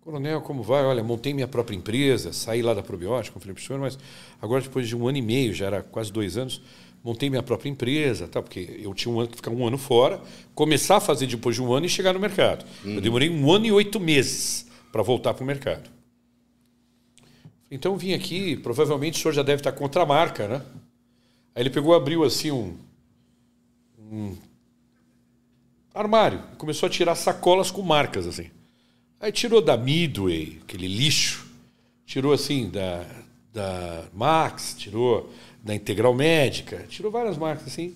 Coronel, 0.00 0.40
como 0.42 0.62
vai? 0.62 0.84
Olha, 0.84 1.02
montei 1.02 1.34
minha 1.34 1.48
própria 1.48 1.74
empresa, 1.74 2.32
saí 2.32 2.62
lá 2.62 2.74
da 2.74 2.82
probiótica, 2.82 3.40
falei 3.40 3.54
para 3.54 3.60
o 3.60 3.64
senhor, 3.64 3.80
mas 3.80 3.98
agora 4.40 4.62
depois 4.62 4.86
de 4.86 4.94
um 4.94 5.08
ano 5.08 5.18
e 5.18 5.22
meio, 5.22 5.52
já 5.52 5.66
era 5.66 5.82
quase 5.82 6.12
dois 6.12 6.36
anos, 6.36 6.62
montei 7.06 7.30
minha 7.30 7.42
própria 7.42 7.70
empresa, 7.70 8.26
tá? 8.26 8.42
porque 8.42 8.80
eu 8.82 8.92
tinha 8.92 9.14
um 9.14 9.20
ano 9.20 9.28
que 9.28 9.36
ficar 9.36 9.52
um 9.52 9.64
ano 9.64 9.78
fora, 9.78 10.20
começar 10.56 10.96
a 10.96 11.00
fazer 11.00 11.28
depois 11.28 11.54
de 11.54 11.62
um 11.62 11.72
ano 11.72 11.86
e 11.86 11.88
chegar 11.88 12.12
no 12.12 12.18
mercado. 12.18 12.66
Uhum. 12.84 12.96
Eu 12.96 13.00
demorei 13.00 13.30
um 13.30 13.52
ano 13.52 13.64
e 13.64 13.70
oito 13.70 14.00
meses 14.00 14.66
para 14.90 15.04
voltar 15.04 15.32
para 15.32 15.44
o 15.44 15.46
mercado. 15.46 15.88
Então 17.70 17.92
eu 17.92 17.96
vim 17.96 18.12
aqui, 18.12 18.56
provavelmente 18.56 19.20
o 19.20 19.22
senhor 19.22 19.34
já 19.34 19.44
deve 19.44 19.60
estar 19.60 19.70
contra 19.70 20.02
a 20.02 20.06
marca, 20.06 20.48
né? 20.48 20.62
Aí 21.54 21.62
ele 21.62 21.70
pegou, 21.70 21.94
abriu 21.94 22.24
assim 22.24 22.50
um, 22.50 22.76
um 24.10 24.36
armário. 25.94 26.42
Começou 26.58 26.88
a 26.88 26.90
tirar 26.90 27.14
sacolas 27.14 27.70
com 27.70 27.82
marcas, 27.82 28.26
assim. 28.26 28.50
Aí 29.20 29.30
tirou 29.30 29.62
da 29.62 29.76
Midway, 29.76 30.58
aquele 30.64 30.88
lixo. 30.88 31.46
Tirou, 32.04 32.32
assim, 32.32 32.68
da, 32.68 33.06
da 33.54 34.04
Max, 34.12 34.74
tirou 34.76 35.32
da 35.66 35.74
Integral 35.74 36.14
Médica. 36.14 36.86
Tirou 36.88 37.12
várias 37.12 37.36
marcas, 37.36 37.66
assim. 37.66 37.94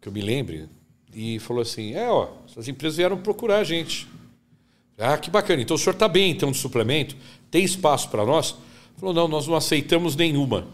Que 0.00 0.08
eu 0.08 0.12
me 0.12 0.20
lembre. 0.20 0.68
E 1.14 1.38
falou 1.38 1.62
assim, 1.62 1.94
é, 1.94 2.10
ó, 2.10 2.30
as 2.56 2.68
empresas 2.68 2.96
vieram 2.96 3.16
procurar 3.16 3.58
a 3.58 3.64
gente. 3.64 4.08
Ah, 4.98 5.16
que 5.16 5.30
bacana. 5.30 5.62
Então 5.62 5.76
o 5.76 5.78
senhor 5.78 5.94
está 5.94 6.08
bem, 6.08 6.30
então, 6.30 6.50
de 6.50 6.58
suplemento? 6.58 7.16
Tem 7.50 7.64
espaço 7.64 8.10
para 8.10 8.26
nós? 8.26 8.54
Falou, 8.98 9.14
não, 9.14 9.28
nós 9.28 9.46
não 9.46 9.54
aceitamos 9.54 10.16
nenhuma. 10.16 10.68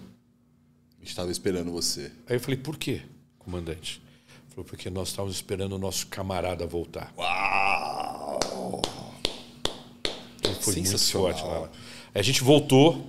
Estava 1.03 1.31
esperando 1.31 1.71
você. 1.71 2.11
Aí 2.29 2.37
eu 2.37 2.41
falei, 2.41 2.57
por 2.59 2.77
quê? 2.77 3.03
comandante. 3.49 4.03
Falou, 4.51 4.65
porque 4.65 4.91
nós 4.91 5.09
estávamos 5.09 5.37
esperando 5.37 5.73
o 5.73 5.79
nosso 5.79 6.07
camarada 6.09 6.67
voltar. 6.67 7.13
Uau! 7.17 8.39
Então 10.39 10.55
foi 10.61 10.75
muito 10.75 10.99
forte 10.99 11.43
lá. 11.43 11.71
A 12.15 12.23
gente 12.23 12.45
voltou, 12.45 13.07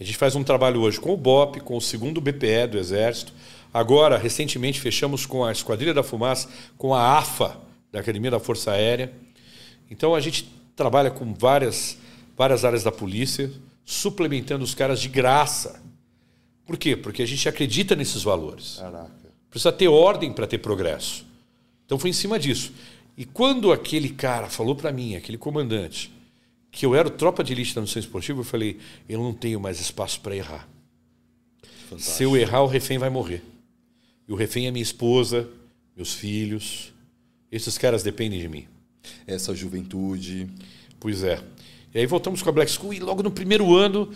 a 0.00 0.04
gente 0.04 0.16
faz 0.16 0.34
um 0.34 0.42
trabalho 0.42 0.80
hoje 0.80 0.98
com 0.98 1.12
o 1.12 1.16
BOP, 1.16 1.60
com 1.60 1.76
o 1.76 1.80
segundo 1.80 2.22
BPE 2.22 2.68
do 2.70 2.78
Exército. 2.78 3.34
Agora, 3.72 4.16
recentemente, 4.16 4.80
fechamos 4.80 5.26
com 5.26 5.44
a 5.44 5.52
Esquadrilha 5.52 5.92
da 5.92 6.02
Fumaça, 6.02 6.48
com 6.78 6.94
a 6.94 7.18
AFA, 7.18 7.58
da 7.92 8.00
Academia 8.00 8.30
da 8.30 8.40
Força 8.40 8.72
Aérea. 8.72 9.12
Então, 9.90 10.14
a 10.14 10.20
gente 10.20 10.50
trabalha 10.74 11.10
com 11.10 11.34
várias, 11.34 11.98
várias 12.34 12.64
áreas 12.64 12.82
da 12.82 12.90
polícia, 12.90 13.52
suplementando 13.84 14.64
os 14.64 14.74
caras 14.74 15.02
de 15.02 15.08
graça. 15.08 15.82
Por 16.64 16.78
quê? 16.78 16.96
Porque 16.96 17.22
a 17.22 17.26
gente 17.26 17.46
acredita 17.46 17.94
nesses 17.94 18.22
valores. 18.22 18.76
Caraca. 18.80 19.30
Precisa 19.50 19.70
ter 19.70 19.88
ordem 19.88 20.32
para 20.32 20.46
ter 20.46 20.58
progresso. 20.58 21.26
Então 21.84 21.98
foi 21.98 22.08
em 22.08 22.14
cima 22.14 22.38
disso. 22.38 22.72
E 23.18 23.26
quando 23.26 23.70
aquele 23.70 24.08
cara 24.08 24.48
falou 24.48 24.74
para 24.74 24.90
mim, 24.90 25.14
aquele 25.14 25.36
comandante, 25.36 26.10
que 26.70 26.86
eu 26.86 26.94
era 26.94 27.10
tropa 27.10 27.42
de 27.42 27.52
elite 27.52 27.74
da 27.74 27.80
missão 27.80 28.00
esportiva, 28.00 28.40
eu 28.40 28.44
falei: 28.44 28.78
eu 29.08 29.18
não 29.18 29.32
tenho 29.32 29.60
mais 29.60 29.80
espaço 29.80 30.20
para 30.20 30.36
errar. 30.36 30.68
Fantástico. 31.88 32.16
Se 32.16 32.22
eu 32.22 32.36
errar, 32.36 32.62
o 32.62 32.66
refém 32.66 32.98
vai 32.98 33.10
morrer. 33.10 33.42
E 34.28 34.32
o 34.32 34.36
refém 34.36 34.66
é 34.66 34.70
minha 34.70 34.82
esposa, 34.82 35.48
meus 35.96 36.14
filhos. 36.14 36.92
Esses 37.50 37.76
caras 37.76 38.02
dependem 38.02 38.40
de 38.40 38.48
mim. 38.48 38.66
Essa 39.26 39.54
juventude. 39.54 40.48
Pois 41.00 41.24
é. 41.24 41.42
E 41.92 41.98
aí 41.98 42.06
voltamos 42.06 42.42
com 42.42 42.48
a 42.48 42.52
Black 42.52 42.70
School 42.70 42.94
e 42.94 43.00
logo 43.00 43.22
no 43.22 43.30
primeiro 43.30 43.74
ano 43.74 44.12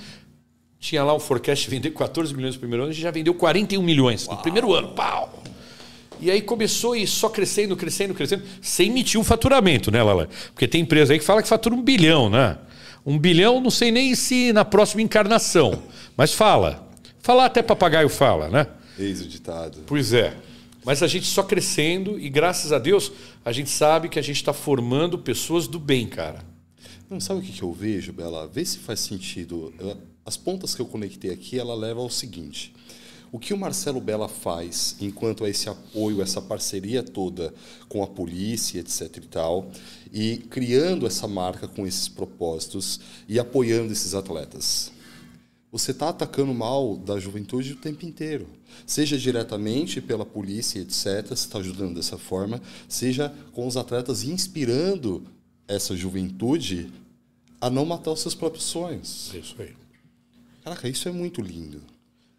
tinha 0.79 1.03
lá 1.03 1.15
o 1.15 1.19
forecast 1.19 1.65
de 1.65 1.71
vender 1.71 1.91
14 1.93 2.35
milhões 2.35 2.55
no 2.55 2.61
primeiro 2.61 2.83
ano, 2.83 2.91
a 2.91 2.95
gente 2.95 3.03
já 3.03 3.11
vendeu 3.11 3.35
41 3.35 3.83
milhões 3.83 4.27
Uau. 4.27 4.37
no 4.37 4.43
primeiro 4.43 4.73
ano. 4.75 4.89
Pau! 4.89 5.43
E 6.21 6.31
aí 6.31 6.41
começou 6.41 6.97
e 6.97 7.07
só 7.07 7.29
crescendo, 7.29 7.77
crescendo, 7.77 8.15
crescendo, 8.15 8.45
sem 8.63 8.89
emitir 8.91 9.21
um 9.21 9.25
faturamento, 9.25 9.91
né, 9.91 10.03
Lala? 10.03 10.29
Porque 10.53 10.69
tem 10.69 10.83
empresa 10.83 11.13
aí 11.13 11.19
que 11.19 11.25
fala 11.25 11.43
que 11.43 11.49
fatura 11.49 11.75
um 11.75 11.83
bilhão, 11.83 12.31
né? 12.31 12.59
Um 13.05 13.19
bilhão, 13.19 13.61
não 13.61 13.71
sei 13.71 13.91
nem 13.91 14.15
se 14.15 14.53
na 14.53 14.65
próxima 14.65 15.03
encarnação, 15.03 15.83
mas 16.17 16.33
fala. 16.33 16.89
Falar 17.21 17.47
até 17.47 17.63
papagaio 17.63 18.09
fala, 18.09 18.49
né? 18.49 18.67
Eis 18.99 19.21
o 19.21 19.29
ditado. 19.29 19.81
Pois 19.87 20.13
é. 20.13 20.35
Mas 20.85 21.03
a 21.03 21.07
gente 21.07 21.27
só 21.27 21.43
crescendo 21.43 22.19
e 22.19 22.29
graças 22.29 22.73
a 22.73 22.79
Deus 22.79 23.11
a 23.45 23.53
gente 23.53 23.71
sabe 23.71 24.09
que 24.09 24.19
a 24.19 24.23
gente 24.23 24.37
está 24.37 24.53
formando 24.53 25.19
pessoas 25.19 25.67
do 25.67 25.79
bem, 25.79 26.07
cara. 26.07 26.45
Não 27.09 27.21
sabe 27.21 27.41
o 27.41 27.43
que, 27.43 27.53
que 27.53 27.63
eu 27.63 27.73
vejo, 27.73 28.13
Bela? 28.13 28.47
Vê 28.47 28.65
se 28.65 28.79
faz 28.79 29.01
sentido 29.01 29.73
as 30.25 30.37
pontas 30.37 30.75
que 30.75 30.81
eu 30.81 30.87
conectei 30.87 31.31
aqui, 31.31 31.59
ela 31.59 31.75
leva 31.75 32.01
ao 32.01 32.11
seguinte. 32.11 32.73
O 33.35 33.39
que 33.41 33.53
o 33.53 33.59
Marcelo 33.59 34.01
Bella 34.01 34.29
faz 34.29 34.95
enquanto 35.01 35.45
a 35.45 35.51
esse 35.51 35.69
apoio, 35.69 36.23
essa 36.23 36.41
parceria 36.41 37.03
toda 37.03 37.53
com 37.89 38.01
a 38.01 38.07
polícia, 38.07 38.79
etc 38.79 39.17
e 39.17 39.21
tal, 39.23 39.73
e 40.13 40.37
criando 40.37 41.05
essa 41.05 41.27
marca 41.27 41.67
com 41.67 41.85
esses 41.85 42.07
propósitos 42.07 43.01
e 43.29 43.41
apoiando 43.41 43.93
esses 43.93 44.15
atletas? 44.15 44.93
você 45.73 45.91
está 45.91 46.11
atacando 46.11 46.55
mal 46.55 46.97
da 46.97 47.19
juventude 47.19 47.73
o 47.73 47.77
tempo 47.77 48.07
inteiro. 48.07 48.47
Seja 48.87 49.19
diretamente 49.19 50.01
pela 50.01 50.25
polícia, 50.25 50.79
etc., 50.79 51.27
você 51.27 51.33
está 51.33 51.59
ajudando 51.59 51.97
dessa 51.97 52.17
forma, 52.17 52.63
seja 52.89 53.35
com 53.53 53.67
os 53.67 53.77
atletas 53.77 54.23
inspirando 54.23 55.25
essa 55.67 55.97
juventude 55.97 56.93
a 57.61 57.69
não 57.69 57.85
matar 57.85 58.13
os 58.13 58.21
seus 58.21 58.37
próprios 58.37 58.63
sonhos. 58.67 59.33
É 59.35 59.39
isso 59.39 59.57
aí. 59.59 59.75
Caraca, 60.63 60.89
isso 60.89 61.09
é 61.09 61.11
muito 61.11 61.43
lindo. 61.43 61.83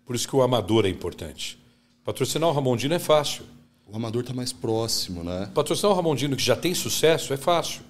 Por 0.06 0.15
isso 0.15 0.27
que 0.27 0.36
o 0.36 0.41
amador 0.41 0.86
é 0.86 0.90
importante. 0.90 1.57
Patrocinar 2.03 2.49
o 2.49 2.53
Ramondino 2.53 2.94
é 2.94 2.99
fácil. 2.99 3.44
O 3.88 3.95
amador 3.95 4.22
está 4.22 4.34
mais 4.34 4.53
próximo, 4.53 5.23
né? 5.23 5.49
Patrocinar 5.53 5.91
o 5.91 5.95
Ramondino 5.95 6.36
que 6.36 6.44
já 6.44 6.56
tem 6.56 6.73
sucesso 6.73 7.34
é 7.34 7.38
fácil. 7.38 7.82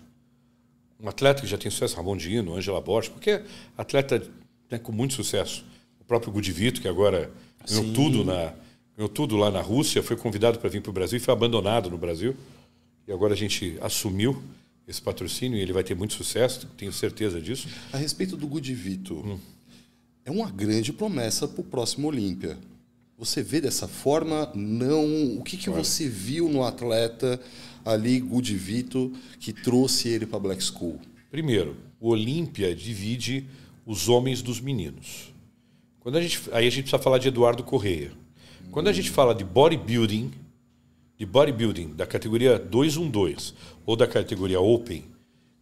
Um 0.99 1.09
atleta 1.09 1.41
que 1.41 1.47
já 1.47 1.57
tem 1.57 1.69
sucesso, 1.69 1.95
Ramondino, 1.95 2.55
Angela 2.55 2.79
Borges, 2.79 3.11
qualquer 3.11 3.45
atleta 3.77 4.25
né, 4.71 4.77
com 4.77 4.91
muito 4.91 5.13
sucesso. 5.13 5.65
O 5.99 6.05
próprio 6.05 6.31
Gudivito, 6.31 6.81
que 6.81 6.87
agora 6.87 7.31
ganhou 7.67 7.93
tudo, 7.93 8.23
na, 8.23 8.53
ganhou 8.95 9.09
tudo 9.09 9.35
lá 9.35 9.51
na 9.51 9.61
Rússia, 9.61 10.01
foi 10.01 10.15
convidado 10.15 10.59
para 10.59 10.69
vir 10.69 10.81
para 10.81 10.89
o 10.89 10.93
Brasil 10.93 11.17
e 11.17 11.19
foi 11.19 11.33
abandonado 11.33 11.89
no 11.89 11.97
Brasil. 11.97 12.35
E 13.07 13.11
agora 13.11 13.33
a 13.33 13.37
gente 13.37 13.77
assumiu 13.81 14.41
esse 14.87 15.01
patrocínio 15.01 15.57
e 15.57 15.61
ele 15.61 15.73
vai 15.73 15.83
ter 15.83 15.95
muito 15.95 16.13
sucesso, 16.13 16.67
tenho 16.77 16.93
certeza 16.93 17.41
disso. 17.41 17.67
A 17.91 17.97
respeito 17.97 18.37
do 18.37 18.47
Gudivito, 18.47 19.15
hum. 19.15 19.39
É 20.25 20.31
uma 20.31 20.49
grande 20.49 20.91
promessa 20.91 21.47
para 21.47 21.61
o 21.61 21.63
próximo 21.63 22.07
Olímpia. 22.07 22.57
Você 23.17 23.43
vê 23.43 23.61
dessa 23.61 23.87
forma? 23.87 24.51
Não. 24.55 25.37
O 25.37 25.43
que, 25.43 25.55
que 25.55 25.69
você 25.69 26.09
viu 26.09 26.49
no 26.49 26.63
atleta 26.63 27.39
ali, 27.85 28.19
Gudivito, 28.19 29.13
que 29.39 29.53
trouxe 29.53 30.09
ele 30.09 30.25
para 30.25 30.39
Black 30.39 30.61
School? 30.63 30.99
Primeiro, 31.29 31.77
o 31.99 32.09
Olímpia 32.09 32.75
divide 32.75 33.47
os 33.85 34.09
homens 34.09 34.41
dos 34.41 34.59
meninos. 34.59 35.31
Quando 35.99 36.17
a 36.17 36.21
gente, 36.21 36.41
aí 36.51 36.67
a 36.67 36.69
gente 36.69 36.83
precisa 36.83 37.01
falar 37.01 37.19
de 37.19 37.27
Eduardo 37.27 37.63
Correia. 37.63 38.11
Quando 38.71 38.87
a 38.87 38.93
gente 38.93 39.11
fala 39.11 39.33
de 39.33 39.43
bodybuilding, 39.45 40.31
de 41.17 41.25
bodybuilding 41.25 41.93
da 41.93 42.05
categoria 42.05 42.57
212 42.57 43.53
ou 43.85 43.95
da 43.95 44.07
categoria 44.07 44.59
Open, 44.59 45.05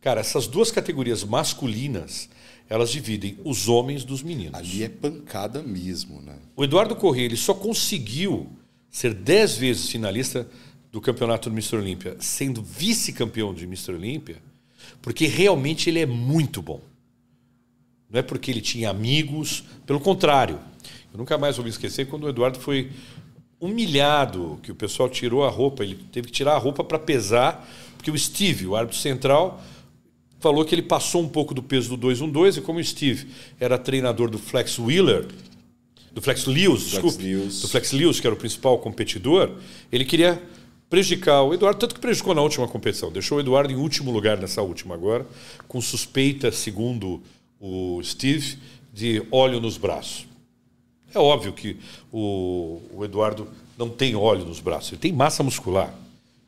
cara, 0.02 0.22
essas 0.22 0.48
duas 0.48 0.72
categorias 0.72 1.24
masculinas, 1.24 2.30
elas 2.74 2.90
dividem 2.90 3.38
os 3.44 3.70
homens 3.70 4.04
dos 4.04 4.24
meninos. 4.24 4.56
Ali 4.56 4.84
é 4.84 4.90
pancada 4.90 5.62
mesmo, 5.62 6.20
né? 6.24 6.34
O 6.56 6.64
Eduardo 6.64 6.96
Correia 6.96 7.26
ele 7.26 7.38
só 7.38 7.54
conseguiu 7.54 8.50
ser 8.90 9.14
dez 9.14 9.56
vezes 9.56 9.90
finalista 9.90 10.50
do 10.92 11.00
campeonato 11.00 11.52
do 11.52 11.54
Mr. 11.54 11.76
Olímpia, 11.76 12.18
sendo 12.20 12.64
vice-campeão 12.64 13.54
de 13.54 13.66
Mr. 13.66 13.92
Olímpia, 13.92 14.38
porque 15.04 15.28
realmente 15.28 15.88
ele 15.88 16.00
é 16.00 16.06
muito 16.08 16.64
bom. 16.64 16.82
Não 18.10 18.20
é 18.20 18.24
porque 18.24 18.50
ele 18.50 18.60
tinha 18.60 18.90
amigos, 18.90 19.64
pelo 19.86 20.00
contrário. 20.00 20.60
Eu 21.14 21.20
nunca 21.20 21.38
mais 21.38 21.58
vou 21.58 21.64
me 21.64 21.70
esquecer 21.70 22.08
quando 22.08 22.24
o 22.24 22.30
Eduardo 22.30 22.60
foi 22.60 22.92
humilhado, 23.60 24.60
que 24.64 24.72
o 24.72 24.76
pessoal 24.76 25.08
tirou 25.08 25.44
a 25.44 25.50
roupa, 25.50 25.84
ele 25.84 26.00
teve 26.12 26.26
que 26.26 26.34
tirar 26.34 26.56
a 26.56 26.58
roupa 26.58 26.84
para 26.84 26.98
pesar, 26.98 27.70
porque 27.96 28.10
o 28.10 28.18
Steve, 28.18 28.66
o 28.66 28.76
árbitro 28.76 28.98
central, 28.98 29.64
falou 30.44 30.66
que 30.66 30.76
ele 30.76 30.82
passou 30.82 31.22
um 31.22 31.30
pouco 31.30 31.54
do 31.54 31.64
peso 31.64 31.92
do 31.92 31.96
212 31.96 32.60
e 32.60 32.62
como 32.62 32.78
o 32.78 32.84
Steve 32.84 33.28
era 33.58 33.78
treinador 33.78 34.30
do 34.30 34.38
Flex 34.38 34.78
Wheeler, 34.78 35.26
do 36.12 36.22
Flex 36.22 36.46
Lewis, 36.46 36.90
desculpe, 36.90 37.34
do 37.34 37.68
Flex 37.70 37.94
Lewis, 37.94 38.20
que 38.20 38.28
era 38.28 38.34
o 38.34 38.38
principal 38.38 38.78
competidor, 38.80 39.52
ele 39.90 40.04
queria 40.04 40.44
prejudicar 40.90 41.44
o 41.44 41.54
Eduardo, 41.54 41.80
tanto 41.80 41.96
que 41.96 42.02
prejudicou 42.02 42.36
na 42.36 42.42
última 42.42 42.68
competição. 42.68 43.10
Deixou 43.10 43.38
o 43.38 43.42
Eduardo 43.42 43.72
em 43.72 43.78
último 43.78 44.12
lugar 44.12 44.38
nessa 44.38 44.62
última 44.62 44.94
agora, 44.94 45.26
com 45.66 45.80
suspeita, 45.80 46.52
segundo 46.52 47.24
o 47.58 48.02
Steve 48.04 48.58
de 48.94 49.26
óleo 49.32 49.62
nos 49.62 49.78
braços. 49.78 50.28
É 51.16 51.20
óbvio 51.20 51.54
que 51.54 51.78
o, 52.12 52.82
o 52.94 53.06
Eduardo 53.06 53.48
não 53.78 53.88
tem 53.88 54.14
óleo 54.14 54.44
nos 54.44 54.60
braços, 54.60 54.92
ele 54.92 55.00
tem 55.00 55.14
massa 55.14 55.42
muscular. 55.42 56.03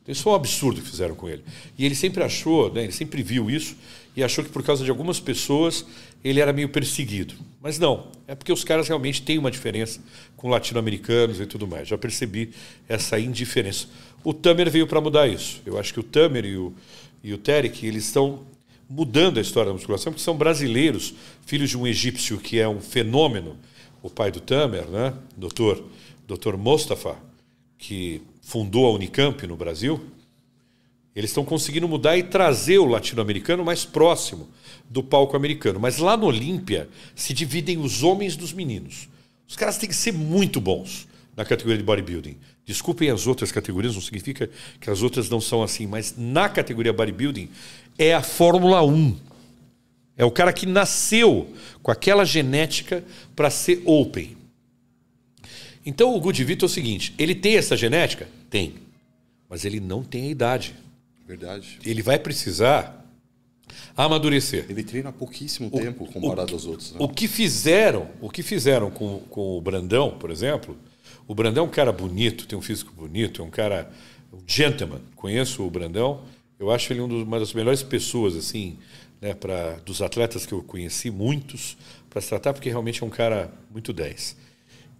Isso 0.08 0.22
foi 0.22 0.32
um 0.32 0.36
absurdo 0.36 0.80
que 0.80 0.88
fizeram 0.88 1.14
com 1.14 1.28
ele. 1.28 1.42
E 1.76 1.84
ele 1.84 1.94
sempre 1.94 2.22
achou, 2.22 2.72
né, 2.72 2.84
ele 2.84 2.92
sempre 2.92 3.22
viu 3.22 3.50
isso 3.50 3.76
e 4.16 4.22
achou 4.22 4.42
que 4.44 4.50
por 4.50 4.62
causa 4.62 4.84
de 4.84 4.90
algumas 4.90 5.20
pessoas 5.20 5.84
ele 6.24 6.40
era 6.40 6.52
meio 6.52 6.68
perseguido. 6.68 7.34
Mas 7.60 7.78
não, 7.78 8.08
é 8.26 8.34
porque 8.34 8.52
os 8.52 8.64
caras 8.64 8.88
realmente 8.88 9.22
têm 9.22 9.38
uma 9.38 9.50
diferença 9.50 10.00
com 10.36 10.48
latino-americanos 10.48 11.40
e 11.40 11.46
tudo 11.46 11.66
mais. 11.66 11.88
Já 11.88 11.98
percebi 11.98 12.50
essa 12.88 13.18
indiferença. 13.18 13.88
O 14.24 14.32
Tamer 14.32 14.70
veio 14.70 14.86
para 14.86 15.00
mudar 15.00 15.28
isso. 15.28 15.60
Eu 15.66 15.78
acho 15.78 15.92
que 15.92 16.00
o 16.00 16.02
Tamer 16.02 16.44
e 16.44 16.56
o, 16.56 16.72
e 17.22 17.32
o 17.32 17.38
Terek, 17.38 17.86
eles 17.86 18.04
estão 18.04 18.44
mudando 18.88 19.38
a 19.38 19.40
história 19.40 19.70
da 19.70 19.74
musculação, 19.74 20.12
porque 20.12 20.24
são 20.24 20.36
brasileiros, 20.36 21.14
filhos 21.44 21.70
de 21.70 21.76
um 21.76 21.86
egípcio 21.86 22.38
que 22.38 22.58
é 22.58 22.68
um 22.68 22.80
fenômeno, 22.80 23.56
o 24.02 24.08
pai 24.08 24.30
do 24.30 24.40
Tamer, 24.40 24.86
né? 24.86 25.12
doutor, 25.36 25.84
doutor 26.26 26.56
Mostafa, 26.56 27.16
que 27.78 28.22
fundou 28.46 28.86
a 28.86 28.92
Unicamp 28.92 29.44
no 29.44 29.56
Brasil, 29.56 30.00
eles 31.16 31.30
estão 31.30 31.44
conseguindo 31.44 31.88
mudar 31.88 32.16
e 32.16 32.22
trazer 32.22 32.78
o 32.78 32.84
latino-americano 32.84 33.64
mais 33.64 33.84
próximo 33.84 34.48
do 34.88 35.02
palco 35.02 35.36
americano. 35.36 35.80
Mas 35.80 35.98
lá 35.98 36.16
no 36.16 36.26
Olímpia 36.26 36.88
se 37.16 37.34
dividem 37.34 37.76
os 37.76 38.04
homens 38.04 38.36
dos 38.36 38.52
meninos. 38.52 39.08
Os 39.48 39.56
caras 39.56 39.78
têm 39.78 39.88
que 39.88 39.96
ser 39.96 40.12
muito 40.12 40.60
bons 40.60 41.08
na 41.36 41.44
categoria 41.44 41.78
de 41.78 41.82
bodybuilding. 41.82 42.36
Desculpem 42.64 43.10
as 43.10 43.26
outras 43.26 43.50
categorias, 43.50 43.94
não 43.94 44.00
significa 44.00 44.48
que 44.80 44.90
as 44.90 45.02
outras 45.02 45.28
não 45.28 45.40
são 45.40 45.60
assim, 45.60 45.84
mas 45.88 46.14
na 46.16 46.48
categoria 46.48 46.92
bodybuilding 46.92 47.48
é 47.98 48.14
a 48.14 48.22
Fórmula 48.22 48.80
1. 48.84 49.16
É 50.16 50.24
o 50.24 50.30
cara 50.30 50.52
que 50.52 50.66
nasceu 50.66 51.52
com 51.82 51.90
aquela 51.90 52.24
genética 52.24 53.04
para 53.34 53.50
ser 53.50 53.82
open. 53.84 54.35
Então 55.86 56.14
o 56.14 56.20
Good 56.20 56.58
é 56.60 56.64
o 56.64 56.68
seguinte: 56.68 57.14
ele 57.16 57.34
tem 57.34 57.56
essa 57.56 57.76
genética? 57.76 58.28
Tem. 58.50 58.74
Mas 59.48 59.64
ele 59.64 59.80
não 59.80 60.02
tem 60.02 60.24
a 60.24 60.30
idade. 60.30 60.74
Verdade. 61.26 61.78
Ele 61.84 62.02
vai 62.02 62.18
precisar 62.18 63.04
amadurecer. 63.96 64.66
Ele 64.68 64.82
treina 64.82 65.08
há 65.08 65.12
pouquíssimo 65.12 65.68
o, 65.72 65.80
tempo 65.80 66.04
comparado 66.12 66.52
o, 66.52 66.54
aos 66.54 66.66
outros. 66.66 66.92
Né? 66.92 66.98
O 67.00 67.08
que 67.08 67.28
fizeram, 67.28 68.10
o 68.20 68.28
que 68.28 68.42
fizeram 68.42 68.90
com, 68.90 69.20
com 69.30 69.56
o 69.56 69.60
Brandão, 69.60 70.10
por 70.10 70.30
exemplo, 70.30 70.76
o 71.26 71.34
Brandão 71.34 71.64
é 71.64 71.66
um 71.68 71.70
cara 71.70 71.92
bonito, 71.92 72.46
tem 72.46 72.58
um 72.58 72.62
físico 72.62 72.92
bonito, 72.92 73.40
é 73.40 73.44
um 73.44 73.50
cara 73.50 73.90
um 74.32 74.38
gentleman. 74.46 75.00
Conheço 75.14 75.64
o 75.64 75.70
Brandão 75.70 76.22
eu 76.58 76.70
acho 76.70 76.92
ele 76.92 77.00
um 77.00 77.22
uma 77.22 77.38
das 77.38 77.52
melhores 77.52 77.82
pessoas, 77.82 78.34
assim, 78.34 78.78
né, 79.20 79.34
para 79.34 79.74
dos 79.84 80.00
atletas 80.00 80.46
que 80.46 80.52
eu 80.52 80.62
conheci, 80.62 81.10
muitos, 81.10 81.76
para 82.08 82.20
se 82.20 82.28
tratar, 82.28 82.52
porque 82.54 82.68
realmente 82.68 83.02
é 83.02 83.06
um 83.06 83.10
cara 83.10 83.52
muito 83.70 83.92
10. 83.92 84.36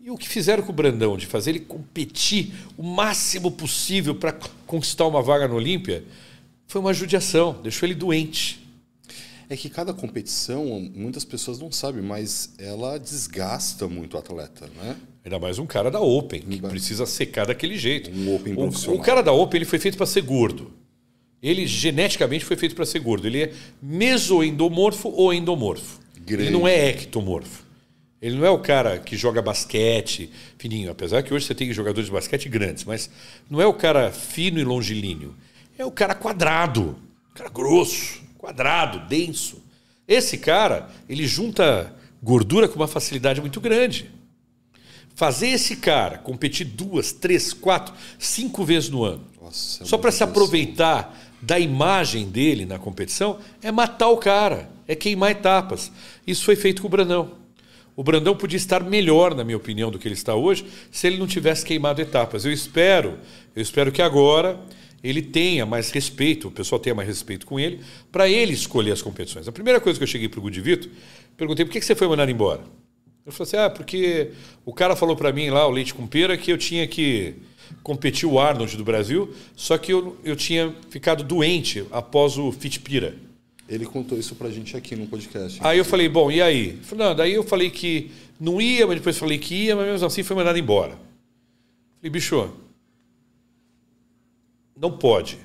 E 0.06 0.10
o 0.12 0.16
que 0.16 0.28
fizeram 0.28 0.62
com 0.62 0.70
o 0.70 0.72
Brandão, 0.72 1.16
de 1.16 1.26
fazer 1.26 1.50
ele 1.50 1.58
competir 1.58 2.52
o 2.78 2.82
máximo 2.84 3.50
possível 3.50 4.14
para 4.14 4.32
conquistar 4.64 5.04
uma 5.04 5.20
vaga 5.20 5.48
no 5.48 5.56
Olímpia, 5.56 6.04
foi 6.68 6.80
uma 6.80 6.94
judiação, 6.94 7.60
deixou 7.60 7.88
ele 7.88 7.94
doente. 7.96 8.64
É 9.50 9.56
que 9.56 9.68
cada 9.68 9.92
competição, 9.92 10.64
muitas 10.94 11.24
pessoas 11.24 11.58
não 11.58 11.72
sabem, 11.72 12.04
mas 12.04 12.54
ela 12.56 12.98
desgasta 12.98 13.88
muito 13.88 14.14
o 14.14 14.18
atleta, 14.18 14.70
né? 14.76 14.94
Ainda 15.24 15.40
mais 15.40 15.58
um 15.58 15.66
cara 15.66 15.90
da 15.90 15.98
Open, 15.98 16.40
que 16.40 16.60
precisa 16.60 17.04
secar 17.04 17.44
daquele 17.44 17.76
jeito. 17.76 18.08
Um 18.08 18.36
Open. 18.36 18.54
O, 18.54 18.94
o 18.94 19.00
cara 19.00 19.24
da 19.24 19.32
Open 19.32 19.58
ele 19.58 19.64
foi 19.64 19.80
feito 19.80 19.96
para 19.96 20.06
ser 20.06 20.20
gordo. 20.20 20.70
Ele 21.42 21.66
geneticamente 21.66 22.44
foi 22.44 22.56
feito 22.56 22.76
para 22.76 22.86
ser 22.86 23.00
gordo. 23.00 23.26
Ele 23.26 23.42
é 23.42 23.52
mesoendomorfo 23.82 25.08
ou 25.08 25.34
endomorfo. 25.34 25.98
Grande. 26.24 26.44
Ele 26.44 26.50
não 26.52 26.68
é 26.68 26.90
ectomorfo. 26.90 27.65
Ele 28.20 28.36
não 28.36 28.46
é 28.46 28.50
o 28.50 28.58
cara 28.58 28.98
que 28.98 29.16
joga 29.16 29.42
basquete 29.42 30.30
fininho, 30.58 30.90
apesar 30.90 31.22
que 31.22 31.34
hoje 31.34 31.46
você 31.46 31.54
tem 31.54 31.72
jogadores 31.72 32.06
de 32.06 32.12
basquete 32.12 32.48
grandes, 32.48 32.84
mas 32.84 33.10
não 33.48 33.60
é 33.60 33.66
o 33.66 33.74
cara 33.74 34.10
fino 34.10 34.58
e 34.58 34.64
longilíneo. 34.64 35.34
É 35.78 35.84
o 35.84 35.90
cara 35.90 36.14
quadrado, 36.14 36.96
cara 37.34 37.50
grosso, 37.50 38.22
quadrado, 38.38 39.06
denso. 39.06 39.62
Esse 40.08 40.38
cara, 40.38 40.88
ele 41.08 41.26
junta 41.26 41.94
gordura 42.22 42.68
com 42.68 42.76
uma 42.76 42.88
facilidade 42.88 43.40
muito 43.40 43.60
grande. 43.60 44.10
Fazer 45.14 45.48
esse 45.48 45.76
cara 45.76 46.18
competir 46.18 46.66
duas, 46.66 47.12
três, 47.12 47.52
quatro, 47.52 47.94
cinco 48.18 48.64
vezes 48.64 48.88
no 48.88 49.04
ano, 49.04 49.24
Nossa, 49.40 49.84
só 49.84 49.96
para 49.96 50.12
se 50.12 50.22
aproveitar 50.22 51.16
da 51.40 51.58
imagem 51.58 52.28
dele 52.28 52.64
na 52.66 52.78
competição 52.78 53.38
é 53.62 53.70
matar 53.70 54.08
o 54.08 54.16
cara, 54.16 54.70
é 54.88 54.94
queimar 54.94 55.30
etapas. 55.30 55.92
Isso 56.26 56.44
foi 56.44 56.56
feito 56.56 56.82
com 56.82 56.88
o 56.88 56.90
Brandão. 56.90 57.45
O 57.96 58.04
Brandão 58.04 58.36
podia 58.36 58.58
estar 58.58 58.84
melhor, 58.84 59.34
na 59.34 59.42
minha 59.42 59.56
opinião, 59.56 59.90
do 59.90 59.98
que 59.98 60.06
ele 60.06 60.14
está 60.14 60.34
hoje, 60.34 60.66
se 60.92 61.06
ele 61.06 61.16
não 61.16 61.26
tivesse 61.26 61.64
queimado 61.64 62.00
etapas. 62.00 62.44
Eu 62.44 62.52
espero, 62.52 63.18
eu 63.54 63.62
espero 63.62 63.90
que 63.90 64.02
agora 64.02 64.60
ele 65.02 65.22
tenha 65.22 65.64
mais 65.64 65.90
respeito, 65.90 66.48
o 66.48 66.50
pessoal 66.50 66.78
tenha 66.78 66.94
mais 66.94 67.08
respeito 67.08 67.46
com 67.46 67.58
ele, 67.58 67.80
para 68.12 68.28
ele 68.28 68.52
escolher 68.52 68.92
as 68.92 69.00
competições. 69.00 69.48
A 69.48 69.52
primeira 69.52 69.80
coisa 69.80 69.98
que 69.98 70.02
eu 70.02 70.08
cheguei 70.08 70.28
para 70.28 70.38
o 70.38 70.42
Gudivito, 70.42 70.90
perguntei 71.38 71.64
por 71.64 71.72
que 71.72 71.80
você 71.80 71.94
foi 71.94 72.06
mandado 72.06 72.30
embora. 72.30 72.60
Ele 73.24 73.34
falou 73.34 73.46
assim: 73.46 73.56
ah, 73.56 73.70
porque 73.70 74.30
o 74.64 74.74
cara 74.74 74.94
falou 74.94 75.16
para 75.16 75.32
mim 75.32 75.48
lá, 75.48 75.66
o 75.66 75.70
leite 75.70 75.94
com 75.94 76.06
pera, 76.06 76.36
que 76.36 76.52
eu 76.52 76.58
tinha 76.58 76.86
que 76.86 77.34
competiu 77.82 78.32
o 78.32 78.38
Arnold 78.38 78.76
do 78.76 78.84
Brasil, 78.84 79.34
só 79.56 79.78
que 79.78 79.92
eu, 79.92 80.16
eu 80.22 80.36
tinha 80.36 80.74
ficado 80.90 81.24
doente 81.24 81.84
após 81.90 82.36
o 82.36 82.52
Fitpira. 82.52 83.14
Ele 83.68 83.84
contou 83.84 84.16
isso 84.16 84.34
pra 84.36 84.48
gente 84.50 84.76
aqui 84.76 84.94
no 84.94 85.06
podcast. 85.06 85.58
Aí 85.62 85.78
eu 85.78 85.84
falei, 85.84 86.08
bom, 86.08 86.30
e 86.30 86.40
aí? 86.40 86.78
Não, 86.96 87.14
daí 87.14 87.34
eu 87.34 87.42
falei 87.42 87.70
que 87.70 88.10
não 88.38 88.60
ia, 88.60 88.86
mas 88.86 88.96
depois 88.96 89.18
falei 89.18 89.38
que 89.38 89.54
ia, 89.54 89.74
mas 89.74 89.86
mesmo 89.86 90.06
assim 90.06 90.22
foi 90.22 90.36
mandado 90.36 90.58
embora. 90.58 90.96
Falei, 91.98 92.10
bicho, 92.10 92.52
não 94.78 94.96
pode. 94.96 95.38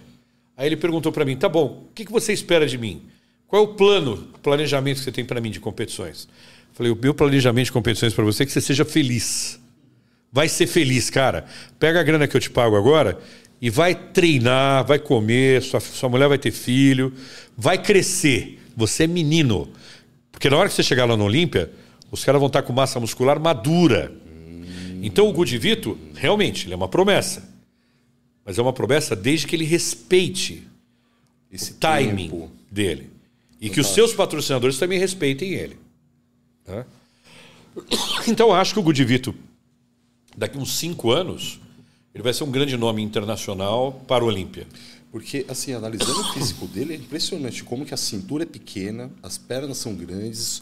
Aí 0.55 0.67
ele 0.67 0.77
perguntou 0.77 1.11
para 1.11 1.25
mim, 1.25 1.35
tá 1.35 1.49
bom, 1.49 1.87
o 1.89 1.93
que, 1.95 2.05
que 2.05 2.11
você 2.11 2.31
espera 2.31 2.67
de 2.67 2.77
mim? 2.77 3.01
Qual 3.47 3.63
é 3.63 3.65
o 3.65 3.69
plano, 3.69 4.27
planejamento 4.43 4.97
que 4.97 5.03
você 5.03 5.11
tem 5.11 5.25
para 5.25 5.41
mim 5.41 5.49
de 5.49 5.59
competições? 5.59 6.27
Falei, 6.73 6.91
o 6.91 6.95
meu 6.95 7.13
planejamento 7.13 7.65
de 7.65 7.71
competições 7.71 8.13
para 8.13 8.23
você 8.23 8.43
é 8.43 8.45
que 8.45 8.51
você 8.51 8.61
seja 8.61 8.85
feliz. 8.85 9.59
Vai 10.31 10.47
ser 10.47 10.67
feliz, 10.67 11.09
cara. 11.09 11.45
Pega 11.79 11.99
a 11.99 12.03
grana 12.03 12.27
que 12.27 12.37
eu 12.37 12.39
te 12.39 12.49
pago 12.49 12.75
agora 12.75 13.19
e 13.61 13.69
vai 13.69 13.93
treinar, 13.93 14.83
vai 14.85 14.97
comer, 14.97 15.61
sua, 15.61 15.79
sua 15.79 16.09
mulher 16.09 16.27
vai 16.27 16.39
ter 16.39 16.51
filho, 16.51 17.13
vai 17.55 17.77
crescer. 17.81 18.59
Você 18.75 19.03
é 19.03 19.07
menino. 19.07 19.69
Porque 20.31 20.49
na 20.49 20.57
hora 20.57 20.67
que 20.67 20.73
você 20.73 20.81
chegar 20.81 21.05
lá 21.05 21.15
no 21.15 21.25
Olímpia, 21.25 21.71
os 22.09 22.25
caras 22.25 22.39
vão 22.39 22.47
estar 22.47 22.63
com 22.63 22.73
massa 22.73 22.99
muscular 22.99 23.39
madura. 23.39 24.11
Então 25.03 25.29
o 25.29 25.33
Gudivito, 25.33 25.97
realmente, 26.15 26.65
ele 26.65 26.73
é 26.73 26.75
uma 26.75 26.87
promessa. 26.87 27.49
Mas 28.43 28.57
é 28.57 28.61
uma 28.61 28.73
promessa 28.73 29.15
desde 29.15 29.45
que 29.45 29.55
ele 29.55 29.65
respeite 29.65 30.67
Esse 31.51 31.75
timing 31.75 32.29
tempo. 32.29 32.51
dele. 32.71 33.11
E 33.59 33.69
que 33.69 33.79
os 33.79 33.87
seus 33.93 34.11
patrocinadores 34.11 34.79
também 34.79 34.97
respeitem 34.97 35.53
ele. 35.53 35.77
tá? 36.65 36.83
Então 38.27 38.47
eu 38.49 38.53
acho 38.55 38.73
que 38.73 38.79
o 38.79 38.83
Gudivito, 38.83 39.35
daqui 40.35 40.57
uns 40.57 40.77
cinco 40.77 41.11
anos, 41.11 41.59
ele 42.13 42.23
vai 42.23 42.33
ser 42.33 42.43
um 42.43 42.51
grande 42.51 42.75
nome 42.77 43.01
internacional 43.01 44.01
para 44.07 44.23
o 44.23 44.27
Olímpia. 44.27 44.67
Porque, 45.11 45.45
assim, 45.49 45.73
analisando 45.73 46.21
o 46.21 46.33
físico 46.33 46.65
dele, 46.67 46.93
é 46.93 46.97
impressionante 46.97 47.63
como 47.63 47.85
que 47.85 47.93
a 47.93 47.97
cintura 47.97 48.43
é 48.43 48.45
pequena, 48.45 49.11
as 49.21 49.37
pernas 49.37 49.77
são 49.77 49.93
grandes, 49.93 50.61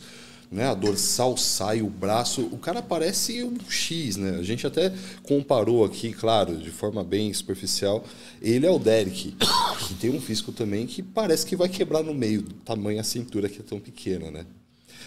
né? 0.52 0.68
a 0.68 0.74
dorsal 0.74 1.38
sai, 1.38 1.82
o 1.82 1.90
braço. 1.90 2.42
O 2.52 2.58
cara 2.58 2.82
parece 2.82 3.44
um 3.44 3.56
X, 3.70 4.18
né? 4.18 4.38
A 4.40 4.44
gente 4.44 4.66
até 4.66 4.92
comparou 5.22 5.86
aqui, 5.86 6.12
claro, 6.12 6.58
de 6.58 6.72
forma 6.72 7.04
bem 7.04 7.32
superficial. 7.32 8.04
Ele 8.42 8.66
é 8.66 8.72
o 8.72 8.80
Derek, 8.80 9.36
que 9.88 9.94
tem 9.96 10.10
um 10.10 10.20
físico 10.20 10.52
também 10.52 10.88
que 10.88 11.04
parece 11.04 11.46
que 11.46 11.56
vai 11.56 11.70
quebrar 11.70 12.04
no 12.04 12.14
meio, 12.14 12.42
do 12.42 12.56
tamanho 12.56 13.00
a 13.00 13.04
cintura 13.04 13.48
que 13.48 13.60
é 13.60 13.64
tão 13.64 13.80
pequena, 13.80 14.32
né? 14.32 14.46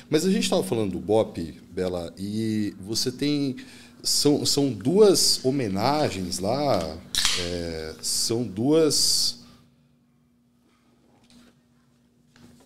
Mas 0.09 0.24
a 0.24 0.31
gente 0.31 0.44
estava 0.44 0.62
falando 0.62 0.93
do 0.93 1.01
Bop, 1.01 1.60
Bela, 1.70 2.12
e 2.19 2.74
você 2.81 3.10
tem. 3.10 3.56
São, 4.03 4.45
são 4.45 4.73
duas 4.73 5.45
homenagens 5.45 6.39
lá, 6.39 6.99
é, 7.39 7.95
são 8.03 8.43
duas. 8.43 9.39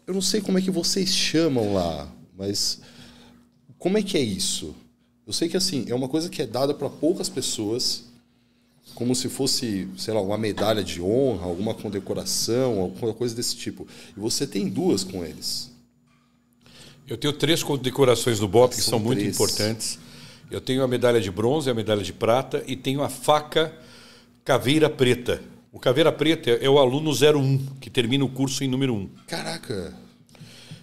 Eu 0.06 0.14
não 0.14 0.22
sei 0.22 0.40
como 0.40 0.58
é 0.58 0.62
que 0.62 0.70
vocês 0.70 1.10
chamam 1.10 1.74
lá, 1.74 2.10
mas 2.36 2.80
como 3.78 3.98
é 3.98 4.02
que 4.02 4.16
é 4.16 4.20
isso? 4.20 4.74
Eu 5.26 5.32
sei 5.32 5.48
que 5.48 5.56
assim, 5.56 5.84
é 5.88 5.94
uma 5.94 6.08
coisa 6.08 6.28
que 6.28 6.40
é 6.40 6.46
dada 6.46 6.72
para 6.72 6.88
poucas 6.88 7.28
pessoas, 7.28 8.04
como 8.94 9.14
se 9.14 9.28
fosse, 9.28 9.88
sei 9.98 10.14
lá, 10.14 10.20
uma 10.20 10.38
medalha 10.38 10.82
de 10.82 11.02
honra, 11.02 11.46
alguma 11.46 11.74
condecoração, 11.74 12.80
alguma 12.80 13.12
coisa 13.12 13.34
desse 13.34 13.56
tipo. 13.56 13.86
E 14.16 14.20
você 14.20 14.46
tem 14.46 14.68
duas 14.68 15.04
com 15.04 15.24
eles. 15.24 15.70
Eu 17.06 17.16
tenho 17.16 17.32
três 17.32 17.62
condecorações 17.62 18.38
do 18.38 18.48
BOP 18.48 18.74
que 18.74 18.80
São 18.80 18.98
muito 18.98 19.22
importantes. 19.22 19.98
Eu 20.50 20.60
tenho 20.60 20.82
a 20.82 20.88
medalha 20.88 21.20
de 21.20 21.30
bronze, 21.30 21.68
a 21.68 21.74
medalha 21.74 22.02
de 22.02 22.12
prata 22.12 22.62
e 22.66 22.76
tenho 22.76 23.02
a 23.02 23.08
faca 23.08 23.74
Caveira 24.44 24.88
Preta. 24.88 25.42
O 25.72 25.78
Caveira 25.78 26.12
Preta 26.12 26.50
é 26.50 26.68
o 26.70 26.78
aluno 26.78 27.10
01, 27.12 27.66
que 27.80 27.90
termina 27.90 28.24
o 28.24 28.28
curso 28.28 28.62
em 28.64 28.68
número 28.68 28.94
1. 28.94 29.08
Caraca! 29.26 29.94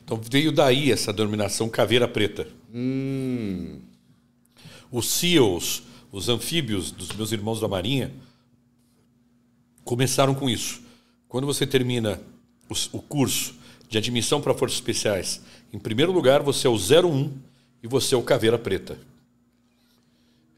Então 0.03 0.19
veio 0.30 0.52
daí 0.52 0.91
essa 0.91 1.14
denominação 1.14 1.69
Caveira 1.69 2.07
Preta. 2.07 2.48
Hum, 2.73 3.80
Os 4.91 5.10
SEALs, 5.10 5.81
os 6.11 6.30
anfíbios 6.30 6.91
dos 6.91 7.07
meus 7.14 7.31
irmãos 7.31 7.60
da 7.60 7.68
Marinha, 7.68 8.11
começaram 9.84 10.35
com 10.35 10.49
isso. 10.49 10.81
Quando 11.27 11.48
você 11.48 11.65
termina 11.65 12.22
os- 12.69 12.90
o 12.94 12.99
curso 13.02 13.56
de 13.90 13.98
admissão 13.98 14.40
para 14.40 14.53
Forças 14.53 14.77
Especiais, 14.77 15.41
em 15.72 15.80
primeiro 15.80 16.11
lugar 16.11 16.44
você 16.44 16.68
é 16.68 16.69
o 16.69 16.77
01 16.77 17.31
e 17.81 17.88
você 17.88 18.14
é 18.14 18.18
o 18.18 18.22
Caveira 18.22 18.57
Preta. 18.60 18.98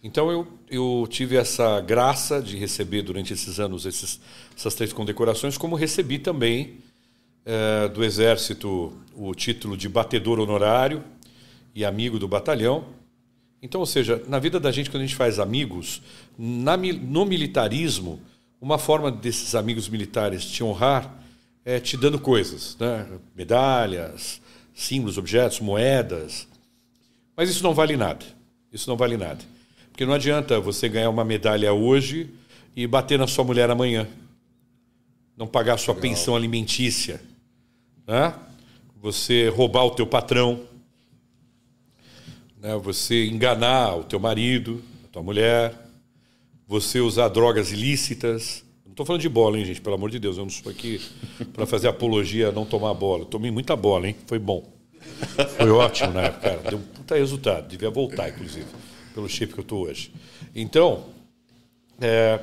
Então 0.05 0.29
eu, 0.31 0.47
eu 0.69 1.07
tive 1.09 1.35
essa 1.35 1.81
graça 1.81 2.39
de 2.39 2.55
receber 2.55 3.01
durante 3.01 3.33
esses 3.33 3.59
anos 3.59 3.87
esses- 3.87 4.21
essas 4.55 4.75
três 4.75 4.93
condecorações, 4.93 5.57
como 5.57 5.75
recebi 5.75 6.19
também 6.19 6.75
eh, 7.43 7.87
do 7.89 8.03
Exército 8.03 8.93
o 9.15 9.33
título 9.33 9.75
de 9.75 9.89
batedor 9.89 10.39
honorário 10.39 11.03
e 11.73 11.83
amigo 11.83 12.19
do 12.19 12.27
batalhão. 12.27 12.85
Então, 13.63 13.81
ou 13.81 13.87
seja, 13.87 14.21
na 14.27 14.37
vida 14.37 14.59
da 14.59 14.71
gente, 14.71 14.91
quando 14.91 15.01
a 15.01 15.05
gente 15.07 15.15
faz 15.15 15.39
amigos, 15.39 16.03
na 16.37 16.77
no 16.77 17.25
militarismo, 17.25 18.19
uma 18.61 18.77
forma 18.77 19.11
desses 19.11 19.55
amigos 19.55 19.89
militares 19.89 20.45
te 20.45 20.63
honrar 20.63 21.19
é 21.63 21.79
te 21.79 21.97
dando 21.97 22.19
coisas, 22.19 22.77
né? 22.79 23.07
medalhas, 23.35 24.39
símbolos, 24.75 25.17
objetos, 25.17 25.59
moedas. 25.61 26.47
Mas 27.35 27.49
isso 27.49 27.63
não 27.63 27.73
vale 27.73 27.97
nada. 27.97 28.23
Isso 28.71 28.87
não 28.87 28.97
vale 28.97 29.17
nada. 29.17 29.54
Porque 29.95 30.05
não 30.05 30.13
adianta 30.13 30.59
você 30.59 30.89
ganhar 30.89 31.09
uma 31.09 31.23
medalha 31.23 31.71
hoje 31.71 32.29
e 32.75 32.85
bater 32.85 33.17
na 33.17 33.27
sua 33.27 33.45
mulher 33.45 33.69
amanhã. 33.69 34.05
Não 35.37 35.47
pagar 35.47 35.75
a 35.75 35.77
sua 35.77 35.95
pensão 35.95 36.35
alimentícia. 36.35 37.21
Né? 38.05 38.33
Você 39.01 39.47
roubar 39.47 39.85
o 39.85 39.91
teu 39.91 40.05
patrão. 40.05 40.59
Né? 42.59 42.75
Você 42.75 43.25
enganar 43.27 43.95
o 43.95 44.03
teu 44.03 44.19
marido, 44.19 44.83
a 45.05 45.07
tua 45.07 45.23
mulher. 45.23 45.73
Você 46.67 46.99
usar 46.99 47.29
drogas 47.29 47.71
ilícitas. 47.71 48.65
Não 48.83 48.91
estou 48.91 49.05
falando 49.05 49.21
de 49.21 49.29
bola, 49.29 49.57
hein, 49.57 49.63
gente? 49.63 49.79
Pelo 49.79 49.95
amor 49.95 50.11
de 50.11 50.19
Deus. 50.19 50.35
Eu 50.35 50.43
não 50.43 50.49
estou 50.49 50.73
aqui 50.73 50.99
para 51.53 51.65
fazer 51.65 51.87
apologia 51.87 52.49
a 52.49 52.51
não 52.51 52.65
tomar 52.65 52.93
bola. 52.95 53.21
Eu 53.21 53.27
tomei 53.27 53.49
muita 53.49 53.77
bola, 53.77 54.09
hein? 54.09 54.15
Foi 54.27 54.39
bom. 54.39 54.69
Foi 55.57 55.69
ótimo 55.69 56.11
na 56.11 56.23
época, 56.23 56.49
cara. 56.49 56.69
Deu 56.69 56.79
um 56.79 56.81
puta 56.81 57.15
resultado. 57.15 57.69
Devia 57.69 57.89
voltar, 57.89 58.27
inclusive, 58.27 58.65
pelo 59.15 59.29
shape 59.29 59.53
que 59.53 59.59
eu 59.59 59.63
estou 59.63 59.85
hoje. 59.87 60.11
Então, 60.53 61.05
é, 62.01 62.41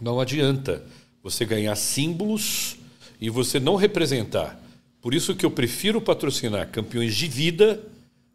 não 0.00 0.20
adianta 0.20 0.84
você 1.20 1.44
ganhar 1.44 1.74
símbolos 1.74 2.76
e 3.20 3.28
você 3.28 3.58
não 3.58 3.74
representar. 3.74 4.60
Por 5.02 5.12
isso 5.12 5.34
que 5.34 5.44
eu 5.44 5.50
prefiro 5.50 6.00
patrocinar 6.00 6.70
campeões 6.70 7.16
de 7.16 7.26
vida 7.26 7.82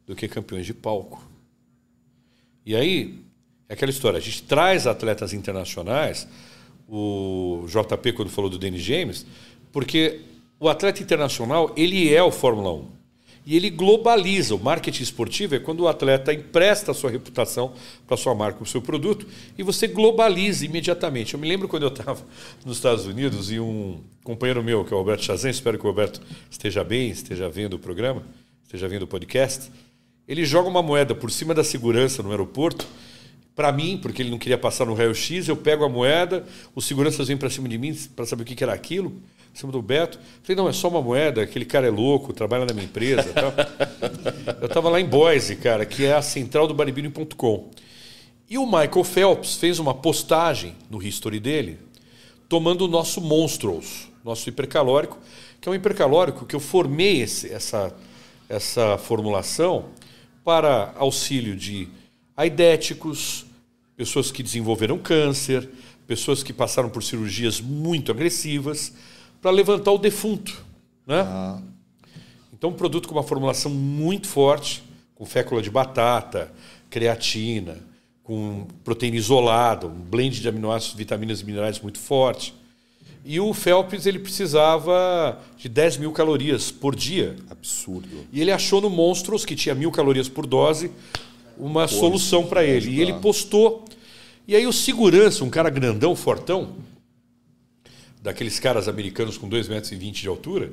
do 0.05 0.15
que 0.15 0.27
campeões 0.27 0.65
de 0.65 0.73
palco. 0.73 1.25
E 2.65 2.75
aí, 2.75 3.23
é 3.69 3.73
aquela 3.73 3.89
história, 3.89 4.17
a 4.17 4.21
gente 4.21 4.43
traz 4.43 4.85
atletas 4.85 5.31
internacionais, 5.31 6.27
o 6.89 7.65
JP 7.67 8.13
quando 8.13 8.29
falou 8.29 8.49
do 8.49 8.59
Danny 8.59 8.79
James, 8.79 9.25
porque 9.71 10.21
o 10.59 10.67
atleta 10.67 11.01
internacional, 11.01 11.71
ele 11.77 12.13
é 12.13 12.21
o 12.21 12.31
Fórmula 12.31 12.73
1. 12.73 12.98
E 13.49 13.55
ele 13.55 13.71
globaliza. 13.71 14.53
O 14.53 14.59
marketing 14.59 15.01
esportivo 15.01 15.55
é 15.55 15.59
quando 15.59 15.79
o 15.79 15.87
atleta 15.87 16.31
empresta 16.31 16.91
a 16.91 16.93
sua 16.93 17.09
reputação 17.09 17.73
para 18.05 18.13
a 18.13 18.17
sua 18.17 18.35
marca, 18.35 18.61
o 18.61 18.65
seu 18.65 18.79
produto, 18.79 19.25
e 19.57 19.63
você 19.63 19.87
globaliza 19.87 20.63
imediatamente. 20.63 21.33
Eu 21.33 21.39
me 21.39 21.47
lembro 21.47 21.67
quando 21.67 21.81
eu 21.81 21.89
estava 21.89 22.23
nos 22.63 22.77
Estados 22.77 23.07
Unidos 23.07 23.51
e 23.51 23.59
um 23.59 24.01
companheiro 24.23 24.63
meu, 24.63 24.85
que 24.85 24.93
é 24.93 24.95
o 24.95 24.99
Alberto 24.99 25.23
Chazan, 25.23 25.49
espero 25.49 25.79
que 25.79 25.85
o 25.85 25.87
Alberto 25.87 26.21
esteja 26.47 26.83
bem, 26.83 27.09
esteja 27.09 27.49
vendo 27.49 27.73
o 27.73 27.79
programa, 27.79 28.21
esteja 28.65 28.87
vendo 28.87 29.01
o 29.01 29.07
podcast, 29.07 29.71
ele 30.27 30.45
joga 30.45 30.69
uma 30.69 30.83
moeda 30.83 31.15
por 31.15 31.31
cima 31.31 31.55
da 31.55 31.63
segurança 31.63 32.21
no 32.21 32.29
aeroporto, 32.29 32.85
para 33.55 33.71
mim, 33.71 33.97
porque 33.99 34.21
ele 34.21 34.29
não 34.29 34.37
queria 34.37 34.59
passar 34.59 34.85
no 34.85 34.93
raio-x, 34.93 35.47
eu 35.47 35.57
pego 35.57 35.83
a 35.83 35.89
moeda, 35.89 36.45
os 36.75 36.85
seguranças 36.85 37.27
vêm 37.27 37.35
para 37.35 37.49
cima 37.49 37.67
de 37.67 37.79
mim 37.79 37.97
para 38.15 38.27
saber 38.27 38.43
o 38.43 38.45
que 38.45 38.63
era 38.63 38.73
aquilo, 38.73 39.11
em 39.53 39.57
cima 39.57 39.71
do 39.71 39.81
Beto. 39.81 40.19
Falei, 40.43 40.55
não, 40.55 40.69
é 40.69 40.73
só 40.73 40.87
uma 40.87 41.01
moeda, 41.01 41.41
aquele 41.41 41.65
cara 41.65 41.87
é 41.87 41.89
louco, 41.89 42.33
trabalha 42.33 42.65
na 42.65 42.73
minha 42.73 42.85
empresa. 42.85 43.33
eu 44.61 44.67
estava 44.67 44.89
lá 44.89 44.99
em 44.99 45.05
Boise, 45.05 45.55
cara, 45.55 45.85
que 45.85 46.05
é 46.05 46.13
a 46.13 46.21
central 46.21 46.67
do 46.67 46.73
bodybuilding.com. 46.73 47.69
E 48.49 48.57
o 48.57 48.65
Michael 48.65 49.03
Phelps 49.03 49.55
fez 49.55 49.79
uma 49.79 49.93
postagem 49.93 50.75
no 50.89 51.01
history 51.01 51.39
dele, 51.39 51.77
tomando 52.47 52.85
o 52.85 52.87
nosso 52.87 53.21
Monstros, 53.21 54.07
nosso 54.25 54.49
hipercalórico, 54.49 55.19
que 55.61 55.69
é 55.69 55.71
um 55.71 55.75
hipercalórico 55.75 56.45
que 56.45 56.55
eu 56.55 56.59
formei 56.59 57.21
esse- 57.21 57.51
essa, 57.51 57.93
essa 58.47 58.97
formulação 58.97 59.85
para 60.43 60.93
auxílio 60.97 61.55
de 61.55 61.87
aidéticos, 62.35 63.45
pessoas 63.95 64.31
que 64.31 64.41
desenvolveram 64.41 64.97
câncer, 64.97 65.69
pessoas 66.07 66.41
que 66.41 66.51
passaram 66.53 66.89
por 66.89 67.03
cirurgias 67.03 67.61
muito 67.61 68.11
agressivas, 68.11 68.93
para 69.41 69.51
levantar 69.51 69.91
o 69.91 69.97
defunto. 69.97 70.63
Né? 71.05 71.25
Então, 72.53 72.69
um 72.71 72.73
produto 72.73 73.07
com 73.07 73.15
uma 73.15 73.23
formulação 73.23 73.71
muito 73.71 74.27
forte, 74.27 74.83
com 75.15 75.25
fécula 75.25 75.61
de 75.61 75.69
batata, 75.69 76.51
creatina, 76.89 77.77
com 78.23 78.67
proteína 78.83 79.17
isolada, 79.17 79.87
um 79.87 80.01
blend 80.01 80.39
de 80.39 80.47
aminoácidos, 80.47 80.95
vitaminas 80.95 81.41
e 81.41 81.45
minerais 81.45 81.79
muito 81.79 81.99
forte. 81.99 82.53
E 83.25 83.39
o 83.39 83.53
Phelps 83.53 84.05
ele 84.05 84.19
precisava 84.19 85.39
de 85.57 85.67
10 85.67 85.97
mil 85.97 86.11
calorias 86.11 86.71
por 86.71 86.95
dia. 86.95 87.35
Absurdo. 87.49 88.25
E 88.31 88.41
ele 88.41 88.51
achou 88.51 88.81
no 88.81 88.89
Monstros, 88.89 89.45
que 89.45 89.55
tinha 89.55 89.75
mil 89.75 89.91
calorias 89.91 90.29
por 90.29 90.45
dose, 90.45 90.91
uma 91.57 91.87
Pô, 91.87 91.95
solução 91.95 92.45
para 92.45 92.63
ele. 92.63 92.91
E 92.91 93.01
ele 93.01 93.13
postou. 93.13 93.85
E 94.47 94.55
aí 94.55 94.65
o 94.65 94.73
segurança, 94.73 95.43
um 95.43 95.49
cara 95.49 95.69
grandão, 95.69 96.15
fortão, 96.15 96.75
daqueles 98.21 98.59
caras 98.59 98.87
americanos 98.87 99.37
com 99.37 99.49
2,20 99.49 99.69
metros 99.69 99.91
e 99.91 99.97
de 99.97 100.27
altura, 100.27 100.71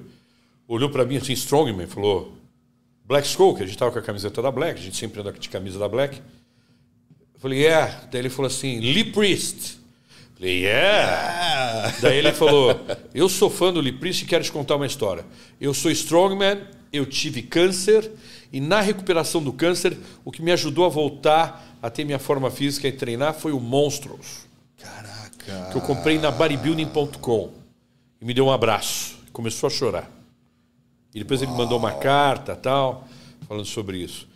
olhou 0.67 0.91
para 0.91 1.05
mim 1.05 1.17
assim, 1.17 1.33
Strongman, 1.33 1.87
falou: 1.87 2.37
Black 3.05 3.27
Skull, 3.27 3.55
que 3.55 3.63
a 3.63 3.67
gente 3.67 3.75
estava 3.77 3.93
com 3.93 3.99
a 3.99 4.03
camiseta 4.03 4.43
da 4.43 4.51
Black, 4.51 4.81
a 4.81 4.83
gente 4.83 4.97
sempre 4.97 5.21
anda 5.21 5.33
de 5.33 5.49
camisa 5.49 5.79
da 5.79 5.89
Black. 5.89 6.21
Eu 7.35 7.41
falei, 7.41 7.61
yeah. 7.61 8.09
Daí 8.11 8.23
ele 8.23 8.31
falou 8.31 8.47
assim, 8.47 8.81
Lee 8.81 9.13
Priest. 9.13 9.79
Eu 9.79 10.37
Falei, 10.39 10.61
yeah. 10.65 11.95
Daí 12.01 12.19
ele 12.19 12.33
falou, 12.33 12.79
eu 13.15 13.29
sou 13.29 13.49
fã 13.49 13.73
do 13.73 13.81
Lee 13.81 13.93
Priest 13.93 14.25
e 14.25 14.27
quero 14.27 14.43
te 14.43 14.51
contar 14.51 14.77
uma 14.77 14.87
história. 14.87 15.25
Eu 15.61 15.73
sou 15.73 15.91
Strongman, 15.91 16.63
eu 16.93 17.07
tive 17.07 17.43
câncer 17.43 18.11
e 18.53 18.61
na 18.61 18.81
recuperação 18.81 19.43
do 19.43 19.53
câncer, 19.53 19.97
o 20.25 20.33
que 20.33 20.43
me 20.43 20.51
ajudou 20.53 20.85
a 20.85 20.89
voltar 20.89 21.79
a 21.83 21.91
ter 21.91 22.05
minha 22.05 22.19
forma 22.19 22.51
física 22.51 22.89
e 22.89 22.93
treinar 22.93 23.35
foi 23.35 23.53
o 23.53 23.61
Monstros 23.61 24.47
Caraca. 25.47 25.71
que 25.71 25.77
eu 25.77 25.81
comprei 25.81 26.19
na 26.19 26.31
bodybuilding.com 26.31 27.51
e 28.21 28.25
me 28.25 28.35
deu 28.35 28.47
um 28.47 28.51
abraço. 28.53 29.17
Começou 29.33 29.69
a 29.69 29.71
chorar. 29.71 30.11
E 31.15 31.21
depois 31.21 31.41
ele 31.41 31.51
me 31.53 31.57
mandou 31.57 31.79
uma 31.79 31.93
carta, 31.93 32.55
tal, 32.55 33.07
falando 33.47 33.65
sobre 33.65 33.99
isso. 33.99 34.29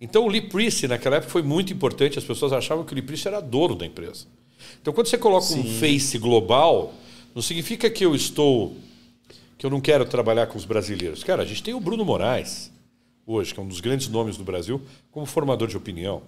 Então 0.00 0.24
o 0.24 0.28
Lee 0.28 0.40
Priest 0.40 0.88
naquela 0.88 1.16
época 1.16 1.30
foi 1.30 1.42
muito 1.42 1.72
importante. 1.72 2.18
As 2.18 2.24
pessoas 2.24 2.52
achavam 2.52 2.84
que 2.84 2.92
o 2.92 2.94
Lee 2.94 3.02
Priest 3.02 3.28
era 3.28 3.40
dono 3.40 3.74
da 3.74 3.86
empresa. 3.86 4.26
Então 4.80 4.92
quando 4.92 5.06
você 5.06 5.18
coloca 5.18 5.46
um 5.54 5.78
face 5.78 6.18
global, 6.18 6.92
não 7.34 7.42
significa 7.42 7.88
que 7.90 8.04
eu 8.04 8.14
estou 8.14 8.76
que 9.56 9.64
eu 9.64 9.70
não 9.70 9.80
quero 9.80 10.04
trabalhar 10.04 10.46
com 10.46 10.58
os 10.58 10.64
brasileiros. 10.64 11.22
Cara, 11.22 11.42
a 11.42 11.46
gente 11.46 11.62
tem 11.62 11.74
o 11.74 11.80
Bruno 11.80 12.04
Moraes 12.04 12.72
hoje, 13.26 13.54
que 13.54 13.60
é 13.60 13.62
um 13.62 13.68
dos 13.68 13.80
grandes 13.80 14.08
nomes 14.08 14.36
do 14.36 14.44
Brasil, 14.44 14.82
como 15.10 15.24
formador 15.24 15.68
de 15.68 15.76
opinião. 15.76 16.22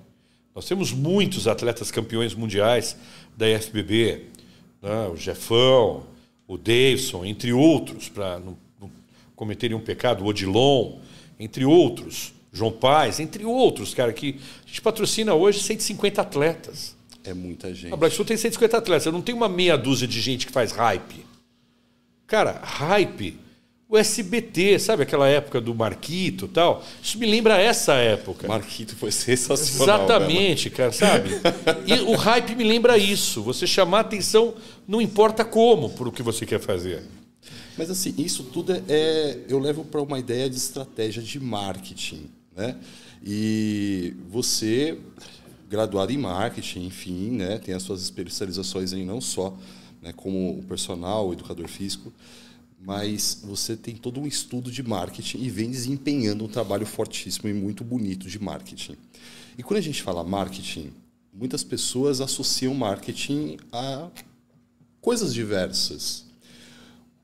Nós 0.56 0.64
temos 0.64 0.90
muitos 0.90 1.46
atletas 1.46 1.90
campeões 1.90 2.34
mundiais 2.34 2.96
da 3.36 3.46
IFBB, 3.46 4.22
né? 4.80 5.06
o 5.12 5.14
Jefão, 5.14 6.06
o 6.48 6.56
Davidson, 6.56 7.26
entre 7.26 7.52
outros, 7.52 8.08
para 8.08 8.38
não, 8.38 8.56
não 8.80 8.90
cometerem 9.34 9.76
um 9.76 9.80
pecado, 9.80 10.24
o 10.24 10.26
Odilon, 10.26 10.94
entre 11.38 11.66
outros, 11.66 12.32
João 12.50 12.72
Paz, 12.72 13.20
entre 13.20 13.44
outros, 13.44 13.92
cara, 13.92 14.14
que 14.14 14.40
a 14.64 14.66
gente 14.66 14.80
patrocina 14.80 15.34
hoje 15.34 15.60
150 15.60 16.22
atletas. 16.22 16.96
É 17.22 17.34
muita 17.34 17.74
gente. 17.74 17.92
A 17.92 17.96
Black 17.96 18.16
Sul 18.16 18.24
tem 18.24 18.38
150 18.38 18.78
atletas, 18.78 19.04
eu 19.04 19.12
não 19.12 19.20
tenho 19.20 19.36
uma 19.36 19.50
meia 19.50 19.76
dúzia 19.76 20.08
de 20.08 20.18
gente 20.22 20.46
que 20.46 20.52
faz 20.52 20.72
hype. 20.72 21.26
Cara, 22.26 22.62
hype, 22.62 23.38
o 23.88 23.96
SBT, 23.96 24.78
sabe 24.80 25.04
aquela 25.04 25.28
época 25.28 25.60
do 25.60 25.74
Marquito 25.74 26.46
e 26.46 26.48
tal? 26.48 26.84
Isso 27.02 27.18
me 27.18 27.26
lembra 27.26 27.56
essa 27.60 27.94
época. 27.94 28.48
Marquito 28.48 28.96
foi 28.96 29.12
sensacional. 29.12 30.04
Exatamente, 30.04 30.70
cara, 30.70 30.90
sabe? 30.92 31.30
E 31.86 31.92
o 32.00 32.16
hype 32.16 32.56
me 32.56 32.64
lembra 32.64 32.98
isso. 32.98 33.42
Você 33.42 33.66
chamar 33.66 34.00
atenção, 34.00 34.54
não 34.88 35.00
importa 35.00 35.44
como, 35.44 35.90
para 35.90 36.08
o 36.08 36.12
que 36.12 36.22
você 36.22 36.44
quer 36.44 36.58
fazer. 36.60 37.02
Mas 37.78 37.90
assim, 37.90 38.12
isso 38.18 38.42
tudo 38.44 38.72
é, 38.72 38.82
é- 38.88 39.38
eu 39.48 39.58
levo 39.58 39.84
para 39.84 40.02
uma 40.02 40.18
ideia 40.18 40.48
de 40.50 40.56
estratégia 40.56 41.22
de 41.22 41.38
marketing, 41.38 42.28
né? 42.56 42.74
E 43.24 44.14
você 44.28 44.98
graduado 45.68 46.12
em 46.12 46.16
marketing, 46.18 46.86
enfim, 46.86 47.30
né, 47.32 47.58
tem 47.58 47.74
as 47.74 47.82
suas 47.82 48.00
especializações 48.00 48.92
aí 48.92 49.04
não 49.04 49.20
só, 49.20 49.52
né, 50.00 50.12
como 50.16 50.58
o 50.58 50.62
personal, 50.62 51.28
o 51.28 51.32
educador 51.32 51.66
físico, 51.66 52.12
mas 52.78 53.40
você 53.42 53.76
tem 53.76 53.96
todo 53.96 54.20
um 54.20 54.26
estudo 54.26 54.70
de 54.70 54.82
marketing 54.82 55.38
e 55.38 55.50
vem 55.50 55.70
desempenhando 55.70 56.44
um 56.44 56.48
trabalho 56.48 56.86
fortíssimo 56.86 57.48
e 57.48 57.52
muito 57.52 57.82
bonito 57.82 58.28
de 58.28 58.38
marketing. 58.38 58.96
E 59.58 59.62
quando 59.62 59.78
a 59.78 59.82
gente 59.82 60.02
fala 60.02 60.22
marketing, 60.22 60.92
muitas 61.32 61.64
pessoas 61.64 62.20
associam 62.20 62.74
marketing 62.74 63.56
a 63.72 64.08
coisas 65.00 65.32
diversas. 65.32 66.24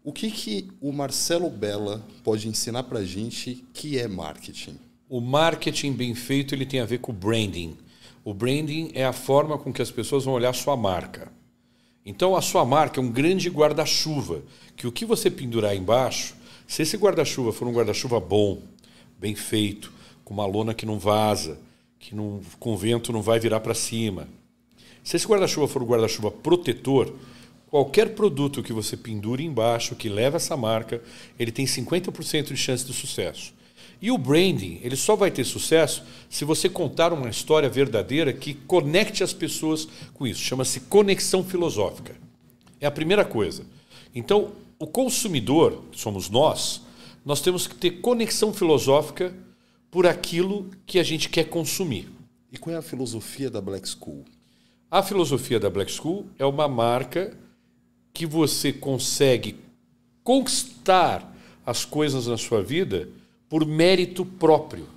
O 0.04 0.12
que, 0.12 0.30
que 0.30 0.68
o 0.80 0.92
Marcelo 0.92 1.48
Bella 1.48 2.04
pode 2.24 2.48
ensinar 2.48 2.82
para 2.84 3.00
a 3.00 3.04
gente 3.04 3.64
que 3.72 3.98
é 3.98 4.08
marketing? 4.08 4.76
O 5.08 5.20
marketing 5.20 5.92
bem 5.92 6.14
feito 6.14 6.54
ele 6.54 6.66
tem 6.66 6.80
a 6.80 6.84
ver 6.86 6.98
com 6.98 7.12
o 7.12 7.14
branding. 7.14 7.76
O 8.24 8.32
branding 8.32 8.90
é 8.94 9.04
a 9.04 9.12
forma 9.12 9.58
com 9.58 9.72
que 9.72 9.82
as 9.82 9.90
pessoas 9.90 10.24
vão 10.24 10.34
olhar 10.34 10.54
sua 10.54 10.76
marca. 10.76 11.30
Então 12.04 12.34
a 12.34 12.42
sua 12.42 12.64
marca 12.64 13.00
é 13.00 13.02
um 13.02 13.10
grande 13.10 13.48
guarda-chuva, 13.48 14.42
que 14.76 14.86
o 14.86 14.92
que 14.92 15.04
você 15.04 15.30
pendurar 15.30 15.76
embaixo, 15.76 16.34
se 16.66 16.82
esse 16.82 16.96
guarda-chuva 16.96 17.52
for 17.52 17.68
um 17.68 17.72
guarda-chuva 17.72 18.18
bom, 18.18 18.60
bem 19.18 19.34
feito, 19.34 19.92
com 20.24 20.34
uma 20.34 20.46
lona 20.46 20.74
que 20.74 20.84
não 20.84 20.98
vaza, 20.98 21.58
que 21.98 22.14
não, 22.14 22.40
com 22.58 22.76
vento 22.76 23.12
não 23.12 23.22
vai 23.22 23.38
virar 23.38 23.60
para 23.60 23.74
cima. 23.74 24.26
Se 25.04 25.16
esse 25.16 25.26
guarda-chuva 25.26 25.68
for 25.68 25.82
um 25.82 25.86
guarda-chuva 25.86 26.30
protetor, 26.30 27.14
qualquer 27.70 28.14
produto 28.14 28.62
que 28.62 28.72
você 28.72 28.96
pendure 28.96 29.44
embaixo, 29.44 29.94
que 29.94 30.08
leva 30.08 30.36
essa 30.36 30.56
marca, 30.56 31.00
ele 31.38 31.52
tem 31.52 31.64
50% 31.64 32.48
de 32.48 32.56
chance 32.56 32.84
de 32.84 32.92
sucesso. 32.92 33.54
E 34.02 34.10
o 34.10 34.18
branding, 34.18 34.80
ele 34.82 34.96
só 34.96 35.14
vai 35.14 35.30
ter 35.30 35.44
sucesso 35.44 36.02
se 36.28 36.44
você 36.44 36.68
contar 36.68 37.12
uma 37.12 37.30
história 37.30 37.68
verdadeira 37.68 38.32
que 38.32 38.52
conecte 38.52 39.22
as 39.22 39.32
pessoas 39.32 39.86
com 40.12 40.26
isso. 40.26 40.40
Chama-se 40.40 40.80
conexão 40.80 41.44
filosófica. 41.44 42.16
É 42.80 42.86
a 42.86 42.90
primeira 42.90 43.24
coisa. 43.24 43.64
Então, 44.12 44.50
o 44.76 44.88
consumidor, 44.88 45.84
que 45.92 46.00
somos 46.00 46.28
nós, 46.28 46.82
nós 47.24 47.40
temos 47.40 47.68
que 47.68 47.76
ter 47.76 48.00
conexão 48.00 48.52
filosófica 48.52 49.32
por 49.88 50.04
aquilo 50.04 50.68
que 50.84 50.98
a 50.98 51.04
gente 51.04 51.28
quer 51.28 51.44
consumir. 51.44 52.10
E 52.50 52.58
qual 52.58 52.74
é 52.74 52.78
a 52.80 52.82
filosofia 52.82 53.48
da 53.48 53.60
Black 53.60 53.88
School? 53.88 54.24
A 54.90 55.00
filosofia 55.00 55.60
da 55.60 55.70
Black 55.70 55.92
School 55.92 56.26
é 56.40 56.44
uma 56.44 56.66
marca 56.66 57.38
que 58.12 58.26
você 58.26 58.72
consegue 58.72 59.54
conquistar 60.24 61.32
as 61.64 61.84
coisas 61.84 62.26
na 62.26 62.36
sua 62.36 62.64
vida 62.64 63.08
por 63.52 63.66
mérito 63.66 64.24
próprio. 64.24 64.88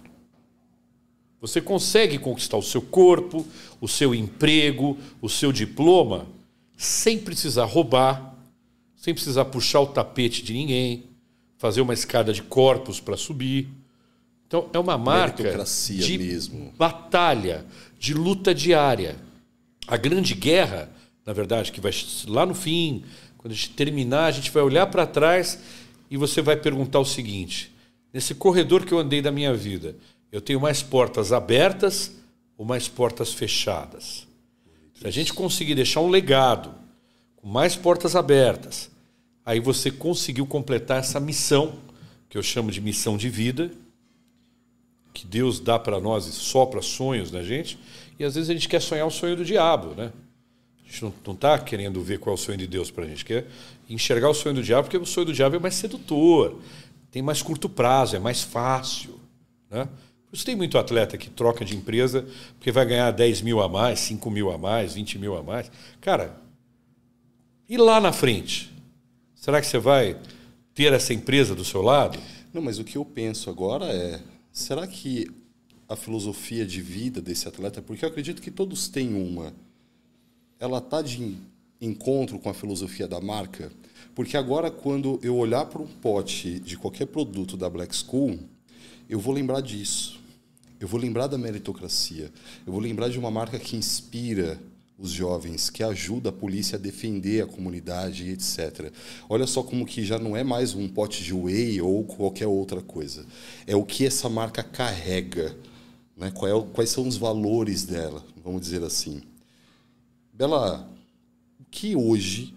Você 1.41 1.59
consegue 1.59 2.17
conquistar 2.17 2.55
o 2.55 2.63
seu 2.63 2.81
corpo, 2.81 3.45
o 3.81 3.87
seu 3.87 4.15
emprego, 4.15 4.97
o 5.21 5.27
seu 5.27 5.51
diploma, 5.51 6.25
sem 6.77 7.19
precisar 7.19 7.65
roubar, 7.65 8.33
sem 8.95 9.13
precisar 9.13 9.43
puxar 9.43 9.81
o 9.81 9.87
tapete 9.87 10.41
de 10.41 10.53
ninguém, 10.53 11.03
fazer 11.57 11.81
uma 11.81 11.93
escada 11.93 12.31
de 12.31 12.41
corpos 12.41 13.01
para 13.01 13.17
subir. 13.17 13.67
Então, 14.47 14.69
é 14.71 14.79
uma 14.79 14.97
marca 14.97 15.65
de 15.89 16.17
mesmo. 16.17 16.73
batalha, 16.77 17.65
de 17.99 18.13
luta 18.13 18.55
diária. 18.55 19.17
A 19.85 19.97
grande 19.97 20.33
guerra, 20.33 20.89
na 21.25 21.33
verdade, 21.33 21.73
que 21.73 21.81
vai 21.81 21.91
lá 22.25 22.45
no 22.45 22.55
fim, 22.55 23.03
quando 23.37 23.51
a 23.51 23.55
gente 23.55 23.71
terminar, 23.71 24.27
a 24.27 24.31
gente 24.31 24.49
vai 24.49 24.63
olhar 24.63 24.85
para 24.85 25.05
trás 25.05 25.59
e 26.09 26.15
você 26.15 26.41
vai 26.41 26.55
perguntar 26.55 27.01
o 27.01 27.05
seguinte: 27.05 27.74
nesse 28.15 28.33
corredor 28.33 28.85
que 28.85 28.93
eu 28.93 28.99
andei 28.99 29.21
da 29.21 29.29
minha 29.29 29.53
vida, 29.53 29.93
eu 30.31 30.39
tenho 30.39 30.57
mais 30.57 30.81
portas 30.81 31.33
abertas 31.33 32.13
ou 32.57 32.65
mais 32.65 32.87
portas 32.87 33.33
fechadas? 33.33 34.25
Se 34.93 35.05
a 35.05 35.11
gente 35.11 35.33
conseguir 35.33 35.75
deixar 35.75 35.99
um 35.99 36.07
legado 36.07 36.73
com 37.35 37.49
mais 37.49 37.75
portas 37.75 38.15
abertas, 38.15 38.89
aí 39.45 39.59
você 39.59 39.91
conseguiu 39.91 40.47
completar 40.47 40.99
essa 40.99 41.19
missão, 41.19 41.75
que 42.29 42.37
eu 42.37 42.41
chamo 42.41 42.71
de 42.71 42.79
missão 42.79 43.17
de 43.17 43.27
vida, 43.27 43.69
que 45.13 45.27
Deus 45.27 45.59
dá 45.59 45.77
para 45.77 45.99
nós 45.99 46.25
e 46.25 46.31
sopra 46.31 46.81
sonhos 46.81 47.33
na 47.33 47.43
gente, 47.43 47.77
e 48.17 48.23
às 48.23 48.35
vezes 48.35 48.49
a 48.49 48.53
gente 48.53 48.69
quer 48.69 48.81
sonhar 48.81 49.05
o 49.05 49.11
sonho 49.11 49.35
do 49.35 49.43
diabo, 49.43 49.89
né? 49.89 50.13
A 50.87 50.89
gente 50.89 51.03
não 51.25 51.33
está 51.33 51.59
querendo 51.59 52.01
ver 52.01 52.19
qual 52.19 52.33
é 52.33 52.39
o 52.39 52.41
sonho 52.41 52.57
de 52.57 52.67
Deus 52.67 52.89
para 52.89 53.03
a 53.03 53.07
gente, 53.09 53.25
quer 53.25 53.45
enxergar 53.89 54.29
o 54.29 54.33
sonho 54.33 54.55
do 54.55 54.63
diabo, 54.63 54.83
porque 54.83 54.97
o 54.97 55.05
sonho 55.05 55.25
do 55.25 55.33
diabo 55.33 55.57
é 55.57 55.59
mais 55.59 55.75
sedutor, 55.75 56.61
tem 57.15 57.21
mais 57.21 57.41
curto 57.41 57.69
prazo, 57.69 58.17
é 58.17 58.19
mais 58.19 58.41
fácil. 58.41 59.17
Né? 59.71 59.85
Por 60.27 60.35
isso 60.35 60.45
tem 60.45 60.53
muito 60.53 60.77
atleta 60.77 61.17
que 61.17 61.29
troca 61.29 61.63
de 61.63 61.73
empresa 61.73 62.27
porque 62.57 62.73
vai 62.73 62.85
ganhar 62.85 63.09
10 63.09 63.41
mil 63.41 63.61
a 63.61 63.69
mais, 63.69 64.01
5 64.01 64.29
mil 64.29 64.51
a 64.51 64.57
mais, 64.57 64.95
20 64.95 65.17
mil 65.17 65.33
a 65.37 65.41
mais. 65.41 65.71
Cara, 66.01 66.35
e 67.69 67.77
lá 67.77 68.01
na 68.01 68.11
frente? 68.11 68.69
Será 69.33 69.61
que 69.61 69.67
você 69.67 69.77
vai 69.77 70.19
ter 70.73 70.91
essa 70.91 71.13
empresa 71.13 71.55
do 71.55 71.63
seu 71.63 71.81
lado? 71.81 72.19
Não, 72.53 72.61
mas 72.61 72.79
o 72.79 72.83
que 72.83 72.97
eu 72.97 73.05
penso 73.05 73.49
agora 73.49 73.85
é: 73.85 74.19
será 74.51 74.85
que 74.85 75.31
a 75.87 75.95
filosofia 75.95 76.65
de 76.65 76.81
vida 76.81 77.21
desse 77.21 77.47
atleta, 77.47 77.81
porque 77.81 78.03
eu 78.03 78.09
acredito 78.09 78.41
que 78.41 78.51
todos 78.51 78.89
têm 78.89 79.13
uma, 79.13 79.53
ela 80.59 80.79
está 80.79 81.01
de 81.01 81.37
encontro 81.79 82.37
com 82.39 82.49
a 82.49 82.53
filosofia 82.53 83.07
da 83.07 83.21
marca? 83.21 83.71
Porque 84.15 84.37
agora, 84.37 84.71
quando 84.71 85.19
eu 85.21 85.35
olhar 85.35 85.65
para 85.65 85.81
um 85.81 85.87
pote 85.87 86.57
de 86.61 86.77
qualquer 86.77 87.05
produto 87.05 87.57
da 87.57 87.69
Black 87.69 87.93
School, 87.93 88.39
eu 89.09 89.19
vou 89.19 89.33
lembrar 89.33 89.59
disso. 89.59 90.17
Eu 90.79 90.87
vou 90.87 90.99
lembrar 90.99 91.27
da 91.27 91.37
meritocracia. 91.37 92.31
Eu 92.65 92.71
vou 92.71 92.81
lembrar 92.81 93.09
de 93.09 93.19
uma 93.19 93.29
marca 93.29 93.59
que 93.59 93.75
inspira 93.75 94.57
os 94.97 95.11
jovens, 95.11 95.69
que 95.69 95.83
ajuda 95.83 96.29
a 96.29 96.31
polícia 96.31 96.77
a 96.77 96.81
defender 96.81 97.43
a 97.43 97.45
comunidade, 97.45 98.29
etc. 98.29 98.89
Olha 99.27 99.45
só 99.45 99.61
como 99.61 99.85
que 99.85 100.05
já 100.05 100.17
não 100.17 100.37
é 100.37 100.43
mais 100.43 100.73
um 100.73 100.87
pote 100.87 101.21
de 101.21 101.33
whey 101.33 101.81
ou 101.81 102.05
qualquer 102.05 102.47
outra 102.47 102.81
coisa. 102.81 103.25
É 103.67 103.75
o 103.75 103.83
que 103.83 104.05
essa 104.05 104.29
marca 104.29 104.63
carrega, 104.63 105.55
né? 106.15 106.27
É 106.27 106.71
quais 106.73 106.89
são 106.89 107.05
os 107.05 107.17
valores 107.17 107.83
dela, 107.83 108.23
vamos 108.41 108.61
dizer 108.61 108.81
assim. 108.81 109.21
Bela, 110.33 110.89
o 111.59 111.65
que 111.69 111.97
hoje 111.97 112.53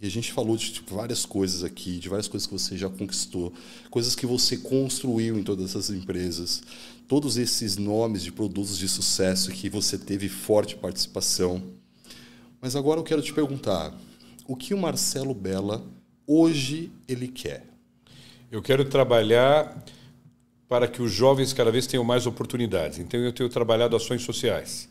e 0.00 0.06
a 0.06 0.10
gente 0.10 0.32
falou 0.32 0.56
de 0.56 0.72
tipo, 0.72 0.94
várias 0.94 1.24
coisas 1.24 1.64
aqui, 1.64 1.98
de 1.98 2.08
várias 2.08 2.28
coisas 2.28 2.46
que 2.46 2.52
você 2.52 2.76
já 2.76 2.88
conquistou, 2.88 3.52
coisas 3.90 4.14
que 4.14 4.26
você 4.26 4.56
construiu 4.56 5.38
em 5.38 5.42
todas 5.42 5.70
essas 5.70 5.90
empresas, 5.90 6.62
todos 7.08 7.36
esses 7.36 7.76
nomes 7.76 8.22
de 8.22 8.32
produtos 8.32 8.76
de 8.76 8.88
sucesso 8.88 9.50
que 9.50 9.68
você 9.68 9.96
teve 9.96 10.28
forte 10.28 10.76
participação. 10.76 11.62
Mas 12.60 12.76
agora 12.76 13.00
eu 13.00 13.04
quero 13.04 13.22
te 13.22 13.32
perguntar, 13.32 13.94
o 14.46 14.56
que 14.56 14.74
o 14.74 14.78
Marcelo 14.78 15.34
Bella 15.34 15.84
hoje 16.26 16.90
ele 17.08 17.28
quer? 17.28 17.64
Eu 18.50 18.62
quero 18.62 18.84
trabalhar 18.84 19.84
para 20.68 20.88
que 20.88 21.02
os 21.02 21.12
jovens 21.12 21.52
cada 21.52 21.70
vez 21.70 21.86
tenham 21.86 22.04
mais 22.04 22.26
oportunidades. 22.26 22.98
Então 22.98 23.20
eu 23.20 23.32
tenho 23.32 23.48
trabalhado 23.48 23.96
ações 23.96 24.22
sociais. 24.22 24.88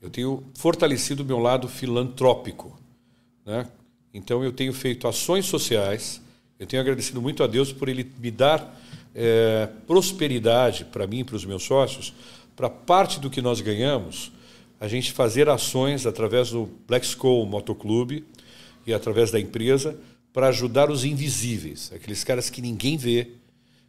Eu 0.00 0.10
tenho 0.10 0.44
fortalecido 0.54 1.22
o 1.22 1.26
meu 1.26 1.38
lado 1.38 1.68
filantrópico, 1.68 2.78
né? 3.44 3.66
Então 4.16 4.42
eu 4.42 4.50
tenho 4.50 4.72
feito 4.72 5.06
ações 5.06 5.44
sociais. 5.44 6.22
Eu 6.58 6.66
tenho 6.66 6.80
agradecido 6.80 7.20
muito 7.20 7.44
a 7.44 7.46
Deus 7.46 7.70
por 7.70 7.86
ele 7.86 8.10
me 8.18 8.30
dar 8.30 8.80
é, 9.14 9.68
prosperidade 9.86 10.86
para 10.86 11.06
mim 11.06 11.18
e 11.18 11.24
para 11.24 11.36
os 11.36 11.44
meus 11.44 11.62
sócios, 11.62 12.14
para 12.56 12.70
parte 12.70 13.20
do 13.20 13.28
que 13.28 13.42
nós 13.42 13.60
ganhamos, 13.60 14.32
a 14.80 14.88
gente 14.88 15.12
fazer 15.12 15.50
ações 15.50 16.06
através 16.06 16.50
do 16.50 16.68
Black 16.88 17.04
Skull 17.04 17.44
Motoclube 17.44 18.24
e 18.86 18.94
através 18.94 19.30
da 19.30 19.38
empresa 19.38 19.98
para 20.32 20.48
ajudar 20.48 20.90
os 20.90 21.04
invisíveis, 21.04 21.90
aqueles 21.94 22.24
caras 22.24 22.50
que 22.50 22.60
ninguém 22.60 22.96
vê, 22.96 23.28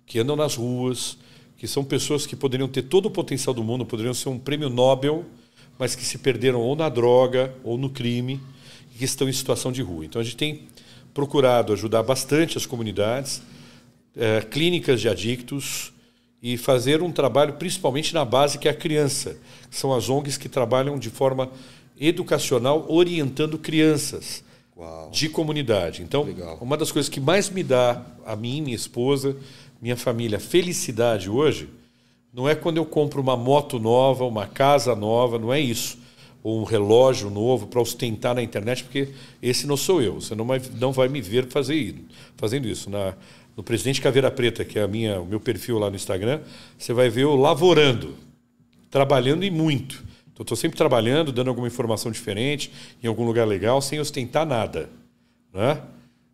que 0.06 0.20
andam 0.20 0.36
nas 0.36 0.56
ruas, 0.56 1.18
que 1.58 1.68
são 1.68 1.84
pessoas 1.84 2.26
que 2.26 2.36
poderiam 2.36 2.68
ter 2.68 2.84
todo 2.84 3.08
o 3.08 3.12
potencial 3.12 3.54
do 3.54 3.64
mundo, 3.64 3.86
poderiam 3.86 4.14
ser 4.14 4.30
um 4.30 4.40
prêmio 4.40 4.70
Nobel, 4.70 5.26
mas 5.80 5.96
que 5.96 6.06
se 6.06 6.18
perderam 6.18 6.62
ou 6.62 6.76
na 6.76 6.90
droga 6.90 7.54
ou 7.64 7.78
no 7.78 7.90
crime 7.90 8.42
que 8.98 9.06
estão 9.06 9.30
em 9.30 9.34
situação 9.34 9.72
de 9.72 9.82
rua. 9.82 10.06
Então 10.06 10.22
a 10.22 10.24
gente 10.24 10.38
tem 10.38 10.64
procurado 11.14 11.74
ajudar 11.74 12.04
bastante 12.04 12.58
as 12.58 12.66
comunidades 12.66 13.42
é, 14.16 14.42
clínicas 14.42 15.00
de 15.00 15.08
adictos 15.08 15.94
e 16.42 16.58
fazer 16.58 17.02
um 17.02 17.12
trabalho 17.12 17.54
principalmente 17.54 18.14
na 18.14 18.26
base 18.26 18.58
que 18.58 18.68
é 18.68 18.72
a 18.72 18.74
criança. 18.74 19.38
São 19.70 19.94
as 19.94 20.10
ONGs 20.10 20.38
que 20.38 20.50
trabalham 20.50 20.98
de 20.98 21.10
forma 21.10 21.50
educacional 22.00 22.86
orientando 22.90 23.58
crianças 23.58 24.44
Uau. 24.76 25.10
de 25.12 25.30
comunidade. 25.30 26.04
Então, 26.04 26.24
Legal. 26.24 26.58
uma 26.62 26.78
das 26.78 26.92
coisas 26.92 27.10
que 27.10 27.20
mais 27.20 27.50
me 27.50 27.64
dá 27.64 28.06
a 28.26 28.36
mim, 28.36 28.62
minha 28.62 28.76
esposa, 28.76 29.36
minha 29.82 29.98
família, 29.98 30.40
felicidade 30.40 31.30
hoje, 31.30 31.70
não 32.34 32.48
é 32.48 32.54
quando 32.54 32.78
eu 32.78 32.86
compro 32.86 33.22
uma 33.22 33.36
moto 33.36 33.80
nova, 33.80 34.26
uma 34.26 34.46
casa 34.46 34.96
nova, 34.96 35.40
não 35.40 35.52
é 35.52 35.60
isso. 35.60 35.98
Ou 36.48 36.62
um 36.62 36.64
relógio 36.64 37.30
novo 37.30 37.68
para 37.68 37.82
ostentar 37.82 38.34
na 38.34 38.42
internet, 38.42 38.82
porque 38.82 39.10
esse 39.42 39.68
não 39.68 39.76
sou 39.76 40.02
eu. 40.02 40.22
Você 40.22 40.34
não 40.34 40.46
vai, 40.46 40.62
não 40.80 40.94
vai 40.94 41.10
me 41.10 41.20
ver 41.20 41.46
fazer, 41.48 41.94
fazendo 42.38 42.70
isso. 42.70 42.90
Na, 42.90 43.16
no 43.58 43.62
Presidente 43.62 44.00
Caveira 44.00 44.32
Preta, 44.32 44.64
que 44.64 44.80
é 44.80 44.84
a 44.84 44.88
minha, 44.88 45.20
o 45.20 45.26
meu 45.26 45.42
perfil 45.42 45.78
lá 45.78 45.90
no 45.90 45.98
Instagram, 45.98 46.40
você 46.78 46.94
vai 46.94 47.10
ver 47.10 47.24
eu 47.24 47.36
lavorando, 47.36 48.16
trabalhando 48.90 49.44
e 49.44 49.52
muito. 49.52 50.02
Então, 50.32 50.42
estou 50.46 50.56
sempre 50.56 50.78
trabalhando, 50.78 51.34
dando 51.34 51.50
alguma 51.50 51.68
informação 51.68 52.14
diferente, 52.14 52.72
em 53.04 53.08
algum 53.08 53.26
lugar 53.26 53.46
legal, 53.46 53.82
sem 53.82 54.00
ostentar 54.00 54.46
nada. 54.46 54.90
Né? 55.54 55.82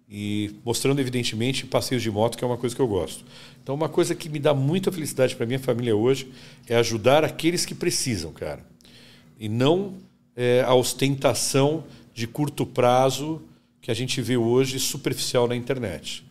E 0.07 0.53
mostrando, 0.63 0.99
evidentemente, 0.99 1.65
passeios 1.65 2.03
de 2.03 2.11
moto, 2.11 2.37
que 2.37 2.43
é 2.43 2.47
uma 2.47 2.57
coisa 2.57 2.75
que 2.75 2.81
eu 2.83 2.87
gosto. 2.87 3.25
Então, 3.63 3.73
uma 3.73 3.89
coisa 3.89 4.13
que 4.13 4.29
me 4.29 4.37
dá 4.37 4.53
muita 4.53 4.91
felicidade 4.91 5.35
para 5.35 5.47
minha 5.47 5.57
família 5.57 5.95
hoje 5.95 6.31
é 6.69 6.75
ajudar 6.75 7.25
aqueles 7.25 7.65
que 7.65 7.73
precisam, 7.73 8.31
cara. 8.31 8.72
E 9.39 9.49
não 9.49 9.95
é, 10.35 10.61
a 10.61 10.73
ostentação 10.73 11.83
de 12.13 12.27
curto 12.27 12.65
prazo 12.65 13.41
que 13.81 13.91
a 13.91 13.93
gente 13.93 14.21
vê 14.21 14.37
hoje 14.37 14.79
superficial 14.79 15.47
na 15.47 15.55
internet. 15.55 16.23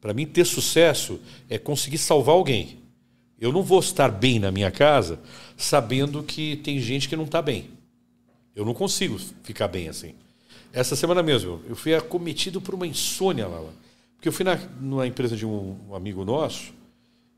Para 0.00 0.14
mim, 0.14 0.26
ter 0.26 0.44
sucesso 0.44 1.20
é 1.48 1.58
conseguir 1.58 1.98
salvar 1.98 2.34
alguém. 2.34 2.78
Eu 3.40 3.52
não 3.52 3.62
vou 3.62 3.80
estar 3.80 4.10
bem 4.10 4.38
na 4.38 4.50
minha 4.50 4.70
casa 4.70 5.18
sabendo 5.56 6.22
que 6.22 6.56
tem 6.56 6.78
gente 6.80 7.08
que 7.08 7.16
não 7.16 7.24
está 7.24 7.42
bem. 7.42 7.70
Eu 8.54 8.64
não 8.64 8.74
consigo 8.74 9.18
ficar 9.42 9.68
bem 9.68 9.88
assim. 9.88 10.14
Essa 10.72 10.96
semana 10.96 11.22
mesmo, 11.22 11.60
eu 11.68 11.76
fui 11.76 11.94
acometido 11.94 12.60
por 12.60 12.74
uma 12.74 12.86
insônia 12.86 13.46
lá. 13.46 13.62
Porque 14.16 14.28
eu 14.28 14.32
fui 14.32 14.44
na, 14.44 14.56
numa 14.80 15.06
empresa 15.06 15.36
de 15.36 15.44
um, 15.44 15.76
amigo 15.94 16.24
nosso, 16.24 16.72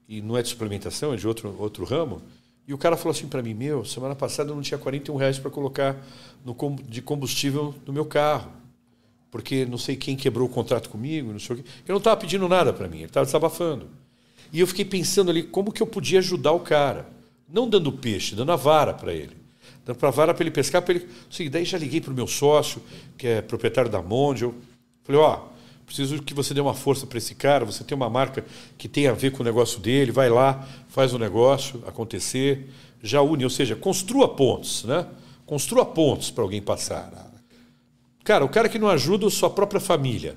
e 0.08 0.22
não 0.22 0.36
é 0.36 0.42
de 0.42 0.48
suplementação, 0.48 1.12
é 1.12 1.16
de 1.16 1.26
outro, 1.26 1.54
outro 1.58 1.84
ramo, 1.84 2.22
e 2.66 2.74
o 2.74 2.78
cara 2.78 2.96
falou 2.96 3.12
assim 3.12 3.28
para 3.28 3.42
mim: 3.42 3.54
Meu, 3.54 3.84
semana 3.84 4.14
passada 4.14 4.50
eu 4.50 4.54
não 4.54 4.62
tinha 4.62 4.78
41 4.78 5.16
reais 5.16 5.38
para 5.38 5.50
colocar 5.50 5.96
no, 6.44 6.54
de 6.88 7.00
combustível 7.00 7.74
no 7.86 7.92
meu 7.92 8.04
carro 8.04 8.50
porque 9.36 9.66
não 9.66 9.76
sei 9.76 9.96
quem 9.96 10.16
quebrou 10.16 10.48
o 10.48 10.50
contrato 10.50 10.88
comigo, 10.88 11.30
não 11.30 11.38
sei 11.38 11.56
o 11.56 11.58
quê. 11.58 11.68
Eu 11.86 11.92
não 11.92 11.98
estava 11.98 12.18
pedindo 12.18 12.48
nada 12.48 12.72
para 12.72 12.88
mim, 12.88 12.98
ele 12.98 13.06
estava 13.06 13.26
desabafando. 13.26 13.86
E 14.50 14.60
eu 14.60 14.66
fiquei 14.66 14.82
pensando 14.82 15.30
ali 15.30 15.42
como 15.42 15.70
que 15.70 15.82
eu 15.82 15.86
podia 15.86 16.20
ajudar 16.20 16.52
o 16.52 16.60
cara. 16.60 17.06
Não 17.46 17.68
dando 17.68 17.92
peixe, 17.92 18.34
dando 18.34 18.52
a 18.52 18.56
vara 18.56 18.94
para 18.94 19.12
ele. 19.12 19.36
Dando 19.84 19.96
para 19.98 20.08
a 20.08 20.12
vara 20.12 20.32
para 20.32 20.42
ele 20.42 20.50
pescar. 20.50 20.80
Para 20.80 20.94
ele... 20.94 21.08
Assim, 21.30 21.50
daí 21.50 21.66
já 21.66 21.76
liguei 21.76 22.00
para 22.00 22.12
o 22.12 22.14
meu 22.14 22.26
sócio, 22.26 22.80
que 23.18 23.26
é 23.26 23.42
proprietário 23.42 23.90
da 23.90 24.00
Mondial. 24.00 24.54
Falei, 25.04 25.20
ó, 25.20 25.34
oh, 25.36 25.55
preciso 25.86 26.22
que 26.22 26.34
você 26.34 26.52
dê 26.52 26.60
uma 26.60 26.74
força 26.74 27.06
para 27.06 27.16
esse 27.16 27.34
cara. 27.34 27.64
Você 27.64 27.84
tem 27.84 27.96
uma 27.96 28.10
marca 28.10 28.44
que 28.76 28.88
tem 28.88 29.06
a 29.06 29.12
ver 29.12 29.30
com 29.30 29.42
o 29.42 29.44
negócio 29.44 29.80
dele. 29.80 30.10
Vai 30.10 30.28
lá, 30.28 30.66
faz 30.88 31.14
o 31.14 31.18
negócio 31.18 31.82
acontecer. 31.86 32.68
Já 33.02 33.22
une, 33.22 33.44
ou 33.44 33.50
seja, 33.50 33.76
construa 33.76 34.28
pontos, 34.28 34.84
né? 34.84 35.06
Construa 35.46 35.86
pontos 35.86 36.30
para 36.30 36.42
alguém 36.42 36.60
passar. 36.60 37.32
Cara, 38.24 38.44
o 38.44 38.48
cara 38.48 38.68
que 38.68 38.78
não 38.78 38.88
ajuda 38.88 39.26
a 39.28 39.30
sua 39.30 39.48
própria 39.48 39.80
família. 39.80 40.36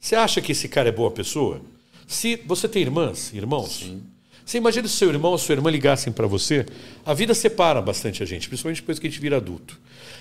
Você 0.00 0.16
acha 0.16 0.40
que 0.40 0.50
esse 0.50 0.68
cara 0.68 0.88
é 0.88 0.92
boa 0.92 1.12
pessoa? 1.12 1.60
Se 2.08 2.36
você 2.44 2.68
tem 2.68 2.82
irmãs, 2.82 3.32
irmãos, 3.32 3.78
Sim. 3.78 4.02
Você 4.44 4.58
imagina 4.58 4.88
se 4.88 4.94
seu 4.96 5.08
irmão 5.08 5.30
ou 5.30 5.38
sua 5.38 5.54
irmã 5.54 5.70
ligassem 5.70 6.12
para 6.12 6.26
você, 6.26 6.66
a 7.04 7.14
vida 7.14 7.34
separa 7.34 7.80
bastante 7.80 8.22
a 8.22 8.26
gente, 8.26 8.48
principalmente 8.48 8.80
depois 8.80 8.98
que 8.98 9.06
a 9.06 9.10
gente 9.10 9.20
vira 9.20 9.36
adulto. 9.36 9.80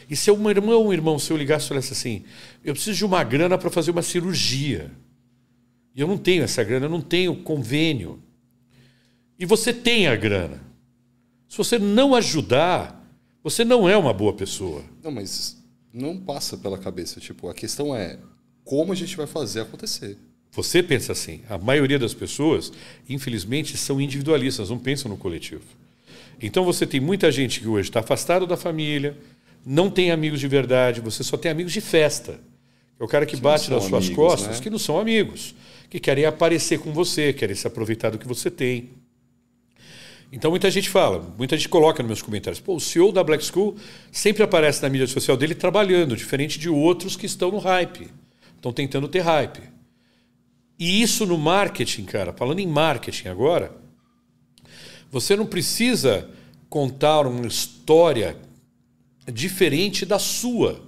E 0.09 0.15
se 0.15 0.29
uma 0.29 0.51
irmã 0.51 0.75
ou 0.75 0.87
um 0.87 0.93
irmão 0.93 1.17
seu 1.17 1.35
ligasse 1.35 1.65
e 1.65 1.69
falasse 1.69 1.93
assim: 1.93 2.23
eu 2.63 2.73
preciso 2.73 2.97
de 2.97 3.05
uma 3.05 3.23
grana 3.23 3.57
para 3.57 3.69
fazer 3.69 3.91
uma 3.91 4.01
cirurgia. 4.01 4.91
E 5.95 6.01
eu 6.01 6.07
não 6.07 6.17
tenho 6.17 6.43
essa 6.43 6.63
grana, 6.63 6.85
eu 6.85 6.89
não 6.89 7.01
tenho 7.01 7.35
convênio. 7.35 8.21
E 9.37 9.45
você 9.45 9.73
tem 9.73 10.07
a 10.07 10.15
grana. 10.15 10.61
Se 11.49 11.57
você 11.57 11.77
não 11.77 12.15
ajudar, 12.15 13.01
você 13.43 13.65
não 13.65 13.89
é 13.89 13.97
uma 13.97 14.13
boa 14.13 14.33
pessoa. 14.33 14.83
Não, 15.03 15.11
mas 15.11 15.61
não 15.93 16.17
passa 16.17 16.55
pela 16.55 16.77
cabeça. 16.77 17.19
Tipo, 17.19 17.49
a 17.49 17.53
questão 17.53 17.95
é 17.95 18.19
como 18.63 18.93
a 18.93 18.95
gente 18.95 19.17
vai 19.17 19.27
fazer 19.27 19.61
acontecer. 19.61 20.17
Você 20.51 20.83
pensa 20.83 21.13
assim. 21.13 21.41
A 21.49 21.57
maioria 21.57 21.97
das 21.97 22.13
pessoas, 22.13 22.71
infelizmente, 23.07 23.77
são 23.77 24.01
individualistas, 24.01 24.69
não 24.69 24.77
pensam 24.77 25.09
no 25.09 25.17
coletivo. 25.17 25.63
Então 26.41 26.65
você 26.65 26.85
tem 26.85 26.99
muita 26.99 27.31
gente 27.31 27.61
que 27.61 27.67
hoje 27.67 27.89
está 27.89 27.99
afastado 28.01 28.45
da 28.45 28.57
família, 28.57 29.15
não 29.65 29.89
tem 29.89 30.11
amigos 30.11 30.39
de 30.39 30.47
verdade, 30.47 30.99
você 30.99 31.23
só 31.23 31.37
tem 31.37 31.51
amigos 31.51 31.71
de 31.71 31.79
festa. 31.79 32.39
É 32.99 33.03
o 33.03 33.07
cara 33.07 33.25
que, 33.25 33.35
que 33.35 33.41
bate 33.41 33.69
nas 33.69 33.83
suas 33.83 34.05
amigos, 34.05 34.15
costas, 34.15 34.57
né? 34.57 34.63
que 34.63 34.69
não 34.69 34.79
são 34.79 34.99
amigos, 34.99 35.55
que 35.89 35.99
querem 35.99 36.25
aparecer 36.25 36.79
com 36.79 36.91
você, 36.91 37.31
querem 37.31 37.55
se 37.55 37.65
aproveitar 37.65 38.09
do 38.09 38.17
que 38.17 38.27
você 38.27 38.49
tem. 38.49 38.89
Então 40.31 40.49
muita 40.49 40.69
gente 40.71 40.89
fala, 40.89 41.33
muita 41.37 41.55
gente 41.55 41.69
coloca 41.69 42.01
nos 42.01 42.07
meus 42.07 42.21
comentários, 42.21 42.59
pô, 42.59 42.75
o 42.75 42.79
CEO 42.79 43.11
da 43.11 43.23
Black 43.23 43.43
School 43.43 43.75
sempre 44.11 44.41
aparece 44.43 44.81
na 44.81 44.89
mídia 44.89 45.07
social 45.07 45.37
dele 45.37 45.53
trabalhando, 45.53 46.15
diferente 46.15 46.57
de 46.57 46.69
outros 46.69 47.15
que 47.15 47.25
estão 47.25 47.51
no 47.51 47.57
hype, 47.59 48.07
estão 48.55 48.71
tentando 48.71 49.07
ter 49.07 49.19
hype. 49.19 49.61
E 50.81 50.99
isso 50.99 51.27
no 51.27 51.37
marketing, 51.37 52.05
cara, 52.05 52.33
falando 52.33 52.57
em 52.57 52.65
marketing 52.65 53.27
agora, 53.27 53.71
você 55.11 55.35
não 55.35 55.45
precisa 55.45 56.27
contar 56.67 57.27
uma 57.27 57.45
história 57.45 58.35
diferente 59.31 60.07
da 60.07 60.17
sua, 60.17 60.81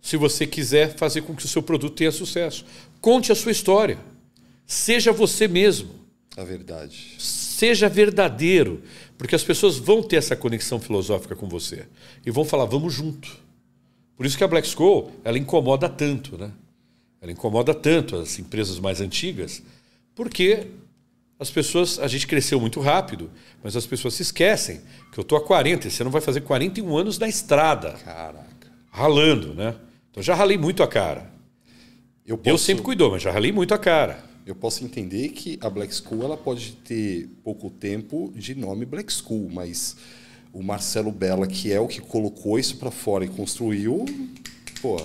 se 0.00 0.16
você 0.16 0.46
quiser 0.46 0.96
fazer 0.96 1.20
com 1.20 1.36
que 1.36 1.44
o 1.44 1.48
seu 1.48 1.62
produto 1.62 1.94
tenha 1.94 2.10
sucesso. 2.10 2.64
Conte 3.02 3.30
a 3.30 3.34
sua 3.34 3.52
história. 3.52 3.98
Seja 4.66 5.12
você 5.12 5.46
mesmo. 5.46 5.90
A 6.34 6.42
verdade 6.42 7.16
Seja 7.18 7.86
verdadeiro, 7.86 8.82
porque 9.18 9.34
as 9.34 9.44
pessoas 9.44 9.76
vão 9.76 10.02
ter 10.02 10.16
essa 10.16 10.36
conexão 10.36 10.80
filosófica 10.80 11.36
com 11.36 11.46
você 11.46 11.86
e 12.24 12.30
vão 12.30 12.46
falar, 12.46 12.64
vamos 12.64 12.94
junto. 12.94 13.36
Por 14.16 14.24
isso 14.24 14.38
que 14.38 14.44
a 14.44 14.48
Black 14.48 14.66
School, 14.66 15.12
ela 15.22 15.36
incomoda 15.36 15.86
tanto, 15.86 16.38
né? 16.38 16.50
Ela 17.20 17.32
incomoda 17.32 17.74
tanto 17.74 18.16
as 18.16 18.38
empresas 18.38 18.78
mais 18.78 19.00
antigas, 19.00 19.62
porque 20.14 20.68
as 21.38 21.50
pessoas, 21.50 21.98
a 21.98 22.08
gente 22.08 22.26
cresceu 22.26 22.60
muito 22.60 22.80
rápido, 22.80 23.30
mas 23.62 23.76
as 23.76 23.86
pessoas 23.86 24.14
se 24.14 24.22
esquecem 24.22 24.80
que 25.12 25.18
eu 25.18 25.24
tô 25.24 25.36
há 25.36 25.40
40, 25.40 25.88
você 25.88 26.02
não 26.02 26.10
vai 26.10 26.20
fazer 26.20 26.40
41 26.40 26.96
anos 26.96 27.18
na 27.18 27.28
estrada. 27.28 27.92
Caraca. 27.92 28.72
Ralando, 28.90 29.54
né? 29.54 29.74
Então 30.10 30.22
já 30.22 30.34
ralei 30.34 30.58
muito 30.58 30.82
a 30.82 30.88
cara. 30.88 31.30
Eu, 32.26 32.36
posso, 32.36 32.44
Deus 32.44 32.60
sempre 32.62 32.82
cuidou, 32.82 33.12
mas 33.12 33.22
já 33.22 33.30
ralei 33.30 33.52
muito 33.52 33.72
a 33.72 33.78
cara. 33.78 34.22
eu 34.44 34.54
posso 34.54 34.84
entender 34.84 35.28
que 35.30 35.58
a 35.60 35.70
Black 35.70 35.94
School 35.94 36.24
ela 36.24 36.36
pode 36.36 36.72
ter 36.84 37.28
pouco 37.44 37.70
tempo 37.70 38.32
de 38.34 38.54
nome 38.54 38.84
Black 38.84 39.12
School, 39.12 39.48
mas 39.52 39.96
o 40.52 40.62
Marcelo 40.62 41.12
Bella, 41.12 41.46
que 41.46 41.72
é 41.72 41.78
o 41.78 41.86
que 41.86 42.00
colocou 42.00 42.58
isso 42.58 42.76
para 42.78 42.90
fora 42.90 43.24
e 43.24 43.28
construiu, 43.28 44.04
pô. 44.82 45.00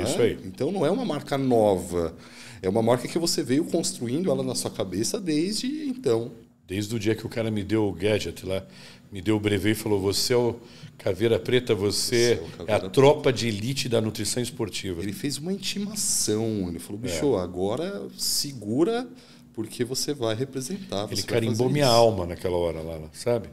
É 0.00 0.02
isso 0.04 0.20
aí. 0.20 0.38
Então 0.44 0.70
não 0.72 0.84
é 0.84 0.90
uma 0.90 1.04
marca 1.04 1.36
nova. 1.38 2.14
É 2.62 2.68
uma 2.68 2.82
marca 2.82 3.06
que 3.06 3.18
você 3.18 3.42
veio 3.42 3.64
construindo 3.64 4.30
ela 4.30 4.42
na 4.42 4.54
sua 4.54 4.70
cabeça 4.70 5.20
desde 5.20 5.66
então. 5.88 6.32
Desde 6.66 6.94
o 6.94 6.98
dia 6.98 7.14
que 7.14 7.24
o 7.24 7.28
cara 7.28 7.50
me 7.50 7.62
deu 7.62 7.86
o 7.86 7.92
gadget 7.92 8.44
lá, 8.44 8.64
me 9.12 9.20
deu 9.22 9.36
o 9.36 9.40
brevet 9.40 9.72
e 9.72 9.74
falou: 9.74 10.00
Você 10.00 10.32
é 10.32 10.36
o 10.36 10.56
Caveira 10.98 11.38
Preta, 11.38 11.74
você 11.74 12.40
Você 12.56 12.62
é 12.66 12.72
é, 12.72 12.74
a 12.74 12.80
tropa 12.80 13.32
de 13.32 13.46
elite 13.46 13.88
da 13.88 14.00
nutrição 14.00 14.42
esportiva. 14.42 15.00
Ele 15.00 15.12
fez 15.12 15.38
uma 15.38 15.52
intimação. 15.52 16.66
Ele 16.68 16.78
É. 16.78 16.80
falou, 16.80 17.00
bicho, 17.00 17.36
agora 17.36 18.08
segura 18.16 19.06
porque 19.52 19.84
você 19.84 20.12
vai 20.12 20.34
representar. 20.34 21.04
Ele 21.06 21.16
você 21.16 21.22
vai 21.22 21.40
carimbou 21.40 21.68
minha 21.70 21.84
isso." 21.86 21.94
alma 21.94 22.26
naquela 22.26 22.56
hora 22.56 22.80
lá, 22.80 22.98
sabe? 23.12 23.48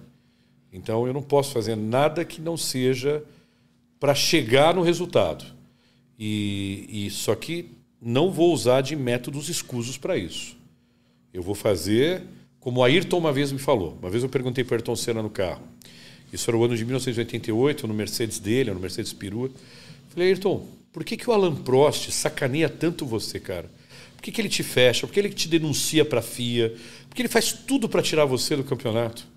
Então 0.71 1.05
eu 1.05 1.13
não 1.13 1.21
posso 1.21 1.51
fazer 1.51 1.75
nada 1.75 2.25
que 2.25 2.41
não 2.41 2.57
seja 2.57 3.23
para 3.99 4.15
chegar 4.15 4.73
no 4.73 4.81
resultado. 4.81 5.45
E, 6.25 6.87
e 6.89 7.09
só 7.09 7.35
que 7.35 7.65
não 8.01 8.31
vou 8.31 8.53
usar 8.53 8.79
de 8.79 8.95
métodos 8.95 9.49
escusos 9.49 9.97
para 9.97 10.15
isso. 10.15 10.55
Eu 11.33 11.43
vou 11.43 11.53
fazer 11.53 12.23
como 12.61 12.79
o 12.79 12.83
Ayrton 12.85 13.17
uma 13.17 13.33
vez 13.33 13.51
me 13.51 13.59
falou. 13.59 13.97
Uma 13.99 14.09
vez 14.09 14.23
eu 14.23 14.29
perguntei 14.29 14.63
para 14.63 14.75
o 14.75 14.75
Ayrton 14.75 14.95
Senna 14.95 15.21
no 15.21 15.29
carro. 15.29 15.61
Isso 16.31 16.49
era 16.49 16.55
o 16.55 16.63
ano 16.63 16.77
de 16.77 16.85
1988, 16.85 17.85
no 17.85 17.93
Mercedes 17.93 18.39
dele, 18.39 18.71
no 18.71 18.79
Mercedes 18.79 19.11
Perua. 19.11 19.51
Falei, 20.11 20.29
Ayrton, 20.29 20.65
por 20.93 21.03
que, 21.03 21.17
que 21.17 21.29
o 21.29 21.33
Alan 21.33 21.55
Prost 21.55 22.09
sacaneia 22.11 22.69
tanto 22.69 23.05
você, 23.05 23.37
cara? 23.37 23.69
Por 24.15 24.21
que, 24.21 24.31
que 24.31 24.39
ele 24.39 24.47
te 24.47 24.63
fecha? 24.63 25.05
Por 25.05 25.11
que 25.11 25.19
ele 25.19 25.29
te 25.29 25.49
denuncia 25.49 26.05
para 26.05 26.19
a 26.19 26.23
FIA? 26.23 26.73
Por 27.09 27.15
que 27.17 27.21
ele 27.21 27.27
faz 27.27 27.51
tudo 27.51 27.89
para 27.89 28.01
tirar 28.01 28.23
você 28.23 28.55
do 28.55 28.63
campeonato? 28.63 29.27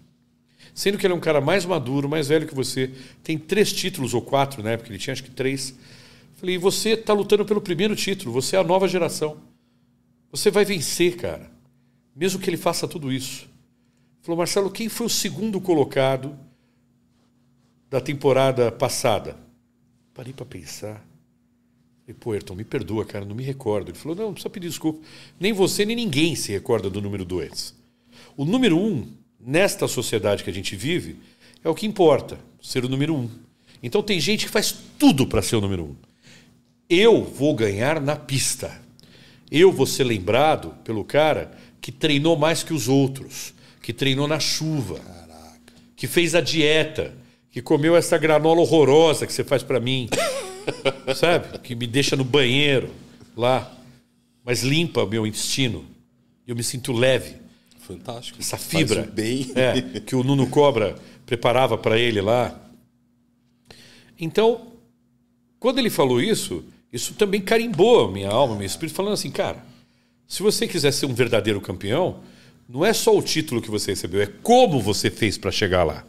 Sendo 0.72 0.98
que 0.98 1.04
ele 1.04 1.14
é 1.14 1.16
um 1.16 1.20
cara 1.20 1.40
mais 1.40 1.64
maduro, 1.64 2.08
mais 2.08 2.28
velho 2.28 2.46
que 2.46 2.54
você, 2.54 2.92
tem 3.24 3.36
três 3.36 3.72
títulos 3.72 4.14
ou 4.14 4.22
quatro 4.22 4.62
na 4.62 4.70
época, 4.70 4.88
ele 4.88 4.98
tinha 5.00 5.12
acho 5.12 5.24
que 5.24 5.30
três. 5.32 5.74
Falei, 6.36 6.58
você 6.58 6.90
está 6.90 7.12
lutando 7.12 7.44
pelo 7.44 7.60
primeiro 7.60 7.96
título, 7.96 8.32
você 8.32 8.56
é 8.56 8.58
a 8.58 8.64
nova 8.64 8.86
geração. 8.86 9.38
Você 10.30 10.50
vai 10.50 10.64
vencer, 10.64 11.16
cara. 11.16 11.50
Mesmo 12.14 12.40
que 12.40 12.48
ele 12.48 12.58
faça 12.58 12.86
tudo 12.86 13.10
isso. 13.10 13.48
Falou, 14.20 14.38
Marcelo, 14.38 14.70
quem 14.70 14.88
foi 14.88 15.06
o 15.06 15.10
segundo 15.10 15.60
colocado 15.60 16.38
da 17.88 18.00
temporada 18.00 18.70
passada? 18.70 19.36
Parei 20.12 20.32
para 20.32 20.44
pensar. 20.44 21.06
Falei, 22.02 22.16
pô, 22.20 22.32
Ayrton, 22.32 22.54
me 22.54 22.64
perdoa, 22.64 23.04
cara, 23.04 23.24
não 23.24 23.34
me 23.34 23.42
recordo. 23.42 23.90
Ele 23.90 23.98
falou, 23.98 24.16
não, 24.16 24.24
não 24.26 24.32
precisa 24.32 24.50
pedir 24.50 24.68
desculpa. 24.68 25.00
Nem 25.40 25.54
você, 25.54 25.86
nem 25.86 25.96
ninguém 25.96 26.36
se 26.36 26.52
recorda 26.52 26.90
do 26.90 27.00
número 27.00 27.24
dois. 27.24 27.74
O 28.36 28.44
número 28.44 28.78
um, 28.78 29.10
nesta 29.40 29.88
sociedade 29.88 30.44
que 30.44 30.50
a 30.50 30.52
gente 30.52 30.76
vive, 30.76 31.16
é 31.64 31.68
o 31.68 31.74
que 31.74 31.86
importa, 31.86 32.38
ser 32.60 32.84
o 32.84 32.88
número 32.88 33.14
um. 33.14 33.30
Então 33.82 34.02
tem 34.02 34.20
gente 34.20 34.46
que 34.46 34.50
faz 34.50 34.74
tudo 34.98 35.26
para 35.26 35.40
ser 35.40 35.56
o 35.56 35.60
número 35.60 35.84
um. 35.84 36.05
Eu 36.88 37.24
vou 37.24 37.54
ganhar 37.54 38.00
na 38.00 38.16
pista. 38.16 38.80
Eu 39.50 39.72
vou 39.72 39.86
ser 39.86 40.04
lembrado 40.04 40.74
pelo 40.84 41.04
cara 41.04 41.56
que 41.80 41.92
treinou 41.92 42.36
mais 42.36 42.62
que 42.62 42.72
os 42.72 42.88
outros, 42.88 43.54
que 43.82 43.92
treinou 43.92 44.26
na 44.26 44.40
chuva, 44.40 45.00
que 45.94 46.06
fez 46.06 46.34
a 46.34 46.40
dieta, 46.40 47.14
que 47.50 47.62
comeu 47.62 47.96
essa 47.96 48.18
granola 48.18 48.60
horrorosa 48.60 49.26
que 49.26 49.32
você 49.32 49.44
faz 49.44 49.62
para 49.62 49.80
mim, 49.80 50.08
sabe? 51.14 51.58
Que 51.60 51.74
me 51.74 51.86
deixa 51.86 52.16
no 52.16 52.24
banheiro 52.24 52.90
lá, 53.36 53.72
mas 54.44 54.62
limpa 54.62 55.04
o 55.04 55.06
meu 55.06 55.26
intestino. 55.26 55.84
Eu 56.46 56.54
me 56.54 56.62
sinto 56.62 56.92
leve. 56.92 57.36
Fantástico. 57.80 58.40
Essa 58.40 58.56
fibra 58.56 59.02
bem. 59.02 59.52
é, 59.54 60.00
que 60.00 60.16
o 60.16 60.24
Nuno 60.24 60.48
Cobra 60.48 60.96
preparava 61.24 61.78
para 61.78 61.98
ele 61.98 62.20
lá. 62.20 62.60
Então, 64.18 64.72
quando 65.58 65.78
ele 65.78 65.90
falou 65.90 66.20
isso, 66.20 66.64
isso 66.96 67.14
também 67.14 67.40
carimbou 67.40 68.06
a 68.06 68.10
minha 68.10 68.28
alma, 68.28 68.56
meu 68.56 68.66
espírito, 68.66 68.94
falando 68.94 69.12
assim, 69.12 69.30
cara, 69.30 69.64
se 70.26 70.42
você 70.42 70.66
quiser 70.66 70.92
ser 70.92 71.06
um 71.06 71.14
verdadeiro 71.14 71.60
campeão, 71.60 72.20
não 72.68 72.84
é 72.84 72.92
só 72.92 73.16
o 73.16 73.22
título 73.22 73.62
que 73.62 73.70
você 73.70 73.92
recebeu, 73.92 74.20
é 74.20 74.26
como 74.26 74.80
você 74.80 75.10
fez 75.10 75.38
para 75.38 75.52
chegar 75.52 75.84
lá. 75.84 76.04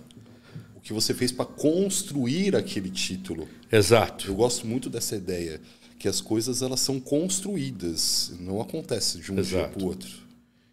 O 0.76 0.80
que 0.80 0.92
você 0.92 1.14
fez 1.14 1.32
para 1.32 1.46
construir 1.46 2.56
aquele 2.56 2.90
título. 2.90 3.48
Exato. 3.72 4.28
Eu 4.28 4.36
gosto 4.36 4.66
muito 4.66 4.90
dessa 4.90 5.16
ideia 5.16 5.62
que 6.00 6.08
as 6.08 6.22
coisas 6.22 6.62
elas 6.62 6.80
são 6.80 7.00
construídas, 7.00 8.34
não 8.40 8.62
acontece 8.62 9.20
de 9.20 9.32
um 9.32 9.36
dia 9.36 9.44
Exato. 9.44 9.70
para 9.74 9.84
o 9.84 9.88
outro. 9.88 10.10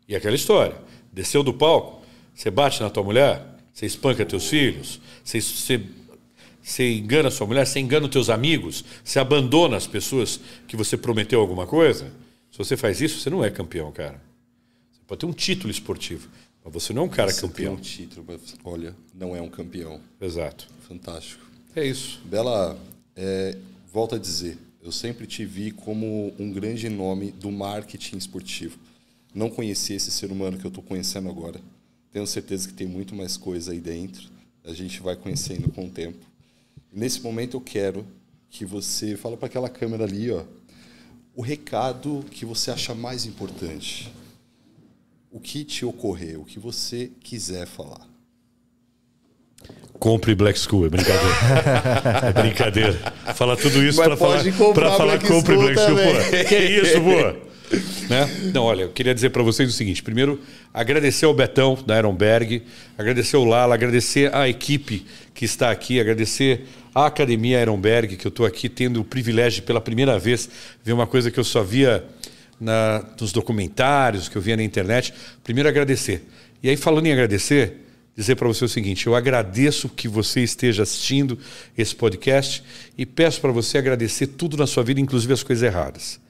E 0.08 0.14
aquela 0.14 0.34
história, 0.34 0.76
desceu 1.12 1.42
do 1.42 1.52
palco, 1.52 2.02
você 2.34 2.50
bate 2.50 2.80
na 2.80 2.90
tua 2.90 3.02
mulher, 3.02 3.42
você 3.72 3.86
espanca 3.86 4.24
teus 4.24 4.46
filhos, 4.46 5.00
você, 5.24 5.40
você, 5.40 5.82
você 6.64 6.94
engana 6.94 7.30
sua 7.30 7.46
mulher, 7.46 7.66
você 7.66 7.78
engana 7.78 8.06
os 8.06 8.12
teus 8.12 8.30
amigos, 8.30 8.84
você 9.04 9.18
abandona 9.18 9.76
as 9.76 9.86
pessoas 9.86 10.40
que 10.66 10.76
você 10.76 10.96
prometeu 10.96 11.40
alguma 11.40 11.66
coisa. 11.66 12.10
Se 12.50 12.56
você 12.58 12.76
faz 12.76 13.00
isso, 13.00 13.20
você 13.20 13.28
não 13.28 13.44
é 13.44 13.50
campeão, 13.50 13.92
cara. 13.92 14.20
Você 14.90 15.00
pode 15.06 15.20
ter 15.20 15.26
um 15.26 15.32
título 15.32 15.70
esportivo, 15.70 16.28
mas 16.64 16.72
você 16.72 16.92
não 16.92 17.02
é 17.02 17.04
um 17.04 17.08
cara 17.08 17.30
Você 17.30 17.40
tem 17.42 17.50
campeão. 17.50 17.74
um 17.74 17.76
título, 17.76 18.24
mas 18.26 18.40
olha, 18.64 18.96
não 19.14 19.36
é 19.36 19.42
um 19.42 19.50
campeão. 19.50 20.00
Exato. 20.20 20.66
Fantástico. 20.88 21.44
É 21.76 21.84
isso. 21.86 22.20
Bela, 22.24 22.78
é, 23.14 23.56
volto 23.92 24.14
a 24.14 24.18
dizer, 24.18 24.56
eu 24.82 24.92
sempre 24.92 25.26
te 25.26 25.44
vi 25.44 25.70
como 25.70 26.32
um 26.38 26.50
grande 26.50 26.88
nome 26.88 27.30
do 27.32 27.50
marketing 27.50 28.16
esportivo. 28.16 28.78
Não 29.34 29.50
conhecia 29.50 29.96
esse 29.96 30.10
ser 30.10 30.30
humano 30.30 30.56
que 30.56 30.64
eu 30.64 30.68
estou 30.68 30.82
conhecendo 30.82 31.28
agora. 31.28 31.60
Tenho 32.12 32.26
certeza 32.26 32.68
que 32.68 32.74
tem 32.74 32.86
muito 32.86 33.14
mais 33.14 33.36
coisa 33.36 33.72
aí 33.72 33.80
dentro. 33.80 34.28
A 34.64 34.72
gente 34.72 35.02
vai 35.02 35.16
conhecendo 35.16 35.70
com 35.72 35.86
o 35.86 35.90
tempo. 35.90 36.24
Nesse 36.94 37.20
momento 37.20 37.56
eu 37.56 37.60
quero 37.60 38.06
que 38.48 38.64
você 38.64 39.16
fala 39.16 39.36
para 39.36 39.46
aquela 39.46 39.68
câmera 39.68 40.04
ali, 40.04 40.30
ó, 40.30 40.44
o 41.34 41.42
recado 41.42 42.24
que 42.30 42.44
você 42.44 42.70
acha 42.70 42.94
mais 42.94 43.26
importante. 43.26 44.12
O 45.32 45.40
que 45.40 45.64
te 45.64 45.84
ocorrer, 45.84 46.40
o 46.40 46.44
que 46.44 46.60
você 46.60 47.10
quiser 47.20 47.66
falar. 47.66 48.08
Compre 49.98 50.36
Black 50.36 50.56
School, 50.56 50.86
é 50.86 50.88
brincadeira. 50.88 51.34
é 52.28 52.32
brincadeira. 52.32 53.12
Fala 53.34 53.56
tudo 53.56 53.82
isso 53.82 54.00
para 54.00 54.16
falar, 54.16 54.44
pra 54.72 54.92
falar 54.92 55.18
Black 55.18 55.26
compre 55.26 55.54
School 55.54 55.64
Black 55.64 55.80
School. 55.80 55.96
Pô. 55.96 56.48
Que 56.48 56.58
isso, 56.58 57.00
pô? 57.00 57.54
Né? 58.08 58.50
Não, 58.52 58.64
olha, 58.64 58.82
eu 58.82 58.90
queria 58.90 59.14
dizer 59.14 59.30
para 59.30 59.42
vocês 59.42 59.68
o 59.68 59.72
seguinte: 59.72 60.02
primeiro, 60.02 60.38
agradecer 60.72 61.24
ao 61.24 61.32
Betão 61.32 61.76
da 61.86 61.96
Ironberg, 61.96 62.62
agradecer 62.96 63.36
ao 63.36 63.44
Lala, 63.44 63.74
agradecer 63.74 64.32
à 64.34 64.46
equipe 64.46 65.06
que 65.32 65.46
está 65.46 65.70
aqui, 65.70 65.98
agradecer 65.98 66.66
à 66.94 67.06
Academia 67.06 67.60
Ironberg, 67.60 68.16
que 68.16 68.26
eu 68.26 68.28
estou 68.28 68.46
aqui 68.46 68.68
tendo 68.68 69.00
o 69.00 69.04
privilégio 69.04 69.62
pela 69.64 69.80
primeira 69.80 70.18
vez 70.18 70.48
ver 70.84 70.92
uma 70.92 71.06
coisa 71.06 71.30
que 71.30 71.40
eu 71.40 71.44
só 71.44 71.62
via 71.62 72.04
na, 72.60 73.04
nos 73.20 73.32
documentários, 73.32 74.28
que 74.28 74.36
eu 74.36 74.42
via 74.42 74.56
na 74.56 74.62
internet. 74.62 75.12
Primeiro, 75.42 75.68
agradecer. 75.68 76.22
E 76.62 76.68
aí, 76.68 76.76
falando 76.76 77.06
em 77.06 77.12
agradecer, 77.12 77.84
dizer 78.16 78.36
para 78.36 78.46
você 78.46 78.64
o 78.64 78.68
seguinte: 78.68 79.06
eu 79.06 79.14
agradeço 79.14 79.88
que 79.88 80.06
você 80.06 80.40
esteja 80.40 80.84
assistindo 80.84 81.38
esse 81.76 81.94
podcast 81.94 82.62
e 82.96 83.04
peço 83.04 83.40
para 83.40 83.50
você 83.50 83.78
agradecer 83.78 84.28
tudo 84.28 84.56
na 84.56 84.66
sua 84.66 84.84
vida, 84.84 85.00
inclusive 85.00 85.32
as 85.32 85.42
coisas 85.42 85.62
erradas. 85.62 86.20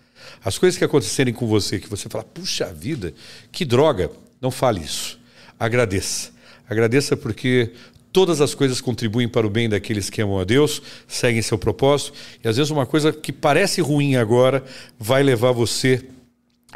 As 0.42 0.58
coisas 0.58 0.78
que 0.78 0.84
acontecerem 0.84 1.32
com 1.32 1.46
você, 1.46 1.78
que 1.78 1.88
você 1.88 2.08
fala, 2.08 2.24
puxa 2.24 2.66
vida, 2.72 3.14
que 3.52 3.64
droga, 3.64 4.10
não 4.40 4.50
fale 4.50 4.80
isso. 4.80 5.18
Agradeça. 5.58 6.32
Agradeça 6.68 7.16
porque 7.16 7.72
todas 8.14 8.40
as 8.40 8.54
coisas 8.54 8.80
contribuem 8.80 9.28
para 9.28 9.44
o 9.44 9.50
bem 9.50 9.68
daqueles 9.68 10.08
que 10.08 10.22
amam 10.22 10.38
a 10.38 10.44
Deus, 10.44 10.80
seguem 11.08 11.42
seu 11.42 11.58
propósito, 11.58 12.12
e 12.44 12.48
às 12.48 12.56
vezes 12.56 12.70
uma 12.70 12.86
coisa 12.86 13.12
que 13.12 13.32
parece 13.32 13.80
ruim 13.80 14.14
agora 14.14 14.62
vai 14.96 15.24
levar 15.24 15.50
você 15.50 16.04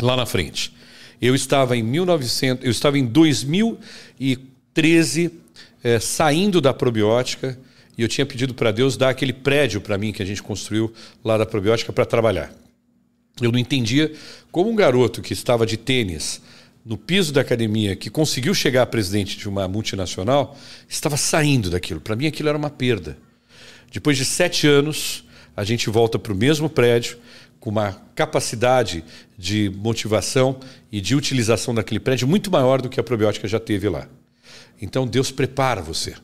lá 0.02 0.16
na 0.16 0.27
frente. 0.27 0.74
Eu 1.23 1.36
estava 1.36 1.77
em 1.77 1.82
1900, 1.82 2.65
eu 2.65 2.73
estava 2.73 2.98
em 2.98 3.06
2013 3.06 5.31
eh, 5.85 6.01
saindo 6.01 6.60
da 6.60 6.74
probiótica 6.74 7.56
e 7.97 8.02
eu 8.02 8.09
tinha 8.09 8.27
pedido 8.27 8.52
para 8.52 8.73
Deus 8.73 8.97
dar 8.97 9.10
aquele 9.10 9.32
prédio 9.32 9.81
para 9.81 9.97
mim 9.97 10.12
que 10.12 10.23
a 10.23 10.27
gente 10.27 10.43
construiu 10.43 10.93
lá 11.24 11.39
da 11.39 11.47
probiótica 11.47 11.93
para 11.93 12.05
trabalhar. 12.05 12.52
Eu 13.40 13.52
não 13.52 13.60
entendia 13.60 14.12
como 14.51 14.69
um 14.69 14.74
garoto 14.74 15.23
que 15.23 15.32
estava 15.32 15.65
de 15.65 15.77
tênis 15.77 16.43
no 16.89 16.97
piso 16.97 17.35
da 17.35 17.43
academia, 17.43 17.94
que 17.94 18.09
conseguiu 18.09 18.55
chegar 18.55 18.81
a 18.81 18.86
presidente 18.86 19.36
de 19.36 19.47
uma 19.47 19.69
multinacional, 19.69 20.56
estava 20.89 21.19
saindo 21.19 21.69
daquilo. 21.69 22.01
Para 22.01 22.16
mim, 22.16 22.27
aquilo 22.27 22.48
era 22.48 22.56
uma 22.56 22.70
perda. 22.70 23.19
Depois 23.93 24.16
de 24.16 24.24
sete 24.24 24.66
anos, 24.66 25.23
a 25.55 25.65
gente 25.65 25.90
volta 25.90 26.19
para 26.19 26.32
o 26.32 26.35
mesmo 26.35 26.66
prédio, 26.70 27.19
com 27.60 27.69
uma 27.69 27.93
capacidade 28.15 29.05
de 29.36 29.70
motivação 29.77 30.59
e 30.90 30.98
de 30.98 31.15
utilização 31.15 31.74
daquele 31.74 32.01
prédio 32.01 32.27
muito 32.27 32.51
maior 32.51 32.81
do 32.81 32.89
que 32.89 32.98
a 32.98 33.02
probiótica 33.02 33.47
já 33.47 33.60
teve 33.60 33.86
lá. 33.86 34.09
Então 34.81 35.06
Deus 35.06 35.31
prepara 35.31 35.82
você. 35.82 36.15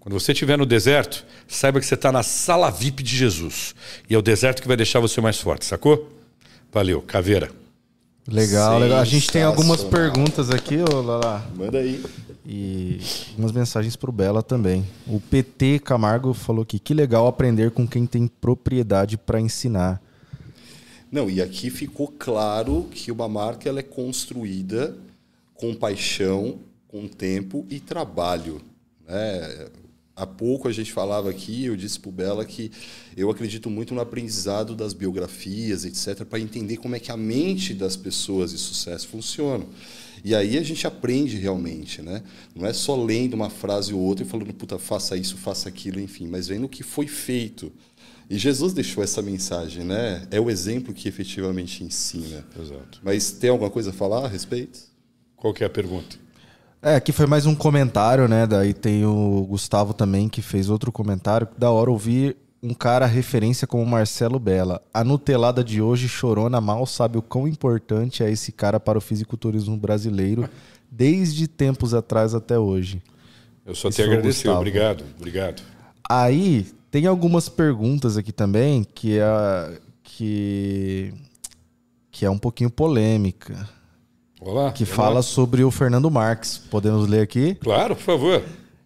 Quando 0.00 0.20
você 0.20 0.32
estiver 0.32 0.58
no 0.58 0.66
deserto, 0.66 1.24
saiba 1.48 1.80
que 1.80 1.86
você 1.86 1.94
está 1.94 2.12
na 2.12 2.22
sala 2.22 2.70
VIP 2.70 3.02
de 3.02 3.16
Jesus. 3.16 3.74
E 4.10 4.14
é 4.14 4.18
o 4.18 4.22
deserto 4.22 4.60
que 4.60 4.68
vai 4.68 4.76
deixar 4.76 5.00
você 5.00 5.18
mais 5.22 5.40
forte, 5.40 5.64
sacou? 5.64 6.12
Valeu, 6.70 7.00
caveira. 7.00 7.63
Legal, 8.26 8.78
legal. 8.78 9.00
A 9.00 9.04
gente 9.04 9.30
tem 9.30 9.42
algumas 9.42 9.84
perguntas 9.84 10.48
aqui, 10.48 10.76
ô 10.78 11.02
Lala. 11.02 11.46
Manda 11.54 11.78
aí. 11.78 12.02
E 12.46 12.98
umas 13.36 13.52
mensagens 13.52 13.96
pro 13.96 14.10
Bela 14.10 14.42
também. 14.42 14.84
O 15.06 15.20
PT 15.20 15.80
Camargo 15.80 16.32
falou 16.32 16.62
aqui: 16.62 16.78
que 16.78 16.94
legal 16.94 17.26
aprender 17.26 17.70
com 17.70 17.86
quem 17.86 18.06
tem 18.06 18.26
propriedade 18.26 19.18
para 19.18 19.40
ensinar. 19.40 20.00
Não, 21.12 21.30
e 21.30 21.40
aqui 21.40 21.70
ficou 21.70 22.08
claro 22.08 22.88
que 22.90 23.12
uma 23.12 23.28
marca 23.28 23.68
ela 23.68 23.80
é 23.80 23.84
construída 23.84 24.96
com 25.54 25.74
paixão, 25.74 26.58
com 26.88 27.06
tempo 27.06 27.64
e 27.70 27.78
trabalho. 27.78 28.60
Né? 29.06 29.68
Há 30.16 30.26
pouco 30.26 30.68
a 30.68 30.72
gente 30.72 30.92
falava 30.92 31.28
aqui, 31.28 31.64
eu 31.64 31.76
disse 31.76 31.98
para 31.98 32.08
o 32.08 32.12
Bela 32.12 32.44
que 32.44 32.70
eu 33.16 33.28
acredito 33.30 33.68
muito 33.68 33.94
no 33.94 34.00
aprendizado 34.00 34.76
das 34.76 34.92
biografias, 34.92 35.84
etc., 35.84 36.24
para 36.24 36.38
entender 36.38 36.76
como 36.76 36.94
é 36.94 37.00
que 37.00 37.10
a 37.10 37.16
mente 37.16 37.74
das 37.74 37.96
pessoas 37.96 38.52
de 38.52 38.58
sucesso 38.58 39.08
funciona. 39.08 39.66
E 40.24 40.32
aí 40.32 40.56
a 40.56 40.62
gente 40.62 40.86
aprende 40.86 41.36
realmente, 41.36 42.00
né? 42.00 42.22
Não 42.54 42.64
é 42.64 42.72
só 42.72 42.94
lendo 42.96 43.34
uma 43.34 43.50
frase 43.50 43.92
ou 43.92 44.00
outra 44.00 44.24
e 44.24 44.28
falando, 44.28 44.54
puta, 44.54 44.78
faça 44.78 45.16
isso, 45.16 45.36
faça 45.36 45.68
aquilo, 45.68 45.98
enfim, 46.00 46.28
mas 46.28 46.46
vendo 46.46 46.64
o 46.64 46.68
que 46.68 46.84
foi 46.84 47.08
feito. 47.08 47.72
E 48.30 48.38
Jesus 48.38 48.72
deixou 48.72 49.02
essa 49.02 49.20
mensagem, 49.20 49.84
né? 49.84 50.26
É 50.30 50.40
o 50.40 50.48
exemplo 50.48 50.94
que 50.94 51.08
efetivamente 51.08 51.82
ensina. 51.82 52.46
Exato. 52.58 53.00
Mas 53.02 53.32
tem 53.32 53.50
alguma 53.50 53.70
coisa 53.70 53.90
a 53.90 53.92
falar 53.92 54.24
a 54.24 54.28
respeito? 54.28 54.80
Qual 55.36 55.52
que 55.52 55.62
é 55.62 55.66
a 55.66 55.70
pergunta? 55.70 56.23
É, 56.84 56.96
aqui 56.96 57.12
foi 57.12 57.24
mais 57.24 57.46
um 57.46 57.54
comentário, 57.54 58.28
né? 58.28 58.46
Daí 58.46 58.74
tem 58.74 59.06
o 59.06 59.46
Gustavo 59.48 59.94
também 59.94 60.28
que 60.28 60.42
fez 60.42 60.68
outro 60.68 60.92
comentário. 60.92 61.48
Da 61.56 61.70
hora 61.70 61.90
ouvir 61.90 62.36
um 62.62 62.74
cara 62.74 63.06
referência 63.06 63.66
como 63.66 63.86
Marcelo 63.86 64.38
Bella. 64.38 64.82
A 64.92 65.02
Nutelada 65.02 65.64
de 65.64 65.80
hoje, 65.80 66.06
chorona 66.08 66.60
mal, 66.60 66.84
sabe 66.84 67.16
o 67.16 67.22
quão 67.22 67.48
importante 67.48 68.22
é 68.22 68.30
esse 68.30 68.52
cara 68.52 68.78
para 68.78 68.98
o 68.98 69.00
fisiculturismo 69.00 69.78
brasileiro, 69.78 70.46
desde 70.90 71.48
tempos 71.48 71.94
atrás 71.94 72.34
até 72.34 72.58
hoje. 72.58 73.02
Eu 73.64 73.74
só 73.74 73.88
Esse 73.88 74.02
te 74.02 74.02
agradecer, 74.02 74.50
obrigado, 74.50 75.04
obrigado. 75.16 75.62
Aí, 76.06 76.66
tem 76.90 77.06
algumas 77.06 77.48
perguntas 77.48 78.18
aqui 78.18 78.30
também 78.30 78.84
que 78.84 79.18
é, 79.18 79.80
que, 80.02 81.14
que 82.10 82.26
é 82.26 82.30
um 82.30 82.38
pouquinho 82.38 82.68
polêmica. 82.68 83.66
Olá. 84.46 84.72
Que 84.72 84.84
fala 84.84 85.22
sobre 85.22 85.64
o 85.64 85.70
Fernando 85.70 86.10
Marques. 86.10 86.58
Podemos 86.58 87.08
ler 87.08 87.22
aqui? 87.22 87.54
Claro, 87.54 87.96
por 87.96 88.02
favor. 88.02 88.42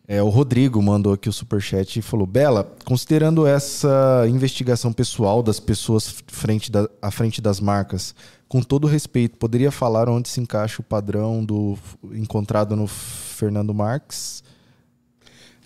É, 0.07 0.23
o 0.23 0.29
Rodrigo 0.29 0.81
mandou 0.81 1.13
aqui 1.13 1.29
o 1.29 1.33
superchat 1.33 1.99
e 1.99 2.03
falou: 2.03 2.29
Bela, 2.29 2.77
considerando 2.85 3.45
essa 3.45 4.25
investigação 4.29 4.93
pessoal 4.93 5.43
das 5.43 5.59
pessoas 5.59 6.23
frente 6.29 6.71
da, 6.71 6.89
à 7.03 7.11
frente 7.11 7.41
das 7.41 7.59
marcas, 7.59 8.15
com 8.47 8.63
todo 8.63 8.87
respeito, 8.87 9.37
poderia 9.37 9.73
falar 9.73 10.09
onde 10.09 10.29
se 10.29 10.41
encaixa 10.41 10.81
o 10.81 10.85
padrão 10.85 11.45
do 11.45 11.77
encontrado 12.13 12.77
no 12.77 12.87
Fernando 12.87 13.75
Marques? 13.75 14.45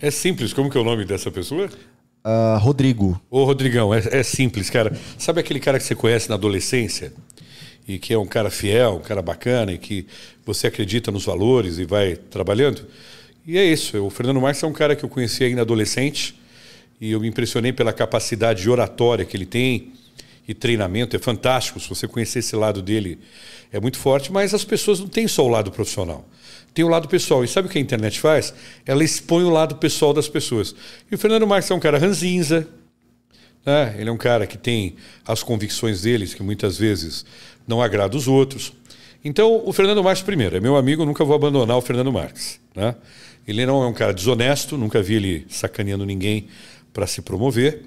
É 0.01 0.11
simples. 0.11 0.55
Como 0.55 0.71
que 0.71 0.79
é 0.79 0.81
o 0.81 0.85
nome 0.85 1.05
dessa 1.05 1.31
pessoa? 1.31 1.69
Uh, 2.25 2.59
Rodrigo. 2.61 3.21
Ô, 3.31 3.45
Rodrigão, 3.45 3.93
é, 3.93 4.01
é 4.11 4.23
simples, 4.23 4.71
cara. 4.71 4.99
Sabe 5.19 5.41
aquele 5.41 5.61
cara 5.61 5.79
que 5.79 5.85
você 5.85 5.95
conhece 5.95 6.31
na 6.31 6.37
adolescência? 6.37 7.13
E 7.87 7.99
que 7.99 8.13
é 8.13 8.19
um 8.19 8.27
cara 8.27 8.51
fiel, 8.51 8.97
um 8.97 9.01
cara 9.01 9.23
bacana 9.23 9.73
e 9.73 9.79
que 9.79 10.07
você 10.45 10.67
acredita 10.67 11.11
nos 11.11 11.25
valores 11.25 11.79
e 11.79 11.85
vai 11.85 12.17
trabalhando. 12.17 12.87
E 13.47 13.59
é 13.59 13.65
isso. 13.65 13.99
O 14.05 14.11
Fernando 14.11 14.41
Marques 14.41 14.63
é 14.63 14.67
um 14.67 14.73
cara 14.73 14.95
que 14.95 15.05
eu 15.05 15.09
conheci 15.09 15.45
ainda 15.45 15.63
adolescente 15.63 16.35
e 17.01 17.11
eu 17.11 17.21
me 17.21 17.29
impressionei 17.29 17.73
pela 17.73 17.93
capacidade 17.93 18.63
de 18.63 18.71
oratória 18.71 19.25
que 19.25 19.37
ele 19.37 19.47
tem 19.47 19.93
e 20.47 20.55
treinamento. 20.55 21.17
É 21.17 21.19
fantástico. 21.19 21.81
Se 21.81 21.89
você 21.89 22.07
conhecer 22.07 22.39
esse 22.39 22.55
lado 22.55 22.81
dele, 22.81 23.19
é 23.73 23.81
muito 23.81 23.99
forte. 23.99 24.31
Mas 24.33 24.55
as 24.55 24.65
pessoas 24.65 25.01
não 25.01 25.09
têm 25.09 25.27
só 25.27 25.45
o 25.45 25.49
lado 25.49 25.73
profissional. 25.73 26.25
Tem 26.73 26.85
o 26.85 26.89
lado 26.89 27.09
pessoal. 27.09 27.45
E 27.45 27.49
sabe 27.49 27.67
o 27.67 27.71
que 27.71 27.79
a 27.79 27.81
internet 27.81 28.21
faz? 28.21 28.55
Ela 28.87 29.03
expõe 29.03 29.45
o 29.45 29.51
lado 29.51 29.77
pessoal 29.77 30.13
das 30.13 30.29
pessoas. 30.29 30.75
E 31.11 31.15
o 31.15 31.19
Fernando 31.19 31.47
Marques 31.47 31.71
é 31.71 31.75
um 31.75 31.81
cara 31.81 31.99
ranzinza, 31.99 32.69
né? 33.65 33.95
Ele 33.99 34.09
é 34.09 34.13
um 34.13 34.17
cara 34.17 34.47
que 34.47 34.59
tem 34.59 34.97
as 35.25 35.43
convicções 35.43 36.03
deles, 36.03 36.35
que 36.35 36.43
muitas 36.43 36.79
vezes 36.79 37.25
não 37.73 37.81
agrada 37.81 38.15
os 38.15 38.29
outros. 38.29 38.75
Então, 39.25 39.63
o 39.65 39.73
Fernando 39.73 40.05
Marques, 40.05 40.23
primeiro, 40.23 40.57
é 40.57 40.61
meu 40.61 40.77
amigo, 40.77 41.07
nunca 41.07 41.25
vou 41.25 41.35
abandonar 41.35 41.79
o 41.79 41.81
Fernando 41.81 42.13
Marques. 42.13 42.61
Né? 42.75 42.95
Ele 43.49 43.65
não 43.65 43.83
é 43.83 43.87
um 43.87 43.95
cara 43.95 44.13
desonesto, 44.13 44.77
nunca 44.77 45.03
vi 45.03 45.15
ele 45.15 45.47
sacaneando 45.49 46.05
ninguém 46.05 46.49
para 46.93 47.07
se 47.07 47.23
promover. 47.23 47.85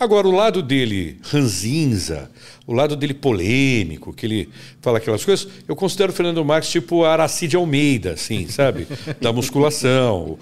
Agora, 0.00 0.26
o 0.26 0.32
lado 0.32 0.62
dele 0.62 1.18
ranzinza, 1.22 2.30
o 2.66 2.72
lado 2.72 2.96
dele 2.96 3.12
polêmico, 3.12 4.12
que 4.12 4.24
ele 4.24 4.48
fala 4.80 4.96
aquelas 4.98 5.22
coisas, 5.24 5.46
eu 5.68 5.76
considero 5.76 6.10
o 6.10 6.14
Fernando 6.14 6.42
Marques 6.44 6.70
tipo 6.70 7.04
a 7.04 7.12
Aracide 7.12 7.54
Almeida, 7.54 8.12
assim, 8.12 8.48
sabe? 8.48 8.88
Da 9.20 9.32
musculação, 9.32 10.38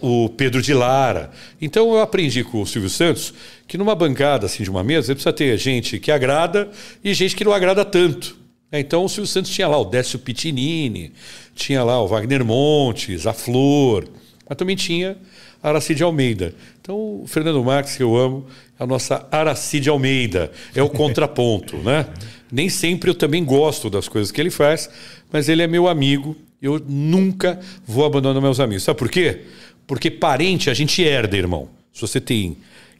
o 0.00 0.28
Pedro 0.28 0.60
de 0.60 0.74
Lara. 0.74 1.30
Então, 1.60 1.94
eu 1.94 2.00
aprendi 2.00 2.44
com 2.44 2.60
o 2.60 2.66
Silvio 2.66 2.90
Santos 2.90 3.32
que 3.66 3.76
numa 3.76 3.94
bancada 3.94 4.46
assim 4.46 4.62
de 4.62 4.70
uma 4.70 4.84
mesa, 4.84 5.14
precisa 5.14 5.32
ter 5.32 5.56
gente 5.58 5.98
que 5.98 6.10
agrada 6.10 6.70
e 7.02 7.12
gente 7.12 7.34
que 7.34 7.44
não 7.44 7.52
agrada 7.52 7.84
tanto. 7.84 8.36
É, 8.70 8.80
então 8.80 9.04
o 9.04 9.08
Silvio 9.08 9.26
Santos 9.26 9.50
tinha 9.50 9.68
lá 9.68 9.78
o 9.78 9.84
Décio 9.84 10.18
Pitinini, 10.18 11.12
tinha 11.54 11.84
lá 11.84 12.02
o 12.02 12.08
Wagner 12.08 12.44
Montes, 12.44 13.26
a 13.26 13.32
Flor, 13.32 14.08
mas 14.48 14.58
também 14.58 14.76
tinha 14.76 15.16
a 15.62 15.68
Aracide 15.68 16.02
Almeida. 16.02 16.54
Então 16.80 17.22
o 17.22 17.24
Fernando 17.26 17.62
Marques, 17.62 17.96
que 17.96 18.02
eu 18.02 18.16
amo, 18.16 18.46
é 18.78 18.82
a 18.82 18.86
nossa 18.86 19.26
Aracide 19.30 19.88
Almeida, 19.88 20.50
é 20.74 20.82
o 20.82 20.90
contraponto, 20.90 21.76
né? 21.78 22.06
Nem 22.50 22.68
sempre 22.68 23.10
eu 23.10 23.14
também 23.14 23.44
gosto 23.44 23.88
das 23.90 24.08
coisas 24.08 24.30
que 24.30 24.40
ele 24.40 24.50
faz, 24.50 24.88
mas 25.32 25.48
ele 25.48 25.62
é 25.62 25.66
meu 25.66 25.88
amigo, 25.88 26.36
eu 26.60 26.80
nunca 26.86 27.60
vou 27.86 28.04
abandonar 28.04 28.40
meus 28.40 28.60
amigos. 28.60 28.84
Sabe 28.84 28.98
por 28.98 29.10
quê? 29.10 29.42
Porque 29.86 30.10
parente 30.10 30.70
a 30.70 30.74
gente 30.74 31.02
herda, 31.02 31.36
irmão. 31.36 31.68
Se 31.92 32.00
você 32.00 32.20
tem 32.20 32.56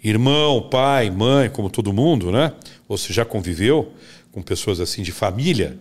irmão, 0.08 0.62
pai, 0.62 1.10
mãe, 1.10 1.48
como 1.50 1.70
todo 1.70 1.92
mundo, 1.92 2.30
né? 2.30 2.52
Ou 2.88 2.96
se 2.96 3.12
já 3.12 3.24
conviveu 3.24 3.92
com 4.32 4.42
pessoas 4.42 4.80
assim 4.80 5.02
de 5.02 5.12
família, 5.12 5.78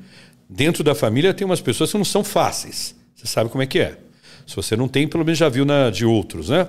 dentro 0.50 0.84
da 0.84 0.96
família 0.96 1.34
tem 1.34 1.46
umas 1.46 1.62
pessoas 1.62 1.92
que 1.92 1.98
não 1.98 2.06
são 2.06 2.24
fáceis. 2.24 2.96
Você 3.16 3.28
sabe 3.28 3.50
como 3.50 3.62
é 3.62 3.68
que 3.68 3.80
é. 3.80 3.98
Se 4.48 4.56
você 4.56 4.76
não 4.76 4.88
tem, 4.88 5.08
pelo 5.08 5.26
menos 5.26 5.38
já 5.38 5.50
viu 5.50 5.66
na 5.66 5.90
de 5.90 6.06
outros, 6.06 6.50
né? 6.50 6.68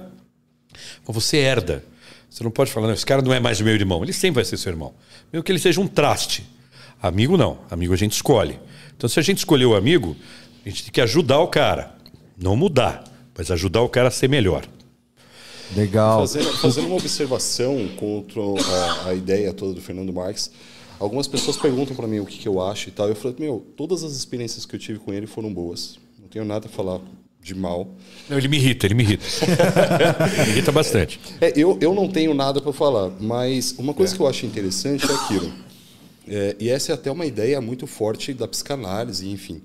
Mas 1.07 1.15
você 1.15 1.39
herda. 1.39 1.85
Você 2.28 2.43
não 2.43 2.51
pode 2.51 2.70
falar, 2.70 2.89
não, 2.89 2.95
esse 2.95 3.07
cara 3.07 3.23
não 3.23 3.33
é 3.33 3.41
mais 3.41 3.61
meu 3.61 3.74
irmão. 3.74 4.03
Ele 4.03 4.12
sempre 4.12 4.37
vai 4.37 4.45
ser 4.45 4.57
seu 4.57 4.73
irmão. 4.73 4.95
Mesmo 5.33 5.43
que 5.43 5.53
ele 5.53 5.59
seja 5.59 5.81
um 5.81 5.87
traste. 5.87 6.45
Amigo 7.01 7.37
não. 7.37 7.59
Amigo 7.70 7.93
a 7.93 7.97
gente 7.97 8.12
escolhe. 8.12 8.59
Então, 8.97 9.09
se 9.09 9.19
a 9.20 9.23
gente 9.23 9.39
escolher 9.39 9.66
o 9.66 9.77
amigo, 9.77 10.16
a 10.65 10.69
gente 10.69 10.85
tem 10.85 10.93
que 10.93 11.01
ajudar 11.01 11.39
o 11.39 11.49
cara. 11.49 11.95
Não 12.37 12.57
mudar, 12.57 13.05
mas 13.37 13.51
ajudar 13.51 13.83
o 13.83 13.89
cara 13.89 14.09
a 14.09 14.11
ser 14.11 14.28
melhor. 14.28 14.66
Legal. 15.75 16.21
Fazendo, 16.21 16.53
fazendo 16.59 16.87
uma 16.87 16.97
observação 16.97 17.89
contra 17.97 18.41
a, 18.41 19.09
a, 19.09 19.15
ideia 19.15 19.53
toda 19.53 19.75
do 19.75 19.81
Fernando 19.81 20.13
Marques, 20.13 20.51
algumas 20.99 21.27
pessoas 21.27 21.57
perguntam 21.57 21.97
para 21.97 22.07
mim 22.07 22.21
o 22.21 22.27
que, 22.27 22.39
que, 22.39 22.49
eu 22.49 22.61
acho 22.61 22.89
e 22.89 22.93
tal. 22.93 23.09
Eu 23.09 23.17
falei, 23.17 23.37
meu, 23.41 23.65
todas 23.77 24.05
as 24.05 24.13
experiências 24.13 24.65
que 24.65 24.77
eu 24.77 24.79
tive 24.79 24.99
com 24.99 25.13
ele 25.13 25.27
foram 25.27 25.53
boas. 25.53 25.99
Não 26.21 26.29
tenho 26.29 26.45
nada 26.45 26.67
a 26.67 26.69
falar 26.69 27.01
de 27.43 27.55
mal. 27.55 27.89
Não, 28.29 28.37
ele 28.37 28.49
me 28.49 28.57
irrita, 28.57 28.87
ele 28.87 28.95
me 28.95 29.05
irrita. 29.05 29.25
me 30.45 30.51
irrita 30.51 30.73
bastante. 30.73 31.21
É, 31.41 31.53
eu, 31.57 31.79
eu 31.81 31.95
não 31.95 32.09
tenho 32.09 32.35
nada 32.35 32.61
para 32.61 32.73
falar, 32.73 33.11
mas 33.21 33.75
uma 33.79 33.95
coisa 33.95 34.13
é. 34.13 34.17
que 34.17 34.23
eu 34.23 34.27
acho 34.27 34.47
interessante 34.47 35.11
é 35.11 35.15
aquilo. 35.15 35.53
É, 36.29 36.57
e 36.59 36.69
essa 36.69 36.91
é 36.91 36.95
até 36.95 37.11
uma 37.11 37.25
ideia 37.25 37.61
muito 37.61 37.87
forte 37.87 38.35
da 38.35 38.49
psicanálise, 38.49 39.29
enfim. 39.29 39.63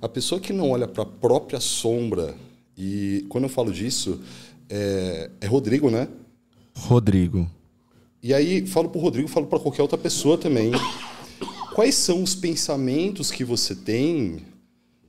A 0.00 0.08
pessoa 0.08 0.40
que 0.40 0.52
não 0.52 0.70
olha 0.70 0.86
para 0.86 1.02
a 1.02 1.06
própria 1.06 1.58
sombra, 1.58 2.34
e 2.78 3.24
quando 3.28 3.44
eu 3.44 3.50
falo 3.50 3.72
disso, 3.72 4.20
é, 4.68 5.30
é 5.40 5.46
Rodrigo, 5.46 5.90
né? 5.90 6.08
Rodrigo. 6.74 7.50
E 8.22 8.34
aí, 8.34 8.66
falo 8.66 8.88
para 8.88 8.98
o 8.98 9.02
Rodrigo, 9.02 9.28
falo 9.28 9.46
para 9.46 9.58
qualquer 9.58 9.82
outra 9.82 9.98
pessoa 9.98 10.36
também. 10.36 10.72
Quais 11.74 11.94
são 11.94 12.22
os 12.22 12.34
pensamentos 12.34 13.30
que 13.30 13.44
você 13.44 13.74
tem 13.74 14.38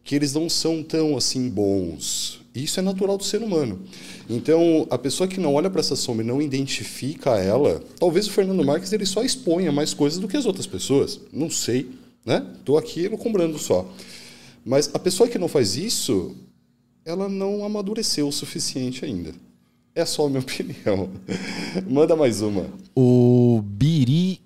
que 0.04 0.16
eles 0.16 0.34
não 0.34 0.50
são 0.50 0.84
tão 0.84 1.18
assim 1.18 1.50
bons? 1.50 2.42
Isso 2.54 2.80
é 2.80 2.84
natural 2.84 3.18
do 3.18 3.24
ser 3.24 3.42
humano. 3.42 3.82
Então, 4.30 4.88
a 4.90 4.98
pessoa 4.98 5.28
que 5.28 5.40
não 5.40 5.54
olha 5.54 5.70
para 5.70 5.80
essa 5.80 5.96
sombra 5.96 6.24
e 6.24 6.28
não 6.28 6.42
identifica 6.42 7.38
ela, 7.38 7.82
talvez 8.00 8.28
o 8.28 8.32
Fernando 8.32 8.66
Marques 8.66 8.92
ele 8.92 9.06
só 9.06 9.24
exponha 9.24 9.72
mais 9.72 9.94
coisas 9.94 10.20
do 10.20 10.28
que 10.28 10.36
as 10.36 10.46
outras 10.46 10.68
pessoas. 10.68 11.20
Não 11.32 11.50
sei, 11.50 11.90
né? 12.26 12.46
Estou 12.58 12.78
aqui 12.78 13.08
comprando 13.10 13.58
só. 13.58 13.90
Mas 14.66 14.90
a 14.94 15.00
pessoa 15.00 15.30
que 15.30 15.38
não 15.38 15.48
faz 15.48 15.78
isso, 15.78 16.36
ela 17.06 17.30
não 17.30 17.64
amadureceu 17.64 18.28
o 18.28 18.32
suficiente 18.32 19.06
ainda. 19.06 19.34
É 19.98 20.06
só 20.06 20.28
a 20.28 20.30
minha 20.30 20.42
opinião. 20.46 21.10
Manda 21.90 22.16
mais 22.16 22.44
uma. 22.44 22.68
O 22.96 23.64
Biri 23.66 24.40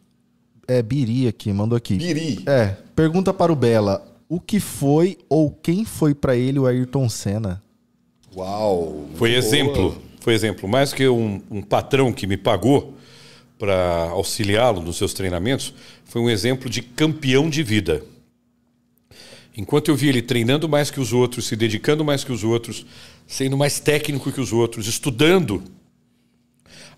é 0.66 0.82
Biri 0.82 1.28
aqui, 1.28 1.52
mandou 1.52 1.76
aqui. 1.76 1.96
Biri. 1.96 2.42
É, 2.46 2.78
pergunta 2.96 3.34
para 3.34 3.52
o 3.52 3.56
Bela. 3.56 4.02
O 4.30 4.40
que 4.40 4.62
foi 4.62 5.18
ou 5.28 5.52
quem 5.52 5.84
foi 5.84 6.16
para 6.16 6.38
ele 6.38 6.58
o 6.58 6.66
Ayrton 6.66 7.10
Senna? 7.10 7.62
Uau. 8.34 9.08
Foi 9.16 9.32
muito 9.32 9.46
exemplo, 9.46 9.90
boa. 9.90 10.02
foi 10.22 10.34
exemplo. 10.34 10.70
Mais 10.70 10.94
que 10.94 11.06
um, 11.10 11.42
um 11.52 11.62
patrão 11.62 12.14
que 12.14 12.26
me 12.26 12.38
pagou 12.38 12.94
para 13.60 14.08
auxiliá-lo 14.12 14.82
nos 14.82 14.96
seus 14.96 15.14
treinamentos, 15.14 15.74
foi 16.06 16.22
um 16.22 16.30
exemplo 16.30 16.70
de 16.70 16.82
campeão 16.82 17.50
de 17.50 17.62
vida. 17.62 18.02
Enquanto 19.56 19.90
eu 19.90 19.96
vi 19.98 20.08
ele 20.08 20.22
treinando 20.22 20.70
mais 20.70 20.90
que 20.90 21.00
os 21.00 21.12
outros, 21.12 21.46
se 21.46 21.58
dedicando 21.58 22.06
mais 22.06 22.24
que 22.24 22.32
os 22.32 22.44
outros, 22.44 22.86
sendo 23.32 23.58
mais 23.58 23.80
técnico 23.80 24.30
que 24.30 24.42
os 24.42 24.52
outros, 24.52 24.88
estudando 24.88 25.64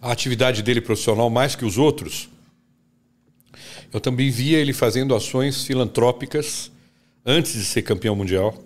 a 0.01 0.11
atividade 0.11 0.63
dele 0.63 0.81
profissional 0.81 1.29
mais 1.29 1.55
que 1.55 1.63
os 1.63 1.77
outros, 1.77 2.27
eu 3.93 4.01
também 4.01 4.31
via 4.31 4.57
ele 4.57 4.73
fazendo 4.73 5.13
ações 5.13 5.63
filantrópicas 5.63 6.71
antes 7.23 7.53
de 7.53 7.63
ser 7.63 7.83
campeão 7.83 8.15
mundial, 8.15 8.57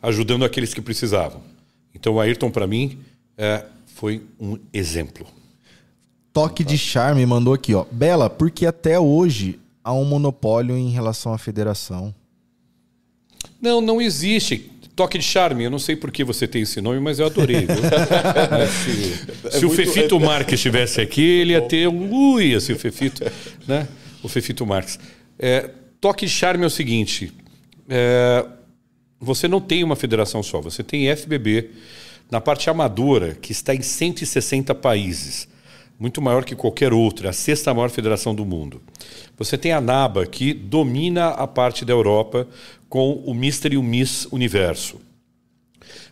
ajudando 0.00 0.44
aqueles 0.44 0.72
que 0.72 0.80
precisavam. 0.80 1.42
Então, 1.92 2.14
o 2.14 2.20
Ayrton, 2.20 2.52
para 2.52 2.68
mim, 2.68 3.00
é, 3.36 3.64
foi 3.84 4.22
um 4.38 4.56
exemplo. 4.72 5.26
Toque 6.32 6.62
de 6.62 6.78
charme 6.78 7.26
mandou 7.26 7.52
aqui, 7.52 7.74
ó. 7.74 7.84
Bela, 7.90 8.30
porque 8.30 8.64
até 8.64 8.98
hoje 8.98 9.58
há 9.82 9.92
um 9.92 10.04
monopólio 10.04 10.78
em 10.78 10.90
relação 10.90 11.34
à 11.34 11.38
federação. 11.38 12.14
Não, 13.60 13.80
não 13.80 14.00
existe. 14.00 14.71
Toque 14.94 15.16
de 15.18 15.24
charme, 15.24 15.64
eu 15.64 15.70
não 15.70 15.78
sei 15.78 15.96
por 15.96 16.10
que 16.10 16.22
você 16.22 16.46
tem 16.46 16.62
esse 16.62 16.80
nome, 16.80 17.00
mas 17.00 17.18
eu 17.18 17.26
adorei. 17.26 17.60
Viu? 17.66 17.76
É, 18.60 18.66
se 18.66 19.58
se 19.58 19.64
o 19.64 19.68
muito- 19.68 19.74
Fefito 19.74 20.20
Marques 20.20 20.54
estivesse 20.54 21.00
aqui, 21.00 21.22
ele 21.22 21.52
ia 21.52 21.62
ter 21.62 21.88
um 21.88 22.12
ui, 22.12 22.54
assim, 22.54 22.72
o 22.74 22.78
Fefito, 22.78 23.24
né? 23.66 23.88
O 24.22 24.28
Fefito 24.28 24.66
Marques. 24.66 24.98
É, 25.38 25.70
toque 26.00 26.26
de 26.26 26.32
charme 26.32 26.64
é 26.64 26.66
o 26.66 26.70
seguinte: 26.70 27.32
é, 27.88 28.44
você 29.18 29.48
não 29.48 29.60
tem 29.60 29.82
uma 29.82 29.96
federação 29.96 30.42
só, 30.42 30.60
você 30.60 30.82
tem 30.82 31.14
FBB 31.16 31.70
na 32.30 32.40
parte 32.40 32.68
amadora, 32.68 33.36
que 33.40 33.52
está 33.52 33.74
em 33.74 33.82
160 33.82 34.74
países, 34.74 35.48
muito 35.98 36.20
maior 36.20 36.44
que 36.44 36.54
qualquer 36.54 36.92
outra, 36.92 37.30
a 37.30 37.32
sexta 37.32 37.72
maior 37.72 37.90
federação 37.90 38.34
do 38.34 38.44
mundo. 38.44 38.80
Você 39.38 39.56
tem 39.58 39.72
a 39.72 39.80
NABA, 39.80 40.26
que 40.26 40.52
domina 40.54 41.28
a 41.28 41.46
parte 41.46 41.84
da 41.84 41.92
Europa 41.92 42.46
com 42.92 43.14
o 43.24 43.32
Mister 43.32 43.72
e 43.72 43.78
o 43.78 43.82
Miss 43.82 44.28
Universo. 44.30 45.00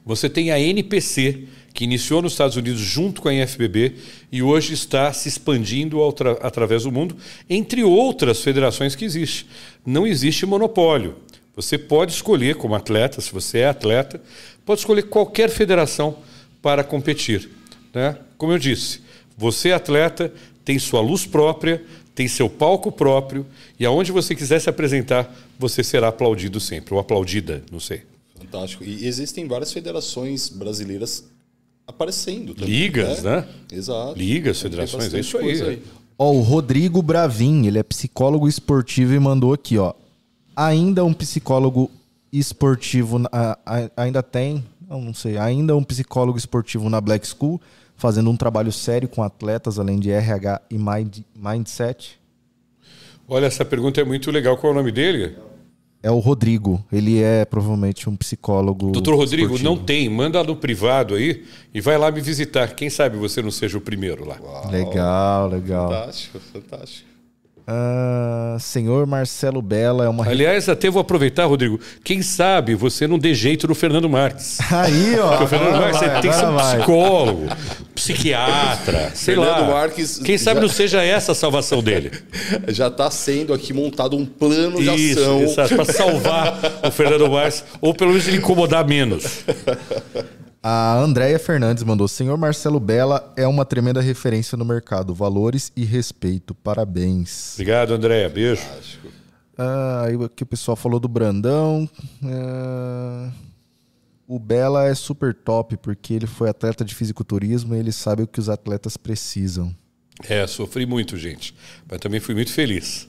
Você 0.03 0.31
tem 0.31 0.51
a 0.51 0.59
NPC, 0.59 1.45
que 1.75 1.85
iniciou 1.85 2.23
nos 2.23 2.33
Estados 2.33 2.57
Unidos 2.57 2.81
junto 2.81 3.21
com 3.21 3.29
a 3.29 3.35
IFBB 3.35 3.97
e 4.33 4.43
hoje 4.43 4.73
está 4.73 5.13
se 5.13 5.29
expandindo 5.29 5.99
através 6.41 6.85
do 6.85 6.91
mundo, 6.91 7.15
entre 7.51 7.85
outras 7.85 8.41
federações 8.41 8.97
que 8.97 9.05
existem. 9.05 9.47
Não 9.85 10.07
existe 10.07 10.47
monopólio. 10.47 11.17
Você 11.55 11.77
pode 11.77 12.13
escolher, 12.13 12.55
como 12.55 12.75
atleta, 12.75 13.21
se 13.21 13.31
você 13.31 13.59
é 13.59 13.69
atleta, 13.69 14.19
pode 14.65 14.81
escolher 14.81 15.03
qualquer 15.03 15.51
federação 15.51 16.17
para 16.63 16.83
competir. 16.83 17.51
Né? 17.93 18.17
Como 18.39 18.53
eu 18.53 18.59
disse, 18.59 19.03
você 19.37 19.69
é 19.69 19.75
atleta, 19.75 20.33
tem 20.65 20.79
sua 20.79 21.03
luz 21.03 21.27
própria, 21.27 21.85
tem 22.21 22.29
seu 22.29 22.51
palco 22.51 22.93
próprio 22.93 23.47
e 23.79 23.87
aonde 23.87 24.13
você 24.13 24.35
quiser 24.35 24.61
se 24.61 24.69
apresentar, 24.69 25.35
você 25.59 25.83
será 25.83 26.09
aplaudido 26.09 26.61
sempre, 26.61 26.93
ou 26.93 27.01
aplaudida, 27.01 27.63
não 27.73 27.81
sei. 27.81 28.03
Fantástico. 28.39 28.85
E 28.85 29.07
existem 29.07 29.49
várias 29.49 29.73
federações 29.73 30.51
brasileiras 30.51 31.25
aparecendo. 31.87 32.53
também, 32.55 32.69
Ligas, 32.75 33.23
né? 33.23 33.49
Exato. 33.73 34.19
Ligas, 34.19 34.61
Tem 34.61 34.71
federações, 34.71 35.15
é 35.15 35.21
isso 35.21 35.39
aí. 35.39 35.61
é. 35.63 35.79
Ó, 36.19 36.31
o 36.33 36.43
Rodrigo 36.43 37.01
Bravin, 37.01 37.65
ele 37.67 37.79
é 37.79 37.83
psicólogo 37.83 38.47
esportivo 38.47 39.15
e 39.15 39.19
mandou 39.19 39.55
aqui, 39.55 39.79
ó. 39.79 39.95
Ainda 40.55 41.03
um 41.03 41.15
psicólogo 41.15 41.91
esportivo, 42.31 43.23
a- 43.33 43.59
a- 43.65 43.91
ainda 43.97 44.23
tem, 44.23 44.63
não, 44.87 45.01
não 45.01 45.15
sei, 45.15 45.39
ainda 45.39 45.75
um 45.75 45.83
psicólogo 45.83 46.37
esportivo 46.37 46.91
na 46.91 47.01
Black 47.01 47.27
School, 47.27 47.59
fazendo 48.01 48.31
um 48.31 48.37
trabalho 48.37 48.73
sério 48.73 49.07
com 49.09 49.23
atletas, 49.23 49.79
além 49.79 50.01
de 50.01 50.11
RH 50.11 50.63
e 50.71 50.79
mind- 50.79 51.19
mindset. 51.37 52.19
Olha, 53.29 53.47
essa 53.47 53.65
pergunta 53.65 54.01
é 54.01 54.05
muito 54.05 54.31
legal. 54.31 54.57
Qual 54.57 54.73
é 54.73 54.75
o 54.75 54.79
nome 54.79 54.91
dele? 54.91 55.37
É 56.03 56.11
o 56.11 56.19
Rodrigo, 56.19 56.83
ele 56.91 57.23
é 57.23 57.45
provavelmente 57.45 58.09
um 58.09 58.17
psicólogo. 58.17 58.91
Doutor 58.91 59.15
Rodrigo, 59.17 59.53
esportivo. 59.55 59.69
não 59.69 59.77
tem. 59.85 60.09
Manda 60.09 60.43
no 60.43 60.57
privado 60.57 61.15
aí 61.15 61.45
e 61.75 61.81
vai 61.83 61.99
lá 61.99 62.11
me 62.11 62.23
visitar. 62.23 62.75
Quem 62.75 62.89
sabe 62.89 63.19
você 63.19 63.43
não 63.43 63.51
seja 63.51 63.77
o 63.77 63.83
primeiro 63.83 64.27
lá. 64.27 64.39
Legal, 64.71 65.49
legal. 65.49 65.91
Fantástico, 65.91 66.39
fantástico. 66.41 67.10
Ah, 67.73 68.57
senhor 68.59 69.07
Marcelo 69.07 69.63
Bela 69.63 70.05
é 70.05 70.09
uma. 70.09 70.27
Aliás, 70.29 70.69
até 70.69 70.91
vou 70.91 71.01
aproveitar, 71.01 71.45
Rodrigo. 71.45 71.79
Quem 72.03 72.21
sabe 72.21 72.75
você 72.75 73.07
não 73.07 73.17
dê 73.17 73.33
jeito 73.33 73.69
no 73.69 73.77
Fernando 73.77 74.09
Marques. 74.09 74.59
Aí, 74.73 75.17
ó. 75.21 75.29
Porque 75.29 75.45
o 75.45 75.47
Fernando 75.47 75.77
Marques 75.81 76.01
vai, 76.01 76.21
tem 76.21 76.31
que 76.33 76.37
ser 76.37 76.47
um 76.47 76.57
psicólogo, 76.57 77.47
psiquiatra, 77.95 79.11
sei 79.15 79.37
Fernando 79.37 79.61
lá. 79.61 79.69
Marques 79.75 80.19
Quem 80.19 80.37
sabe 80.37 80.57
já- 80.57 80.63
não 80.63 80.69
seja 80.69 81.03
essa 81.03 81.31
a 81.31 81.35
salvação 81.35 81.81
dele. 81.81 82.11
Já 82.69 82.89
está 82.89 83.09
sendo 83.11 83.55
aqui 83.55 83.73
montado 83.73 84.17
um 84.17 84.27
plano 84.27 84.81
de 84.81 84.91
Isso, 84.91 85.21
ação. 85.55 85.77
para 85.77 85.85
salvar 85.85 86.59
o 86.85 86.91
Fernando 86.91 87.31
Marques, 87.31 87.63
ou 87.81 87.95
pelo 87.95 88.11
menos 88.11 88.27
ele 88.27 88.39
incomodar 88.39 88.85
menos. 88.85 89.45
A 90.63 90.99
Andréia 90.99 91.39
Fernandes 91.39 91.83
mandou: 91.83 92.07
Senhor 92.07 92.37
Marcelo 92.37 92.79
Bela 92.79 93.33
é 93.37 93.47
uma 93.47 93.65
tremenda 93.65 94.01
referência 94.01 94.59
no 94.59 94.65
mercado. 94.65 95.15
Valores 95.15 95.73
e 95.75 95.85
respeito. 95.85 96.55
Parabéns. 96.55 97.55
Obrigado, 97.55 97.95
André. 97.95 98.29
Beijo. 98.29 98.63
Ah, 99.57 100.05
aí 100.07 100.23
aqui 100.23 100.43
o 100.43 100.47
pessoal 100.47 100.77
falou 100.77 101.01
do 101.01 101.09
Brandão. 101.09 101.89
Ah, 102.23 103.31
o 104.29 104.39
Bela 104.39 104.87
é 104.87 104.95
super 104.95 105.35
top 105.35 105.79
porque 105.79 106.13
ele 106.13 106.27
foi 106.27 106.51
atleta 106.51 106.85
de 106.85 106.95
fisiculturismo 106.95 107.75
e 107.75 107.79
ele 107.79 107.91
sabe 107.91 108.23
o 108.23 108.27
que 108.27 108.39
os 108.39 108.51
atletas 108.51 108.97
precisam. 108.97 109.75
É, 110.29 110.47
sofri 110.47 110.85
muito, 110.85 111.17
gente. 111.17 111.55
Mas 111.91 112.01
também 112.01 112.21
fui 112.21 112.35
muito 112.35 112.53
feliz. 112.53 113.09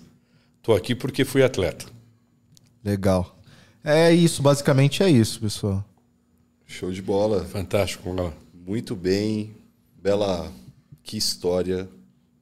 Estou 0.57 0.73
aqui 0.73 0.95
porque 0.95 1.25
fui 1.25 1.43
atleta. 1.43 1.85
Legal. 2.83 3.37
É 3.83 4.11
isso, 4.13 4.41
basicamente 4.41 5.03
é 5.03 5.09
isso, 5.09 5.39
pessoal. 5.41 5.83
Show 6.71 6.89
de 6.89 7.01
bola. 7.01 7.43
Fantástico. 7.43 8.15
Muito 8.53 8.95
bem. 8.95 9.51
Bela, 10.01 10.51
que 11.03 11.17
história. 11.17 11.87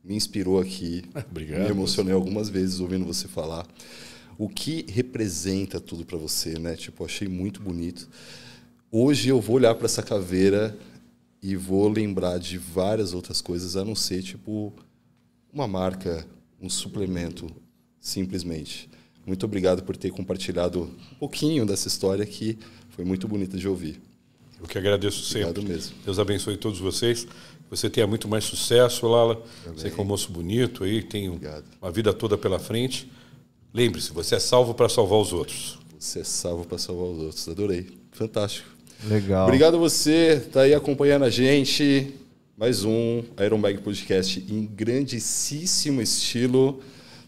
Me 0.03 0.15
inspirou 0.15 0.60
aqui. 0.60 1.03
Obrigado. 1.31 1.64
Me 1.64 1.72
emocionei 1.72 2.14
algumas 2.14 2.47
vezes 2.47 2.80
ouvindo 2.80 3.06
você 3.06 3.27
falar. 3.27 3.65
O 4.38 4.47
que 4.47 4.85
representa 4.88 5.80
tudo 5.80 6.06
para 6.06 6.18
você, 6.18 6.60
né? 6.60 6.76
Tipo, 6.76 7.03
achei 7.03 7.27
muito 7.27 7.60
bonito. 7.60 8.07
Hoje 8.91 9.30
eu 9.30 9.41
vou 9.41 9.56
olhar 9.56 9.73
para 9.73 9.88
essa 9.88 10.03
caveira 10.03 10.77
e 11.41 11.56
vou 11.56 11.89
lembrar 11.89 12.38
de 12.38 12.60
várias 12.60 13.15
outras 13.15 13.41
coisas, 13.41 13.76
a 13.76 13.84
não 13.84 13.95
ser, 13.95 14.22
tipo, 14.22 14.72
uma 15.51 15.68
marca, 15.68 16.26
um 16.61 16.69
suplemento, 16.69 17.47
simplesmente. 17.99 18.89
Muito 19.26 19.43
obrigado 19.43 19.81
por 19.84 19.97
ter 19.97 20.11
compartilhado 20.11 20.84
um 21.14 21.15
pouquinho 21.15 21.65
dessa 21.65 21.88
história 21.88 22.26
que 22.27 22.60
foi 22.89 23.03
muito 23.03 23.27
bonita 23.27 23.57
de 23.57 23.68
ouvir. 23.68 23.99
Eu 24.61 24.68
que 24.68 24.77
agradeço 24.77 25.23
sempre. 25.23 25.49
Obrigado 25.49 25.73
mesmo. 25.73 25.95
Deus 26.03 26.19
abençoe 26.19 26.57
todos 26.57 26.80
vocês. 26.80 27.27
Você 27.69 27.90
tenha 27.90 28.07
muito 28.07 28.27
mais 28.27 28.44
sucesso, 28.44 29.07
Lala. 29.07 29.41
Você 29.76 29.90
que 29.90 29.99
é 29.99 30.03
um 30.03 30.06
moço 30.06 30.31
bonito 30.31 30.84
aí, 30.84 31.03
tem 31.03 31.30
Obrigado. 31.30 31.65
uma 31.81 31.91
vida 31.91 32.11
toda 32.14 32.38
pela 32.38 32.57
frente. 32.60 33.10
Lembre-se, 33.73 34.11
você 34.11 34.36
é 34.36 34.40
salvo 34.40 34.73
para 34.73 34.90
salvar 34.90 35.19
os 35.19 35.31
outros. 35.31 35.77
Você 35.99 36.19
é 36.19 36.23
salvo 36.23 36.65
para 36.65 36.77
salvar 36.77 37.06
os 37.06 37.19
outros. 37.19 37.48
Adorei. 37.48 37.88
Fantástico. 38.11 38.68
Legal. 39.07 39.45
Obrigado 39.45 39.76
a 39.76 39.80
você, 39.80 40.44
tá 40.52 40.61
aí 40.61 40.73
acompanhando 40.73 41.23
a 41.23 41.30
gente. 41.30 42.14
Mais 42.57 42.84
um 42.84 43.23
Iron 43.45 43.61
Bag 43.61 43.80
Podcast 43.80 44.44
em 44.49 44.65
grandíssimo 44.65 46.02
estilo. 46.02 46.81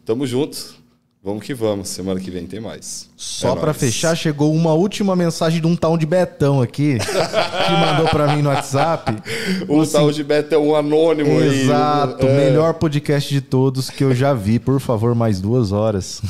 Tamo 0.04 0.26
junto. 0.28 0.81
Vamos 1.24 1.44
que 1.46 1.54
vamos. 1.54 1.88
Semana 1.90 2.20
que 2.20 2.32
vem 2.32 2.48
tem 2.48 2.60
mais. 2.60 3.08
Só 3.16 3.50
É 3.52 3.56
pra 3.56 3.66
nóis. 3.68 3.78
fechar, 3.78 4.16
chegou 4.16 4.52
uma 4.56 4.74
última 4.74 5.16
mensagem 5.16 5.62
de 5.62 5.68
um 5.68 5.76
tal 5.76 5.96
de 5.96 6.06
Betão 6.08 6.62
aqui, 6.64 6.98
que 6.98 7.72
mandou 7.74 8.08
pra 8.08 8.36
mim 8.36 8.42
no 8.42 8.50
WhatsApp. 8.50 9.14
O 9.70 9.86
tal 9.86 10.12
de 10.12 10.24
Betão 10.24 10.76
anônimo 10.76 11.30
aí. 11.40 11.62
Exato, 11.64 12.26
É. 12.26 12.38
melhor 12.50 12.74
podcast 12.74 13.32
de 13.32 13.40
todos 13.40 13.90
que 13.92 14.04
eu 14.04 14.16
já 14.16 14.34
vi. 14.34 14.58
Por 14.58 14.80
favor, 14.80 15.14
mais 15.14 15.40
duas 15.40 15.72
horas. 15.72 16.22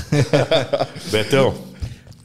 Betão, 1.09 1.53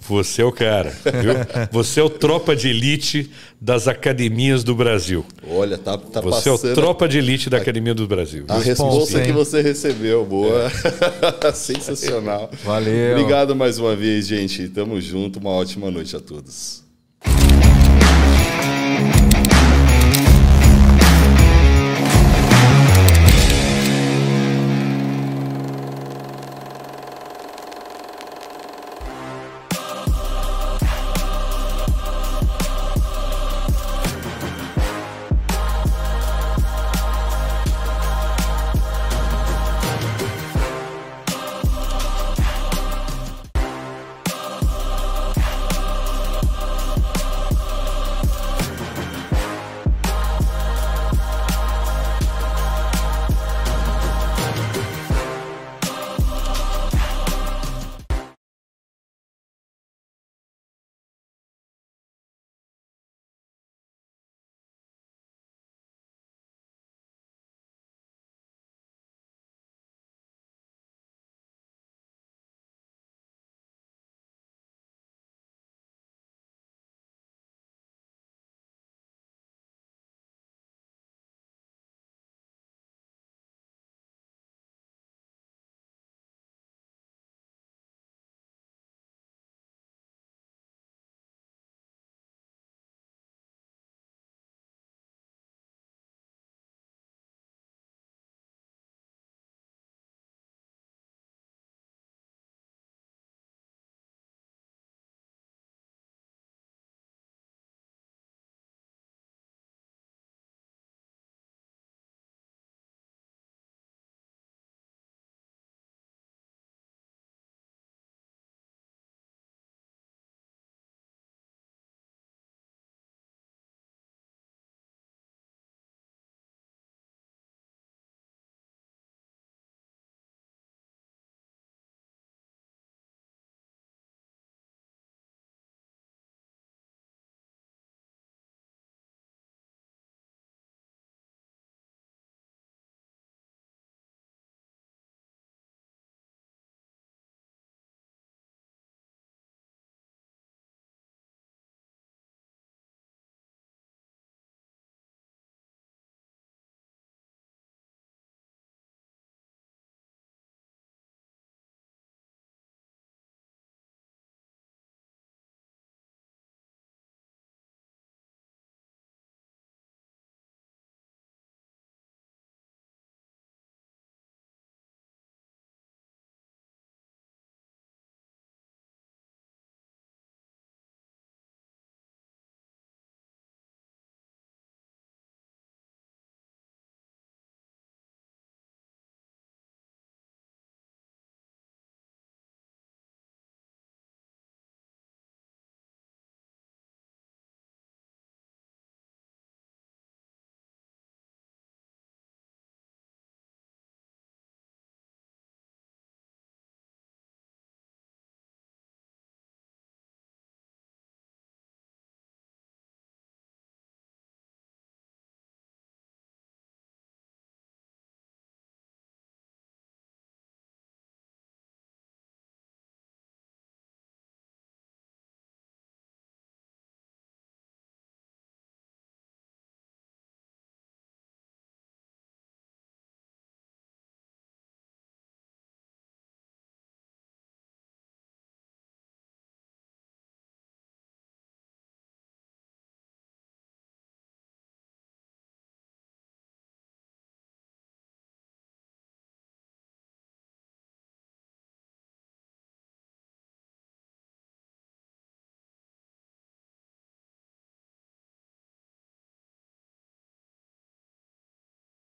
você 0.09 0.43
é 0.43 0.45
o 0.45 0.53
cara, 0.53 0.91
viu? 0.91 1.35
Você 1.71 2.01
é 2.01 2.03
o 2.03 2.09
tropa 2.11 2.55
de 2.55 2.69
elite 2.69 3.31
das 3.61 3.89
academias 3.89 4.63
do 4.63 4.75
Brasil. 4.75 5.25
Olha, 5.49 5.77
tá, 5.77 5.97
tá 5.99 6.21
Você 6.21 6.49
é 6.49 6.53
o 6.53 6.57
passando 6.57 6.75
tropa 6.75 7.09
de 7.09 7.19
elite 7.19 7.51
da 7.51 7.57
academia 7.57 7.95
do 7.95 8.07
Brasil. 8.07 8.45
a 8.49 8.59
Responsa, 8.59 9.19
resposta 9.19 9.23
que 9.23 9.33
você 9.33 9.61
recebeu. 9.61 10.25
Boa. 10.25 10.71
Sensacional. 11.55 12.51
Valeu. 12.65 13.13
Obrigado 13.19 13.55
mais 13.57 13.79
uma 13.79 13.97
vez, 13.97 14.27
gente. 14.27 14.69
Tamo 14.69 15.01
junto. 15.01 15.39
Uma 15.39 15.51
ótima 15.51 15.91
noite 15.91 16.15
a 16.15 16.21
todos. 16.21 16.86